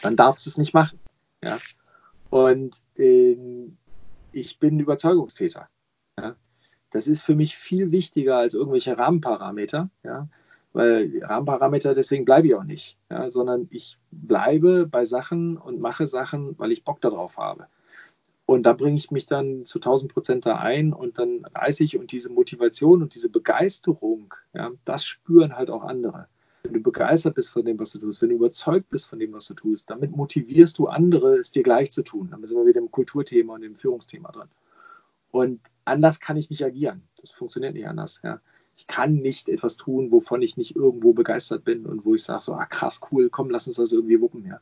dann 0.00 0.16
darfst 0.16 0.46
du 0.46 0.50
es 0.50 0.58
nicht 0.58 0.74
machen. 0.74 0.98
Ja? 1.42 1.58
Und 2.30 2.82
äh, 2.96 3.36
ich 4.32 4.58
bin 4.58 4.80
Überzeugungstäter. 4.80 5.68
Ja? 6.18 6.36
Das 6.90 7.08
ist 7.08 7.22
für 7.22 7.34
mich 7.34 7.56
viel 7.56 7.92
wichtiger 7.92 8.36
als 8.38 8.54
irgendwelche 8.54 8.98
Rahmenparameter. 8.98 9.90
Ja? 10.02 10.28
Weil 10.72 11.22
Rahmenparameter, 11.22 11.94
deswegen 11.94 12.24
bleibe 12.24 12.48
ich 12.48 12.54
auch 12.54 12.64
nicht, 12.64 12.98
ja? 13.10 13.30
sondern 13.30 13.68
ich 13.70 13.98
bleibe 14.10 14.86
bei 14.86 15.04
Sachen 15.04 15.56
und 15.56 15.80
mache 15.80 16.06
Sachen, 16.06 16.58
weil 16.58 16.72
ich 16.72 16.84
Bock 16.84 17.00
darauf 17.00 17.38
habe. 17.38 17.68
Und 18.46 18.62
da 18.62 18.72
bringe 18.72 18.96
ich 18.96 19.10
mich 19.10 19.26
dann 19.26 19.64
zu 19.64 19.78
1000 19.78 20.12
Prozent 20.12 20.46
da 20.46 20.56
ein 20.56 20.92
und 20.92 21.18
dann 21.18 21.44
reiße 21.52 21.82
ich 21.82 21.98
und 21.98 22.12
diese 22.12 22.32
Motivation 22.32 23.02
und 23.02 23.14
diese 23.16 23.28
Begeisterung, 23.28 24.32
ja, 24.54 24.70
das 24.84 25.04
spüren 25.04 25.56
halt 25.56 25.68
auch 25.68 25.82
andere. 25.82 26.28
Wenn 26.62 26.74
du 26.74 26.80
begeistert 26.80 27.34
bist 27.34 27.50
von 27.50 27.64
dem, 27.64 27.78
was 27.78 27.90
du 27.90 27.98
tust, 27.98 28.22
wenn 28.22 28.28
du 28.28 28.36
überzeugt 28.36 28.88
bist 28.88 29.08
von 29.08 29.18
dem, 29.18 29.32
was 29.32 29.48
du 29.48 29.54
tust, 29.54 29.90
damit 29.90 30.16
motivierst 30.16 30.78
du 30.78 30.86
andere, 30.86 31.34
es 31.34 31.50
dir 31.50 31.64
gleich 31.64 31.90
zu 31.90 32.02
tun. 32.02 32.28
Dann 32.30 32.44
sind 32.46 32.56
wir 32.56 32.66
wieder 32.66 32.80
im 32.80 32.90
Kulturthema 32.90 33.54
und 33.54 33.64
im 33.64 33.74
Führungsthema 33.74 34.30
drin. 34.30 34.48
Und 35.32 35.60
anders 35.84 36.20
kann 36.20 36.36
ich 36.36 36.48
nicht 36.48 36.64
agieren. 36.64 37.02
Das 37.20 37.30
funktioniert 37.30 37.74
nicht 37.74 37.88
anders. 37.88 38.20
Ja. 38.22 38.40
Ich 38.76 38.86
kann 38.86 39.14
nicht 39.14 39.48
etwas 39.48 39.76
tun, 39.76 40.12
wovon 40.12 40.42
ich 40.42 40.56
nicht 40.56 40.76
irgendwo 40.76 41.14
begeistert 41.14 41.64
bin 41.64 41.84
und 41.84 42.04
wo 42.04 42.14
ich 42.14 42.22
sage, 42.22 42.42
so, 42.42 42.54
ah, 42.54 42.66
krass, 42.66 43.00
cool, 43.10 43.28
komm, 43.28 43.50
lass 43.50 43.66
uns 43.66 43.76
das 43.76 43.92
irgendwie 43.92 44.20
wuppen. 44.20 44.44
Ja. 44.44 44.60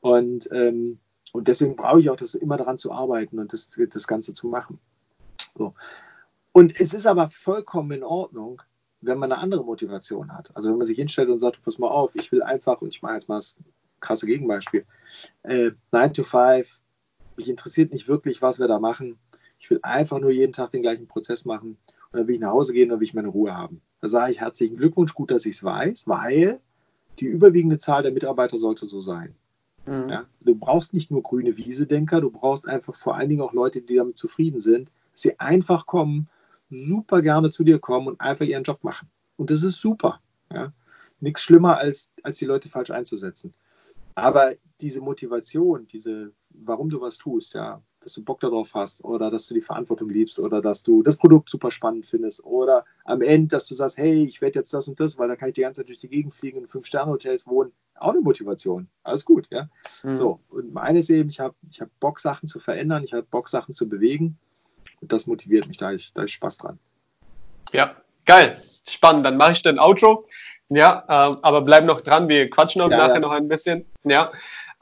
Und 0.00 0.48
ähm, 0.50 0.98
und 1.32 1.48
deswegen 1.48 1.76
brauche 1.76 2.00
ich 2.00 2.10
auch 2.10 2.16
das 2.16 2.34
immer 2.34 2.56
daran 2.56 2.78
zu 2.78 2.92
arbeiten 2.92 3.38
und 3.38 3.52
das, 3.52 3.70
das 3.90 4.06
Ganze 4.06 4.32
zu 4.32 4.48
machen. 4.48 4.78
So. 5.56 5.74
Und 6.52 6.80
es 6.80 6.94
ist 6.94 7.06
aber 7.06 7.30
vollkommen 7.30 7.92
in 7.92 8.04
Ordnung, 8.04 8.62
wenn 9.00 9.18
man 9.18 9.30
eine 9.30 9.40
andere 9.40 9.64
Motivation 9.64 10.32
hat. 10.32 10.50
Also 10.56 10.70
wenn 10.70 10.78
man 10.78 10.86
sich 10.86 10.98
hinstellt 10.98 11.28
und 11.28 11.38
sagt, 11.38 11.62
pass 11.62 11.78
mal 11.78 11.88
auf, 11.88 12.10
ich 12.14 12.32
will 12.32 12.42
einfach, 12.42 12.80
und 12.80 12.88
ich 12.88 13.02
mache 13.02 13.14
jetzt 13.14 13.28
mal 13.28 13.36
das 13.36 13.56
krasse 14.00 14.26
Gegenbeispiel, 14.26 14.84
äh, 15.42 15.72
9 15.92 16.14
to 16.14 16.24
5, 16.24 16.68
mich 17.36 17.48
interessiert 17.48 17.92
nicht 17.92 18.08
wirklich, 18.08 18.42
was 18.42 18.58
wir 18.58 18.66
da 18.66 18.78
machen. 18.78 19.18
Ich 19.58 19.70
will 19.70 19.78
einfach 19.82 20.18
nur 20.18 20.30
jeden 20.30 20.52
Tag 20.52 20.72
den 20.72 20.82
gleichen 20.82 21.06
Prozess 21.06 21.44
machen 21.44 21.78
und 22.10 22.18
dann 22.18 22.26
will 22.26 22.36
ich 22.36 22.40
nach 22.40 22.52
Hause 22.52 22.72
gehen 22.72 22.84
und 22.84 22.90
dann 22.90 23.00
will 23.00 23.06
ich 23.06 23.14
meine 23.14 23.28
Ruhe 23.28 23.56
haben. 23.56 23.80
Da 24.00 24.08
sage 24.08 24.32
ich 24.32 24.40
herzlichen 24.40 24.76
Glückwunsch, 24.76 25.14
gut, 25.14 25.30
dass 25.30 25.46
ich 25.46 25.56
es 25.56 25.64
weiß, 25.64 26.06
weil 26.06 26.60
die 27.18 27.26
überwiegende 27.26 27.78
Zahl 27.78 28.02
der 28.02 28.12
Mitarbeiter 28.12 28.58
sollte 28.58 28.86
so 28.86 29.00
sein. 29.00 29.34
Mhm. 29.88 30.08
Ja? 30.08 30.26
Du 30.40 30.54
brauchst 30.54 30.92
nicht 30.92 31.10
nur 31.10 31.22
grüne 31.22 31.56
Wiese-Denker, 31.56 32.20
du 32.20 32.30
brauchst 32.30 32.68
einfach 32.68 32.94
vor 32.94 33.16
allen 33.16 33.28
Dingen 33.28 33.40
auch 33.40 33.52
Leute, 33.52 33.80
die 33.80 33.96
damit 33.96 34.16
zufrieden 34.16 34.60
sind, 34.60 34.90
dass 35.12 35.22
sie 35.22 35.40
einfach 35.40 35.86
kommen, 35.86 36.28
super 36.70 37.22
gerne 37.22 37.50
zu 37.50 37.64
dir 37.64 37.78
kommen 37.78 38.08
und 38.08 38.20
einfach 38.20 38.44
ihren 38.44 38.64
Job 38.64 38.84
machen. 38.84 39.08
Und 39.36 39.50
das 39.50 39.62
ist 39.62 39.78
super. 39.78 40.20
Ja? 40.52 40.72
Nichts 41.20 41.42
schlimmer, 41.42 41.78
als, 41.78 42.12
als 42.22 42.38
die 42.38 42.44
Leute 42.44 42.68
falsch 42.68 42.90
einzusetzen. 42.90 43.54
Aber 44.14 44.52
diese 44.80 45.00
Motivation, 45.00 45.86
diese, 45.86 46.32
warum 46.50 46.90
du 46.90 47.00
was 47.00 47.18
tust, 47.18 47.54
ja, 47.54 47.80
dass 48.00 48.14
du 48.14 48.22
Bock 48.22 48.40
darauf 48.40 48.74
hast 48.74 49.04
oder 49.04 49.30
dass 49.30 49.46
du 49.46 49.54
die 49.54 49.60
Verantwortung 49.60 50.08
liebst 50.08 50.38
oder 50.38 50.62
dass 50.62 50.82
du 50.82 51.02
das 51.02 51.16
Produkt 51.16 51.50
super 51.50 51.70
spannend 51.70 52.06
findest 52.06 52.44
oder 52.44 52.84
am 53.04 53.20
Ende, 53.20 53.48
dass 53.48 53.66
du 53.66 53.74
sagst, 53.74 53.98
hey, 53.98 54.24
ich 54.24 54.40
werde 54.40 54.60
jetzt 54.60 54.72
das 54.72 54.88
und 54.88 55.00
das, 55.00 55.18
weil 55.18 55.28
da 55.28 55.36
kann 55.36 55.48
ich 55.48 55.54
die 55.54 55.62
ganze 55.62 55.80
Zeit 55.80 55.88
durch 55.88 55.98
die 55.98 56.08
Gegend 56.08 56.34
fliegen 56.34 56.58
und 56.58 56.68
Fünf-Sterne-Hotels 56.68 57.46
wohnen 57.46 57.72
auch 58.00 58.12
eine 58.12 58.20
Motivation. 58.20 58.88
Alles 59.02 59.24
gut, 59.24 59.48
ja. 59.50 59.68
Mhm. 60.02 60.16
So, 60.16 60.40
und 60.50 60.72
meine 60.72 61.00
ist 61.00 61.10
eben, 61.10 61.28
ich 61.28 61.40
habe 61.40 61.54
ich 61.70 61.80
hab 61.80 61.88
Bock, 62.00 62.20
Sachen 62.20 62.48
zu 62.48 62.60
verändern, 62.60 63.02
ich 63.04 63.12
habe 63.12 63.24
Bock, 63.24 63.48
Sachen 63.48 63.74
zu 63.74 63.88
bewegen. 63.88 64.38
Und 65.00 65.12
das 65.12 65.26
motiviert 65.26 65.68
mich, 65.68 65.76
da 65.76 65.92
ich, 65.92 66.12
da 66.12 66.24
ich 66.24 66.32
Spaß 66.32 66.58
dran. 66.58 66.78
Ja, 67.72 67.96
geil. 68.24 68.60
Spannend. 68.88 69.24
Dann 69.26 69.36
mache 69.36 69.52
ich 69.52 69.62
den 69.62 69.78
Outro. 69.78 70.26
Ja, 70.70 71.04
äh, 71.08 71.36
aber 71.42 71.62
bleib 71.62 71.84
noch 71.84 72.00
dran, 72.00 72.28
wir 72.28 72.50
quatschen 72.50 72.82
auch 72.82 72.90
ja, 72.90 72.98
nachher 72.98 73.14
ja. 73.14 73.20
noch 73.20 73.30
ein 73.30 73.48
bisschen. 73.48 73.86
Ja. 74.04 74.32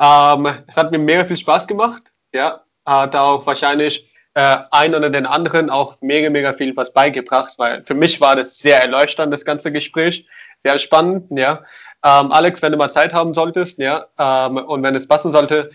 Ähm, 0.01 0.49
es 0.67 0.77
hat 0.77 0.91
mir 0.91 0.99
mega 0.99 1.25
viel 1.25 1.37
Spaß 1.37 1.67
gemacht. 1.67 2.13
Ja, 2.33 2.63
hat 2.87 3.17
auch 3.17 3.47
wahrscheinlich 3.47 4.09
äh, 4.35 4.59
ein 4.71 4.95
oder 4.95 5.11
den 5.11 5.27
anderen 5.27 5.71
auch 5.71 5.97
mega, 6.01 6.31
mega 6.31 6.53
viel 6.53 6.77
was 6.77 6.93
beigebracht, 6.93 7.55
weil 7.59 7.83
für 7.85 7.95
mich 7.95 8.21
war 8.21 8.37
das 8.37 8.59
sehr 8.59 8.81
erleuchtend, 8.81 9.33
das 9.33 9.45
ganze 9.45 9.73
Gespräch. 9.73 10.27
Sehr 10.59 10.79
spannend, 10.79 11.27
ja. 11.31 11.65
Ähm, 12.05 12.31
Alex, 12.31 12.63
wenn 12.63 12.73
du 12.73 12.79
mal 12.79 12.89
Zeit 12.89 13.13
haben 13.13 13.35
solltest, 13.35 13.79
ja, 13.79 14.07
ähm, 14.19 14.59
und 14.59 14.83
wenn 14.83 14.95
es 14.95 15.09
passen 15.09 15.33
sollte, 15.33 15.71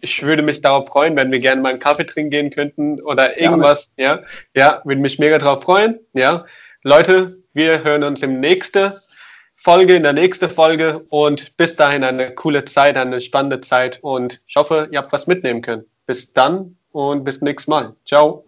ich 0.00 0.22
würde 0.22 0.42
mich 0.42 0.60
darauf 0.60 0.88
freuen, 0.88 1.16
wenn 1.16 1.30
wir 1.30 1.38
gerne 1.38 1.60
mal 1.62 1.70
einen 1.70 1.78
Kaffee 1.78 2.04
trinken 2.04 2.30
gehen 2.30 2.50
könnten 2.50 3.00
oder 3.02 3.38
irgendwas, 3.40 3.92
ja, 3.96 4.20
ja, 4.54 4.82
würde 4.84 5.00
mich 5.00 5.18
mega 5.18 5.38
darauf 5.38 5.62
freuen, 5.62 6.00
ja. 6.14 6.44
Leute, 6.82 7.36
wir 7.52 7.84
hören 7.84 8.04
uns 8.04 8.22
im 8.22 8.40
nächsten 8.40 8.92
Folge, 9.54 9.96
in 9.96 10.02
der 10.02 10.12
nächsten 10.12 10.48
Folge 10.48 11.04
und 11.08 11.56
bis 11.56 11.76
dahin 11.76 12.04
eine 12.04 12.34
coole 12.34 12.64
Zeit, 12.64 12.96
eine 12.96 13.20
spannende 13.20 13.60
Zeit 13.60 13.98
und 14.02 14.42
ich 14.46 14.56
hoffe, 14.56 14.88
ihr 14.90 14.98
habt 14.98 15.12
was 15.12 15.26
mitnehmen 15.26 15.62
können. 15.62 15.84
Bis 16.08 16.32
dann 16.32 16.78
und 16.90 17.22
bis 17.22 17.42
nächstes 17.42 17.68
Mal. 17.68 17.94
Ciao. 18.06 18.47